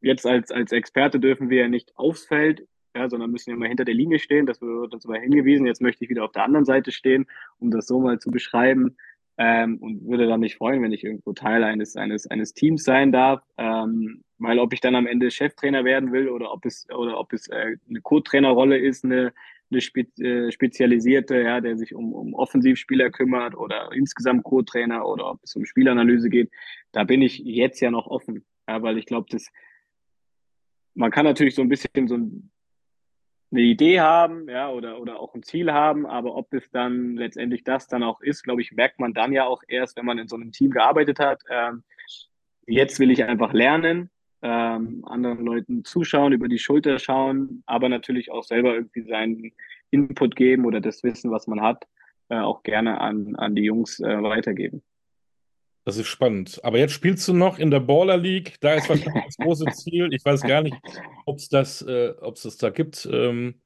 jetzt 0.00 0.26
als, 0.26 0.50
als 0.50 0.72
Experte 0.72 1.20
dürfen 1.20 1.48
wir 1.48 1.62
ja 1.62 1.68
nicht 1.68 1.96
aufs 1.96 2.24
Feld, 2.24 2.66
ja, 2.96 3.08
sondern 3.08 3.30
müssen 3.30 3.50
ja 3.50 3.56
mal 3.56 3.68
hinter 3.68 3.84
der 3.84 3.94
Linie 3.94 4.18
stehen. 4.18 4.46
Das 4.46 4.60
wird 4.60 4.94
uns 4.94 5.06
aber 5.06 5.18
hingewiesen. 5.18 5.66
Jetzt 5.66 5.82
möchte 5.82 6.02
ich 6.02 6.10
wieder 6.10 6.24
auf 6.24 6.32
der 6.32 6.44
anderen 6.44 6.64
Seite 6.64 6.90
stehen, 6.90 7.26
um 7.60 7.70
das 7.70 7.86
so 7.86 8.00
mal 8.00 8.18
zu 8.18 8.32
beschreiben 8.32 8.96
ähm, 9.38 9.78
und 9.78 10.06
würde 10.06 10.26
dann 10.26 10.40
mich 10.40 10.56
freuen, 10.56 10.82
wenn 10.82 10.92
ich 10.92 11.04
irgendwo 11.04 11.32
Teil 11.32 11.64
eines, 11.64 11.96
eines, 11.96 12.26
eines 12.26 12.54
Teams 12.54 12.84
sein 12.84 13.12
darf. 13.12 13.42
Ähm, 13.56 14.22
weil 14.38 14.58
ob 14.58 14.72
ich 14.72 14.80
dann 14.80 14.94
am 14.94 15.06
Ende 15.06 15.30
Cheftrainer 15.30 15.84
werden 15.84 16.12
will 16.12 16.28
oder 16.28 16.52
ob 16.52 16.66
es, 16.66 16.86
oder 16.90 17.18
ob 17.18 17.32
es 17.32 17.48
äh, 17.48 17.76
eine 17.88 18.00
Co-Trainerrolle 18.02 18.78
ist, 18.78 19.04
eine, 19.04 19.32
eine 19.70 19.80
spe 19.80 20.06
äh, 20.20 20.50
spezialisierte, 20.50 21.40
ja, 21.40 21.60
der 21.60 21.76
sich 21.76 21.94
um, 21.94 22.12
um 22.12 22.34
Offensivspieler 22.34 23.10
kümmert 23.10 23.56
oder 23.56 23.90
insgesamt 23.92 24.44
Co-Trainer 24.44 25.06
oder 25.06 25.30
ob 25.30 25.40
es 25.42 25.54
um 25.56 25.64
Spielanalyse 25.64 26.30
geht, 26.30 26.50
da 26.92 27.04
bin 27.04 27.22
ich 27.22 27.38
jetzt 27.38 27.80
ja 27.80 27.90
noch 27.90 28.06
offen. 28.06 28.44
Ja, 28.68 28.82
weil 28.82 28.98
ich 28.98 29.06
glaube, 29.06 29.28
das 29.30 29.50
man 30.94 31.12
kann 31.12 31.24
natürlich 31.24 31.54
so 31.54 31.62
ein 31.62 31.68
bisschen 31.68 32.08
so 32.08 32.16
ein 32.16 32.50
eine 33.50 33.62
Idee 33.62 34.00
haben, 34.00 34.48
ja, 34.48 34.70
oder, 34.70 35.00
oder 35.00 35.20
auch 35.20 35.34
ein 35.34 35.42
Ziel 35.42 35.72
haben, 35.72 36.06
aber 36.06 36.34
ob 36.34 36.52
es 36.52 36.70
dann 36.70 37.16
letztendlich 37.16 37.64
das 37.64 37.88
dann 37.88 38.02
auch 38.02 38.20
ist, 38.20 38.42
glaube 38.42 38.60
ich, 38.60 38.72
merkt 38.72 39.00
man 39.00 39.14
dann 39.14 39.32
ja 39.32 39.46
auch 39.46 39.62
erst, 39.66 39.96
wenn 39.96 40.04
man 40.04 40.18
in 40.18 40.28
so 40.28 40.36
einem 40.36 40.52
Team 40.52 40.70
gearbeitet 40.70 41.18
hat. 41.18 41.42
Ähm, 41.50 41.82
jetzt 42.66 43.00
will 43.00 43.10
ich 43.10 43.24
einfach 43.24 43.52
lernen, 43.52 44.10
ähm, 44.42 45.04
anderen 45.06 45.44
Leuten 45.44 45.84
zuschauen, 45.84 46.32
über 46.32 46.48
die 46.48 46.58
Schulter 46.58 46.98
schauen, 46.98 47.62
aber 47.66 47.88
natürlich 47.88 48.30
auch 48.30 48.44
selber 48.44 48.74
irgendwie 48.74 49.02
seinen 49.02 49.52
Input 49.90 50.36
geben 50.36 50.66
oder 50.66 50.80
das 50.80 51.02
Wissen, 51.02 51.30
was 51.30 51.46
man 51.46 51.62
hat, 51.62 51.86
äh, 52.28 52.38
auch 52.38 52.62
gerne 52.62 53.00
an, 53.00 53.34
an 53.36 53.54
die 53.54 53.64
Jungs 53.64 54.00
äh, 54.00 54.22
weitergeben. 54.22 54.82
Das 55.88 55.96
ist 55.96 56.08
spannend. 56.08 56.60
Aber 56.64 56.76
jetzt 56.76 56.92
spielst 56.92 57.26
du 57.28 57.32
noch 57.32 57.58
in 57.58 57.70
der 57.70 57.80
Baller 57.80 58.18
League. 58.18 58.60
Da 58.60 58.74
ist 58.74 58.90
wahrscheinlich 58.90 59.24
das 59.24 59.38
große 59.38 59.64
Ziel. 59.72 60.12
Ich 60.12 60.22
weiß 60.22 60.42
gar 60.42 60.60
nicht, 60.60 60.76
ob 61.24 61.38
es 61.38 61.48
das, 61.48 61.80
äh, 61.80 62.12
ob's 62.20 62.42
das 62.42 62.58
da 62.58 62.68
gibt. 62.68 63.08
Ähm, 63.10 63.62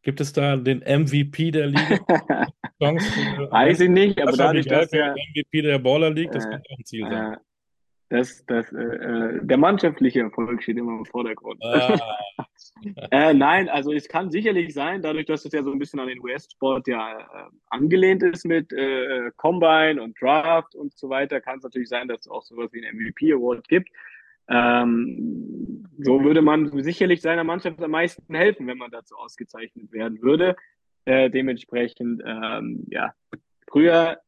gibt 0.00 0.22
es 0.22 0.32
da 0.32 0.56
den 0.56 0.78
MVP 0.78 1.50
der 1.50 1.66
Liga? 1.66 1.98
Chance, 2.82 3.06
äh, 3.20 3.50
weiß 3.50 3.80
ich 3.80 3.90
nicht, 3.90 4.22
aber 4.22 4.32
dadurch, 4.32 4.64
dass 4.68 4.88
der 4.88 5.12
MVP 5.12 5.60
der 5.60 5.78
Baller 5.80 6.08
League, 6.08 6.32
das 6.32 6.46
äh, 6.46 6.48
kann 6.48 6.62
auch 6.66 6.78
ein 6.78 6.84
Ziel 6.86 7.06
sein. 7.06 7.36
Das, 8.10 8.44
das, 8.46 8.72
äh, 8.72 8.76
äh, 8.76 9.38
der 9.40 9.56
mannschaftliche 9.56 10.20
Erfolg 10.20 10.64
steht 10.64 10.76
immer 10.76 10.98
im 10.98 11.04
Vordergrund. 11.04 11.62
Ah. 11.62 11.96
äh, 13.12 13.32
nein, 13.32 13.68
also 13.68 13.92
es 13.92 14.08
kann 14.08 14.32
sicherlich 14.32 14.74
sein, 14.74 15.00
dadurch, 15.00 15.26
dass 15.26 15.44
es 15.44 15.52
ja 15.52 15.62
so 15.62 15.70
ein 15.70 15.78
bisschen 15.78 16.00
an 16.00 16.08
den 16.08 16.20
US-Sport 16.20 16.88
ja 16.88 17.20
äh, 17.20 17.24
angelehnt 17.68 18.24
ist 18.24 18.44
mit 18.44 18.72
äh, 18.72 19.30
Combine 19.36 20.02
und 20.02 20.20
Draft 20.20 20.74
und 20.74 20.92
so 20.98 21.08
weiter, 21.08 21.40
kann 21.40 21.58
es 21.58 21.62
natürlich 21.62 21.88
sein, 21.88 22.08
dass 22.08 22.22
es 22.22 22.28
auch 22.28 22.42
sowas 22.42 22.72
wie 22.72 22.84
ein 22.84 22.96
MVP-Award 22.96 23.68
gibt. 23.68 23.88
Ähm, 24.48 25.86
so 26.00 26.24
würde 26.24 26.42
man 26.42 26.82
sicherlich 26.82 27.22
seiner 27.22 27.44
Mannschaft 27.44 27.80
am 27.80 27.92
meisten 27.92 28.34
helfen, 28.34 28.66
wenn 28.66 28.78
man 28.78 28.90
dazu 28.90 29.14
ausgezeichnet 29.14 29.92
werden 29.92 30.20
würde. 30.20 30.56
Äh, 31.04 31.30
dementsprechend, 31.30 32.22
ähm, 32.26 32.84
ja, 32.90 33.14
früher 33.68 34.18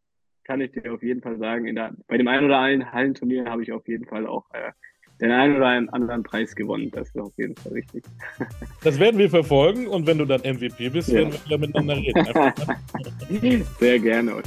kann 0.44 0.60
ich 0.60 0.72
dir 0.72 0.92
auf 0.92 1.02
jeden 1.02 1.22
Fall 1.22 1.38
sagen, 1.38 1.66
in 1.66 1.76
der, 1.76 1.92
bei 2.08 2.16
dem 2.18 2.28
einen 2.28 2.46
oder 2.46 2.58
anderen 2.58 2.92
Hallenturnier 2.92 3.44
habe 3.46 3.62
ich 3.62 3.72
auf 3.72 3.86
jeden 3.88 4.06
Fall 4.06 4.26
auch 4.26 4.44
äh, 4.52 4.72
den 5.20 5.30
einen 5.30 5.56
oder 5.56 5.66
anderen 5.66 6.22
Preis 6.22 6.54
gewonnen. 6.54 6.90
Das 6.90 7.08
ist 7.08 7.18
auf 7.18 7.32
jeden 7.36 7.56
Fall 7.56 7.72
richtig. 7.72 8.04
Das 8.82 8.98
werden 8.98 9.18
wir 9.18 9.30
verfolgen 9.30 9.86
und 9.86 10.06
wenn 10.06 10.18
du 10.18 10.24
dann 10.24 10.40
MVP 10.40 10.88
bist, 10.88 11.08
ja. 11.08 11.20
werden 11.20 11.32
wir 11.32 11.44
wieder 11.44 11.58
miteinander 11.58 11.96
reden. 11.96 13.64
Sehr 13.78 13.98
gerne. 14.00 14.42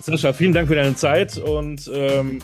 Sascha, 0.00 0.32
vielen 0.32 0.52
Dank 0.52 0.68
für 0.68 0.76
deine 0.76 0.94
Zeit 0.94 1.36
und 1.36 1.90
ähm, 1.92 2.38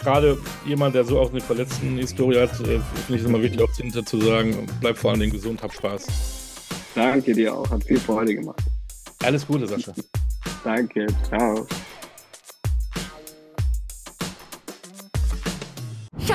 gerade 0.00 0.38
jemand, 0.64 0.94
der 0.94 1.04
so 1.04 1.18
auch 1.18 1.30
eine 1.30 1.40
verletzten 1.40 1.98
Historie 1.98 2.38
hat, 2.38 2.52
äh, 2.60 2.78
finde 2.78 2.80
ich 3.08 3.20
es 3.20 3.24
immer 3.24 3.42
wichtig, 3.42 3.60
auch 3.60 3.74
hinter 3.74 4.04
zu 4.04 4.20
sagen, 4.20 4.66
bleib 4.80 4.96
vor 4.96 5.10
allen 5.10 5.20
Dingen 5.20 5.32
gesund, 5.32 5.62
hab 5.62 5.72
Spaß. 5.72 6.06
Danke 6.94 7.34
dir 7.34 7.54
auch, 7.54 7.68
hat 7.70 7.84
viel 7.84 7.98
Freude 7.98 8.34
gemacht. 8.34 8.62
Alles 9.24 9.46
Gute, 9.46 9.66
Sascha. 9.66 9.92
Danke, 10.64 11.06
ciao. 11.28 11.66